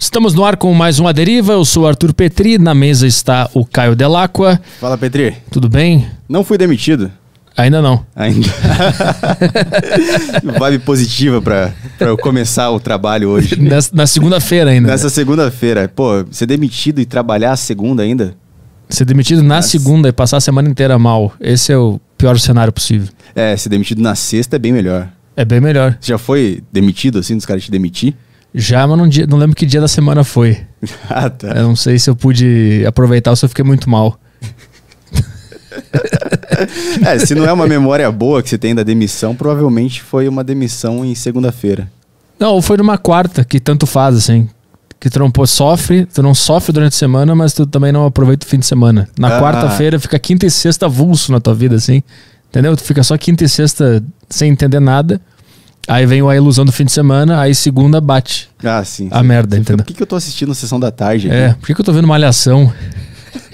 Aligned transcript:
Estamos 0.00 0.32
no 0.32 0.44
ar 0.44 0.56
com 0.56 0.72
mais 0.72 0.98
uma 1.00 1.12
deriva. 1.12 1.54
Eu 1.54 1.64
sou 1.64 1.82
o 1.82 1.86
Arthur 1.86 2.12
Petri, 2.14 2.56
na 2.56 2.72
mesa 2.72 3.06
está 3.06 3.50
o 3.52 3.64
Caio 3.64 3.96
Delacqua. 3.96 4.60
Fala, 4.80 4.96
Petri. 4.96 5.34
Tudo 5.50 5.68
bem? 5.68 6.06
Não 6.28 6.44
fui 6.44 6.56
demitido. 6.56 7.10
Ainda 7.56 7.82
não. 7.82 8.06
Ainda. 8.14 8.46
Vibe 10.60 10.78
positiva 10.84 11.42
pra, 11.42 11.72
pra 11.98 12.08
eu 12.08 12.16
começar 12.16 12.70
o 12.70 12.78
trabalho 12.78 13.30
hoje. 13.30 13.60
Nessa- 13.60 13.90
na 13.92 14.06
segunda-feira 14.06 14.70
ainda. 14.70 14.86
Nessa 14.86 15.10
segunda-feira. 15.10 15.88
Pô, 15.88 16.24
ser 16.30 16.46
demitido 16.46 17.00
e 17.00 17.04
trabalhar 17.04 17.50
a 17.52 17.56
segunda 17.56 18.04
ainda? 18.04 18.36
Ser 18.88 19.04
demitido 19.04 19.42
na 19.42 19.56
Nossa. 19.56 19.68
segunda 19.68 20.08
e 20.08 20.12
passar 20.12 20.36
a 20.36 20.40
semana 20.40 20.68
inteira 20.68 20.96
mal. 20.96 21.32
Esse 21.40 21.72
é 21.72 21.76
o 21.76 22.00
pior 22.16 22.38
cenário 22.38 22.72
possível. 22.72 23.08
É, 23.34 23.56
ser 23.56 23.68
demitido 23.68 24.00
na 24.00 24.14
sexta 24.14 24.54
é 24.54 24.58
bem 24.60 24.72
melhor. 24.72 25.08
É 25.36 25.44
bem 25.44 25.60
melhor. 25.60 25.98
Você 26.00 26.12
já 26.12 26.18
foi 26.18 26.62
demitido 26.72 27.18
assim, 27.18 27.34
dos 27.36 27.44
caras 27.44 27.64
te 27.64 27.70
demitir? 27.72 28.14
Já, 28.54 28.86
mas 28.86 28.96
não, 28.98 29.06
dia- 29.08 29.26
não 29.26 29.36
lembro 29.38 29.54
que 29.54 29.66
dia 29.66 29.80
da 29.80 29.88
semana 29.88 30.24
foi. 30.24 30.58
ah, 31.08 31.28
tá. 31.30 31.48
Eu 31.48 31.64
não 31.64 31.76
sei 31.76 31.98
se 31.98 32.08
eu 32.08 32.16
pude 32.16 32.84
aproveitar 32.86 33.30
ou 33.30 33.36
se 33.36 33.44
eu 33.44 33.48
fiquei 33.48 33.64
muito 33.64 33.88
mal. 33.90 34.18
É, 37.06 37.18
se 37.18 37.34
não 37.34 37.44
é 37.44 37.52
uma 37.52 37.66
memória 37.66 38.10
boa 38.10 38.42
que 38.42 38.48
você 38.48 38.58
tem 38.58 38.74
da 38.74 38.82
demissão, 38.82 39.34
provavelmente 39.34 40.02
foi 40.02 40.26
uma 40.28 40.42
demissão 40.42 41.04
em 41.04 41.14
segunda-feira. 41.14 41.90
Não, 42.38 42.52
ou 42.54 42.62
foi 42.62 42.76
numa 42.76 42.98
quarta, 42.98 43.44
que 43.44 43.60
tanto 43.60 43.86
faz, 43.86 44.16
assim. 44.16 44.48
Que 45.00 45.08
tu 45.08 45.18
não 45.20 45.30
pô, 45.30 45.46
sofre, 45.46 46.06
tu 46.06 46.22
não 46.22 46.34
sofre 46.34 46.72
durante 46.72 46.94
a 46.94 46.98
semana, 46.98 47.34
mas 47.34 47.52
tu 47.52 47.64
também 47.66 47.92
não 47.92 48.04
aproveita 48.06 48.44
o 48.44 48.48
fim 48.48 48.58
de 48.58 48.66
semana. 48.66 49.08
Na 49.18 49.36
Ah. 49.36 49.40
quarta-feira 49.40 49.98
fica 50.00 50.18
quinta 50.18 50.46
e 50.46 50.50
sexta 50.50 50.86
avulso 50.86 51.30
na 51.30 51.38
tua 51.40 51.54
vida, 51.54 51.76
assim. 51.76 52.02
Entendeu? 52.48 52.76
Tu 52.76 52.82
fica 52.82 53.02
só 53.04 53.16
quinta 53.16 53.44
e 53.44 53.48
sexta 53.48 54.02
sem 54.28 54.50
entender 54.50 54.80
nada. 54.80 55.20
Aí 55.88 56.04
vem 56.04 56.20
a 56.28 56.36
ilusão 56.36 56.64
do 56.66 56.72
fim 56.72 56.84
de 56.84 56.92
semana, 56.92 57.40
aí 57.40 57.54
segunda 57.54 57.98
bate. 58.00 58.48
Ah, 58.62 58.84
sim. 58.84 59.08
A 59.10 59.18
Você- 59.18 59.22
merda, 59.24 59.56
fica, 59.56 59.62
entendeu? 59.62 59.84
Por 59.84 59.88
que, 59.88 59.94
que 59.94 60.02
eu 60.02 60.06
tô 60.06 60.16
assistindo 60.16 60.52
a 60.52 60.54
sessão 60.54 60.78
da 60.78 60.90
tarde? 60.90 61.30
É, 61.30 61.54
por 61.54 61.66
que, 61.66 61.74
que 61.74 61.80
eu 61.80 61.84
tô 61.84 61.92
vendo 61.92 62.06
malhação? 62.06 62.70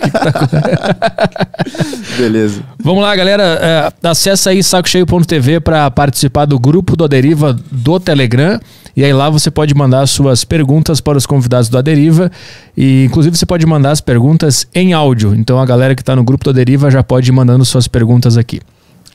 Beleza. 2.19 2.63
Vamos 2.83 3.03
lá, 3.03 3.15
galera. 3.15 3.93
É, 4.03 4.09
acessa 4.09 4.51
aí 4.51 4.63
sacocheio.tv 4.63 5.61
para 5.61 5.91
participar 5.91 6.45
do 6.45 6.59
grupo 6.59 6.97
do 6.97 7.05
Aderiva 7.05 7.57
do 7.71 8.01
Telegram. 8.01 8.59
E 8.97 9.05
aí 9.05 9.13
lá 9.13 9.29
você 9.29 9.51
pode 9.51 9.75
mandar 9.75 10.07
suas 10.07 10.45
perguntas 10.45 11.01
para 11.01 11.19
os 11.19 11.27
convidados 11.27 11.69
do 11.69 11.77
Aderiva. 11.79 12.31
E 12.77 13.05
inclusive 13.05 13.37
você 13.37 13.47
pode 13.47 13.67
mandar 13.67 13.91
as 13.93 14.01
perguntas 14.01 14.67
em 14.75 14.93
áudio. 14.93 15.35
Então 15.35 15.59
a 15.61 15.67
galera 15.67 15.95
que 15.95 16.03
está 16.03 16.15
no 16.15 16.25
grupo 16.25 16.45
do 16.45 16.51
Aderiva 16.51 16.91
já 16.91 17.03
pode 17.03 17.31
ir 17.31 17.33
mandando 17.33 17.65
suas 17.65 17.89
perguntas 17.89 18.37
aqui. 18.37 18.61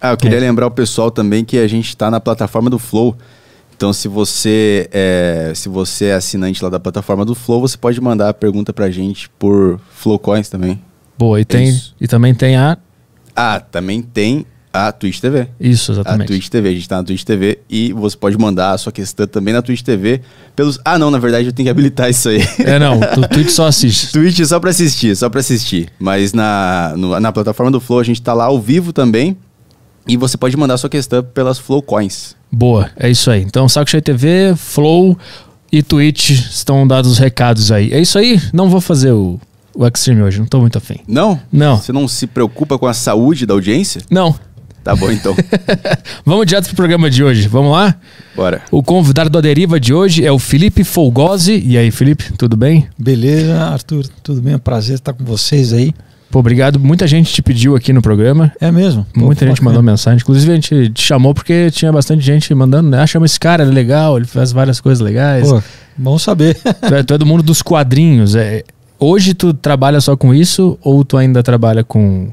Ah, 0.02 0.12
eu 0.12 0.18
queria 0.18 0.38
É. 0.38 0.42
lembrar 0.42 0.68
o 0.68 0.72
pessoal 0.72 1.12
também 1.12 1.44
que 1.44 1.58
a 1.58 1.68
gente 1.68 1.90
está 1.90 2.10
na 2.10 2.20
plataforma 2.20 2.70
do 2.70 2.80
Flow. 2.80 3.16
Então, 3.76 3.94
se 3.94 4.08
você 4.08 4.90
é, 4.92 5.52
se 5.56 5.70
você 5.70 6.06
é 6.06 6.14
assinante 6.16 6.62
lá 6.64 6.70
da 6.70 6.80
plataforma 6.80 7.24
do 7.24 7.34
Flow, 7.34 7.62
você 7.62 7.78
pode 7.78 8.00
mandar 8.02 8.28
a 8.30 8.34
pergunta 8.34 8.74
pra 8.74 8.90
gente 8.90 9.30
por 9.40 9.80
Flow 9.92 10.20
Coins 10.20 10.50
também. 10.50 10.82
Boa, 11.18 11.40
e, 11.40 11.46
tem, 11.46 11.70
Isso. 11.70 11.96
e 12.00 12.08
também 12.08 12.34
tem 12.34 12.56
a. 12.58 12.78
Ah, 13.36 13.60
também 13.60 14.02
tem 14.02 14.46
a 14.72 14.92
Twitch 14.92 15.20
TV. 15.20 15.48
Isso, 15.60 15.92
A 15.92 15.96
exatamente. 15.96 16.28
Twitch 16.28 16.48
TV, 16.50 16.70
a 16.70 16.72
gente 16.74 16.88
tá 16.90 16.98
na 16.98 17.04
Twitch 17.04 17.24
TV 17.24 17.60
e 17.70 17.92
você 17.94 18.16
pode 18.18 18.38
mandar 18.38 18.72
a 18.72 18.78
sua 18.78 18.92
questão 18.92 19.26
também 19.26 19.54
na 19.54 19.62
Twitch 19.62 19.82
TV 19.82 20.22
pelos. 20.56 20.78
Ah, 20.84 20.98
não, 21.00 21.10
na 21.10 21.18
verdade 21.18 21.48
eu 21.48 21.54
tenho 21.54 21.66
que 21.66 21.70
habilitar 21.72 22.10
isso 22.10 22.28
aí. 22.30 22.42
É, 22.60 22.78
não, 22.80 23.00
o 23.18 23.28
Twitch 23.30 23.50
só 23.50 23.66
assiste. 23.68 24.12
Twitch 24.12 24.44
só 24.46 24.60
pra 24.60 24.70
assistir, 24.72 25.16
só 25.16 25.30
pra 25.30 25.40
assistir. 25.40 25.90
Mas 25.98 26.34
na, 26.34 26.94
no- 26.98 27.18
na 27.20 27.32
plataforma 27.32 27.72
do 27.72 27.80
Flow 27.80 28.00
a 28.00 28.04
gente 28.04 28.22
tá 28.22 28.34
lá 28.34 28.46
ao 28.46 28.60
vivo 28.60 28.92
também. 28.94 29.38
E 30.10 30.18
você 30.18 30.36
pode 30.38 30.58
mandar 30.58 30.76
sua 30.78 30.90
questão 30.90 31.24
pelas 31.24 31.60
Flow 31.60 31.84
Coins. 31.84 32.36
Boa, 32.52 32.90
é 32.98 33.12
isso 33.12 33.30
aí. 33.30 33.44
Então, 33.44 33.70
Saco 33.70 33.88
Cheio 33.92 34.02
TV, 34.02 34.56
Flow 34.58 35.16
e 35.72 35.84
Twitch 35.84 36.32
estão 36.32 36.88
dados 36.88 37.12
os 37.12 37.20
recados 37.20 37.72
aí. 37.72 37.94
É 37.94 38.02
isso 38.02 38.18
aí. 38.18 38.42
Não 38.52 38.72
vou 38.72 38.82
fazer 38.82 39.12
o, 39.12 39.40
o 39.76 39.86
Extreme 39.86 40.24
hoje, 40.24 40.40
não 40.40 40.48
tô 40.48 40.60
muito 40.60 40.80
afim. 40.80 40.98
Não? 41.08 41.40
Não. 41.52 41.78
Você 41.78 41.94
não 41.94 42.08
se 42.08 42.26
preocupa 42.26 42.80
com 42.80 42.88
a 42.88 42.94
saúde 42.94 43.46
da 43.46 43.54
audiência? 43.54 44.02
Não. 44.10 44.34
Tá 44.84 44.96
bom, 44.96 45.12
então. 45.12 45.36
Vamos 46.26 46.48
direto 46.48 46.66
pro 46.68 46.78
programa 46.78 47.08
de 47.08 47.24
hoje. 47.24 47.48
Vamos 47.48 47.72
lá? 47.74 47.96
Bora. 48.36 48.64
O 48.72 48.82
convidado 48.82 49.30
da 49.30 49.42
deriva 49.42 49.80
de 49.80 49.94
hoje 49.94 50.26
é 50.26 50.32
o 50.32 50.40
Felipe 50.40 50.84
Folgose. 50.84 51.62
E 51.64 51.78
aí, 51.78 51.92
Felipe, 51.92 52.34
tudo 52.36 52.58
bem? 52.58 52.88
Beleza, 52.98 53.60
Arthur, 53.60 54.08
tudo 54.24 54.42
bem? 54.42 54.54
É 54.54 54.56
um 54.56 54.60
prazer 54.60 54.96
estar 54.96 55.14
com 55.14 55.24
vocês 55.24 55.72
aí. 55.72 55.94
Pô, 56.32 56.40
obrigado. 56.40 56.80
Muita 56.80 57.08
gente 57.08 57.34
te 57.34 57.42
pediu 57.42 57.76
aqui 57.76 57.92
no 57.92 58.02
programa. 58.02 58.52
É 58.62 58.72
mesmo? 58.72 59.06
Pô, 59.14 59.22
Muita 59.22 59.46
gente 59.46 59.56
bacana. 59.58 59.70
mandou 59.72 59.84
mensagem. 59.84 60.20
Inclusive, 60.22 60.52
a 60.52 60.56
gente 60.56 60.90
te 60.90 61.02
chamou 61.02 61.34
porque 61.34 61.72
tinha 61.72 61.92
bastante 61.92 62.22
gente 62.24 62.54
mandando, 62.54 62.90
né? 62.90 63.02
Ah, 63.02 63.08
chama 63.08 63.26
esse 63.26 63.40
cara, 63.40 63.64
ele 63.64 63.72
é 63.72 63.74
legal, 63.74 64.16
ele 64.18 64.28
faz 64.28 64.52
várias 64.52 64.80
coisas 64.80 65.00
legais. 65.04 65.48
Pô, 65.50 65.62
bom 65.98 66.20
saber. 66.20 66.56
Tu 66.88 66.96
é, 66.96 67.04
tu 67.04 67.14
é 67.16 67.18
do 67.18 67.26
mundo 67.26 67.42
dos 67.42 67.62
quadrinhos. 67.64 68.36
É, 68.36 68.64
hoje 69.00 69.34
tu 69.34 69.54
trabalha 69.54 70.00
só 70.00 70.16
com 70.16 70.34
isso 70.34 70.78
ou 70.84 71.04
tu 71.04 71.18
ainda 71.18 71.42
trabalha 71.42 71.84
com, 71.84 72.28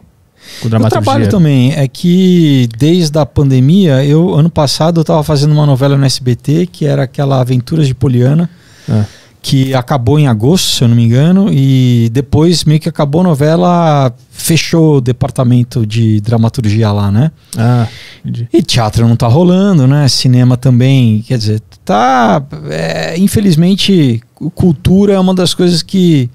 com 0.61 0.69
Eu 0.69 0.89
trabalho 0.91 1.29
também. 1.31 1.73
É 1.73 1.89
que 1.89 2.69
desde 2.79 3.19
a 3.19 3.25
pandemia, 3.25 4.05
eu 4.05 4.35
ano 4.35 4.51
passado 4.51 4.99
eu 4.99 5.03
estava 5.03 5.23
fazendo 5.23 5.53
uma 5.53 5.65
novela 5.65 5.97
no 5.97 6.05
SBT 6.05 6.67
que 6.71 6.85
era 6.85 7.05
aquela 7.05 7.41
Aventuras 7.41 7.87
de 7.87 7.95
Poliana, 7.95 8.49
Ah, 8.89 9.05
que 9.49 9.73
acabou 9.75 10.19
em 10.19 10.27
agosto, 10.27 10.67
se 10.75 10.83
eu 10.83 10.89
não 10.89 10.97
me 10.97 11.05
engano, 11.05 11.49
e 11.53 12.09
depois 12.13 12.65
meio 12.65 12.81
que 12.81 12.89
acabou 12.89 13.21
a 13.21 13.25
novela, 13.25 14.13
fechou 14.33 14.97
o 14.97 15.01
departamento 15.01 15.87
de 15.87 16.21
dramaturgia 16.21 16.91
lá, 16.91 17.13
né? 17.13 17.31
ah, 17.57 17.87
entendi. 18.25 18.49
E 18.53 18.61
teatro 18.61 19.07
não 19.07 19.15
tá 19.15 19.29
rolando, 19.29 19.87
né? 19.87 20.09
Cinema 20.09 20.57
também, 20.57 21.23
quer 21.23 21.39
dizer, 21.39 21.63
tá. 21.85 22.43
é, 22.69 23.17
infelizmente, 23.19 24.21
cultura 24.57 25.13
é 25.13 25.19
uma 25.21 25.33
das 25.33 25.55
coisas 25.55 25.81
que 25.81 26.29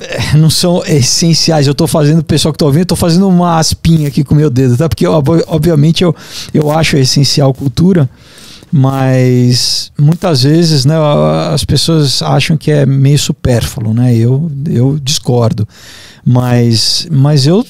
é, 0.00 0.36
não 0.36 0.50
são 0.50 0.82
essenciais. 0.84 1.68
Eu 1.68 1.74
tô 1.74 1.86
fazendo, 1.86 2.18
o 2.18 2.24
pessoal 2.24 2.52
que 2.52 2.58
tá 2.58 2.64
ouvindo, 2.66 2.80
eu 2.82 2.86
tô 2.86 2.96
fazendo 2.96 3.28
uma 3.28 3.58
aspinha 3.58 4.08
aqui 4.08 4.24
com 4.24 4.34
o 4.34 4.36
meu 4.36 4.50
dedo, 4.50 4.76
tá? 4.76 4.88
Porque, 4.88 5.06
ob- 5.06 5.44
obviamente, 5.46 6.02
eu, 6.02 6.12
eu 6.52 6.68
acho 6.72 6.96
essencial 6.96 7.54
cultura, 7.54 8.10
mas 8.72 9.92
muitas 9.98 10.44
vezes, 10.44 10.86
né, 10.86 10.94
as 11.52 11.62
pessoas 11.62 12.22
acham 12.22 12.56
que 12.56 12.70
é 12.70 12.86
meio 12.86 13.18
supérfluo, 13.18 13.92
né? 13.92 14.16
Eu, 14.16 14.50
eu 14.66 14.98
discordo. 14.98 15.68
Mas, 16.24 17.06
mas 17.10 17.46
eu 17.46 17.66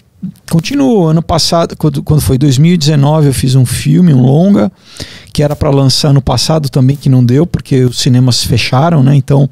continuo. 0.49 1.09
Ano 1.09 1.21
passado, 1.21 1.77
quando, 1.77 2.05
quando 2.05 2.21
foi 2.21 2.39
2019, 2.39 3.27
eu 3.27 3.35
fiz 3.35 3.57
um 3.57 3.67
filme, 3.67 4.15
um 4.15 4.23
longa, 4.23 4.71
que 5.33 5.43
era 5.43 5.57
para 5.57 5.71
lançar 5.71 6.11
ano 6.11 6.23
passado 6.23 6.69
também, 6.69 6.95
que 6.95 7.09
não 7.09 7.25
deu, 7.25 7.45
porque 7.45 7.83
os 7.83 7.99
cinemas 7.99 8.45
fecharam, 8.45 9.03
né? 9.03 9.17
Então, 9.17 9.51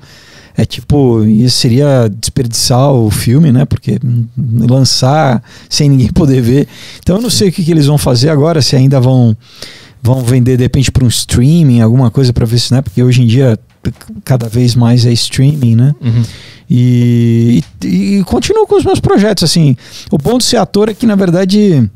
é 0.56 0.64
tipo, 0.64 1.22
seria 1.48 2.08
desperdiçar 2.08 2.92
o 2.92 3.10
filme, 3.10 3.50
né? 3.50 3.64
Porque 3.64 3.98
lançar 4.36 5.42
sem 5.68 5.88
ninguém 5.88 6.08
poder 6.14 6.40
ver. 6.42 6.68
Então, 7.00 7.16
eu 7.16 7.22
não 7.22 7.30
sei 7.30 7.48
o 7.48 7.52
que, 7.52 7.64
que 7.64 7.72
eles 7.72 7.86
vão 7.86 7.98
fazer 7.98 8.28
agora, 8.28 8.62
se 8.62 8.76
ainda 8.76 9.00
vão 9.00 9.36
vão 10.02 10.22
vender 10.22 10.56
de 10.56 10.62
repente 10.62 10.90
para 10.90 11.04
um 11.04 11.08
streaming, 11.08 11.80
alguma 11.80 12.10
coisa 12.10 12.32
para 12.32 12.46
ver 12.46 12.58
se, 12.58 12.72
né? 12.72 12.82
Porque 12.82 13.02
hoje 13.02 13.22
em 13.22 13.26
dia 13.26 13.58
cada 14.24 14.48
vez 14.48 14.74
mais 14.74 15.06
é 15.06 15.12
streaming, 15.12 15.76
né? 15.76 15.94
Uhum. 16.00 16.22
E, 16.68 17.64
e, 17.84 18.18
e 18.18 18.24
continuo 18.24 18.66
com 18.66 18.76
os 18.76 18.84
meus 18.84 19.00
projetos, 19.00 19.44
assim. 19.44 19.76
O 20.10 20.18
bom 20.18 20.38
de 20.38 20.44
ser 20.44 20.56
ator 20.56 20.88
é 20.88 20.94
que, 20.94 21.06
na 21.06 21.16
verdade, 21.16 21.90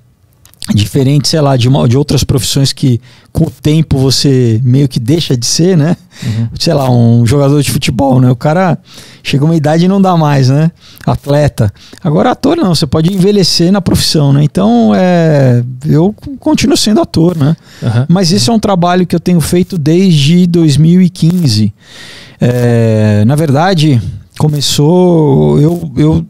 diferente, 0.73 1.29
sei 1.29 1.41
lá, 1.41 1.57
de, 1.57 1.69
uma, 1.69 1.87
de 1.87 1.97
outras 1.99 2.25
profissões 2.25 2.73
que 2.73 3.01
com 3.31 3.45
o 3.45 3.51
tempo 3.51 3.99
você 3.99 4.61
meio 4.65 4.89
que 4.89 4.99
deixa 4.99 5.37
de 5.37 5.45
ser, 5.45 5.77
né? 5.77 5.95
Uhum. 6.23 6.49
Sei 6.59 6.73
lá, 6.73 6.91
um 6.91 7.27
jogador 7.27 7.61
de 7.63 7.71
futebol, 7.71 8.19
né? 8.19 8.31
O 8.31 8.37
cara 8.37 8.79
chega 9.23 9.45
uma 9.45 9.57
idade 9.57 9.85
e 9.85 9.89
não 9.89 10.01
dá 10.01 10.17
mais, 10.17 10.49
né? 10.49 10.71
Atleta. 11.05 11.73
Agora, 12.03 12.31
ator 12.31 12.57
não, 12.57 12.75
você 12.75 12.87
pode 12.87 13.13
envelhecer 13.13 13.71
na 13.71 13.83
profissão, 13.83 14.33
né? 14.33 14.43
Então, 14.43 14.93
é, 14.95 15.63
eu 15.85 16.15
continuo 16.41 16.77
sendo 16.77 17.01
ator, 17.01 17.37
né? 17.37 17.55
Aham. 17.83 18.07
Mas 18.09 18.33
esse 18.33 18.49
é 18.49 18.53
um 18.53 18.59
trabalho 18.59 19.07
que 19.07 19.15
eu 19.15 19.21
tenho 19.21 19.41
feito 19.41 19.77
desde 19.77 20.47
2015. 20.47 21.75
É, 22.41 23.23
na 23.27 23.37
verdade, 23.37 24.01
começou. 24.39 25.61
Eu, 25.61 25.93
eu 25.97 26.27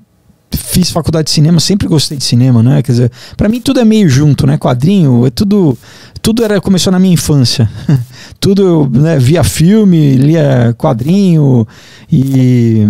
fiz 0.56 0.91
faculdade 0.91 1.27
de 1.27 1.33
cinema, 1.33 1.61
sempre 1.61 1.89
gostei 1.89 2.17
de 2.17 2.25
cinema, 2.25 2.62
né? 2.62 2.83
Quer 2.83 2.93
dizer, 2.93 3.12
para 3.37 3.49
mim 3.49 3.61
tudo 3.61 3.81
é 3.81 3.85
meio 3.85 4.09
junto, 4.09 4.47
né? 4.47 4.56
Quadrinho, 4.59 5.27
é 5.27 5.31
tudo. 5.31 5.77
Tudo 6.23 6.43
era, 6.43 6.59
começou 6.59 6.91
na 6.91 6.99
minha 6.99 7.12
infância. 7.12 7.69
tudo 8.41 8.62
eu 8.62 8.91
né, 8.91 9.19
via 9.19 9.45
filme, 9.45 10.17
lia 10.17 10.75
quadrinho 10.79 11.69
e, 12.11 12.89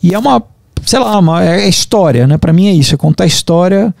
e 0.00 0.14
é 0.14 0.18
uma, 0.18 0.40
sei 0.86 1.00
lá, 1.00 1.18
uma, 1.18 1.44
é 1.44 1.68
história, 1.68 2.26
né? 2.26 2.38
Para 2.38 2.52
mim 2.52 2.68
é 2.68 2.72
isso, 2.72 2.94
é 2.94 2.96
contar 2.96 3.26
história 3.26 3.92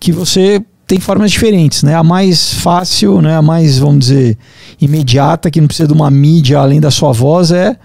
que 0.00 0.10
você 0.10 0.60
tem 0.88 0.98
formas 0.98 1.30
diferentes, 1.30 1.82
né? 1.82 1.94
A 1.94 2.02
mais 2.02 2.54
fácil, 2.54 3.20
né? 3.20 3.36
A 3.36 3.42
mais, 3.42 3.78
vamos 3.78 4.00
dizer, 4.00 4.38
imediata, 4.80 5.50
que 5.50 5.60
não 5.60 5.68
precisa 5.68 5.86
de 5.86 5.92
uma 5.92 6.10
mídia 6.10 6.58
além 6.58 6.80
da 6.80 6.90
sua 6.90 7.12
voz, 7.12 7.52
é, 7.52 7.76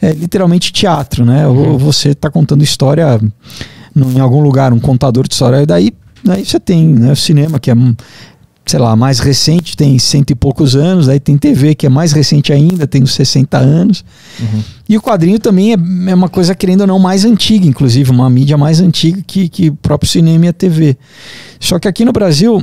é 0.00 0.12
literalmente 0.12 0.70
teatro, 0.70 1.24
né? 1.24 1.46
Ou 1.46 1.78
você 1.78 2.10
está 2.10 2.30
contando 2.30 2.62
história 2.62 3.18
em 4.08 4.20
algum 4.20 4.40
lugar, 4.40 4.72
um 4.72 4.80
contador 4.80 5.26
de 5.26 5.34
história, 5.34 5.62
e 5.62 5.66
daí, 5.66 5.92
daí 6.24 6.44
você 6.44 6.60
tem 6.60 6.86
né, 6.86 7.12
o 7.12 7.16
cinema, 7.16 7.58
que 7.58 7.70
é, 7.70 7.74
sei 8.66 8.78
lá, 8.78 8.94
mais 8.94 9.18
recente 9.18 9.76
tem 9.76 9.98
cento 9.98 10.30
e 10.30 10.34
poucos 10.34 10.76
anos, 10.76 11.08
aí 11.08 11.18
tem 11.18 11.36
TV 11.36 11.74
que 11.74 11.86
é 11.86 11.88
mais 11.88 12.12
recente 12.12 12.52
ainda, 12.52 12.86
tem 12.86 13.02
uns 13.02 13.14
60 13.14 13.58
anos. 13.58 14.04
Uhum. 14.38 14.62
E 14.88 14.96
o 14.96 15.02
quadrinho 15.02 15.38
também 15.38 15.72
é, 15.72 15.76
é, 16.10 16.14
uma 16.14 16.28
coisa, 16.28 16.54
querendo 16.54 16.82
ou 16.82 16.86
não, 16.86 16.98
mais 16.98 17.24
antiga, 17.24 17.66
inclusive, 17.66 18.10
uma 18.10 18.30
mídia 18.30 18.56
mais 18.56 18.80
antiga 18.80 19.22
que, 19.26 19.48
que 19.48 19.70
o 19.70 19.74
próprio 19.76 20.08
cinema 20.08 20.46
e 20.46 20.48
a 20.48 20.52
TV. 20.52 20.96
Só 21.58 21.78
que 21.78 21.88
aqui 21.88 22.04
no 22.04 22.12
Brasil, 22.12 22.62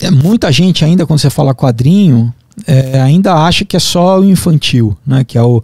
é, 0.00 0.10
muita 0.10 0.52
gente 0.52 0.84
ainda, 0.84 1.06
quando 1.06 1.18
você 1.18 1.30
fala 1.30 1.54
quadrinho, 1.54 2.32
é, 2.66 3.00
ainda 3.00 3.34
acha 3.34 3.64
que 3.64 3.76
é 3.76 3.80
só 3.80 4.20
o 4.20 4.24
infantil, 4.24 4.96
né? 5.06 5.24
Que 5.24 5.36
é 5.36 5.42
o, 5.42 5.62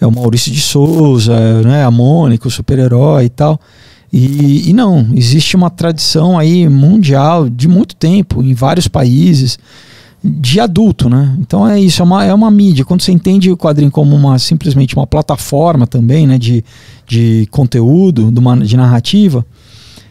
é 0.00 0.06
o 0.06 0.12
Maurício 0.12 0.50
de 0.50 0.60
Souza, 0.60 1.62
né? 1.62 1.84
a 1.84 1.90
Mônica, 1.90 2.48
o 2.48 2.50
super-herói 2.50 3.24
e 3.24 3.28
tal. 3.28 3.60
E, 4.12 4.68
e, 4.68 4.72
não, 4.72 5.08
existe 5.14 5.54
uma 5.54 5.70
tradição 5.70 6.38
aí 6.38 6.68
mundial 6.68 7.48
de 7.48 7.68
muito 7.68 7.94
tempo, 7.94 8.42
em 8.42 8.54
vários 8.54 8.88
países, 8.88 9.58
de 10.22 10.60
adulto, 10.60 11.08
né? 11.08 11.34
Então 11.38 11.66
é 11.66 11.80
isso, 11.80 12.02
é 12.02 12.04
uma, 12.04 12.24
é 12.24 12.34
uma 12.34 12.50
mídia. 12.50 12.84
Quando 12.84 13.02
você 13.02 13.12
entende 13.12 13.50
o 13.50 13.56
quadrinho 13.56 13.90
como 13.90 14.14
uma, 14.14 14.38
simplesmente 14.38 14.96
uma 14.96 15.06
plataforma 15.06 15.86
também, 15.86 16.26
né? 16.26 16.38
De, 16.38 16.64
de 17.06 17.46
conteúdo, 17.50 18.30
de, 18.30 18.38
uma, 18.38 18.56
de 18.56 18.76
narrativa, 18.76 19.46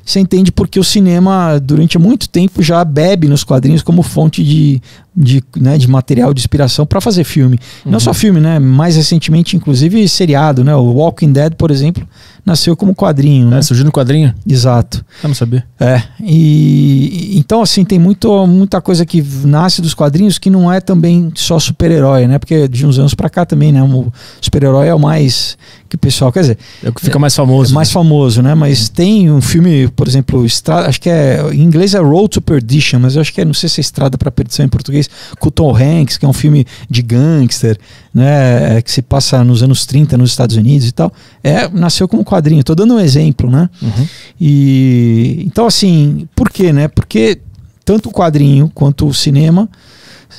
você 0.04 0.19
entende 0.19 0.51
porque 0.51 0.80
o 0.80 0.84
cinema, 0.84 1.60
durante 1.60 2.00
muito 2.00 2.28
tempo, 2.28 2.63
já 2.63 2.84
bebe 2.84 3.28
nos 3.28 3.44
quadrinhos 3.44 3.84
como 3.84 4.01
fonte 4.01 4.44
de, 4.44 4.81
de, 5.16 5.44
né, 5.58 5.78
de 5.78 5.88
material 5.90 6.34
de 6.34 6.40
inspiração 6.40 6.86
para 6.86 7.02
fazer 7.02 7.24
filme. 7.24 7.60
Uhum. 7.86 7.92
Não 7.92 8.00
só 8.00 8.14
filme, 8.14 8.40
né? 8.40 8.60
Mais 8.60 8.96
recentemente, 8.96 9.56
inclusive, 9.56 10.08
seriado, 10.08 10.64
né? 10.64 10.76
O 10.76 10.94
Walking 10.94 11.32
Dead, 11.32 11.54
por 11.56 11.72
exemplo, 11.72 12.08
nasceu 12.46 12.76
como 12.76 12.96
quadrinho. 12.96 13.48
É, 13.48 13.56
né? 13.56 13.62
surgiu 13.62 13.86
no 13.86 13.92
quadrinho? 13.92 14.34
Exato. 14.48 15.04
Eu 15.22 15.28
não 15.28 15.36
sabia. 15.36 15.66
É. 15.80 16.02
E 16.22 17.38
então, 17.38 17.62
assim, 17.62 17.84
tem 17.84 18.00
muito, 18.00 18.48
muita 18.48 18.82
coisa 18.82 19.06
que 19.06 19.22
nasce 19.44 19.82
dos 19.82 19.94
quadrinhos 19.94 20.38
que 20.38 20.50
não 20.50 20.72
é 20.72 20.80
também 20.80 21.32
só 21.36 21.60
super-herói, 21.60 22.28
né? 22.28 22.40
Porque 22.40 22.68
de 22.68 22.86
uns 22.86 22.98
anos 22.98 23.14
para 23.14 23.30
cá 23.30 23.46
também, 23.46 23.72
né? 23.72 23.84
O 23.84 24.12
super-herói 24.42 24.88
é 24.88 24.96
o 24.96 25.00
mais 25.00 25.58
que 25.90 25.96
o 25.96 26.00
pessoal, 26.00 26.32
quer 26.32 26.42
dizer, 26.42 26.58
é 26.84 26.90
o 26.90 26.94
que 26.94 27.02
fica 27.02 27.18
mais 27.18 27.36
famoso. 27.36 27.74
É 27.74 27.76
mais 27.76 27.90
né? 27.90 27.94
famoso, 27.94 28.42
né? 28.44 28.54
Mas 28.54 28.90
tem 28.90 29.32
um 29.32 29.42
filme, 29.42 29.88
por 29.88 30.08
exemplo, 30.08 30.46
Estrada, 30.46 30.88
acho 30.88 31.02
que 31.02 31.10
é 31.10 31.42
em 31.52 31.64
inglês 31.64 31.96
é 31.96 32.00
Road 32.00 32.30
to 32.30 32.42
Perdition, 32.42 33.00
mas 33.00 33.16
eu 33.16 33.22
acho 33.22 33.34
que 33.34 33.42
é, 33.42 33.46
não 33.46 33.56
sei 33.56 33.68
se 33.68 33.80
é 33.80 33.82
Estrada 33.82 34.18
para 34.18 34.30
Perdição 34.30 34.64
em 34.64 34.70
português, 34.70 35.09
com 35.40 35.50
o 35.50 35.52
Tom 35.52 35.76
Hanks, 35.76 36.18
que 36.18 36.26
é 36.26 36.28
um 36.28 36.34
filme 36.34 36.66
de 36.90 37.02
gangster, 37.02 37.78
né? 38.14 38.78
É, 38.78 38.82
que 38.82 38.92
se 38.92 39.02
passa 39.02 39.44
nos 39.44 39.64
anos 39.64 39.86
30 39.86 40.18
nos 40.18 40.32
Estados 40.32 40.56
Unidos 40.56 40.88
e 40.88 40.92
tal. 40.92 41.12
É, 41.44 41.68
nasceu 41.70 42.08
como 42.08 42.24
quadrinho. 42.24 42.64
Tô 42.64 42.76
dando 42.76 42.96
um 42.96 43.00
exemplo, 43.00 43.50
né? 43.50 43.70
Uhum. 43.82 44.08
E 44.40 45.44
então 45.46 45.66
assim, 45.66 46.28
por 46.36 46.50
quê, 46.50 46.74
né? 46.74 46.88
Porque 46.88 47.40
tanto 47.86 48.10
o 48.10 48.12
quadrinho 48.12 48.72
quanto 48.74 49.08
o 49.08 49.14
cinema 49.14 49.68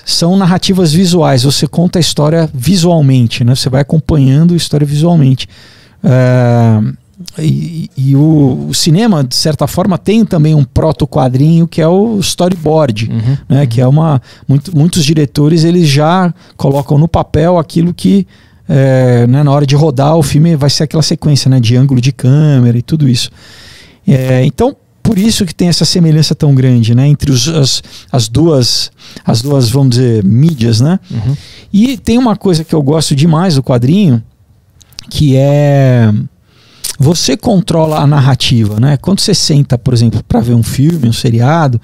são 0.04 0.36
narrativas 0.36 0.92
visuais. 0.92 1.42
Você 1.42 1.66
conta 1.66 1.98
a 1.98 2.00
história 2.00 2.48
visualmente, 2.52 3.44
né? 3.44 3.54
Você 3.54 3.68
vai 3.68 3.80
acompanhando 3.80 4.54
a 4.54 4.56
história 4.56 4.86
visualmente. 4.86 5.48
É, 6.02 6.80
e, 7.38 7.90
e 7.96 8.16
o, 8.16 8.68
o, 8.70 8.74
cinema, 8.74 9.22
de 9.22 9.34
certa 9.34 9.66
forma, 9.66 9.98
tem 9.98 10.24
também 10.24 10.54
um 10.54 10.64
proto-quadrinho 10.64 11.68
que 11.68 11.80
é 11.80 11.86
o 11.86 12.18
storyboard, 12.18 13.10
uhum, 13.10 13.36
né? 13.48 13.60
Uhum. 13.60 13.66
Que 13.66 13.80
é 13.80 13.86
uma. 13.86 14.22
Muito, 14.48 14.76
muitos 14.76 15.04
diretores 15.04 15.64
eles 15.64 15.86
já 15.88 16.32
colocam 16.56 16.98
no 16.98 17.06
papel 17.06 17.58
aquilo 17.58 17.92
que. 17.92 18.26
É, 18.72 19.26
né, 19.26 19.42
na 19.42 19.50
hora 19.50 19.66
de 19.66 19.74
rodar 19.74 20.16
o 20.16 20.22
filme 20.22 20.54
vai 20.54 20.70
ser 20.70 20.84
aquela 20.84 21.02
sequência 21.02 21.50
né, 21.50 21.58
de 21.58 21.76
ângulo 21.76 22.00
de 22.00 22.12
câmera 22.12 22.78
e 22.78 22.82
tudo 22.82 23.08
isso. 23.08 23.28
É, 24.06 24.44
então, 24.44 24.76
por 25.02 25.18
isso 25.18 25.44
que 25.44 25.52
tem 25.52 25.68
essa 25.68 25.84
semelhança 25.84 26.36
tão 26.36 26.54
grande, 26.54 26.94
né, 26.94 27.08
entre 27.08 27.32
os, 27.32 27.48
as, 27.48 27.82
as 28.12 28.28
duas, 28.28 28.92
as 29.24 29.42
duas, 29.42 29.68
vamos 29.68 29.96
dizer, 29.96 30.22
mídias, 30.22 30.80
né? 30.80 31.00
Uhum. 31.10 31.36
E 31.72 31.98
tem 31.98 32.16
uma 32.16 32.36
coisa 32.36 32.62
que 32.62 32.72
eu 32.72 32.80
gosto 32.80 33.16
demais 33.16 33.56
do 33.56 33.62
quadrinho, 33.62 34.22
que 35.08 35.36
é 35.36 36.12
você 37.02 37.34
controla 37.34 37.98
a 37.98 38.06
narrativa, 38.06 38.78
né? 38.78 38.98
Quando 38.98 39.20
você 39.20 39.34
senta, 39.34 39.78
por 39.78 39.94
exemplo, 39.94 40.22
para 40.22 40.38
ver 40.38 40.52
um 40.52 40.62
filme, 40.62 41.08
um 41.08 41.12
seriado, 41.14 41.80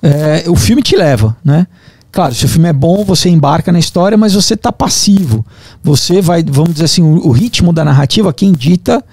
é, 0.00 0.44
o 0.48 0.54
filme 0.54 0.80
te 0.80 0.96
leva, 0.96 1.36
né? 1.44 1.66
Claro, 2.12 2.32
se 2.32 2.44
o 2.44 2.48
filme 2.48 2.68
é 2.68 2.72
bom, 2.72 3.04
você 3.04 3.28
embarca 3.28 3.72
na 3.72 3.80
história, 3.80 4.16
mas 4.16 4.32
você 4.32 4.54
está 4.54 4.70
passivo. 4.70 5.44
Você 5.82 6.22
vai, 6.22 6.44
vamos 6.44 6.74
dizer 6.74 6.84
assim, 6.84 7.02
o, 7.02 7.26
o 7.26 7.32
ritmo 7.32 7.72
da 7.72 7.84
narrativa, 7.84 8.32
quem 8.32 8.52
dita 8.52 9.04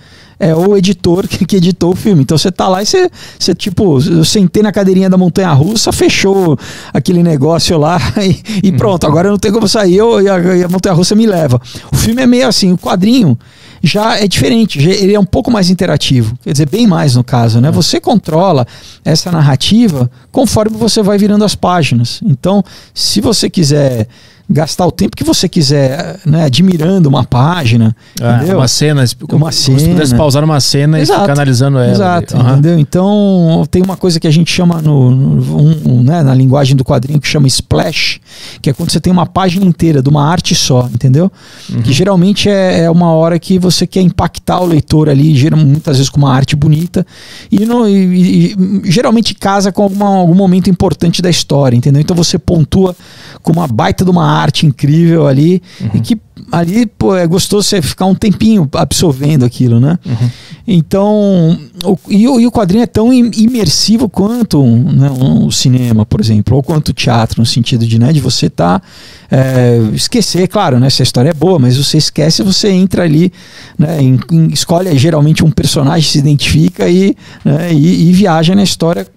é 0.41 0.55
o 0.55 0.75
editor 0.75 1.27
que, 1.27 1.45
que 1.45 1.57
editou 1.57 1.91
o 1.91 1.95
filme. 1.95 2.23
Então 2.23 2.35
você 2.35 2.51
tá 2.51 2.67
lá 2.67 2.81
e 2.81 2.85
você, 2.85 3.11
você 3.37 3.53
tipo, 3.53 4.01
eu 4.01 4.25
sentei 4.25 4.63
na 4.63 4.71
cadeirinha 4.71 5.07
da 5.07 5.15
montanha 5.15 5.53
russa, 5.53 5.91
fechou 5.91 6.57
aquele 6.91 7.21
negócio 7.21 7.77
lá 7.77 7.99
e, 8.19 8.67
e 8.67 8.71
uhum. 8.71 8.77
pronto, 8.77 9.05
agora 9.05 9.29
não 9.29 9.37
tenho 9.37 9.53
como 9.53 9.67
sair, 9.67 9.97
eu, 9.97 10.19
e 10.19 10.27
a, 10.27 10.65
a 10.65 10.67
montanha 10.67 10.95
russa 10.95 11.13
me 11.13 11.27
leva. 11.27 11.61
O 11.91 11.95
filme 11.95 12.23
é 12.23 12.25
meio 12.25 12.47
assim, 12.47 12.71
o 12.73 12.77
quadrinho 12.77 13.37
já 13.83 14.17
é 14.17 14.27
diferente, 14.27 14.79
ele 14.79 15.13
é 15.13 15.19
um 15.19 15.25
pouco 15.25 15.51
mais 15.51 15.69
interativo, 15.69 16.35
quer 16.43 16.53
dizer, 16.53 16.67
bem 16.67 16.87
mais 16.87 17.15
no 17.15 17.23
caso, 17.23 17.61
né? 17.61 17.69
Uhum. 17.69 17.75
Você 17.75 17.99
controla 17.99 18.65
essa 19.05 19.31
narrativa 19.31 20.09
conforme 20.31 20.75
você 20.75 21.03
vai 21.03 21.19
virando 21.19 21.45
as 21.45 21.53
páginas. 21.53 22.19
Então, 22.23 22.63
se 22.95 23.21
você 23.21 23.47
quiser 23.47 24.07
gastar 24.51 24.85
o 24.85 24.91
tempo 24.91 25.15
que 25.15 25.23
você 25.23 25.47
quiser, 25.47 26.19
né, 26.25 26.45
admirando 26.45 27.07
uma 27.07 27.23
página, 27.23 27.95
é? 28.19 28.55
Uma 28.55 28.67
cena, 28.67 29.03
uma 29.31 29.51
cena. 29.51 29.79
se 29.79 29.89
pudesse 29.89 30.15
pausar 30.15 30.43
uma 30.43 30.59
cena 30.59 30.99
Exato. 30.99 31.19
e 31.19 31.23
ficar 31.23 31.33
analisando 31.33 31.77
ela. 31.79 31.91
Exato, 31.91 32.37
uhum. 32.37 32.51
entendeu? 32.51 32.79
Então, 32.79 33.67
tem 33.69 33.81
uma 33.81 33.95
coisa 33.95 34.19
que 34.19 34.27
a 34.27 34.31
gente 34.31 34.51
chama 34.51 34.81
no, 34.81 35.11
no 35.11 35.57
um, 35.57 35.81
um, 35.85 36.03
né, 36.03 36.21
na 36.21 36.33
linguagem 36.33 36.75
do 36.75 36.83
quadrinho 36.83 37.19
que 37.19 37.27
chama 37.27 37.47
splash, 37.47 38.19
que 38.61 38.69
é 38.69 38.73
quando 38.73 38.91
você 38.91 38.99
tem 38.99 39.11
uma 39.11 39.25
página 39.25 39.65
inteira 39.65 40.01
de 40.01 40.09
uma 40.09 40.27
arte 40.27 40.53
só, 40.53 40.89
entendeu? 40.93 41.31
Uhum. 41.69 41.81
Que 41.81 41.93
geralmente 41.93 42.49
é, 42.49 42.81
é, 42.81 42.91
uma 42.91 43.11
hora 43.13 43.39
que 43.39 43.57
você 43.57 43.87
quer 43.87 44.01
impactar 44.01 44.61
o 44.61 44.65
leitor 44.65 45.09
ali, 45.09 45.49
muitas 45.55 45.97
vezes 45.97 46.09
com 46.09 46.17
uma 46.17 46.33
arte 46.33 46.55
bonita, 46.55 47.05
e, 47.51 47.65
no, 47.65 47.87
e, 47.87 48.53
e 48.53 48.91
geralmente 48.91 49.33
casa 49.33 49.71
com 49.71 49.83
alguma, 49.83 50.07
algum 50.07 50.35
momento 50.35 50.69
importante 50.69 51.21
da 51.21 51.29
história, 51.29 51.75
entendeu? 51.75 52.01
Então 52.01 52.15
você 52.15 52.37
pontua 52.37 52.95
com 53.41 53.51
uma 53.53 53.67
baita 53.67 54.03
de 54.03 54.11
uma 54.11 54.27
arte 54.27 54.40
incrível 54.65 55.27
ali 55.27 55.61
uhum. 55.79 55.89
e 55.95 55.99
que 56.01 56.17
ali 56.51 56.85
pô, 56.85 57.15
é 57.15 57.25
gostoso 57.25 57.67
você 57.67 57.81
ficar 57.81 58.05
um 58.05 58.15
tempinho 58.15 58.67
absorvendo 58.73 59.45
aquilo, 59.45 59.79
né? 59.79 59.97
Uhum. 60.05 60.29
Então, 60.67 61.59
o, 61.83 61.97
e, 62.09 62.23
e, 62.23 62.47
o 62.47 62.51
quadrinho 62.51 62.83
é 62.83 62.87
tão 62.87 63.11
imersivo 63.11 64.07
quanto 64.07 64.63
né, 64.63 65.09
um, 65.09 65.45
o 65.45 65.51
cinema, 65.51 66.05
por 66.05 66.21
exemplo, 66.21 66.55
ou 66.55 66.63
quanto 66.63 66.89
o 66.89 66.93
teatro, 66.93 67.41
no 67.41 67.45
sentido 67.45 67.85
de, 67.85 67.99
né, 67.99 68.13
de 68.13 68.19
você 68.19 68.49
tá 68.49 68.81
é, 69.29 69.79
esquecer, 69.93 70.47
claro, 70.47 70.79
né? 70.79 70.89
Se 70.89 71.01
a 71.01 71.03
história 71.03 71.29
é 71.29 71.33
boa, 71.33 71.57
mas 71.57 71.77
você 71.77 71.97
esquece, 71.97 72.43
você 72.43 72.69
entra 72.69 73.03
ali, 73.03 73.31
né, 73.77 74.01
em, 74.01 74.19
em, 74.31 74.47
escolhe 74.47 74.95
geralmente 74.97 75.43
um 75.43 75.51
personagem, 75.51 76.09
se 76.09 76.19
identifica 76.19 76.87
e, 76.89 77.15
né, 77.43 77.73
e, 77.73 78.09
e 78.09 78.13
viaja 78.13 78.53
na 78.55 78.63
história 78.63 79.07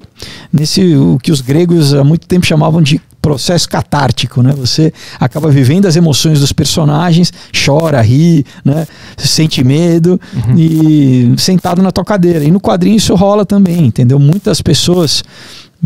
nesse 0.52 0.94
o 0.94 1.18
que 1.20 1.32
os 1.32 1.40
gregos 1.40 1.92
há 1.92 2.04
muito 2.04 2.26
tempo 2.26 2.46
chamavam 2.46 2.80
de 2.80 3.00
processo 3.24 3.66
catártico, 3.66 4.42
né? 4.42 4.52
Você 4.54 4.92
acaba 5.18 5.48
vivendo 5.48 5.86
as 5.86 5.96
emoções 5.96 6.40
dos 6.40 6.52
personagens, 6.52 7.32
chora, 7.64 7.98
ri, 8.02 8.44
né? 8.62 8.86
Sente 9.16 9.64
medo 9.64 10.20
uhum. 10.34 10.58
e 10.58 11.34
sentado 11.38 11.80
na 11.80 11.90
tua 11.90 12.04
cadeira. 12.04 12.44
E 12.44 12.50
no 12.50 12.60
quadrinho 12.60 12.96
isso 12.96 13.14
rola 13.14 13.46
também, 13.46 13.86
entendeu? 13.86 14.18
Muitas 14.18 14.60
pessoas 14.60 15.24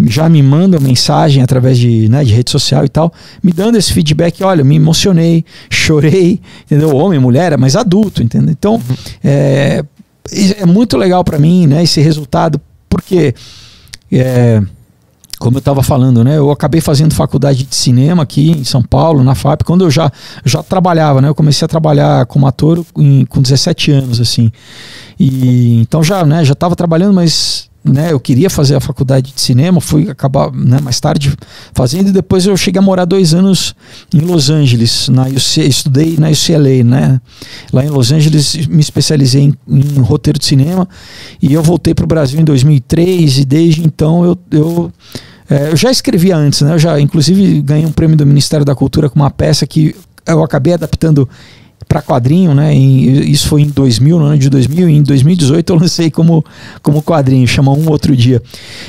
já 0.06 0.28
me 0.28 0.42
mandam 0.42 0.80
mensagem 0.80 1.40
através 1.40 1.78
de, 1.78 2.08
né, 2.08 2.24
de 2.24 2.32
rede 2.32 2.50
social 2.50 2.84
e 2.84 2.88
tal, 2.88 3.12
me 3.42 3.52
dando 3.52 3.76
esse 3.76 3.92
feedback, 3.92 4.44
olha, 4.44 4.62
me 4.62 4.76
emocionei, 4.76 5.44
chorei, 5.68 6.40
entendeu? 6.64 6.94
Homem, 6.94 7.18
mulher, 7.18 7.56
mas 7.58 7.74
adulto, 7.74 8.22
entendeu? 8.22 8.50
Então, 8.50 8.74
uhum. 8.74 8.96
é, 9.24 9.84
é 10.58 10.66
muito 10.66 10.96
legal 10.96 11.24
para 11.24 11.38
mim, 11.38 11.66
né, 11.66 11.82
esse 11.82 12.00
resultado, 12.00 12.60
porque 12.88 13.34
é, 14.12 14.62
como 15.38 15.56
eu 15.56 15.60
estava 15.60 15.82
falando, 15.82 16.24
né? 16.24 16.36
Eu 16.36 16.50
acabei 16.50 16.80
fazendo 16.80 17.14
faculdade 17.14 17.64
de 17.64 17.74
cinema 17.74 18.22
aqui 18.22 18.50
em 18.50 18.64
São 18.64 18.82
Paulo, 18.82 19.22
na 19.22 19.34
FAP, 19.34 19.62
quando 19.62 19.84
eu 19.84 19.90
já, 19.90 20.10
já 20.44 20.62
trabalhava, 20.62 21.20
né? 21.20 21.28
Eu 21.28 21.34
comecei 21.34 21.64
a 21.64 21.68
trabalhar 21.68 22.26
como 22.26 22.46
ator 22.46 22.84
em, 22.96 23.24
com 23.24 23.40
17 23.40 23.90
anos, 23.92 24.20
assim. 24.20 24.50
E 25.18 25.80
então 25.80 26.02
já, 26.02 26.24
né, 26.24 26.44
já 26.44 26.52
estava 26.52 26.74
trabalhando, 26.74 27.14
mas 27.14 27.68
né, 27.84 28.12
eu 28.12 28.20
queria 28.20 28.50
fazer 28.50 28.74
a 28.74 28.80
faculdade 28.80 29.32
de 29.32 29.40
cinema, 29.40 29.80
fui 29.80 30.10
acabar 30.10 30.52
né, 30.52 30.78
mais 30.82 31.00
tarde 31.00 31.34
fazendo 31.72 32.08
e 32.08 32.12
depois 32.12 32.44
eu 32.44 32.56
cheguei 32.56 32.78
a 32.78 32.82
morar 32.82 33.04
dois 33.04 33.32
anos 33.32 33.74
em 34.12 34.20
Los 34.20 34.50
Angeles, 34.50 35.08
na 35.08 35.26
UC, 35.26 35.60
estudei 35.60 36.16
na 36.18 36.28
UCLA, 36.28 36.84
né? 36.84 37.20
Lá 37.72 37.84
em 37.84 37.88
Los 37.88 38.12
Angeles 38.12 38.66
me 38.66 38.80
especializei 38.80 39.42
em, 39.42 39.54
em 39.68 40.00
roteiro 40.00 40.38
de 40.38 40.44
cinema 40.44 40.88
e 41.40 41.52
eu 41.52 41.62
voltei 41.62 41.94
para 41.94 42.04
o 42.04 42.08
Brasil 42.08 42.40
em 42.40 42.44
2003 42.44 43.38
e 43.38 43.44
desde 43.44 43.84
então 43.84 44.24
eu, 44.24 44.38
eu 44.50 44.92
é, 45.50 45.70
eu 45.70 45.76
já 45.76 45.90
escrevia 45.90 46.36
antes, 46.36 46.60
né? 46.60 46.74
Eu 46.74 46.78
já, 46.78 47.00
inclusive, 47.00 47.62
ganhei 47.62 47.86
um 47.86 47.92
prêmio 47.92 48.16
do 48.16 48.26
Ministério 48.26 48.64
da 48.64 48.74
Cultura 48.74 49.08
com 49.08 49.16
uma 49.16 49.30
peça 49.30 49.66
que 49.66 49.94
eu 50.26 50.42
acabei 50.42 50.74
adaptando 50.74 51.28
para 51.88 52.02
quadrinho, 52.02 52.54
né? 52.54 52.74
Em, 52.74 53.30
isso 53.30 53.48
foi 53.48 53.62
em 53.62 53.68
2000, 53.68 54.18
no 54.18 54.24
ano 54.26 54.38
de 54.38 54.50
2000, 54.50 54.90
e 54.90 54.94
em 54.96 55.02
2018 55.02 55.72
eu 55.72 55.78
lancei 55.78 56.10
como, 56.10 56.44
como 56.82 57.02
quadrinho, 57.02 57.46
chama 57.48 57.72
Um 57.72 57.88
Outro 57.88 58.14
Dia. 58.14 58.42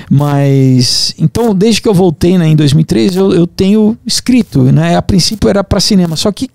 Mas, 0.09 1.15
então, 1.17 1.55
desde 1.55 1.81
que 1.81 1.87
eu 1.87 1.93
voltei 1.93 2.37
né, 2.37 2.47
em 2.47 2.55
2003, 2.57 3.15
eu, 3.15 3.31
eu 3.31 3.47
tenho 3.47 3.97
escrito, 4.05 4.63
né? 4.63 4.97
A 4.97 5.01
princípio 5.01 5.49
era 5.49 5.63
para 5.63 5.79
cinema, 5.79 6.17
só 6.17 6.29
que, 6.31 6.49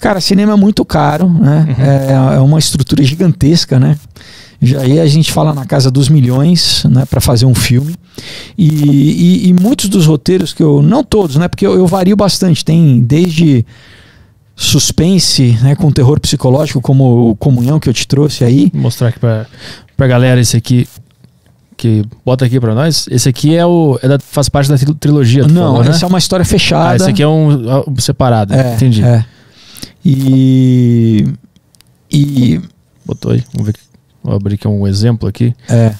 cara, 0.00 0.20
cinema 0.20 0.54
é 0.54 0.56
muito 0.56 0.84
caro, 0.84 1.28
né? 1.28 1.76
Uhum. 1.78 1.84
É, 1.84 2.36
é 2.36 2.40
uma 2.40 2.58
estrutura 2.58 3.04
gigantesca, 3.04 3.78
né? 3.78 3.96
Já 4.60 4.80
aí 4.80 4.98
a 4.98 5.06
gente 5.06 5.32
fala 5.32 5.54
na 5.54 5.64
casa 5.64 5.90
dos 5.90 6.08
milhões, 6.08 6.84
né, 6.84 7.04
para 7.06 7.20
fazer 7.20 7.46
um 7.46 7.54
filme. 7.54 7.94
E, 8.56 8.66
e, 8.66 9.48
e, 9.48 9.54
muitos 9.54 9.88
dos 9.88 10.06
roteiros 10.06 10.52
que 10.52 10.62
eu, 10.62 10.82
não 10.82 11.04
todos, 11.04 11.36
né, 11.36 11.46
porque 11.46 11.64
eu, 11.64 11.74
eu 11.74 11.86
vario 11.86 12.16
bastante. 12.16 12.64
Tem 12.64 12.98
desde 13.00 13.64
suspense, 14.56 15.56
né, 15.62 15.76
com 15.76 15.92
terror 15.92 16.18
psicológico, 16.18 16.80
como 16.80 17.30
o 17.30 17.36
Comunhão 17.36 17.78
que 17.78 17.88
eu 17.88 17.94
te 17.94 18.06
trouxe 18.06 18.44
aí. 18.44 18.68
Vou 18.72 18.82
mostrar 18.82 19.08
aqui 19.08 19.20
pra, 19.20 19.46
pra 19.96 20.06
galera 20.08 20.40
esse 20.40 20.56
aqui. 20.56 20.88
Que 21.76 22.04
bota 22.26 22.44
aqui 22.44 22.58
pra 22.58 22.74
nós. 22.74 23.06
Esse 23.08 23.28
aqui 23.28 23.54
é 23.54 23.64
o. 23.64 23.96
É 24.02 24.08
da, 24.08 24.18
faz 24.18 24.48
parte 24.48 24.68
da 24.68 24.76
trilogia. 24.98 25.46
Não, 25.46 25.74
falou, 25.74 25.84
né? 25.84 25.90
essa 25.90 26.04
é 26.04 26.08
uma 26.08 26.18
história 26.18 26.44
fechada. 26.44 26.90
Ah, 26.90 26.96
esse 26.96 27.08
aqui 27.08 27.22
é 27.22 27.28
um, 27.28 27.70
é 27.70 27.84
um 27.88 27.96
separado. 27.98 28.52
É, 28.52 28.74
entendi. 28.74 29.04
É. 29.04 29.24
E. 30.04 31.24
E. 32.10 32.60
Botou 33.06 33.30
aí. 33.30 33.44
Vamos 33.54 33.68
ver. 33.68 33.87
Vou 34.22 34.34
abrir 34.34 34.54
aqui 34.54 34.68
um 34.68 34.86
exemplo 34.86 35.28
aqui. 35.28 35.54
É. 35.68 35.94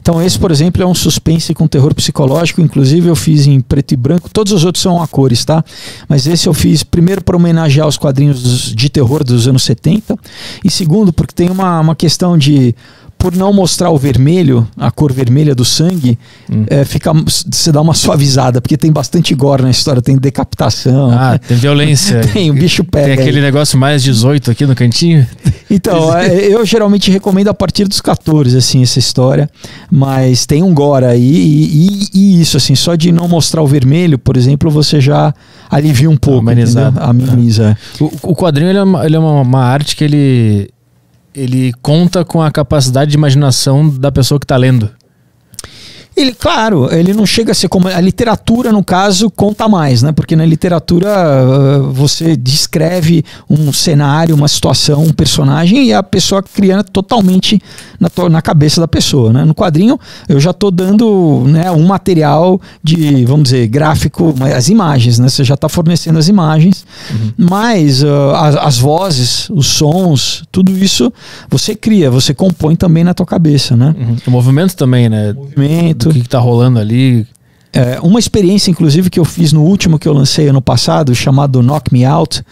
Então, 0.00 0.22
esse, 0.22 0.38
por 0.38 0.50
exemplo, 0.50 0.82
é 0.82 0.86
um 0.86 0.94
suspense 0.94 1.54
com 1.54 1.66
terror 1.66 1.94
psicológico. 1.94 2.60
Inclusive, 2.60 3.08
eu 3.08 3.16
fiz 3.16 3.46
em 3.46 3.60
preto 3.60 3.92
e 3.92 3.96
branco. 3.96 4.30
Todos 4.32 4.52
os 4.52 4.64
outros 4.64 4.82
são 4.82 5.02
a 5.02 5.06
cores, 5.06 5.44
tá? 5.44 5.64
Mas 6.08 6.26
esse 6.26 6.48
eu 6.48 6.54
fiz 6.54 6.82
primeiro 6.82 7.22
para 7.22 7.36
homenagear 7.36 7.86
os 7.86 7.96
quadrinhos 7.96 8.74
de 8.74 8.88
terror 8.88 9.24
dos 9.24 9.48
anos 9.48 9.64
70. 9.64 10.16
E 10.64 10.70
segundo, 10.70 11.12
porque 11.12 11.34
tem 11.34 11.50
uma, 11.50 11.80
uma 11.80 11.94
questão 11.94 12.36
de 12.36 12.74
por 13.26 13.34
não 13.34 13.52
mostrar 13.52 13.90
o 13.90 13.98
vermelho, 13.98 14.68
a 14.76 14.88
cor 14.88 15.12
vermelha 15.12 15.52
do 15.52 15.64
sangue, 15.64 16.16
hum. 16.48 16.64
é, 16.68 16.84
fica, 16.84 17.12
você 17.12 17.72
dá 17.72 17.80
uma 17.80 17.92
suavizada, 17.92 18.60
porque 18.60 18.76
tem 18.76 18.92
bastante 18.92 19.34
gore 19.34 19.64
na 19.64 19.70
história, 19.70 20.00
tem 20.00 20.16
decapitação. 20.16 21.10
Ah, 21.10 21.36
tem 21.36 21.56
violência. 21.56 22.20
tem, 22.32 22.52
o 22.52 22.54
bicho 22.54 22.84
pega. 22.84 23.06
Tem 23.06 23.14
aquele 23.14 23.38
aí. 23.38 23.42
negócio 23.42 23.76
mais 23.76 24.00
18 24.04 24.52
aqui 24.52 24.64
no 24.64 24.76
cantinho. 24.76 25.26
Então, 25.68 26.14
é, 26.16 26.32
eu 26.46 26.64
geralmente 26.64 27.10
recomendo 27.10 27.48
a 27.48 27.54
partir 27.54 27.88
dos 27.88 28.00
14, 28.00 28.56
assim, 28.56 28.84
essa 28.84 29.00
história. 29.00 29.50
Mas 29.90 30.46
tem 30.46 30.62
um 30.62 30.72
gore 30.72 31.04
aí, 31.04 31.20
e, 31.20 32.08
e, 32.14 32.36
e 32.36 32.40
isso, 32.40 32.56
assim, 32.56 32.76
só 32.76 32.94
de 32.94 33.10
não 33.10 33.26
mostrar 33.26 33.62
o 33.62 33.66
vermelho, 33.66 34.16
por 34.16 34.36
exemplo, 34.36 34.70
você 34.70 35.00
já 35.00 35.34
alivia 35.68 36.08
um 36.08 36.16
pouco. 36.16 36.38
Ameniza. 37.00 37.76
É. 38.00 38.04
O, 38.04 38.30
o 38.30 38.36
quadrinho 38.36 38.70
ele 38.70 38.78
é, 38.78 38.82
uma, 38.84 39.04
ele 39.04 39.16
é 39.16 39.18
uma, 39.18 39.40
uma 39.40 39.64
arte 39.64 39.96
que 39.96 40.04
ele 40.04 40.70
ele 41.36 41.72
conta 41.82 42.24
com 42.24 42.40
a 42.40 42.50
capacidade 42.50 43.10
de 43.10 43.16
imaginação 43.16 43.88
da 43.88 44.10
pessoa 44.10 44.40
que 44.40 44.44
está 44.44 44.56
lendo. 44.56 44.90
Ele, 46.16 46.32
claro, 46.32 46.88
ele 46.90 47.12
não 47.12 47.26
chega 47.26 47.52
a 47.52 47.54
ser 47.54 47.68
como. 47.68 47.88
A 47.88 48.00
literatura, 48.00 48.72
no 48.72 48.82
caso, 48.82 49.30
conta 49.30 49.68
mais, 49.68 50.02
né? 50.02 50.12
Porque 50.12 50.34
na 50.34 50.46
literatura 50.46 51.10
uh, 51.10 51.92
você 51.92 52.34
descreve 52.34 53.22
um 53.50 53.70
cenário, 53.70 54.34
uma 54.34 54.48
situação, 54.48 55.02
um 55.02 55.12
personagem 55.12 55.84
e 55.84 55.92
a 55.92 56.02
pessoa 56.02 56.42
cria 56.42 56.82
totalmente 56.82 57.60
na, 58.00 58.28
na 58.28 58.42
cabeça 58.42 58.80
da 58.80 58.88
pessoa, 58.88 59.32
né? 59.32 59.44
No 59.44 59.54
quadrinho, 59.54 59.98
eu 60.28 60.38
já 60.38 60.50
estou 60.50 60.70
dando 60.70 61.44
né, 61.46 61.70
um 61.70 61.86
material 61.86 62.60
de, 62.82 63.24
vamos 63.24 63.44
dizer, 63.44 63.66
gráfico, 63.68 64.34
as 64.54 64.68
imagens, 64.68 65.18
né? 65.18 65.28
Você 65.28 65.44
já 65.44 65.54
está 65.54 65.68
fornecendo 65.68 66.18
as 66.18 66.28
imagens, 66.28 66.86
uhum. 67.10 67.32
mas 67.36 68.02
uh, 68.02 68.34
as, 68.36 68.56
as, 68.56 68.78
vozes, 68.78 69.50
os 69.50 69.66
sons, 69.66 70.44
tudo 70.50 70.72
isso 70.76 71.12
você 71.50 71.74
cria, 71.74 72.10
você 72.10 72.34
compõe 72.34 72.76
também 72.76 73.04
na 73.04 73.14
tua 73.14 73.26
cabeça, 73.26 73.76
né? 73.76 73.94
Uhum. 73.98 74.16
O 74.26 74.30
movimento 74.30 74.74
também, 74.76 75.08
né? 75.08 75.32
O 75.32 75.40
movimento 75.40 76.10
o 76.10 76.12
que, 76.12 76.20
está 76.20 76.38
rolando 76.38 76.78
ali. 76.78 77.26
É, 77.72 78.00
uma 78.00 78.18
experiência, 78.18 78.70
inclusive, 78.70 79.10
que 79.10 79.20
eu 79.20 79.24
fiz 79.24 79.52
no 79.52 79.62
último 79.62 79.98
que 79.98 80.08
eu 80.08 80.12
lancei 80.12 80.48
ano 80.48 80.62
passado, 80.62 81.14
chamado 81.14 81.62
Knock 81.62 81.92
Me 81.92 82.04
Out, 82.06 82.42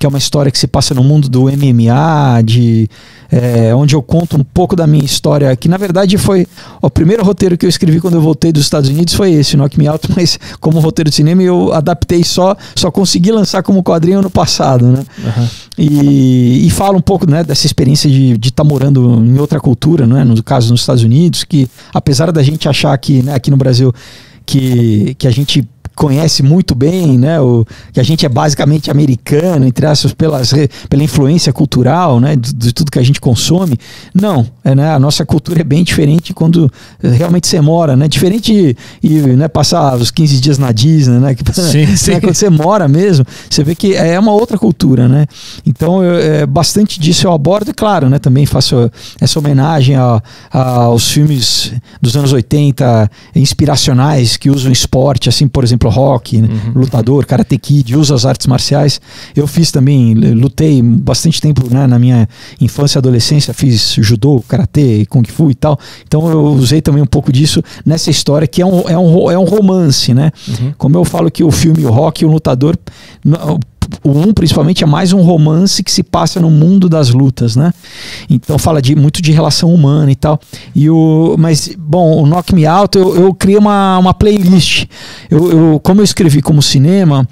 que 0.00 0.06
é 0.06 0.08
uma 0.08 0.16
história 0.16 0.50
que 0.50 0.58
se 0.58 0.66
passa 0.66 0.94
no 0.94 1.04
mundo 1.04 1.28
do 1.28 1.42
MMA, 1.42 2.42
de 2.42 2.88
é, 3.30 3.74
onde 3.74 3.94
eu 3.94 4.02
conto 4.02 4.34
um 4.34 4.42
pouco 4.42 4.74
da 4.74 4.86
minha 4.86 5.04
história, 5.04 5.54
que 5.54 5.68
na 5.68 5.76
verdade 5.76 6.16
foi 6.16 6.46
o 6.80 6.88
primeiro 6.88 7.22
roteiro 7.22 7.54
que 7.58 7.66
eu 7.66 7.68
escrevi 7.68 8.00
quando 8.00 8.14
eu 8.14 8.20
voltei 8.22 8.50
dos 8.50 8.62
Estados 8.62 8.88
Unidos 8.88 9.12
foi 9.12 9.30
esse, 9.32 9.58
Knock 9.58 9.78
Me 9.78 9.86
Out, 9.86 10.08
mas 10.16 10.38
como 10.58 10.80
roteiro 10.80 11.10
de 11.10 11.16
cinema 11.16 11.42
eu 11.42 11.70
adaptei 11.74 12.24
só, 12.24 12.56
só 12.74 12.90
consegui 12.90 13.30
lançar 13.30 13.62
como 13.62 13.82
quadrinho 13.82 14.20
ano 14.20 14.30
passado, 14.30 14.86
né? 14.86 15.04
Uhum. 15.18 15.48
E, 15.76 16.66
e 16.66 16.70
falo 16.70 16.96
um 16.96 17.02
pouco 17.02 17.30
né, 17.30 17.44
dessa 17.44 17.66
experiência 17.66 18.08
de 18.08 18.32
estar 18.36 18.64
tá 18.64 18.64
morando 18.64 19.22
em 19.22 19.38
outra 19.38 19.60
cultura, 19.60 20.06
né? 20.06 20.24
no 20.24 20.42
caso 20.42 20.70
nos 20.70 20.80
Estados 20.80 21.02
Unidos, 21.02 21.44
que 21.44 21.68
apesar 21.92 22.32
da 22.32 22.42
gente 22.42 22.66
achar 22.70 22.96
que 22.96 23.22
né, 23.22 23.34
aqui 23.34 23.50
no 23.50 23.56
Brasil 23.58 23.92
que, 24.46 25.14
que 25.18 25.28
a 25.28 25.30
gente 25.30 25.68
conhece 26.00 26.42
muito 26.42 26.74
bem, 26.74 27.18
né? 27.18 27.38
O, 27.42 27.62
que 27.92 28.00
a 28.00 28.02
gente 28.02 28.24
é 28.24 28.28
basicamente 28.28 28.90
americano, 28.90 29.66
entre 29.66 29.84
aspas, 29.84 30.14
pelas, 30.14 30.50
pela 30.88 31.02
influência 31.02 31.52
cultural, 31.52 32.18
né? 32.18 32.36
De, 32.36 32.54
de, 32.54 32.72
tudo 32.72 32.90
que 32.90 32.98
a 32.98 33.02
gente 33.02 33.20
consome. 33.20 33.76
Não, 34.14 34.46
é, 34.64 34.74
né? 34.74 34.94
A 34.94 34.98
nossa 34.98 35.26
cultura 35.26 35.60
é 35.60 35.64
bem 35.64 35.84
diferente 35.84 36.32
quando 36.32 36.72
realmente 37.02 37.46
você 37.46 37.60
mora, 37.60 37.96
né? 37.96 38.08
Diferente 38.08 38.74
e 39.02 39.12
né, 39.12 39.46
passar 39.46 39.94
os 39.96 40.10
15 40.10 40.40
dias 40.40 40.56
na 40.56 40.72
Disney, 40.72 41.18
né? 41.18 41.34
Que, 41.34 41.44
sim, 41.52 41.84
né? 41.84 41.96
sim. 41.96 42.18
Quando 42.18 42.34
você 42.34 42.48
mora 42.48 42.88
mesmo, 42.88 43.26
você 43.50 43.62
vê 43.62 43.74
que 43.74 43.94
é 43.94 44.18
uma 44.18 44.32
outra 44.32 44.56
cultura, 44.56 45.06
né? 45.06 45.26
Então, 45.66 46.02
eu, 46.02 46.14
é, 46.14 46.46
bastante 46.46 46.98
disso 46.98 47.26
eu 47.26 47.32
abordo 47.32 47.72
e, 47.72 47.74
claro, 47.74 48.08
né? 48.08 48.18
Também 48.18 48.46
faço 48.46 48.90
essa 49.20 49.38
homenagem 49.38 49.96
a, 49.96 50.22
a, 50.50 50.70
aos 50.84 51.10
filmes 51.10 51.74
dos 52.00 52.16
anos 52.16 52.32
80 52.32 53.10
inspiracionais 53.36 54.38
que 54.38 54.48
usam 54.48 54.72
esporte, 54.72 55.28
assim, 55.28 55.46
por 55.46 55.62
exemplo, 55.62 55.89
rock, 55.90 56.40
né? 56.40 56.48
uhum. 56.48 56.80
lutador, 56.80 57.26
karate 57.26 57.58
kid, 57.58 57.96
usa 57.96 58.14
as 58.14 58.24
artes 58.24 58.46
marciais. 58.46 59.00
Eu 59.34 59.46
fiz 59.46 59.70
também, 59.70 60.14
lutei 60.14 60.80
bastante 60.82 61.40
tempo 61.40 61.62
né, 61.72 61.86
na 61.86 61.98
minha 61.98 62.28
infância 62.60 62.98
e 62.98 63.00
adolescência, 63.00 63.52
fiz 63.52 63.96
judô, 63.98 64.42
karatê, 64.46 65.04
kung 65.06 65.24
fu 65.26 65.50
e 65.50 65.54
tal. 65.54 65.78
Então 66.06 66.28
eu 66.30 66.44
usei 66.44 66.80
também 66.80 67.02
um 67.02 67.06
pouco 67.06 67.32
disso 67.32 67.62
nessa 67.84 68.10
história 68.10 68.46
que 68.46 68.62
é 68.62 68.66
um, 68.66 68.88
é 68.88 68.98
um, 68.98 69.30
é 69.30 69.38
um 69.38 69.44
romance, 69.44 70.14
né? 70.14 70.30
Uhum. 70.48 70.72
Como 70.78 70.96
eu 70.96 71.04
falo 71.04 71.30
que 71.30 71.44
o 71.44 71.50
filme 71.50 71.84
O 71.84 71.90
Rock 71.90 72.22
e 72.22 72.26
o 72.26 72.30
Lutador 72.30 72.76
o 74.02 74.10
um 74.10 74.32
principalmente 74.32 74.84
é 74.84 74.86
mais 74.86 75.12
um 75.12 75.20
romance 75.22 75.82
que 75.82 75.90
se 75.90 76.02
passa 76.02 76.40
no 76.40 76.50
mundo 76.50 76.88
das 76.88 77.10
lutas, 77.10 77.56
né? 77.56 77.72
Então 78.28 78.58
fala 78.58 78.80
de 78.80 78.94
muito 78.94 79.22
de 79.22 79.32
relação 79.32 79.72
humana 79.72 80.10
e 80.10 80.16
tal. 80.16 80.40
E 80.74 80.88
o, 80.88 81.36
mas 81.38 81.74
bom, 81.78 82.22
o 82.22 82.26
Knock 82.26 82.54
Me 82.54 82.66
Out 82.66 82.96
eu, 82.98 83.14
eu 83.14 83.34
criei 83.34 83.58
uma, 83.58 83.98
uma 83.98 84.14
playlist. 84.14 84.86
Eu, 85.30 85.50
eu 85.50 85.80
como 85.80 86.00
eu 86.00 86.04
escrevi 86.04 86.42
como 86.42 86.62
cinema 86.62 87.26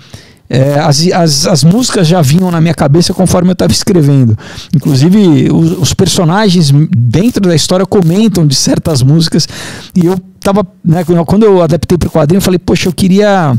é, 0.51 0.79
as, 0.79 1.07
as, 1.13 1.47
as 1.47 1.65
músicas 1.65 2.07
já 2.07 2.23
vinham 2.23 2.51
na 2.51 2.61
minha 2.61 2.75
cabeça 2.75 3.13
conforme 3.13 3.51
eu 3.51 3.53
estava 3.53 3.73
escrevendo. 3.73 4.37
Inclusive, 4.75 5.53
os, 5.53 5.79
os, 5.79 5.95
personagens 5.95 6.73
dentro 6.91 7.43
da 7.43 7.55
história 7.55 7.85
comentam 7.85 8.47
de 8.47 8.55
certas 8.55 9.03
músicas. 9.03 9.47
E 9.95 10.07
eu 10.07 10.19
tava, 10.41 10.67
né, 10.83 11.05
quando 11.27 11.43
eu 11.43 11.61
adaptei 11.63 11.99
para 11.99 12.09
o 12.09 12.11
quadrinho, 12.11 12.39
eu 12.39 12.43
falei, 12.43 12.59
poxa, 12.59 12.89
eu 12.89 12.93
queria 12.93 13.55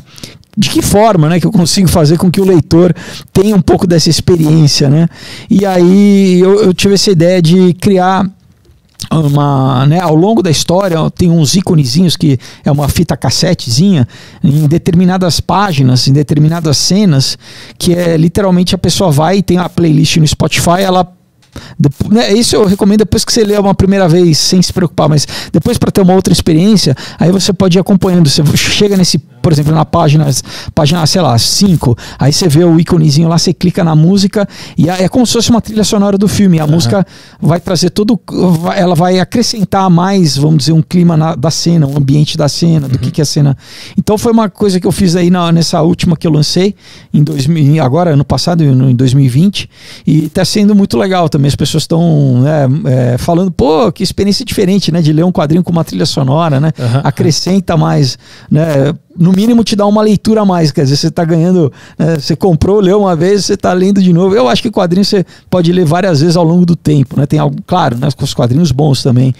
de 0.59 0.69
que 0.69 0.81
forma 0.81 1.29
né, 1.29 1.39
que 1.39 1.47
eu 1.47 1.51
consigo 1.53 1.87
fazer 1.87 2.17
com 2.17 2.29
que 2.29 2.41
o 2.41 2.45
leitor 2.45 2.93
tenha 3.31 3.55
um 3.55 3.61
pouco 3.61 3.87
dessa 3.87 4.09
experiência, 4.09 4.89
né? 4.89 5.07
E 5.49 5.65
aí 5.65 6.41
eu, 6.41 6.63
eu 6.63 6.73
tive 6.73 6.95
essa 6.95 7.09
ideia 7.09 7.41
de 7.41 7.73
criar 7.75 8.29
uma, 9.09 9.85
né, 9.85 10.01
ao 10.01 10.13
longo 10.13 10.43
da 10.43 10.51
história 10.51 10.97
tem 11.11 11.31
uns 11.31 11.55
íconezinhos 11.55 12.17
que 12.17 12.37
é 12.63 12.69
uma 12.69 12.89
fita 12.89 13.15
cassetezinha 13.15 14.05
em 14.43 14.67
determinadas 14.67 15.39
páginas, 15.39 16.07
em 16.09 16.13
determinadas 16.13 16.77
cenas, 16.77 17.37
que 17.77 17.95
é 17.95 18.17
literalmente 18.17 18.75
a 18.75 18.77
pessoa 18.77 19.09
vai 19.09 19.37
e 19.37 19.41
tem 19.41 19.57
a 19.57 19.69
playlist 19.69 20.17
no 20.17 20.27
Spotify, 20.27 20.81
ela 20.81 21.09
né, 22.09 22.31
isso 22.33 22.55
eu 22.55 22.65
recomendo 22.65 22.99
depois 22.99 23.25
que 23.25 23.31
você 23.31 23.43
lê 23.43 23.57
uma 23.57 23.73
primeira 23.73 24.07
vez, 24.07 24.37
sem 24.37 24.61
se 24.61 24.71
preocupar, 24.71 25.09
mas 25.09 25.27
depois 25.51 25.77
para 25.77 25.91
ter 25.91 26.01
uma 26.01 26.13
outra 26.13 26.31
experiência, 26.31 26.95
aí 27.19 27.31
você 27.31 27.51
pode 27.53 27.77
ir 27.77 27.81
acompanhando. 27.81 28.29
Você 28.29 28.43
chega 28.55 28.95
nesse, 28.97 29.17
por 29.41 29.51
exemplo, 29.51 29.73
na 29.73 29.83
página, 29.83 30.27
página, 30.75 31.05
sei 31.07 31.21
lá, 31.21 31.37
5, 31.37 31.97
aí 32.19 32.31
você 32.31 32.47
vê 32.47 32.63
o 32.63 32.79
íconezinho 32.79 33.27
lá, 33.27 33.37
você 33.37 33.53
clica 33.53 33.83
na 33.83 33.95
música 33.95 34.47
e 34.77 34.89
é 34.89 35.09
como 35.09 35.25
se 35.25 35.33
fosse 35.33 35.49
uma 35.49 35.61
trilha 35.61 35.83
sonora 35.83 36.17
do 36.17 36.27
filme. 36.27 36.59
A 36.59 36.65
uhum. 36.65 36.71
música 36.71 37.05
vai 37.41 37.59
trazer 37.59 37.89
todo. 37.89 38.19
Ela 38.75 38.95
vai 38.95 39.19
acrescentar 39.19 39.89
mais, 39.89 40.37
vamos 40.37 40.59
dizer, 40.59 40.73
um 40.73 40.81
clima 40.81 41.17
na, 41.17 41.35
da 41.35 41.51
cena, 41.51 41.87
um 41.87 41.97
ambiente 41.97 42.37
da 42.37 42.47
cena, 42.47 42.87
do 42.87 42.93
uhum. 42.93 42.99
que, 42.99 43.11
que 43.11 43.21
é 43.21 43.23
a 43.23 43.25
cena. 43.25 43.57
Então 43.97 44.17
foi 44.17 44.31
uma 44.31 44.49
coisa 44.49 44.79
que 44.79 44.85
eu 44.85 44.91
fiz 44.91 45.15
aí 45.15 45.29
na, 45.29 45.51
nessa 45.51 45.81
última 45.81 46.15
que 46.15 46.27
eu 46.27 46.31
lancei, 46.31 46.75
em 47.13 47.23
2000, 47.23 47.83
agora, 47.83 48.11
ano 48.11 48.23
passado, 48.23 48.63
em 48.63 48.95
2020, 48.95 49.69
e 50.05 50.25
está 50.25 50.45
sendo 50.45 50.75
muito 50.75 50.97
legal 50.97 51.27
também 51.27 51.39
também 51.39 51.47
as 51.47 51.55
pessoas 51.55 51.83
estão 51.83 52.41
né, 52.41 52.67
é, 52.85 53.17
falando, 53.17 53.49
pô, 53.49 53.91
que 53.91 54.03
experiência 54.03 54.43
diferente, 54.43 54.91
né? 54.91 55.01
De 55.01 55.13
ler 55.13 55.23
um 55.23 55.31
quadrinho 55.31 55.63
com 55.63 55.71
uma 55.71 55.85
trilha 55.85 56.05
sonora, 56.05 56.59
né? 56.59 56.71
Uhum. 56.77 57.01
Acrescenta 57.03 57.77
mais, 57.77 58.17
né? 58.51 58.93
no 59.19 59.28
mínimo 59.31 59.63
te 59.63 59.75
dá 59.75 59.85
uma 59.85 60.01
leitura 60.01 60.41
a 60.41 60.45
mais. 60.45 60.71
Quer 60.71 60.83
dizer, 60.83 60.97
você 60.97 61.07
está 61.07 61.23
ganhando. 61.23 61.71
Né, 61.97 62.15
você 62.19 62.35
comprou, 62.35 62.79
leu 62.79 62.99
uma 62.99 63.15
vez, 63.15 63.45
você 63.45 63.53
está 63.53 63.73
lendo 63.73 64.01
de 64.01 64.13
novo. 64.13 64.35
Eu 64.35 64.47
acho 64.47 64.61
que 64.61 64.71
quadrinho 64.71 65.05
você 65.05 65.25
pode 65.49 65.71
ler 65.71 65.85
várias 65.85 66.21
vezes 66.21 66.35
ao 66.35 66.43
longo 66.43 66.65
do 66.65 66.75
tempo. 66.75 67.19
Né? 67.19 67.25
Tem 67.25 67.39
algo, 67.39 67.57
claro, 67.65 67.97
né, 67.97 68.09
com 68.15 68.23
os 68.23 68.33
quadrinhos 68.33 68.71
bons 68.71 69.03
também. 69.03 69.33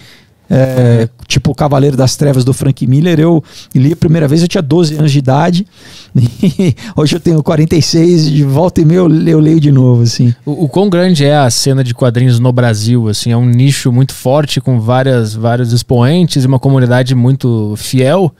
É, 0.52 1.08
tipo 1.28 1.52
o 1.52 1.54
Cavaleiro 1.54 1.96
das 1.96 2.16
Trevas 2.16 2.42
do 2.42 2.52
Frank 2.52 2.84
Miller, 2.84 3.20
eu 3.20 3.42
li 3.72 3.92
a 3.92 3.96
primeira 3.96 4.26
vez, 4.26 4.42
eu 4.42 4.48
tinha 4.48 4.60
12 4.60 4.96
anos 4.96 5.12
de 5.12 5.18
idade. 5.20 5.64
hoje 6.96 7.14
eu 7.14 7.20
tenho 7.20 7.40
46, 7.40 8.28
de 8.28 8.42
volta 8.42 8.80
e 8.80 8.84
meia 8.84 8.98
eu, 8.98 9.08
eu 9.08 9.38
leio 9.38 9.60
de 9.60 9.70
novo, 9.70 10.02
assim. 10.02 10.34
O, 10.44 10.64
o, 10.64 10.68
quão 10.68 10.90
grande 10.90 11.24
é 11.24 11.36
a 11.36 11.48
cena 11.50 11.84
de 11.84 11.94
quadrinhos 11.94 12.40
no 12.40 12.52
Brasil, 12.52 13.08
assim? 13.08 13.30
É 13.30 13.36
um 13.36 13.46
nicho 13.46 13.92
muito 13.92 14.12
forte, 14.12 14.60
com 14.60 14.80
várias, 14.80 15.34
vários 15.34 15.72
expoentes 15.72 16.42
e 16.42 16.46
uma 16.48 16.58
comunidade 16.58 17.14
muito 17.14 17.74
fiel? 17.76 18.34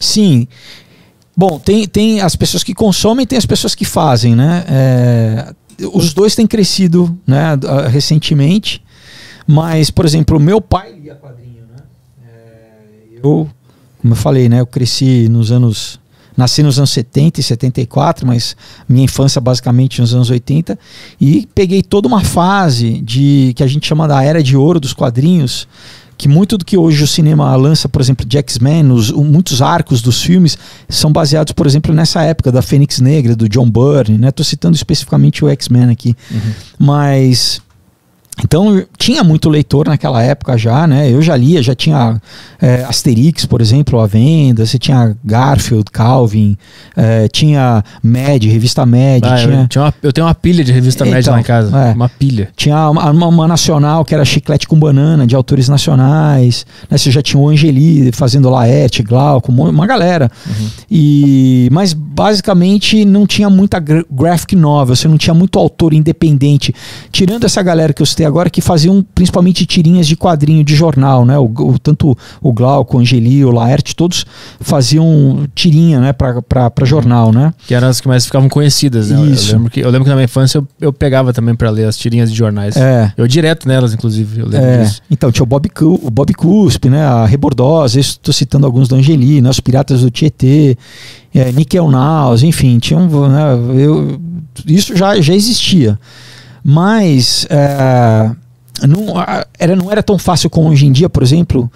Sim. 0.00 0.46
Bom, 1.36 1.58
tem, 1.58 1.86
tem 1.86 2.20
as 2.20 2.36
pessoas 2.36 2.62
que 2.62 2.72
consomem 2.72 3.26
tem 3.26 3.36
as 3.36 3.46
pessoas 3.46 3.74
que 3.74 3.84
fazem, 3.84 4.36
né? 4.36 4.64
É, 4.68 5.54
os 5.92 6.14
dois 6.14 6.34
têm 6.34 6.46
crescido 6.46 7.16
né, 7.26 7.58
recentemente. 7.90 8.82
Mas, 9.46 9.90
por 9.90 10.04
exemplo, 10.04 10.40
meu 10.40 10.60
pai 10.60 10.92
lia 10.92 11.14
quadrinho, 11.16 11.64
né? 11.70 11.82
É, 12.26 13.18
eu, 13.22 13.48
como 14.00 14.12
eu 14.12 14.16
falei, 14.16 14.48
né? 14.48 14.60
Eu 14.60 14.66
cresci 14.66 15.28
nos 15.28 15.50
anos. 15.50 16.02
Nasci 16.36 16.64
nos 16.64 16.78
anos 16.78 16.90
70 16.90 17.38
e 17.38 17.42
74, 17.44 18.26
mas 18.26 18.56
minha 18.88 19.04
infância 19.04 19.40
basicamente 19.40 20.00
nos 20.00 20.12
anos 20.12 20.30
80. 20.30 20.76
E 21.20 21.48
peguei 21.54 21.80
toda 21.80 22.08
uma 22.08 22.24
fase 22.24 23.00
de 23.02 23.52
que 23.54 23.62
a 23.62 23.68
gente 23.68 23.86
chama 23.86 24.08
da 24.08 24.20
era 24.20 24.42
de 24.42 24.56
ouro 24.56 24.80
dos 24.80 24.92
quadrinhos 24.92 25.68
que 26.16 26.28
muito 26.28 26.56
do 26.56 26.64
que 26.64 26.76
hoje 26.76 27.02
o 27.02 27.06
cinema 27.06 27.54
lança, 27.56 27.88
por 27.88 28.00
exemplo, 28.00 28.24
de 28.24 28.38
X-Men, 28.38 28.84
muitos 29.16 29.60
arcos 29.60 30.00
dos 30.00 30.22
filmes 30.22 30.56
são 30.88 31.12
baseados, 31.12 31.52
por 31.52 31.66
exemplo, 31.66 31.92
nessa 31.92 32.22
época 32.22 32.52
da 32.52 32.62
Fênix 32.62 33.00
Negra, 33.00 33.34
do 33.34 33.48
John 33.48 33.70
Byrne, 33.70 34.18
né? 34.18 34.30
Tô 34.30 34.44
citando 34.44 34.76
especificamente 34.76 35.44
o 35.44 35.48
X-Men 35.48 35.90
aqui. 35.90 36.14
Uhum. 36.30 36.52
Mas 36.78 37.60
então 38.42 38.84
tinha 38.98 39.22
muito 39.22 39.48
leitor 39.48 39.86
naquela 39.86 40.22
época 40.22 40.58
já, 40.58 40.86
né? 40.86 41.10
Eu 41.10 41.22
já 41.22 41.36
lia, 41.36 41.62
já 41.62 41.74
tinha 41.74 42.20
é, 42.60 42.84
Asterix, 42.84 43.46
por 43.46 43.60
exemplo, 43.60 44.00
à 44.00 44.06
venda, 44.06 44.66
você 44.66 44.78
tinha 44.78 45.16
Garfield, 45.24 45.84
Calvin, 45.92 46.56
é, 46.96 47.28
tinha 47.28 47.84
Mad, 48.02 48.42
revista 48.44 48.84
Mad. 48.84 49.22
Ah, 49.24 49.36
tinha... 49.36 49.60
Eu, 49.60 49.68
tinha 49.68 49.84
uma, 49.84 49.94
eu, 50.02 50.12
tenho 50.12 50.26
uma 50.26 50.34
pilha 50.34 50.64
de 50.64 50.72
revista 50.72 51.04
então, 51.04 51.14
Mad 51.14 51.26
lá 51.26 51.40
em 51.40 51.44
casa, 51.44 51.78
é, 51.78 51.92
uma 51.92 52.08
pilha. 52.08 52.48
Tinha 52.56 52.90
uma, 52.90 53.10
uma, 53.10 53.26
uma, 53.28 53.48
nacional 53.48 54.04
que 54.04 54.14
era 54.14 54.24
Chiclete 54.24 54.66
com 54.66 54.78
Banana, 54.78 55.26
de 55.26 55.36
autores 55.36 55.68
nacionais, 55.68 56.66
né? 56.90 56.98
Você 56.98 57.10
já 57.10 57.22
tinha 57.22 57.40
o 57.40 57.48
Angeli 57.48 58.10
fazendo 58.12 58.50
Laerte, 58.50 59.02
Glauco, 59.02 59.52
uma 59.52 59.86
galera. 59.86 60.30
Uhum. 60.46 60.68
E, 60.90 61.68
mas 61.70 61.92
basicamente 61.92 63.04
não 63.04 63.26
tinha 63.26 63.48
muita 63.48 63.78
graphic 63.78 64.56
novel, 64.56 64.96
você 64.96 65.06
não 65.06 65.18
tinha 65.18 65.34
muito 65.34 65.58
autor 65.58 65.92
independente. 65.92 66.74
Tirando 67.12 67.44
essa 67.44 67.62
galera 67.62 67.92
que 67.92 68.02
eu 68.02 68.06
citei 68.06 68.23
agora 68.24 68.50
que 68.50 68.60
faziam 68.60 69.04
principalmente 69.14 69.66
tirinhas 69.66 70.06
de 70.06 70.16
quadrinho 70.16 70.64
de 70.64 70.74
jornal, 70.74 71.24
né? 71.24 71.38
O, 71.38 71.44
o 71.44 71.78
tanto 71.78 72.16
o 72.42 72.52
Glauco, 72.52 72.96
o 72.96 73.00
Angeli, 73.00 73.44
o 73.44 73.50
Laerte, 73.50 73.94
todos 73.94 74.24
faziam 74.60 75.46
tirinha, 75.54 76.00
né, 76.00 76.12
para 76.12 76.84
jornal, 76.84 77.32
né? 77.32 77.52
Que 77.66 77.74
eram 77.74 77.88
as 77.88 78.00
que 78.00 78.08
mais 78.08 78.24
ficavam 78.24 78.48
conhecidas, 78.48 79.10
né? 79.10 79.20
Isso. 79.26 79.50
Eu 79.50 79.56
lembro 79.56 79.70
que, 79.70 79.80
eu 79.80 79.90
lembro 79.90 80.04
que 80.04 80.10
na 80.10 80.16
minha 80.16 80.24
infância 80.24 80.58
eu, 80.58 80.68
eu 80.80 80.92
pegava 80.92 81.32
também 81.32 81.54
para 81.54 81.70
ler 81.70 81.86
as 81.86 81.96
tirinhas 81.96 82.30
de 82.30 82.36
jornais. 82.36 82.76
É. 82.76 83.12
Eu 83.16 83.26
direto 83.26 83.66
nelas, 83.66 83.94
inclusive, 83.94 84.40
eu 84.40 84.46
lembro 84.46 84.66
é. 84.66 84.82
disso. 84.84 85.00
Então, 85.10 85.30
tinha 85.30 85.42
o 85.42 85.46
Bob, 85.46 85.70
o 85.82 86.10
Bob 86.10 86.34
Cuspe, 86.34 86.88
né? 86.88 87.04
A 87.04 87.26
Rebordosa, 87.26 87.98
estou 87.98 88.32
citando 88.32 88.66
alguns 88.66 88.88
do 88.88 88.96
Angeli, 88.96 89.40
né? 89.40 89.50
Os 89.50 89.60
Piratas 89.60 90.02
do 90.02 90.10
Tietê, 90.10 90.76
é, 91.34 91.50
Nickel 91.50 91.90
Naus, 91.90 92.42
enfim, 92.42 92.78
tinha 92.78 92.98
um, 92.98 93.28
né, 93.28 93.42
eu, 93.82 94.20
isso 94.66 94.96
já, 94.96 95.20
já 95.20 95.34
existia. 95.34 95.98
Mas 96.64 97.46
é, 97.50 98.30
não, 98.86 99.14
era, 99.58 99.76
não 99.76 99.92
era 99.92 100.02
tão 100.02 100.18
fácil 100.18 100.48
como 100.48 100.70
hoje 100.70 100.86
em 100.86 100.92
dia, 100.92 101.10
por 101.10 101.22
exemplo, 101.22 101.70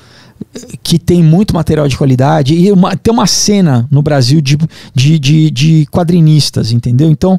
que 0.82 0.98
tem 0.98 1.22
muito 1.22 1.54
material 1.54 1.86
de 1.86 1.96
qualidade 1.96 2.54
e 2.54 2.72
uma, 2.72 2.96
tem 2.96 3.12
uma 3.12 3.26
cena 3.26 3.86
no 3.90 4.00
Brasil 4.02 4.40
de, 4.40 4.56
de, 4.94 5.18
de, 5.18 5.50
de 5.50 5.86
quadrinistas, 5.90 6.72
entendeu? 6.72 7.10
Então, 7.10 7.38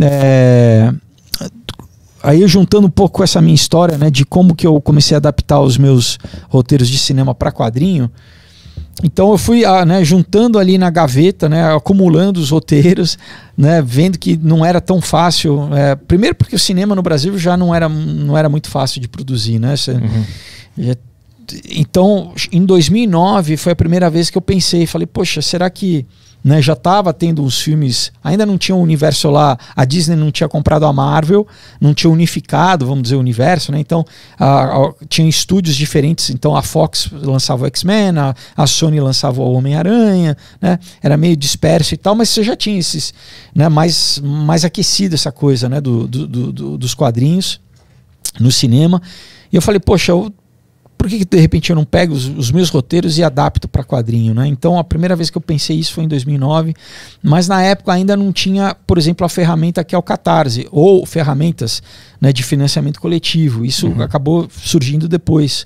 é, 0.00 0.92
aí 2.22 2.46
juntando 2.48 2.86
um 2.86 2.90
pouco 2.90 3.22
essa 3.22 3.40
minha 3.40 3.54
história, 3.54 3.98
né, 3.98 4.10
de 4.10 4.24
como 4.24 4.54
que 4.54 4.66
eu 4.66 4.80
comecei 4.80 5.14
a 5.14 5.18
adaptar 5.18 5.60
os 5.60 5.76
meus 5.76 6.18
roteiros 6.48 6.88
de 6.88 6.98
cinema 6.98 7.34
para 7.34 7.52
quadrinho, 7.52 8.10
então 9.02 9.30
eu 9.30 9.38
fui 9.38 9.64
ah, 9.64 9.84
né, 9.84 10.02
juntando 10.02 10.58
ali 10.58 10.78
na 10.78 10.88
gaveta, 10.88 11.48
né, 11.48 11.74
acumulando 11.74 12.40
os 12.40 12.50
roteiros, 12.50 13.18
né, 13.56 13.82
vendo 13.82 14.18
que 14.18 14.36
não 14.36 14.64
era 14.64 14.80
tão 14.80 15.00
fácil. 15.00 15.68
É, 15.74 15.94
primeiro 15.94 16.34
porque 16.34 16.56
o 16.56 16.58
cinema 16.58 16.94
no 16.94 17.02
Brasil 17.02 17.38
já 17.38 17.56
não 17.56 17.74
era, 17.74 17.88
não 17.88 18.36
era 18.36 18.48
muito 18.48 18.70
fácil 18.70 19.00
de 19.00 19.08
produzir, 19.08 19.58
né? 19.58 19.76
Cê, 19.76 19.92
uhum. 19.92 20.24
já, 20.78 20.96
então, 21.70 22.32
em 22.50 22.64
2009 22.64 23.56
foi 23.56 23.72
a 23.72 23.76
primeira 23.76 24.10
vez 24.10 24.30
que 24.30 24.38
eu 24.38 24.42
pensei, 24.42 24.86
falei, 24.86 25.06
poxa, 25.06 25.40
será 25.40 25.70
que 25.70 26.04
né, 26.46 26.62
já 26.62 26.74
estava 26.74 27.12
tendo 27.12 27.42
os 27.42 27.60
filmes, 27.60 28.12
ainda 28.22 28.46
não 28.46 28.56
tinha 28.56 28.76
o 28.76 28.78
um 28.78 28.82
universo 28.82 29.28
lá, 29.28 29.58
a 29.74 29.84
Disney 29.84 30.14
não 30.14 30.30
tinha 30.30 30.48
comprado 30.48 30.86
a 30.86 30.92
Marvel, 30.92 31.44
não 31.80 31.92
tinha 31.92 32.08
unificado, 32.08 32.86
vamos 32.86 33.02
dizer, 33.02 33.16
o 33.16 33.18
universo, 33.18 33.72
né? 33.72 33.80
Então, 33.80 34.04
a, 34.38 34.76
a, 34.76 34.92
tinha 35.08 35.28
estúdios 35.28 35.74
diferentes, 35.74 36.30
então 36.30 36.56
a 36.56 36.62
Fox 36.62 37.10
lançava 37.10 37.64
o 37.64 37.66
X-Men, 37.66 38.16
a, 38.18 38.34
a, 38.56 38.64
Sony 38.64 39.00
lançava 39.00 39.42
o 39.42 39.54
Homem-Aranha, 39.54 40.36
né? 40.62 40.78
Era 41.02 41.16
meio 41.16 41.36
disperso 41.36 41.94
e 41.94 41.96
tal, 41.96 42.14
mas 42.14 42.28
você 42.28 42.44
já 42.44 42.54
tinha 42.54 42.78
esses, 42.78 43.12
né, 43.52 43.68
mais, 43.68 44.20
mais 44.22 44.64
aquecido 44.64 45.16
essa 45.16 45.32
coisa, 45.32 45.68
né, 45.68 45.80
do, 45.80 46.06
do, 46.06 46.28
do 46.28 46.78
dos 46.78 46.94
quadrinhos 46.94 47.60
no 48.38 48.52
cinema. 48.52 49.02
E 49.52 49.56
eu 49.56 49.62
falei, 49.62 49.80
poxa, 49.80 50.12
eu 50.12 50.32
por 51.06 51.10
que, 51.10 51.18
que 51.20 51.24
de 51.24 51.38
repente 51.38 51.70
eu 51.70 51.76
não 51.76 51.84
pego 51.84 52.12
os, 52.12 52.26
os 52.26 52.50
meus 52.50 52.68
roteiros 52.68 53.16
e 53.16 53.22
adapto 53.22 53.68
para 53.68 53.84
quadrinho, 53.84 54.34
né? 54.34 54.48
Então 54.48 54.76
a 54.76 54.82
primeira 54.82 55.14
vez 55.14 55.30
que 55.30 55.38
eu 55.38 55.40
pensei 55.40 55.78
isso 55.78 55.92
foi 55.92 56.02
em 56.02 56.08
2009, 56.08 56.74
mas 57.22 57.46
na 57.46 57.62
época 57.62 57.92
ainda 57.92 58.16
não 58.16 58.32
tinha, 58.32 58.76
por 58.84 58.98
exemplo, 58.98 59.24
a 59.24 59.28
ferramenta 59.28 59.84
que 59.84 59.94
é 59.94 59.98
o 59.98 60.02
Catarse 60.02 60.66
ou 60.72 61.06
ferramentas 61.06 61.80
né, 62.20 62.32
de 62.32 62.42
financiamento 62.42 63.00
coletivo. 63.00 63.64
Isso 63.64 63.86
uhum. 63.86 64.02
acabou 64.02 64.48
surgindo 64.50 65.06
depois. 65.06 65.64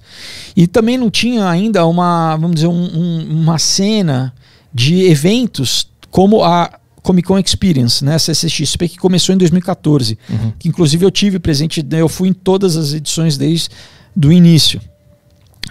E 0.55 0.66
também 0.66 0.98
não 0.98 1.11
tinha 1.11 1.48
ainda 1.48 1.87
uma, 1.87 2.37
vamos 2.37 2.57
dizer, 2.57 2.68
um, 2.68 2.85
um, 2.85 3.40
uma 3.40 3.59
cena 3.59 4.35
de 4.74 5.07
eventos 5.07 5.88
como 6.11 6.44
a 6.44 6.70
Comic 7.03 7.26
Con 7.26 7.38
Experience, 7.38 8.05
né, 8.05 8.18
CCXP, 8.18 8.90
que 8.90 8.98
começou 8.98 9.35
em 9.35 9.38
2014. 9.38 10.18
Uhum. 10.29 10.53
Que 10.59 10.68
inclusive 10.68 11.03
eu 11.03 11.11
tive 11.11 11.38
presente, 11.38 11.83
né, 11.83 12.03
eu 12.03 12.11
fui 12.11 12.29
em 12.29 12.35
todas 12.35 12.76
as 12.76 12.92
edições 12.92 13.38
desde 13.38 13.70
do 14.14 14.31
início 14.31 14.79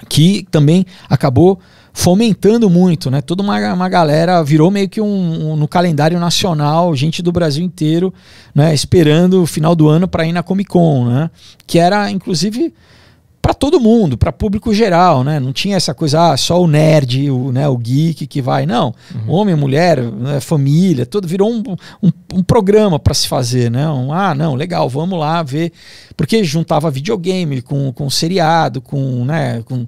que 0.09 0.45
também 0.49 0.85
acabou 1.07 1.59
fomentando 1.93 2.69
muito, 2.69 3.11
né? 3.11 3.21
Toda 3.21 3.43
uma, 3.43 3.73
uma 3.73 3.89
galera 3.89 4.43
virou 4.43 4.71
meio 4.71 4.89
que 4.89 4.99
um, 4.99 5.51
um, 5.51 5.55
no 5.55 5.67
calendário 5.67 6.19
nacional, 6.19 6.95
gente 6.95 7.21
do 7.21 7.31
Brasil 7.31 7.63
inteiro, 7.63 8.13
né? 8.53 8.73
Esperando 8.73 9.43
o 9.43 9.45
final 9.45 9.75
do 9.75 9.87
ano 9.87 10.07
para 10.07 10.25
ir 10.25 10.33
na 10.33 10.41
Comic 10.41 10.69
Con, 10.69 11.05
né? 11.05 11.29
Que 11.67 11.77
era 11.77 12.09
inclusive 12.09 12.73
para 13.49 13.53
todo 13.55 13.79
mundo, 13.79 14.15
para 14.15 14.31
público 14.31 14.71
geral, 14.75 15.23
né? 15.23 15.39
Não 15.39 15.51
tinha 15.51 15.75
essa 15.75 15.91
coisa, 15.91 16.33
ah, 16.33 16.37
só 16.37 16.61
o 16.61 16.67
nerd, 16.67 17.31
o, 17.31 17.51
né, 17.51 17.67
o 17.67 17.75
geek 17.75 18.27
que 18.27 18.43
vai, 18.43 18.67
não. 18.67 18.93
Uhum. 19.15 19.33
Homem, 19.33 19.55
mulher, 19.55 19.99
né, 19.99 20.39
família, 20.39 21.03
tudo 21.03 21.27
virou 21.27 21.51
um, 21.51 21.63
um, 22.03 22.11
um 22.35 22.43
programa 22.43 22.99
para 22.99 23.15
se 23.15 23.27
fazer, 23.27 23.71
né? 23.71 23.89
Um, 23.89 24.13
ah, 24.13 24.35
não, 24.35 24.53
legal, 24.53 24.87
vamos 24.87 25.17
lá 25.17 25.41
ver, 25.41 25.71
porque 26.15 26.43
juntava 26.43 26.91
videogame 26.91 27.63
com, 27.63 27.91
com 27.91 28.07
seriado, 28.07 28.81
com, 28.81 29.25
né, 29.25 29.63
com 29.65 29.83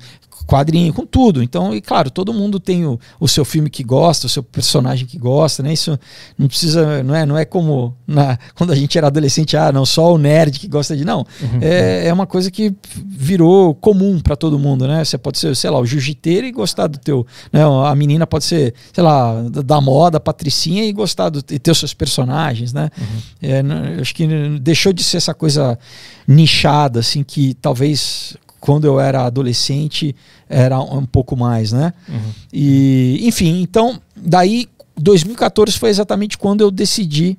quadrinho, 0.51 0.93
com 0.93 1.05
tudo. 1.05 1.41
Então, 1.41 1.73
e 1.73 1.79
claro, 1.79 2.11
todo 2.11 2.33
mundo 2.33 2.59
tem 2.59 2.85
o, 2.85 2.99
o 3.21 3.27
seu 3.27 3.45
filme 3.45 3.69
que 3.69 3.83
gosta, 3.83 4.27
o 4.27 4.29
seu 4.29 4.43
personagem 4.43 5.07
que 5.07 5.17
gosta, 5.17 5.63
né? 5.63 5.71
Isso 5.71 5.97
não 6.37 6.49
precisa, 6.49 7.01
não 7.03 7.15
é, 7.15 7.25
não 7.25 7.37
é 7.37 7.45
como 7.45 7.95
na, 8.05 8.37
quando 8.53 8.73
a 8.73 8.75
gente 8.75 8.97
era 8.97 9.07
adolescente, 9.07 9.55
ah, 9.55 9.71
não, 9.71 9.85
só 9.85 10.13
o 10.13 10.17
nerd 10.17 10.59
que 10.59 10.67
gosta 10.67 10.95
de. 10.97 11.05
Não. 11.05 11.19
Uhum. 11.41 11.59
É, 11.61 12.07
é 12.07 12.13
uma 12.13 12.27
coisa 12.27 12.51
que 12.51 12.75
virou 12.93 13.73
comum 13.75 14.19
para 14.19 14.35
todo 14.35 14.59
mundo, 14.59 14.85
né? 14.85 15.05
Você 15.05 15.17
pode 15.17 15.39
ser, 15.39 15.55
sei 15.55 15.69
lá, 15.69 15.79
o 15.79 15.85
jiu-jiteiro 15.85 16.45
e 16.45 16.51
gostar 16.51 16.87
do 16.87 16.97
teu. 16.97 17.25
Né? 17.53 17.61
A 17.63 17.95
menina 17.95 18.27
pode 18.27 18.43
ser, 18.43 18.73
sei 18.91 19.03
lá, 19.03 19.41
da 19.43 19.79
moda, 19.79 20.19
patricinha 20.19 20.83
e 20.83 20.91
gostar 20.91 21.29
do, 21.29 21.39
e 21.49 21.59
ter 21.59 21.71
os 21.71 21.79
seus 21.79 21.93
personagens, 21.93 22.73
né? 22.73 22.89
Uhum. 22.97 23.05
É, 23.41 24.01
acho 24.01 24.13
que 24.13 24.27
deixou 24.59 24.91
de 24.91 25.01
ser 25.01 25.15
essa 25.17 25.33
coisa 25.33 25.79
nichada, 26.27 26.99
assim, 26.99 27.23
que 27.23 27.53
talvez 27.53 28.35
quando 28.61 28.85
eu 28.85 28.99
era 28.99 29.25
adolescente 29.25 30.15
era 30.47 30.79
um 30.79 31.05
pouco 31.05 31.35
mais, 31.35 31.73
né? 31.73 31.91
Uhum. 32.07 32.31
E, 32.53 33.19
enfim, 33.23 33.59
então, 33.61 33.99
daí 34.15 34.69
2014 34.95 35.77
foi 35.77 35.89
exatamente 35.89 36.37
quando 36.37 36.61
eu 36.61 36.69
decidi 36.69 37.37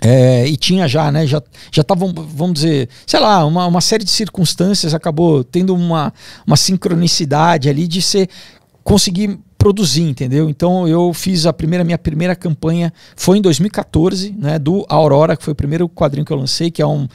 é, 0.00 0.46
e 0.46 0.56
tinha 0.56 0.88
já, 0.88 1.10
né? 1.12 1.26
Já 1.26 1.42
já 1.70 1.82
estavam, 1.82 2.14
vamos 2.14 2.54
dizer, 2.54 2.88
sei 3.06 3.20
lá, 3.20 3.44
uma, 3.44 3.66
uma 3.66 3.80
série 3.80 4.04
de 4.04 4.10
circunstâncias 4.10 4.94
acabou 4.94 5.44
tendo 5.44 5.74
uma, 5.74 6.12
uma 6.46 6.56
sincronicidade 6.56 7.68
ali 7.68 7.86
de 7.86 8.00
ser 8.00 8.28
conseguir 8.82 9.38
produzir, 9.58 10.02
entendeu? 10.02 10.48
Então 10.48 10.88
eu 10.88 11.12
fiz 11.12 11.44
a 11.44 11.52
primeira 11.52 11.84
minha 11.84 11.98
primeira 11.98 12.34
campanha 12.34 12.92
foi 13.14 13.38
em 13.38 13.42
2014, 13.42 14.34
né, 14.38 14.58
do 14.58 14.86
Aurora, 14.88 15.36
que 15.36 15.44
foi 15.44 15.52
o 15.52 15.56
primeiro 15.56 15.86
quadrinho 15.88 16.24
que 16.24 16.32
eu 16.32 16.36
lancei, 16.36 16.70
que 16.70 16.80
é 16.80 16.86
um 16.86 17.06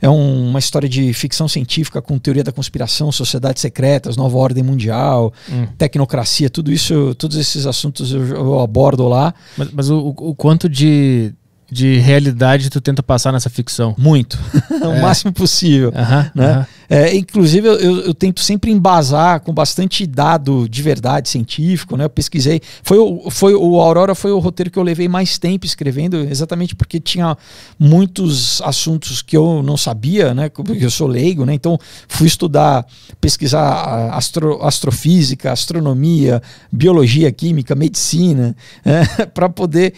é 0.00 0.08
um, 0.08 0.48
uma 0.48 0.58
história 0.58 0.88
de 0.88 1.12
ficção 1.12 1.46
científica 1.46 2.00
com 2.00 2.18
teoria 2.18 2.42
da 2.42 2.52
conspiração, 2.52 3.12
sociedades 3.12 3.60
secretas, 3.60 4.16
nova 4.16 4.36
ordem 4.38 4.62
mundial, 4.62 5.32
hum. 5.50 5.66
tecnocracia, 5.76 6.48
tudo 6.48 6.72
isso, 6.72 7.14
todos 7.16 7.36
esses 7.36 7.66
assuntos 7.66 8.12
eu, 8.12 8.26
eu 8.26 8.60
abordo 8.60 9.06
lá. 9.06 9.34
Mas, 9.56 9.70
mas 9.72 9.90
o, 9.90 10.14
o, 10.16 10.34
quanto 10.34 10.68
de 10.68 11.32
de 11.70 11.98
realidade 11.98 12.70
tu 12.70 12.80
tenta 12.80 13.02
passar 13.02 13.32
nessa 13.32 13.48
ficção? 13.48 13.94
Muito. 13.96 14.38
o 14.82 14.92
é. 14.92 15.00
máximo 15.00 15.32
possível. 15.32 15.92
né? 16.34 16.66
É, 16.92 17.16
inclusive, 17.16 17.68
eu, 17.68 18.00
eu, 18.00 18.12
tento 18.12 18.40
sempre 18.40 18.72
embasar 18.72 19.38
com 19.40 19.54
bastante 19.54 20.04
dado 20.04 20.68
de 20.68 20.82
verdade 20.82 21.28
científico. 21.28 21.96
Né? 21.96 22.04
Eu 22.04 22.10
pesquisei. 22.10 22.60
Foi 22.82 22.98
o, 22.98 23.30
foi, 23.30 23.54
o 23.54 23.80
Aurora 23.80 24.12
foi 24.12 24.32
o 24.32 24.40
roteiro 24.40 24.72
que 24.72 24.78
eu 24.78 24.82
levei 24.82 25.06
mais 25.06 25.38
tempo 25.38 25.64
escrevendo, 25.64 26.16
exatamente 26.16 26.74
porque 26.74 26.98
tinha 26.98 27.38
muitos 27.78 28.60
assuntos 28.62 29.22
que 29.22 29.36
eu 29.36 29.62
não 29.62 29.76
sabia, 29.76 30.34
né? 30.34 30.48
porque 30.48 30.84
eu 30.84 30.90
sou 30.90 31.06
leigo. 31.06 31.46
Né? 31.46 31.54
Então, 31.54 31.78
fui 32.08 32.26
estudar, 32.26 32.84
pesquisar 33.20 34.10
astro, 34.12 34.60
astrofísica, 34.60 35.52
astronomia, 35.52 36.42
biologia, 36.72 37.30
química, 37.30 37.76
medicina, 37.76 38.56
né? 38.84 39.06
para 39.32 39.48
poder 39.48 39.94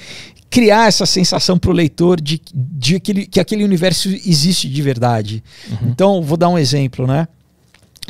criar 0.53 0.87
essa 0.87 1.07
sensação 1.07 1.59
para 1.59 1.71
o 1.71 1.73
leitor 1.73 2.21
de, 2.21 2.39
de 2.55 2.97
aquele, 2.97 3.25
que 3.25 3.41
aquele 3.41 3.65
universo 3.65 4.11
existe 4.11 4.69
de 4.69 4.83
verdade. 4.83 5.43
Uhum. 5.71 5.89
Então, 5.89 6.23
vou 6.23 6.37
dar 6.37 6.51
um 6.51 6.59
exemplo, 6.59 7.07
né? 7.07 7.27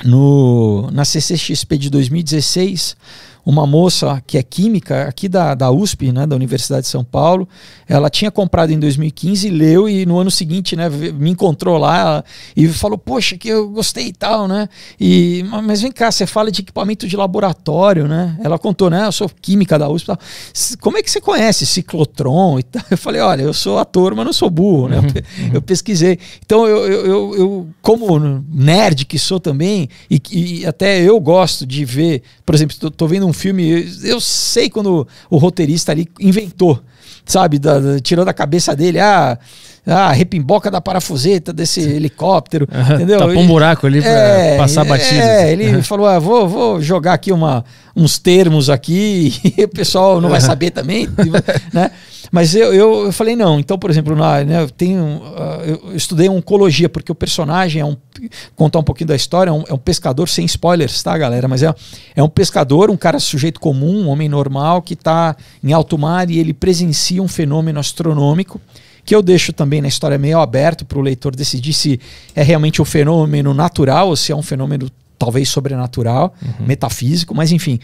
No, 0.04 0.90
na 0.90 1.04
CCXP 1.04 1.78
de 1.78 1.88
2016, 1.88 2.96
uma 3.44 3.66
moça 3.66 4.22
que 4.26 4.38
é 4.38 4.42
química 4.42 5.08
aqui 5.08 5.28
da, 5.28 5.54
da 5.54 5.70
USP, 5.70 6.12
né, 6.12 6.26
da 6.26 6.36
Universidade 6.36 6.82
de 6.82 6.88
São 6.88 7.04
Paulo. 7.04 7.48
Ela 7.88 8.08
tinha 8.08 8.30
comprado 8.30 8.70
em 8.70 8.78
2015, 8.78 9.50
leu 9.50 9.88
e 9.88 10.06
no 10.06 10.18
ano 10.18 10.30
seguinte, 10.30 10.76
né, 10.76 10.88
me 10.88 11.30
encontrou 11.30 11.76
lá 11.76 12.24
e 12.56 12.68
falou: 12.68 12.96
"Poxa, 12.96 13.36
que 13.36 13.48
eu 13.48 13.68
gostei 13.68 14.08
e 14.08 14.12
tal, 14.12 14.46
né? 14.46 14.68
E 15.00 15.44
mas 15.64 15.82
vem 15.82 15.90
cá, 15.90 16.10
você 16.10 16.26
fala 16.26 16.50
de 16.50 16.60
equipamento 16.60 17.06
de 17.06 17.16
laboratório, 17.16 18.06
né? 18.06 18.38
Ela 18.42 18.58
contou, 18.58 18.88
né? 18.88 19.06
Eu 19.06 19.12
sou 19.12 19.30
química 19.40 19.78
da 19.78 19.88
USP, 19.88 20.06
tal. 20.06 20.18
Como 20.80 20.98
é 20.98 21.02
que 21.02 21.10
você 21.10 21.20
conhece 21.20 21.66
ciclotron 21.66 22.58
e 22.58 22.62
tal? 22.62 22.82
Eu 22.90 22.98
falei: 22.98 23.20
"Olha, 23.20 23.42
eu 23.42 23.52
sou 23.52 23.78
ator, 23.78 24.14
mas 24.14 24.24
não 24.24 24.32
sou 24.32 24.50
burro, 24.50 24.88
né? 24.88 24.98
Uhum, 24.98 25.50
eu, 25.54 25.62
pesquisei. 25.62 26.18
Então 26.44 26.66
eu, 26.66 26.86
eu, 26.86 27.06
eu, 27.06 27.34
eu, 27.34 27.68
como 27.80 28.18
nerd 28.48 29.04
que 29.04 29.18
sou 29.18 29.40
também 29.40 29.88
e, 30.10 30.20
e 30.30 30.66
até 30.66 31.00
eu 31.00 31.18
gosto 31.20 31.66
de 31.66 31.84
ver, 31.84 32.22
por 32.44 32.54
exemplo, 32.54 32.90
tô 32.90 33.06
vendo 33.06 33.26
um 33.26 33.31
um 33.32 33.34
filme. 33.34 33.86
Eu 34.04 34.20
sei 34.20 34.70
quando 34.70 35.06
o 35.28 35.36
roteirista 35.36 35.92
ali 35.92 36.08
inventou, 36.20 36.80
sabe? 37.24 37.58
Da, 37.58 37.78
da, 37.78 38.00
tirou 38.00 38.24
da 38.24 38.32
cabeça 38.32 38.76
dele, 38.76 39.00
ah, 39.00 39.38
ah, 39.86 40.12
repimboca 40.12 40.70
da 40.70 40.80
parafuseta 40.80 41.52
desse 41.52 41.80
helicóptero. 41.80 42.68
Entendeu? 42.94 43.18
Tapou 43.18 43.38
um 43.38 43.46
buraco 43.46 43.86
ali 43.86 43.98
é, 43.98 44.50
pra 44.54 44.64
passar 44.64 44.84
batido. 44.84 45.20
É, 45.20 45.52
ele 45.52 45.82
falou: 45.82 46.06
ah, 46.06 46.18
vou, 46.18 46.48
vou 46.48 46.80
jogar 46.80 47.14
aqui 47.14 47.32
uma, 47.32 47.64
uns 47.96 48.18
termos 48.18 48.70
aqui 48.70 49.34
e 49.58 49.64
o 49.64 49.68
pessoal 49.68 50.20
não 50.20 50.28
vai 50.28 50.40
saber 50.40 50.70
também, 50.70 51.08
né? 51.72 51.90
Mas 52.32 52.54
eu, 52.54 52.72
eu, 52.72 53.04
eu, 53.04 53.12
falei, 53.12 53.36
não. 53.36 53.60
Então, 53.60 53.78
por 53.78 53.90
exemplo, 53.90 54.16
na, 54.16 54.42
né, 54.42 54.62
eu, 54.62 54.70
tenho, 54.70 55.04
uh, 55.04 55.80
eu 55.84 55.94
estudei 55.94 56.30
oncologia, 56.30 56.88
porque 56.88 57.12
o 57.12 57.14
personagem 57.14 57.82
é 57.82 57.84
um. 57.84 57.94
Contar 58.56 58.78
um 58.78 58.82
pouquinho 58.82 59.08
da 59.08 59.16
história, 59.16 59.50
é 59.50 59.52
um, 59.52 59.64
é 59.68 59.74
um 59.74 59.78
pescador, 59.78 60.30
sem 60.30 60.46
spoilers, 60.46 61.02
tá, 61.02 61.16
galera? 61.18 61.46
Mas 61.46 61.62
é, 61.62 61.74
é 62.16 62.22
um 62.22 62.28
pescador, 62.30 62.90
um 62.90 62.96
cara 62.96 63.20
sujeito 63.20 63.60
comum, 63.60 64.04
um 64.04 64.08
homem 64.08 64.30
normal, 64.30 64.80
que 64.80 64.94
está 64.94 65.36
em 65.62 65.74
alto 65.74 65.98
mar 65.98 66.30
e 66.30 66.38
ele 66.38 66.54
presencia 66.54 67.22
um 67.22 67.28
fenômeno 67.28 67.78
astronômico 67.78 68.58
que 69.04 69.14
eu 69.14 69.20
deixo 69.20 69.52
também 69.52 69.80
na 69.80 69.88
história 69.88 70.16
meio 70.16 70.38
aberto 70.38 70.84
para 70.84 70.96
o 70.96 71.02
leitor 71.02 71.34
decidir 71.34 71.72
se 71.72 71.98
é 72.36 72.42
realmente 72.44 72.80
um 72.80 72.84
fenômeno 72.84 73.52
natural 73.52 74.08
ou 74.08 74.14
se 74.14 74.30
é 74.30 74.36
um 74.36 74.42
fenômeno 74.42 74.88
talvez 75.22 75.48
sobrenatural, 75.48 76.34
uhum. 76.42 76.66
metafísico, 76.66 77.32
mas 77.32 77.52
enfim. 77.52 77.78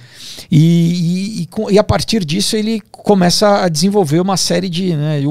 E, 0.50 1.42
e, 1.42 1.48
e, 1.70 1.78
a 1.78 1.84
partir 1.84 2.24
disso 2.24 2.56
ele 2.56 2.82
começa 3.08 3.62
a 3.62 3.70
desenvolver 3.70 4.20
uma 4.20 4.36
série 4.36 4.68
de. 4.68 4.94
Né, 4.94 5.22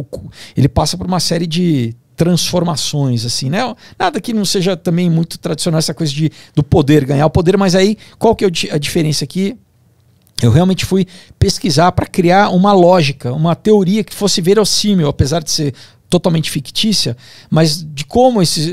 ele 0.56 0.68
passa 0.68 0.98
por 0.98 1.06
uma 1.06 1.20
série 1.20 1.46
de 1.46 1.96
transformações, 2.16 3.24
assim, 3.24 3.52
né? 3.52 3.60
Nada 4.00 4.20
que 4.20 4.34
não 4.34 4.44
seja 4.44 4.76
também 4.76 5.08
muito 5.12 5.38
tradicional 5.38 5.78
essa 5.78 5.94
coisa 5.94 6.12
de, 6.12 6.32
do 6.56 6.64
poder, 6.64 7.06
ganhar 7.06 7.28
o 7.28 7.30
poder, 7.30 7.56
mas 7.56 7.76
aí 7.76 7.96
qual 8.18 8.36
que 8.36 8.44
é 8.44 8.48
a 8.72 8.80
diferença 8.80 9.24
aqui? 9.24 9.56
Eu 10.42 10.50
realmente 10.50 10.86
fui 10.86 11.06
pesquisar 11.38 11.92
para 11.92 12.08
criar 12.08 12.50
uma 12.50 12.74
lógica, 12.74 13.32
uma 13.32 13.56
teoria 13.56 14.04
que 14.04 14.14
fosse 14.14 14.42
verossímil, 14.42 15.08
apesar 15.08 15.44
de 15.44 15.52
ser 15.52 15.76
totalmente 16.10 16.50
fictícia, 16.50 17.16
mas 17.48 17.84
de 17.84 18.06
como 18.06 18.42
esses, 18.42 18.72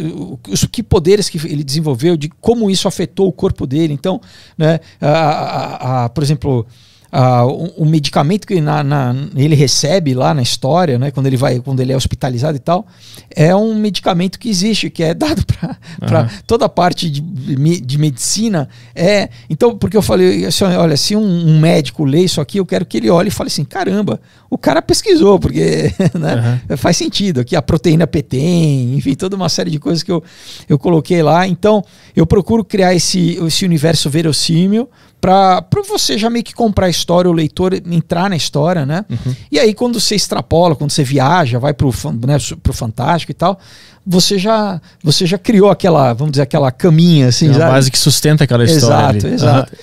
os 0.49 0.64
que 0.64 0.83
poderes 0.83 1.29
que 1.29 1.37
ele 1.47 1.62
desenvolveu, 1.62 2.17
de 2.17 2.31
como 2.40 2.71
isso 2.71 2.88
afetou 2.88 3.29
o 3.29 3.33
corpo 3.33 3.67
dele. 3.67 3.93
Então, 3.93 4.19
né, 4.57 4.81
a, 4.99 5.09
a, 5.11 6.05
a, 6.05 6.09
por 6.09 6.25
exemplo, 6.25 6.67
ah, 7.16 7.46
o, 7.46 7.66
o, 7.77 7.87
medicamento 7.87 8.44
que 8.44 8.61
na, 8.61 8.83
na, 8.83 9.14
ele 9.37 9.55
recebe 9.55 10.14
lá 10.14 10.35
na 10.35 10.42
história, 10.42 10.98
né, 10.98 11.12
quando 11.12 11.29
ele 11.29 11.37
vai, 11.37 11.61
quando 11.61 11.79
ele 11.79 11.92
é 11.92 11.96
hospitalizado 11.96 12.57
e 12.57 12.59
tal, 12.59 12.85
é 13.31 13.55
um 13.55 13.72
medicamento 13.77 14.37
que 14.37 14.48
existe, 14.48 14.90
que 14.90 15.00
é 15.00 15.14
dado 15.14 15.44
para 16.00 16.22
uhum. 16.22 16.29
toda 16.44 16.64
a 16.64 16.68
parte 16.68 17.09
de, 17.09 17.20
de 17.20 17.98
medicina. 17.98 18.68
É, 18.96 19.29
então, 19.48 19.79
porque 19.79 19.96
eu 19.96 20.03
falei, 20.03 20.44
assim, 20.44 20.64
olha, 20.64 20.96
se 20.96 21.14
um, 21.14 21.22
um, 21.22 21.61
médico 21.61 22.05
lê 22.05 22.22
isso 22.22 22.40
aqui, 22.40 22.59
eu 22.59 22.66
quero 22.66 22.85
que 22.85 22.96
ele 22.96 23.09
olhe 23.09 23.29
e 23.29 23.31
fale 23.31 23.46
assim, 23.46 23.64
caramba, 23.64 24.20
o 24.50 24.59
cara 24.59 24.83
pesquisou, 24.83 25.38
porque 25.38 25.92
né, 26.18 26.61
uhum. 26.68 26.77
faz 26.77 26.96
sentido. 26.96 27.42
Aqui 27.42 27.55
a 27.55 27.62
proteína 27.62 28.09
PTEN, 28.09 28.96
enfim, 28.96 29.14
toda 29.14 29.37
uma 29.37 29.48
série 29.48 29.70
de 29.70 29.79
coisas 29.79 30.03
que 30.03 30.11
eu, 30.11 30.20
eu 30.68 30.77
coloquei 30.81 31.22
lá. 31.22 31.46
Então, 31.46 31.81
eu 32.16 32.27
procuro 32.27 32.64
criar 32.64 32.92
esse, 32.92 33.38
esse 33.40 33.64
universo 33.64 34.11
verossímil 34.11 34.88
para 35.24 35.83
você 35.88 36.18
já 36.18 36.29
meio 36.29 36.44
que 36.44 36.53
comprar 36.53 36.87
a 36.87 36.90
história, 37.05 37.31
o 37.31 37.35
leitor 37.35 37.75
entrar 37.75 38.31
na 38.31 38.37
história, 38.37 38.87
né? 38.87 39.05
Uhum. 39.11 39.35
E 39.53 39.59
aí, 39.59 39.75
quando 39.75 40.01
você 40.01 40.14
extrapola, 40.14 40.75
quando 40.75 40.90
você 40.90 41.05
viaja, 41.05 41.59
vai 41.59 41.75
pro, 41.75 41.93
né, 42.27 42.38
pro 42.62 42.73
Fantástico 42.73 43.31
e 43.31 43.35
tal, 43.35 43.59
você 44.07 44.38
já, 44.38 44.81
você 45.03 45.27
já 45.27 45.38
criou 45.38 45.71
aquela, 45.71 46.12
vamos 46.14 46.33
dizer, 46.33 46.43
aquela 46.43 46.73
caminha, 46.73 47.29
assim. 47.29 47.51
É 47.51 47.62
a 47.62 47.71
base 47.71 47.90
que 47.90 47.99
sustenta 47.99 48.45
aquela 48.45 48.64
história. 48.64 49.19
Exato, 49.19 49.27
ali. 49.27 49.35
exato. 49.35 49.73
Uhum. 49.73 49.79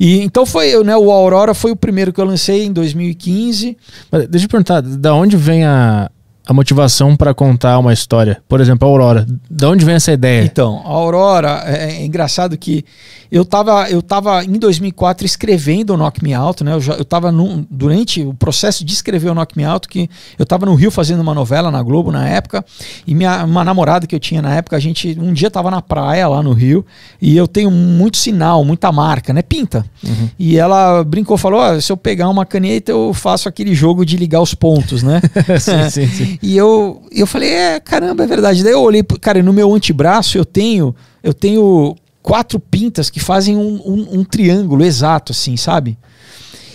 E 0.00 0.20
então 0.20 0.46
foi, 0.46 0.82
né, 0.84 0.96
o 0.96 1.10
Aurora 1.10 1.54
foi 1.54 1.72
o 1.72 1.76
primeiro 1.76 2.12
que 2.12 2.20
eu 2.20 2.24
lancei 2.24 2.64
em 2.64 2.72
2015. 2.72 3.76
Mas 4.10 4.28
deixa 4.28 4.46
eu 4.46 4.50
perguntar, 4.50 4.80
da 4.80 5.14
onde 5.14 5.36
vem 5.36 5.64
a, 5.64 6.08
a 6.48 6.54
motivação 6.54 7.14
para 7.14 7.34
contar 7.34 7.78
uma 7.78 7.92
história? 7.92 8.40
Por 8.48 8.58
exemplo, 8.58 8.88
a 8.88 8.90
Aurora. 8.90 9.26
De 9.50 9.66
onde 9.66 9.84
vem 9.84 9.96
essa 9.96 10.10
ideia? 10.10 10.42
Então, 10.42 10.80
a 10.82 10.88
Aurora, 10.88 11.62
é, 11.66 11.90
é 11.90 12.04
engraçado 12.06 12.56
que 12.56 12.86
eu 13.30 13.42
estava 13.42 13.90
eu 13.90 14.00
tava 14.00 14.42
em 14.42 14.58
2004 14.58 15.26
escrevendo 15.26 15.92
o 15.92 15.96
Knock 15.98 16.24
Me 16.24 16.32
Out, 16.32 16.64
né? 16.64 16.72
Eu, 16.72 16.80
já, 16.80 16.94
eu 16.94 17.04
tava 17.04 17.30
no, 17.30 17.66
durante 17.70 18.22
o 18.22 18.32
processo 18.32 18.82
de 18.82 18.94
escrever 18.94 19.28
o 19.28 19.34
Knock 19.34 19.58
Me 19.58 19.64
Out, 19.64 19.86
que 19.88 20.08
eu 20.38 20.44
estava 20.44 20.64
no 20.64 20.74
Rio 20.74 20.90
fazendo 20.90 21.20
uma 21.20 21.34
novela 21.34 21.70
na 21.70 21.82
Globo 21.82 22.10
na 22.10 22.26
época, 22.26 22.64
e 23.06 23.14
minha, 23.14 23.44
uma 23.44 23.62
namorada 23.62 24.06
que 24.06 24.14
eu 24.14 24.20
tinha 24.20 24.40
na 24.40 24.54
época, 24.54 24.74
a 24.74 24.80
gente 24.80 25.18
um 25.20 25.34
dia 25.34 25.48
estava 25.48 25.70
na 25.70 25.82
praia 25.82 26.26
lá 26.28 26.42
no 26.42 26.54
Rio, 26.54 26.84
e 27.20 27.36
eu 27.36 27.46
tenho 27.46 27.70
muito 27.70 28.16
sinal, 28.16 28.64
muita 28.64 28.90
marca, 28.90 29.34
né? 29.34 29.42
Pinta. 29.42 29.84
Uhum. 30.02 30.30
E 30.38 30.56
ela 30.56 31.04
brincou, 31.04 31.36
falou: 31.36 31.78
se 31.78 31.92
eu 31.92 31.96
pegar 31.98 32.30
uma 32.30 32.46
caneta, 32.46 32.90
eu 32.90 33.12
faço 33.12 33.50
aquele 33.50 33.74
jogo 33.74 34.06
de 34.06 34.16
ligar 34.16 34.40
os 34.40 34.54
pontos, 34.54 35.02
né? 35.02 35.20
sim, 35.60 35.90
sim, 35.90 36.06
sim. 36.06 36.37
E 36.40 36.56
eu, 36.56 37.02
eu 37.10 37.26
falei, 37.26 37.50
é, 37.50 37.80
caramba, 37.80 38.24
é 38.24 38.26
verdade. 38.26 38.62
Daí 38.62 38.72
eu 38.72 38.82
olhei, 38.82 39.02
cara, 39.20 39.42
no 39.42 39.52
meu 39.52 39.74
antebraço 39.74 40.38
eu 40.38 40.44
tenho, 40.44 40.94
eu 41.22 41.34
tenho 41.34 41.96
quatro 42.22 42.60
pintas 42.60 43.10
que 43.10 43.20
fazem 43.20 43.56
um, 43.56 43.80
um, 43.84 44.20
um 44.20 44.24
triângulo 44.24 44.84
exato, 44.84 45.32
assim, 45.32 45.56
sabe? 45.56 45.98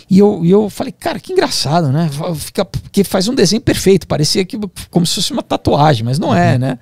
E 0.10 0.19
eu, 0.19 0.41
e 0.43 0.52
eu 0.52 0.69
falei, 0.69 0.91
cara, 0.91 1.19
que 1.19 1.32
engraçado, 1.32 1.91
né? 1.91 2.10
Fica, 2.36 2.65
porque 2.65 3.04
faz 3.04 3.28
um 3.28 3.34
desenho 3.34 3.62
perfeito, 3.62 4.08
parecia 4.08 4.45
que 4.45 4.60
como 4.91 5.06
se 5.06 5.15
fosse 5.15 5.32
uma 5.32 5.41
tatuagem, 5.41 6.04
mas 6.04 6.19
não 6.19 6.36
é, 6.36 6.54
uhum. 6.54 6.60
né? 6.60 6.80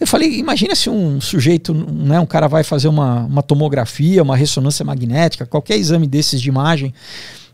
Eu 0.00 0.06
falei, 0.06 0.36
imagina 0.36 0.74
se 0.74 0.90
um 0.90 1.20
sujeito, 1.20 1.72
né, 1.72 2.18
um 2.18 2.26
cara 2.26 2.48
vai 2.48 2.64
fazer 2.64 2.88
uma, 2.88 3.20
uma 3.20 3.42
tomografia, 3.42 4.20
uma 4.20 4.36
ressonância 4.36 4.84
magnética, 4.84 5.46
qualquer 5.46 5.76
exame 5.76 6.08
desses 6.08 6.40
de 6.40 6.48
imagem, 6.48 6.92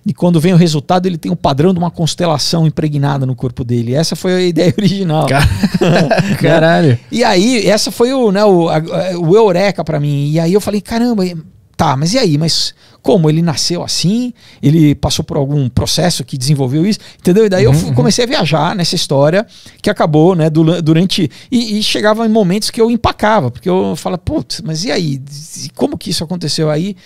e 0.08 0.14
quando 0.14 0.40
vem 0.40 0.54
o 0.54 0.56
resultado, 0.56 1.04
ele 1.04 1.18
tem 1.18 1.30
o 1.30 1.36
padrão 1.36 1.74
de 1.74 1.78
uma 1.78 1.90
constelação 1.90 2.66
impregnada 2.66 3.26
no 3.26 3.36
corpo 3.36 3.62
dele. 3.62 3.94
Essa 3.94 4.16
foi 4.16 4.32
a 4.32 4.40
ideia 4.48 4.74
original. 4.76 5.26
Caralho. 6.40 6.98
e 7.12 7.22
aí, 7.22 7.66
essa 7.68 7.90
foi 7.90 8.10
o, 8.14 8.32
né, 8.32 8.42
o, 8.42 8.70
a, 8.70 8.78
o 9.18 9.36
eureka 9.36 9.84
para 9.84 10.00
mim. 10.00 10.30
E 10.30 10.40
aí 10.40 10.54
eu 10.54 10.62
falei, 10.62 10.80
caramba, 10.80 11.24
tá, 11.76 11.94
mas 11.94 12.14
e 12.14 12.18
aí? 12.18 12.38
Mas 12.38 12.72
como? 13.02 13.28
Ele 13.28 13.42
nasceu 13.42 13.84
assim? 13.84 14.32
Ele 14.62 14.94
passou 14.94 15.22
por 15.22 15.36
algum 15.36 15.68
processo 15.68 16.24
que 16.24 16.38
desenvolveu 16.38 16.86
isso? 16.86 17.00
Entendeu? 17.18 17.44
E 17.44 17.50
daí 17.50 17.66
uhum, 17.66 17.74
eu 17.74 17.86
uhum. 17.88 17.94
comecei 17.94 18.24
a 18.24 18.28
viajar 18.28 18.74
nessa 18.74 18.94
história 18.94 19.46
que 19.82 19.90
acabou, 19.90 20.34
né, 20.34 20.48
durante... 20.48 21.30
E, 21.52 21.78
e 21.78 21.82
chegava 21.82 22.24
em 22.24 22.30
momentos 22.30 22.70
que 22.70 22.80
eu 22.80 22.90
empacava, 22.90 23.50
porque 23.50 23.68
eu 23.68 23.94
falava, 23.94 24.22
putz, 24.22 24.62
mas 24.64 24.84
e 24.84 24.90
aí? 24.90 25.20
Como 25.76 25.98
que 25.98 26.08
isso 26.08 26.24
aconteceu 26.24 26.70
aí? 26.70 26.96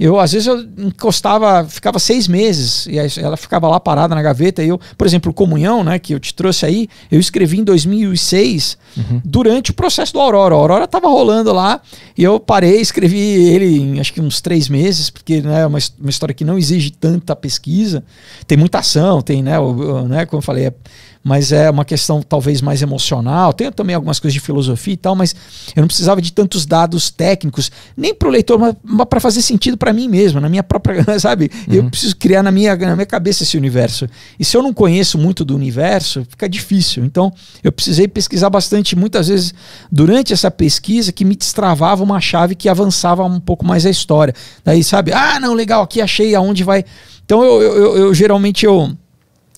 Eu, 0.00 0.18
às 0.18 0.32
vezes, 0.32 0.48
eu 0.48 0.66
encostava, 0.78 1.62
ficava 1.68 1.98
seis 1.98 2.26
meses, 2.26 2.86
e 2.86 2.96
ela 3.20 3.36
ficava 3.36 3.68
lá 3.68 3.78
parada 3.78 4.14
na 4.14 4.22
gaveta. 4.22 4.64
E 4.64 4.68
eu, 4.68 4.80
por 4.96 5.06
exemplo, 5.06 5.30
Comunhão, 5.30 5.84
né, 5.84 5.98
que 5.98 6.14
eu 6.14 6.18
te 6.18 6.32
trouxe 6.32 6.64
aí, 6.64 6.88
eu 7.10 7.20
escrevi 7.20 7.60
em 7.60 7.64
2006, 7.64 8.78
uhum. 8.96 9.20
durante 9.22 9.72
o 9.72 9.74
processo 9.74 10.14
do 10.14 10.18
Aurora. 10.18 10.54
A 10.54 10.58
Aurora 10.58 10.84
estava 10.86 11.06
rolando 11.06 11.52
lá, 11.52 11.82
e 12.16 12.24
eu 12.24 12.40
parei, 12.40 12.80
escrevi 12.80 13.18
ele 13.18 13.78
em 13.78 14.00
acho 14.00 14.14
que 14.14 14.22
uns 14.22 14.40
três 14.40 14.70
meses, 14.70 15.10
porque 15.10 15.42
né, 15.42 15.60
é 15.60 15.66
uma, 15.66 15.78
uma 16.00 16.10
história 16.10 16.34
que 16.34 16.46
não 16.46 16.56
exige 16.56 16.90
tanta 16.92 17.36
pesquisa. 17.36 18.02
Tem 18.46 18.56
muita 18.56 18.78
ação, 18.78 19.20
tem, 19.20 19.42
né, 19.42 19.58
o, 19.58 20.08
né 20.08 20.24
como 20.24 20.38
eu 20.38 20.42
falei, 20.42 20.68
é 20.68 20.72
mas 21.22 21.52
é 21.52 21.68
uma 21.70 21.84
questão 21.84 22.22
talvez 22.22 22.62
mais 22.62 22.80
emocional. 22.80 23.52
Tem 23.52 23.70
também 23.70 23.94
algumas 23.94 24.18
coisas 24.18 24.32
de 24.32 24.40
filosofia 24.40 24.94
e 24.94 24.96
tal, 24.96 25.14
mas 25.14 25.34
eu 25.76 25.82
não 25.82 25.86
precisava 25.86 26.20
de 26.20 26.32
tantos 26.32 26.64
dados 26.64 27.10
técnicos, 27.10 27.70
nem 27.96 28.14
para 28.14 28.28
o 28.28 28.30
leitor, 28.30 28.58
mas, 28.58 28.74
mas 28.82 29.06
para 29.06 29.20
fazer 29.20 29.42
sentido 29.42 29.76
para 29.76 29.92
mim 29.92 30.08
mesmo, 30.08 30.40
na 30.40 30.48
minha 30.48 30.62
própria, 30.62 31.04
sabe? 31.20 31.50
Uhum. 31.68 31.74
Eu 31.74 31.90
preciso 31.90 32.16
criar 32.16 32.42
na 32.42 32.50
minha, 32.50 32.74
na 32.74 32.96
minha 32.96 33.06
cabeça 33.06 33.42
esse 33.42 33.56
universo. 33.56 34.08
E 34.38 34.44
se 34.44 34.56
eu 34.56 34.62
não 34.62 34.72
conheço 34.72 35.18
muito 35.18 35.44
do 35.44 35.54
universo, 35.54 36.24
fica 36.28 36.48
difícil. 36.48 37.04
Então, 37.04 37.32
eu 37.62 37.70
precisei 37.70 38.08
pesquisar 38.08 38.48
bastante, 38.48 38.96
muitas 38.96 39.28
vezes, 39.28 39.52
durante 39.92 40.32
essa 40.32 40.50
pesquisa, 40.50 41.12
que 41.12 41.24
me 41.24 41.36
destravava 41.36 42.02
uma 42.02 42.20
chave 42.20 42.54
que 42.54 42.68
avançava 42.68 43.24
um 43.24 43.40
pouco 43.40 43.64
mais 43.64 43.84
a 43.84 43.90
história. 43.90 44.34
Daí, 44.64 44.82
sabe? 44.82 45.12
Ah, 45.12 45.38
não, 45.38 45.52
legal, 45.52 45.82
aqui 45.82 46.00
achei 46.00 46.34
aonde 46.34 46.64
vai. 46.64 46.84
Então, 47.24 47.44
eu, 47.44 47.62
eu, 47.62 47.76
eu, 47.76 47.96
eu 47.98 48.14
geralmente 48.14 48.64
eu 48.64 48.96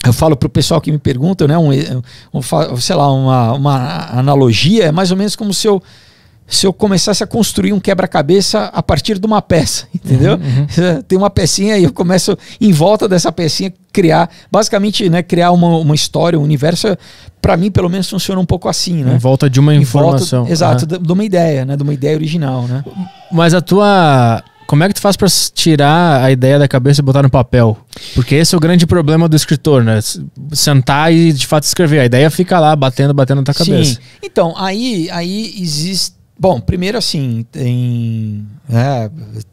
eu 0.05 0.13
falo 0.13 0.37
para 0.37 0.47
o 0.47 0.51
pessoal 0.51 0.81
que 0.81 0.91
me 0.91 0.99
pergunta, 0.99 1.47
né, 1.47 1.57
um, 1.57 1.71
um, 2.35 2.77
sei 2.81 2.97
lá, 2.97 3.13
uma, 3.13 3.53
uma 3.53 4.19
analogia, 4.19 4.87
é 4.87 4.93
mais 4.93 5.11
ou 5.11 5.17
menos 5.17 5.37
como 5.37 5.55
se 5.55 5.69
eu, 5.69 5.81
se 6.47 6.67
eu 6.67 6.73
começasse 6.73 7.23
a 7.23 7.27
construir 7.27 7.73
um 7.73 7.79
quebra-cabeça 7.79 8.65
a 8.65 8.83
partir 8.83 9.19
de 9.19 9.27
uma 9.27 9.41
peça, 9.41 9.87
entendeu? 9.95 10.35
Uhum, 10.35 10.67
uhum. 10.97 11.03
Tem 11.07 11.17
uma 11.17 11.31
pecinha 11.31 11.79
e 11.79 11.85
eu 11.85 11.93
começo, 11.93 12.37
em 12.61 12.73
volta 12.73 13.09
dessa 13.09 13.31
pecinha, 13.31 13.73
criar, 13.93 14.29
basicamente, 14.51 15.09
né, 15.09 15.23
criar 15.23 15.53
uma, 15.53 15.79
uma 15.79 15.95
história, 15.95 16.39
um 16.39 16.43
universo, 16.43 16.97
para 17.41 17.57
mim, 17.57 17.71
pelo 17.71 17.89
menos, 17.89 18.09
funciona 18.09 18.41
um 18.41 18.47
pouco 18.47 18.69
assim, 18.69 19.05
né? 19.05 19.15
Em 19.15 19.19
volta 19.19 19.49
de 19.49 19.61
uma 19.61 19.75
informação. 19.75 20.41
Volta, 20.41 20.53
exato, 20.53 20.85
uhum. 20.85 20.99
de, 20.99 21.07
de 21.07 21.13
uma 21.13 21.25
ideia, 21.25 21.65
né, 21.65 21.77
de 21.77 21.83
uma 21.83 21.95
ideia 21.95 22.17
original, 22.17 22.67
né? 22.67 22.85
Mas 23.31 23.55
a 23.55 23.61
tua 23.61 24.43
como 24.73 24.85
é 24.85 24.89
que 24.89 24.95
tu 24.95 25.03
faz 25.03 25.19
para 25.19 25.29
tirar 25.53 26.25
a 26.25 26.33
ideia 26.33 26.59
da 26.59 26.67
cabeça 26.67 27.03
e 27.03 27.05
botar 27.05 27.23
no 27.23 27.29
papel? 27.29 27.77
Porque 28.15 28.37
esse 28.37 28.55
é 28.55 28.57
o 28.57 28.61
grande 28.61 28.87
problema 28.87 29.29
do 29.29 29.37
escritor, 29.37 29.85
né? 29.85 30.01
Sentar 30.51 31.13
e 31.13 31.31
de 31.31 31.47
fato 31.47 31.65
escrever. 31.65 31.99
A 32.01 32.07
ideia 32.07 32.31
fica 32.31 32.59
lá 32.59 32.75
batendo, 32.75 33.13
batendo 33.13 33.43
na 33.43 33.45
tua 33.45 33.53
cabeça. 33.53 33.97
Sim. 33.97 34.01
Então, 34.23 34.55
aí, 34.57 35.11
aí 35.11 35.61
existe. 35.61 36.15
Bom, 36.41 36.59
primeiro 36.59 36.97
assim, 36.97 37.45
tem 37.53 38.47
né, 38.67 39.11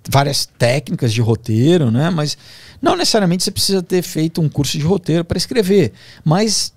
várias 0.09 0.45
técnicas 0.45 1.11
de 1.11 1.19
roteiro, 1.19 1.91
né? 1.91 2.09
Mas 2.09 2.37
não 2.81 2.95
necessariamente 2.95 3.43
você 3.43 3.51
precisa 3.51 3.83
ter 3.83 4.01
feito 4.01 4.39
um 4.39 4.47
curso 4.47 4.77
de 4.77 4.85
roteiro 4.85 5.25
para 5.25 5.37
escrever. 5.37 5.91
Mas 6.23 6.71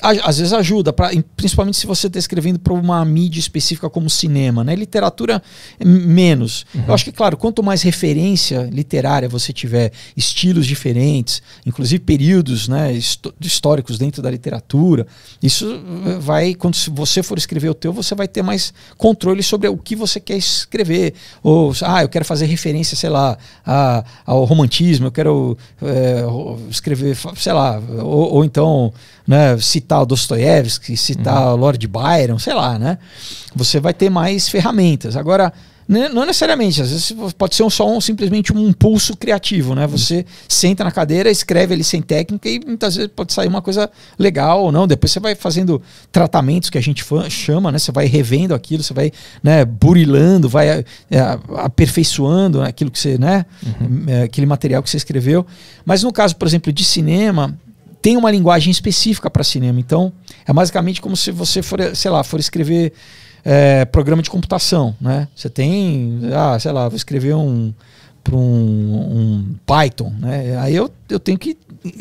às 0.00 0.38
vezes 0.38 0.52
ajuda, 0.52 0.92
pra, 0.92 1.10
principalmente 1.36 1.76
se 1.76 1.86
você 1.86 2.06
está 2.06 2.18
escrevendo 2.18 2.58
para 2.58 2.72
uma 2.72 3.04
mídia 3.04 3.40
específica 3.40 3.88
como 3.88 4.10
cinema. 4.10 4.62
Né? 4.62 4.74
Literatura, 4.74 5.42
menos. 5.84 6.66
Uhum. 6.74 6.84
Eu 6.88 6.94
acho 6.94 7.04
que, 7.04 7.12
claro, 7.12 7.36
quanto 7.36 7.62
mais 7.62 7.82
referência 7.82 8.68
literária 8.72 9.28
você 9.28 9.52
tiver, 9.52 9.92
estilos 10.16 10.66
diferentes, 10.66 11.42
inclusive 11.64 12.02
períodos 12.02 12.68
né, 12.68 12.92
históricos 13.40 13.98
dentro 13.98 14.22
da 14.22 14.30
literatura, 14.30 15.06
isso 15.42 15.80
vai, 16.20 16.54
quando 16.54 16.76
você 16.90 17.22
for 17.22 17.38
escrever 17.38 17.70
o 17.70 17.74
teu, 17.74 17.92
você 17.92 18.14
vai 18.14 18.28
ter 18.28 18.42
mais 18.42 18.72
controle 18.96 19.42
sobre 19.42 19.68
o 19.68 19.76
que 19.76 19.96
você 19.96 20.20
quer 20.20 20.36
escrever. 20.36 21.14
Ou, 21.42 21.72
ah, 21.82 22.02
eu 22.02 22.08
quero 22.08 22.24
fazer 22.24 22.46
referência, 22.46 22.96
sei 22.96 23.10
lá, 23.10 23.36
a, 23.64 24.04
ao 24.24 24.44
romantismo, 24.44 25.06
eu 25.06 25.12
quero 25.12 25.56
é, 25.82 26.22
escrever, 26.70 27.16
sei 27.36 27.52
lá, 27.52 27.80
ou, 27.98 28.34
ou 28.34 28.44
então 28.44 28.92
né, 29.26 29.58
citar 29.58 30.02
o 30.02 30.06
Dostoiévski, 30.06 30.96
citar 30.96 31.48
uhum. 31.48 31.52
o 31.52 31.56
Lord 31.56 31.86
Byron, 31.86 32.38
sei 32.38 32.54
lá, 32.54 32.78
né? 32.78 32.98
Você 33.54 33.80
vai 33.80 33.92
ter 33.92 34.10
mais 34.10 34.48
ferramentas. 34.48 35.16
Agora, 35.16 35.52
não 35.88 36.26
necessariamente, 36.26 36.82
às 36.82 36.90
vezes 36.90 37.14
pode 37.38 37.54
ser 37.54 37.62
um, 37.62 37.70
só 37.70 37.88
um, 37.88 38.00
simplesmente 38.00 38.52
um 38.52 38.68
impulso 38.68 39.16
criativo, 39.16 39.72
né? 39.72 39.86
Você 39.86 40.16
uhum. 40.16 40.24
senta 40.48 40.82
na 40.82 40.90
cadeira, 40.90 41.30
escreve 41.30 41.74
ali 41.74 41.84
sem 41.84 42.02
técnica 42.02 42.48
e 42.48 42.60
muitas 42.66 42.96
vezes 42.96 43.10
pode 43.14 43.32
sair 43.32 43.46
uma 43.46 43.62
coisa 43.62 43.88
legal 44.18 44.64
ou 44.64 44.72
não. 44.72 44.84
Depois 44.84 45.12
você 45.12 45.20
vai 45.20 45.36
fazendo 45.36 45.80
tratamentos 46.10 46.70
que 46.70 46.78
a 46.78 46.80
gente 46.80 47.04
chama, 47.30 47.70
né? 47.70 47.78
Você 47.78 47.92
vai 47.92 48.06
revendo 48.06 48.52
aquilo, 48.52 48.82
você 48.82 48.92
vai 48.92 49.12
né, 49.40 49.64
burilando, 49.64 50.48
vai 50.48 50.68
é, 50.68 50.84
aperfeiçoando 51.56 52.62
aquilo 52.62 52.90
que 52.90 52.98
você, 52.98 53.16
né? 53.16 53.46
Uhum. 53.64 54.04
É, 54.08 54.22
aquele 54.22 54.46
material 54.46 54.82
que 54.82 54.90
você 54.90 54.96
escreveu. 54.96 55.46
Mas 55.84 56.02
no 56.02 56.12
caso, 56.12 56.34
por 56.34 56.48
exemplo, 56.48 56.72
de 56.72 56.84
cinema, 56.84 57.56
tem 58.06 58.16
uma 58.16 58.30
linguagem 58.30 58.70
específica 58.70 59.28
para 59.28 59.42
cinema. 59.42 59.80
Então, 59.80 60.12
é 60.46 60.52
basicamente 60.52 61.00
como 61.00 61.16
se 61.16 61.32
você 61.32 61.60
for, 61.60 61.80
sei 61.92 62.08
lá, 62.08 62.22
for 62.22 62.38
escrever 62.38 62.92
é, 63.44 63.84
programa 63.84 64.22
de 64.22 64.30
computação, 64.30 64.94
né? 65.00 65.26
Você 65.34 65.50
tem, 65.50 66.20
ah, 66.32 66.56
sei 66.56 66.70
lá, 66.70 66.88
vou 66.88 66.96
escrever 66.96 67.34
um 67.34 67.74
para 68.22 68.36
um, 68.36 68.38
um, 68.38 69.56
Python, 69.66 70.14
né? 70.20 70.56
Aí 70.58 70.76
eu, 70.76 70.88
eu 71.08 71.18
tenho 71.18 71.36
que 71.36 71.58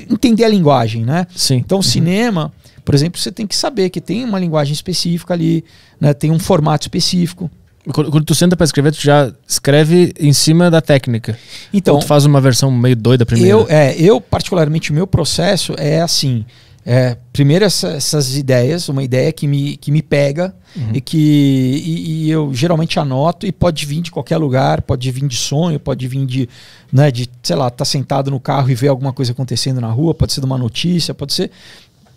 entender 0.08 0.44
a 0.44 0.48
linguagem, 0.48 1.04
né? 1.04 1.26
Sim. 1.36 1.56
Então, 1.56 1.80
uhum. 1.80 1.82
cinema, 1.82 2.54
por 2.84 2.94
exemplo, 2.94 3.20
você 3.20 3.32
tem 3.32 3.48
que 3.48 3.56
saber 3.56 3.90
que 3.90 4.00
tem 4.00 4.24
uma 4.26 4.40
linguagem 4.40 4.74
específica 4.74 5.34
ali, 5.34 5.66
né? 6.00 6.14
Tem 6.14 6.30
um 6.30 6.38
formato 6.38 6.84
específico. 6.84 7.50
Quando, 7.92 8.12
quando 8.12 8.26
tu 8.26 8.36
senta 8.36 8.56
para 8.56 8.66
escrever, 8.66 8.92
tu 8.92 9.02
já 9.02 9.32
escreve 9.48 10.14
em 10.20 10.34
cima 10.34 10.72
da 10.72 10.82
técnica. 10.82 11.38
Então, 11.74 11.96
Ou 11.96 12.00
tu 12.00 12.08
faz 12.08 12.26
uma 12.26 12.42
versão 12.42 12.72
meio 12.72 12.96
doida 12.96 13.26
primeiro. 13.26 13.60
Eu, 13.62 13.68
é, 13.70 13.96
eu 14.00 14.20
particularmente, 14.20 14.92
o 14.92 14.94
meu 14.94 15.08
processo 15.08 15.74
é 15.78 16.02
assim. 16.02 16.46
É, 16.88 17.18
primeiro 17.34 17.66
essa, 17.66 17.90
essas 17.90 18.38
ideias, 18.38 18.90
uma 18.90 19.02
ideia 19.02 19.34
que 19.34 19.48
me, 19.48 19.76
que 19.76 19.90
me 19.90 20.04
pega 20.04 20.54
uhum. 20.76 20.92
e 20.94 21.02
que 21.02 21.18
e, 21.18 22.26
e, 22.26 22.30
eu 22.30 22.54
geralmente 22.54 23.00
anoto 23.00 23.48
e 23.48 23.52
pode 23.52 23.84
vir 23.88 24.02
de 24.02 24.12
qualquer 24.12 24.38
lugar, 24.38 24.84
pode 24.84 25.10
vir 25.10 25.28
de 25.28 25.36
sonho, 25.36 25.80
pode 25.80 26.08
vir 26.08 26.24
de, 26.28 26.48
né, 26.94 27.10
de 27.10 27.28
sei 27.42 27.56
lá, 27.56 27.72
tá 27.72 27.84
sentado 27.84 28.30
no 28.30 28.40
carro 28.40 28.70
e 28.70 28.76
ver 28.76 28.90
alguma 28.90 29.12
coisa 29.12 29.32
acontecendo 29.32 29.82
na 29.82 29.90
rua, 29.90 30.14
pode 30.14 30.32
ser 30.32 30.42
de 30.42 30.46
uma 30.46 30.60
notícia, 30.60 31.12
pode 31.12 31.34
ser 31.34 31.50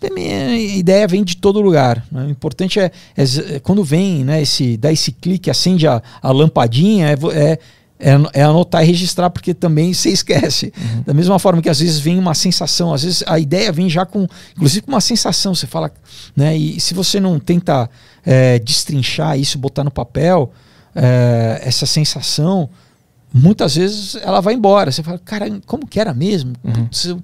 minha 0.09 0.57
ideia 0.57 1.07
vem 1.07 1.23
de 1.23 1.37
todo 1.37 1.59
lugar. 1.61 2.05
Né? 2.11 2.25
O 2.25 2.29
importante 2.29 2.79
é, 2.79 2.91
é, 3.17 3.23
é, 3.55 3.59
quando 3.59 3.83
vem, 3.83 4.23
né, 4.23 4.41
esse, 4.41 4.77
dá 4.77 4.91
esse 4.91 5.11
clique, 5.11 5.49
acende 5.49 5.87
a, 5.87 6.01
a 6.21 6.31
lampadinha, 6.31 7.07
é, 7.07 7.15
é, 7.33 7.59
é, 7.99 8.11
é, 8.33 8.43
anotar 8.43 8.81
e 8.83 8.87
registrar, 8.87 9.29
porque 9.29 9.53
também 9.53 9.91
você 9.93 10.09
esquece. 10.09 10.71
Uhum. 10.77 11.03
Da 11.05 11.13
mesma 11.13 11.37
forma 11.37 11.61
que 11.61 11.69
às 11.69 11.79
vezes 11.79 11.99
vem 11.99 12.17
uma 12.17 12.33
sensação, 12.33 12.93
às 12.93 13.03
vezes 13.03 13.23
a 13.27 13.37
ideia 13.37 13.71
vem 13.71 13.89
já 13.89 14.05
com, 14.05 14.27
inclusive 14.55 14.85
com 14.85 14.91
uma 14.91 15.01
sensação, 15.01 15.53
você 15.53 15.67
fala, 15.67 15.91
né? 16.35 16.55
E 16.55 16.79
se 16.79 16.93
você 16.93 17.19
não 17.19 17.39
tenta 17.39 17.89
é, 18.25 18.57
destrinchar 18.59 19.37
isso, 19.37 19.57
botar 19.57 19.83
no 19.83 19.91
papel, 19.91 20.53
é, 20.95 21.61
essa 21.63 21.85
sensação, 21.85 22.69
muitas 23.33 23.75
vezes 23.75 24.15
ela 24.15 24.41
vai 24.41 24.53
embora. 24.53 24.91
Você 24.91 25.03
fala, 25.03 25.19
cara, 25.19 25.45
como 25.65 25.87
que 25.87 25.99
era 25.99 26.13
mesmo? 26.13 26.53
Uhum. 26.63 27.19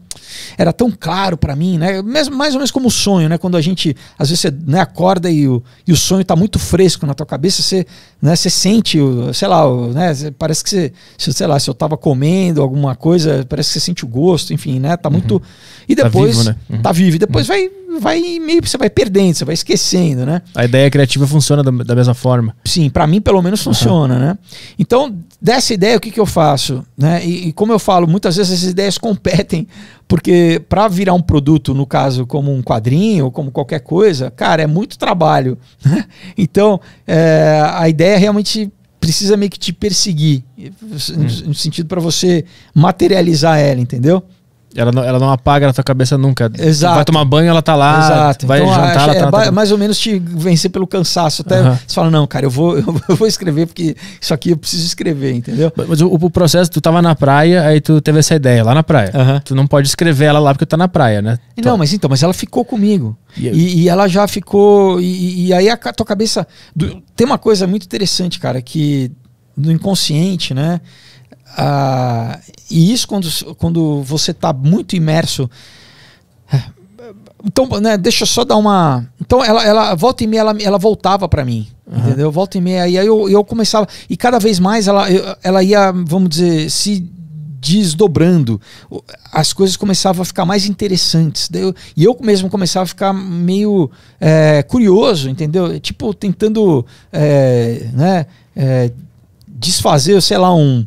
Era 0.58 0.72
tão 0.72 0.92
claro 0.92 1.38
para 1.38 1.56
mim, 1.56 1.78
né? 1.78 2.02
Mesmo, 2.02 2.36
mais 2.36 2.54
ou 2.54 2.60
menos 2.60 2.72
como 2.72 2.88
o 2.88 2.92
sonho, 2.92 3.28
né? 3.28 3.38
Quando 3.38 3.58
a 3.58 3.62
gente, 3.62 3.96
às 4.18 4.30
vezes, 4.30 4.42
você 4.42 4.52
né, 4.52 4.80
acorda 4.80 5.30
e 5.30 5.48
o, 5.48 5.64
e 5.88 5.92
o 5.92 5.98
sonho 5.98 6.24
tá 6.24 6.36
muito 6.36 6.60
fresco 6.60 7.06
na 7.06 7.14
tua 7.14 7.26
cabeça, 7.26 7.62
você, 7.62 7.86
né, 8.22 8.36
você 8.36 8.50
sente, 8.50 9.00
sei 9.34 9.48
lá, 9.48 9.64
né? 9.92 10.14
Parece 10.38 10.64
que 10.64 10.70
você, 10.70 10.94
sei 11.18 11.48
lá, 11.48 11.60
se 11.60 11.70
eu 11.70 11.74
tava 11.74 11.98
comendo 11.98 12.62
alguma 12.62 12.96
coisa, 12.96 13.46
parece 13.48 13.70
que 13.70 13.80
você 13.80 13.86
sente 13.86 14.06
o 14.06 14.08
gosto, 14.08 14.54
enfim, 14.54 14.80
né? 14.80 14.96
Tá 14.98 15.10
muito. 15.10 15.36
Uhum. 15.36 15.42
E 15.88 15.96
depois. 15.96 16.38
Tá 16.38 16.44
vivo, 16.44 16.50
né? 16.50 16.56
Uhum. 16.70 16.82
Tá 16.82 16.92
vivo. 16.92 17.16
E 17.16 17.20
depois 17.20 17.50
uhum. 17.50 17.56
vai 17.56 17.70
vai 18.00 18.40
meio 18.40 18.62
você 18.66 18.78
vai 18.78 18.90
perdendo, 18.90 19.36
você 19.36 19.46
vai 19.46 19.54
esquecendo, 19.54 20.26
né? 20.26 20.42
A 20.54 20.66
ideia 20.66 20.90
criativa 20.90 21.26
funciona 21.28 21.64
da, 21.64 21.72
da 21.72 21.96
mesma 21.96 22.14
forma. 22.14 22.56
Sim, 22.66 22.90
para 22.90 23.08
mim 23.08 23.22
pelo 23.22 23.42
menos 23.42 23.62
funciona, 23.62 24.16
uhum. 24.16 24.20
né? 24.20 24.38
Então, 24.78 25.16
dessa 25.42 25.74
ideia, 25.74 25.98
o 25.98 26.00
que, 26.00 26.12
que 26.12 26.20
eu 26.20 26.26
faço? 26.26 26.84
Né? 26.98 27.26
E, 27.26 27.50
e, 27.50 27.54
como 27.54 27.72
eu 27.72 27.80
falo, 27.80 28.08
muitas 28.08 28.36
vezes 28.36 28.54
essas 28.54 28.72
ideias 28.72 28.98
competem, 28.98 29.68
porque 30.08 30.62
para 30.68 30.88
virar 30.88 31.14
um 31.14 31.22
produto, 31.22 31.74
no 31.74 31.86
caso, 31.86 32.26
como 32.26 32.54
um 32.54 32.62
quadrinho 32.62 33.26
ou 33.26 33.32
como 33.32 33.52
qualquer 33.52 33.80
coisa, 33.80 34.32
cara, 34.32 34.64
é 34.64 34.68
muito 34.68 34.98
trabalho. 34.98 35.58
Né? 35.86 36.04
Então, 36.36 36.82
é, 37.06 37.62
a 37.74 37.88
ideia 37.88 38.18
realmente 38.18 38.72
precisa 39.00 39.38
meio 39.38 39.52
que 39.52 39.60
te 39.60 39.72
perseguir, 39.72 40.44
hum. 40.58 41.46
no 41.46 41.54
sentido 41.54 41.86
para 41.86 42.02
você 42.02 42.44
materializar 42.74 43.60
ela, 43.60 43.80
entendeu? 43.80 44.24
Ela 44.76 44.92
não, 44.92 45.04
ela 45.04 45.20
não 45.20 45.32
apaga 45.32 45.68
na 45.68 45.74
tua 45.74 45.84
cabeça 45.84 46.18
nunca. 46.18 46.52
Exato. 46.60 46.96
Vai 46.96 47.06
tomar 47.06 47.24
banho, 47.26 47.50
ela 47.50 47.62
tá 47.62 47.76
lá. 47.76 48.00
Exato. 48.00 48.48
Vai 48.48 48.62
então, 48.62 48.74
jantar, 48.74 49.10
ela 49.10 49.16
é, 49.16 49.32
tá, 49.32 49.46
é 49.46 49.52
mais 49.52 49.72
ou 49.72 49.78
menos 49.78 49.98
te 49.98 50.20
vencer 50.20 50.70
pelo 50.70 50.86
cansaço. 50.86 51.42
Até 51.44 51.62
uhum. 51.62 51.78
você 51.88 51.96
fala, 51.96 52.12
não, 52.12 52.28
cara, 52.28 52.46
eu 52.46 52.50
vou, 52.50 52.78
eu 52.78 53.16
vou 53.16 53.28
escrever 53.28 53.68
porque 53.68 53.96
isso 54.20 54.34
aqui 54.34 54.50
eu 54.52 54.58
preciso 54.58 54.86
escrever, 54.86 55.34
entendeu? 55.34 55.72
Mas 55.88 56.02
o, 56.02 56.08
o 56.08 56.30
processo, 56.30 56.70
tu 56.70 56.82
tava 56.82 57.02
na 57.02 57.16
praia, 57.16 57.64
aí 57.64 57.80
tu 57.80 58.02
teve 58.02 58.20
essa 58.20 58.36
ideia 58.36 58.64
lá 58.64 58.74
na 58.74 58.84
praia. 58.84 59.12
Uhum. 59.14 59.40
Tu 59.40 59.56
não 59.56 59.66
pode 59.66 59.88
escrever 59.88 60.26
ela 60.26 60.40
lá 60.40 60.54
porque 60.54 60.66
tu 60.66 60.70
tá 60.70 60.78
na 60.78 60.88
praia, 60.88 61.22
né? 61.22 61.38
Não, 61.64 61.78
mas 61.78 61.94
então, 61.94 62.10
mas 62.10 62.22
ela 62.22 62.34
ficou 62.34 62.66
comigo. 62.66 63.18
E, 63.38 63.48
e, 63.48 63.82
e 63.82 63.90
ela 63.90 64.08
já 64.08 64.28
ficou. 64.28 65.00
E, 65.00 65.48
e 65.48 65.54
aí 65.54 65.70
a 65.70 65.78
tua 65.78 66.06
cabeça. 66.06 66.46
Do, 66.76 67.02
tem 67.16 67.26
uma 67.26 67.38
coisa 67.38 67.66
muito 67.66 67.86
interessante, 67.86 68.40
cara, 68.40 68.62
que 68.62 69.12
do 69.56 69.72
inconsciente, 69.72 70.54
né? 70.54 70.82
Ah, 71.58 72.40
e 72.70 72.92
isso 72.92 73.08
quando, 73.08 73.28
quando 73.56 74.02
você 74.04 74.32
está 74.32 74.52
muito 74.52 74.96
imerso. 74.96 75.50
É, 76.52 76.62
então, 77.44 77.68
né, 77.80 77.98
deixa 77.98 78.24
eu 78.24 78.28
só 78.28 78.44
dar 78.44 78.58
uma. 78.58 79.06
Então, 79.22 79.44
ela, 79.44 79.64
ela 79.64 79.96
volta 79.96 80.24
e 80.24 80.28
meia, 80.28 80.42
ela, 80.42 80.56
ela 80.62 80.78
voltava 80.78 81.30
para 81.30 81.46
mim. 81.46 81.68
Uhum. 81.86 82.00
Entendeu? 82.00 82.32
Volta 82.32 82.58
e 82.58 82.62
meia. 82.62 82.88
E 82.88 82.98
aí 82.98 83.06
eu, 83.06 83.30
eu 83.30 83.44
começava. 83.44 83.88
E 84.10 84.18
cada 84.18 84.40
vez 84.40 84.60
mais 84.60 84.88
ela, 84.88 85.06
ela 85.44 85.64
ia, 85.64 85.92
vamos 85.92 86.30
dizer, 86.30 86.70
se 86.70 87.08
desdobrando. 87.66 88.62
As 89.32 89.52
coisas 89.52 89.76
começavam 89.76 90.22
a 90.22 90.26
ficar 90.26 90.46
mais 90.46 90.68
interessantes. 90.68 91.50
Eu, 91.54 91.74
e 91.96 92.04
eu 92.04 92.18
mesmo 92.22 92.50
começava 92.50 92.84
a 92.84 92.88
ficar 92.88 93.14
meio 93.14 93.90
é, 94.20 94.64
curioso, 94.64 95.30
entendeu? 95.30 95.80
Tipo, 95.80 96.14
tentando 96.14 96.86
é, 97.12 97.88
né, 97.94 98.26
é, 98.56 98.92
desfazer, 99.48 100.22
sei 100.22 100.38
lá, 100.38 100.54
um, 100.54 100.86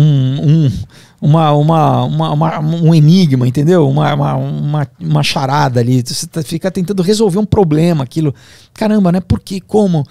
um, 0.00 0.66
um 0.66 0.72
uma, 1.20 1.52
uma, 1.52 2.04
uma, 2.04 2.32
uma, 2.32 2.58
um 2.60 2.94
enigma, 2.94 3.48
entendeu? 3.48 3.88
Uma, 3.88 4.14
uma, 4.14 4.34
uma, 4.36 4.88
uma 5.00 5.22
charada 5.22 5.80
ali. 5.80 6.02
Você 6.04 6.26
tá, 6.26 6.42
fica 6.42 6.70
tentando 6.70 7.02
resolver 7.02 7.38
um 7.38 7.44
problema, 7.44 8.04
aquilo. 8.04 8.34
Caramba, 8.74 9.10
né? 9.10 9.20
Por 9.20 9.40
quê? 9.40 9.60
Como? 9.60 10.04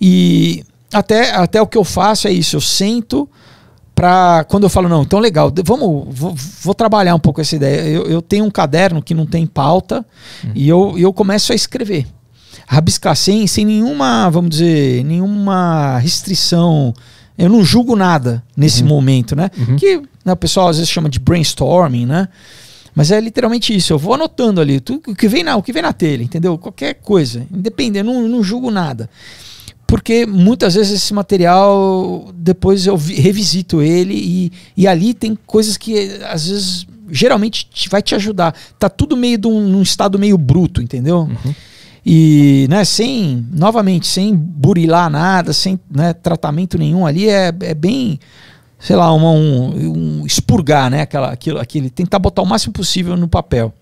E 0.00 0.64
até, 0.92 1.34
até 1.34 1.60
o 1.60 1.66
que 1.66 1.76
eu 1.76 1.84
faço 1.84 2.28
é 2.28 2.32
isso. 2.32 2.56
Eu 2.56 2.60
sento 2.60 3.28
para 3.94 4.44
quando 4.44 4.64
eu 4.64 4.68
falo, 4.68 4.88
não, 4.88 5.02
então 5.02 5.20
legal, 5.20 5.52
vamos, 5.64 6.06
vou, 6.10 6.34
vou, 6.62 6.74
trabalhar 6.74 7.14
um 7.14 7.20
pouco 7.20 7.40
essa 7.40 7.54
ideia. 7.54 7.88
Eu, 7.88 8.06
eu 8.06 8.22
tenho 8.22 8.44
um 8.44 8.50
caderno 8.50 9.02
que 9.02 9.14
não 9.14 9.26
tem 9.26 9.46
pauta 9.46 10.04
uhum. 10.42 10.50
e 10.54 10.68
eu, 10.68 10.98
eu 10.98 11.12
começo 11.12 11.52
a 11.52 11.54
escrever. 11.54 12.06
Rabiscar 12.66 13.14
sem, 13.14 13.46
sem 13.46 13.64
nenhuma, 13.64 14.30
vamos 14.30 14.50
dizer, 14.50 15.04
nenhuma 15.04 15.98
restrição. 15.98 16.94
Eu 17.36 17.48
não 17.48 17.64
julgo 17.64 17.96
nada 17.96 18.42
nesse 18.56 18.82
uhum. 18.82 18.88
momento, 18.88 19.34
né? 19.34 19.50
Uhum. 19.56 19.76
Que 19.76 20.02
né, 20.24 20.32
o 20.32 20.36
pessoal 20.36 20.68
às 20.68 20.76
vezes 20.76 20.90
chama 20.90 21.08
de 21.08 21.18
brainstorming, 21.18 22.06
né? 22.06 22.28
Mas 22.94 23.10
é 23.10 23.20
literalmente 23.20 23.74
isso. 23.74 23.92
Eu 23.92 23.98
vou 23.98 24.14
anotando 24.14 24.60
ali 24.60 24.80
tudo 24.80 25.10
o 25.10 25.14
que 25.14 25.26
vem 25.26 25.42
na, 25.42 25.56
o 25.56 25.62
que 25.62 25.72
vem 25.72 25.82
na 25.82 25.92
telha, 25.92 26.22
entendeu? 26.22 26.56
Qualquer 26.56 26.94
coisa, 26.94 27.44
independente, 27.52 28.06
eu 28.06 28.12
não, 28.12 28.28
não 28.28 28.42
julgo 28.42 28.70
nada 28.70 29.08
porque 29.86 30.26
muitas 30.26 30.74
vezes 30.74 31.02
esse 31.02 31.14
material 31.14 32.32
depois 32.34 32.86
eu 32.86 32.96
revisito 32.96 33.82
ele 33.82 34.14
e, 34.14 34.52
e 34.76 34.88
ali 34.88 35.14
tem 35.14 35.38
coisas 35.46 35.76
que 35.76 36.18
às 36.24 36.48
vezes 36.48 36.86
geralmente 37.10 37.68
te, 37.70 37.88
vai 37.88 38.02
te 38.02 38.14
ajudar. 38.14 38.54
Tá 38.78 38.88
tudo 38.88 39.16
meio 39.16 39.38
de 39.38 39.46
um, 39.46 39.60
num 39.68 39.82
estado 39.82 40.18
meio 40.18 40.38
bruto, 40.38 40.82
entendeu? 40.82 41.28
Uhum. 41.30 41.54
E 42.04 42.66
né, 42.68 42.84
sem, 42.84 43.46
novamente, 43.50 44.06
sem 44.06 44.34
burilar 44.34 45.08
nada, 45.08 45.52
sem 45.52 45.80
né, 45.90 46.12
tratamento 46.12 46.76
nenhum 46.76 47.06
ali, 47.06 47.28
é, 47.28 47.52
é 47.60 47.74
bem, 47.74 48.20
sei 48.78 48.94
lá, 48.94 49.10
uma, 49.12 49.30
um, 49.30 50.20
um 50.20 50.26
expurgar, 50.26 50.90
né? 50.90 51.02
Aquela, 51.02 51.30
aquilo, 51.30 51.58
aquele, 51.58 51.88
tentar 51.88 52.18
botar 52.18 52.42
o 52.42 52.46
máximo 52.46 52.74
possível 52.74 53.16
no 53.16 53.26
papel. 53.26 53.72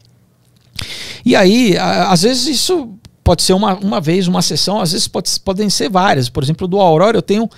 E 1.25 1.35
aí, 1.35 1.77
a, 1.77 2.11
às 2.13 2.23
vezes 2.23 2.47
isso 2.47 2.91
pode 3.25 3.43
ser 3.43 3.55
uma, 3.55 3.75
uma 3.75 4.01
vez, 4.01 4.29
uma 4.29 4.43
sessão, 4.43 4.81
às 4.81 4.93
vezes 4.93 5.09
pode, 5.09 5.29
podem 5.41 5.69
ser 5.69 5.89
várias. 5.89 6.29
Por 6.29 6.43
exemplo, 6.43 6.69
do 6.69 6.81
Aurora 6.81 7.17
eu 7.17 7.23
tenho, 7.23 7.49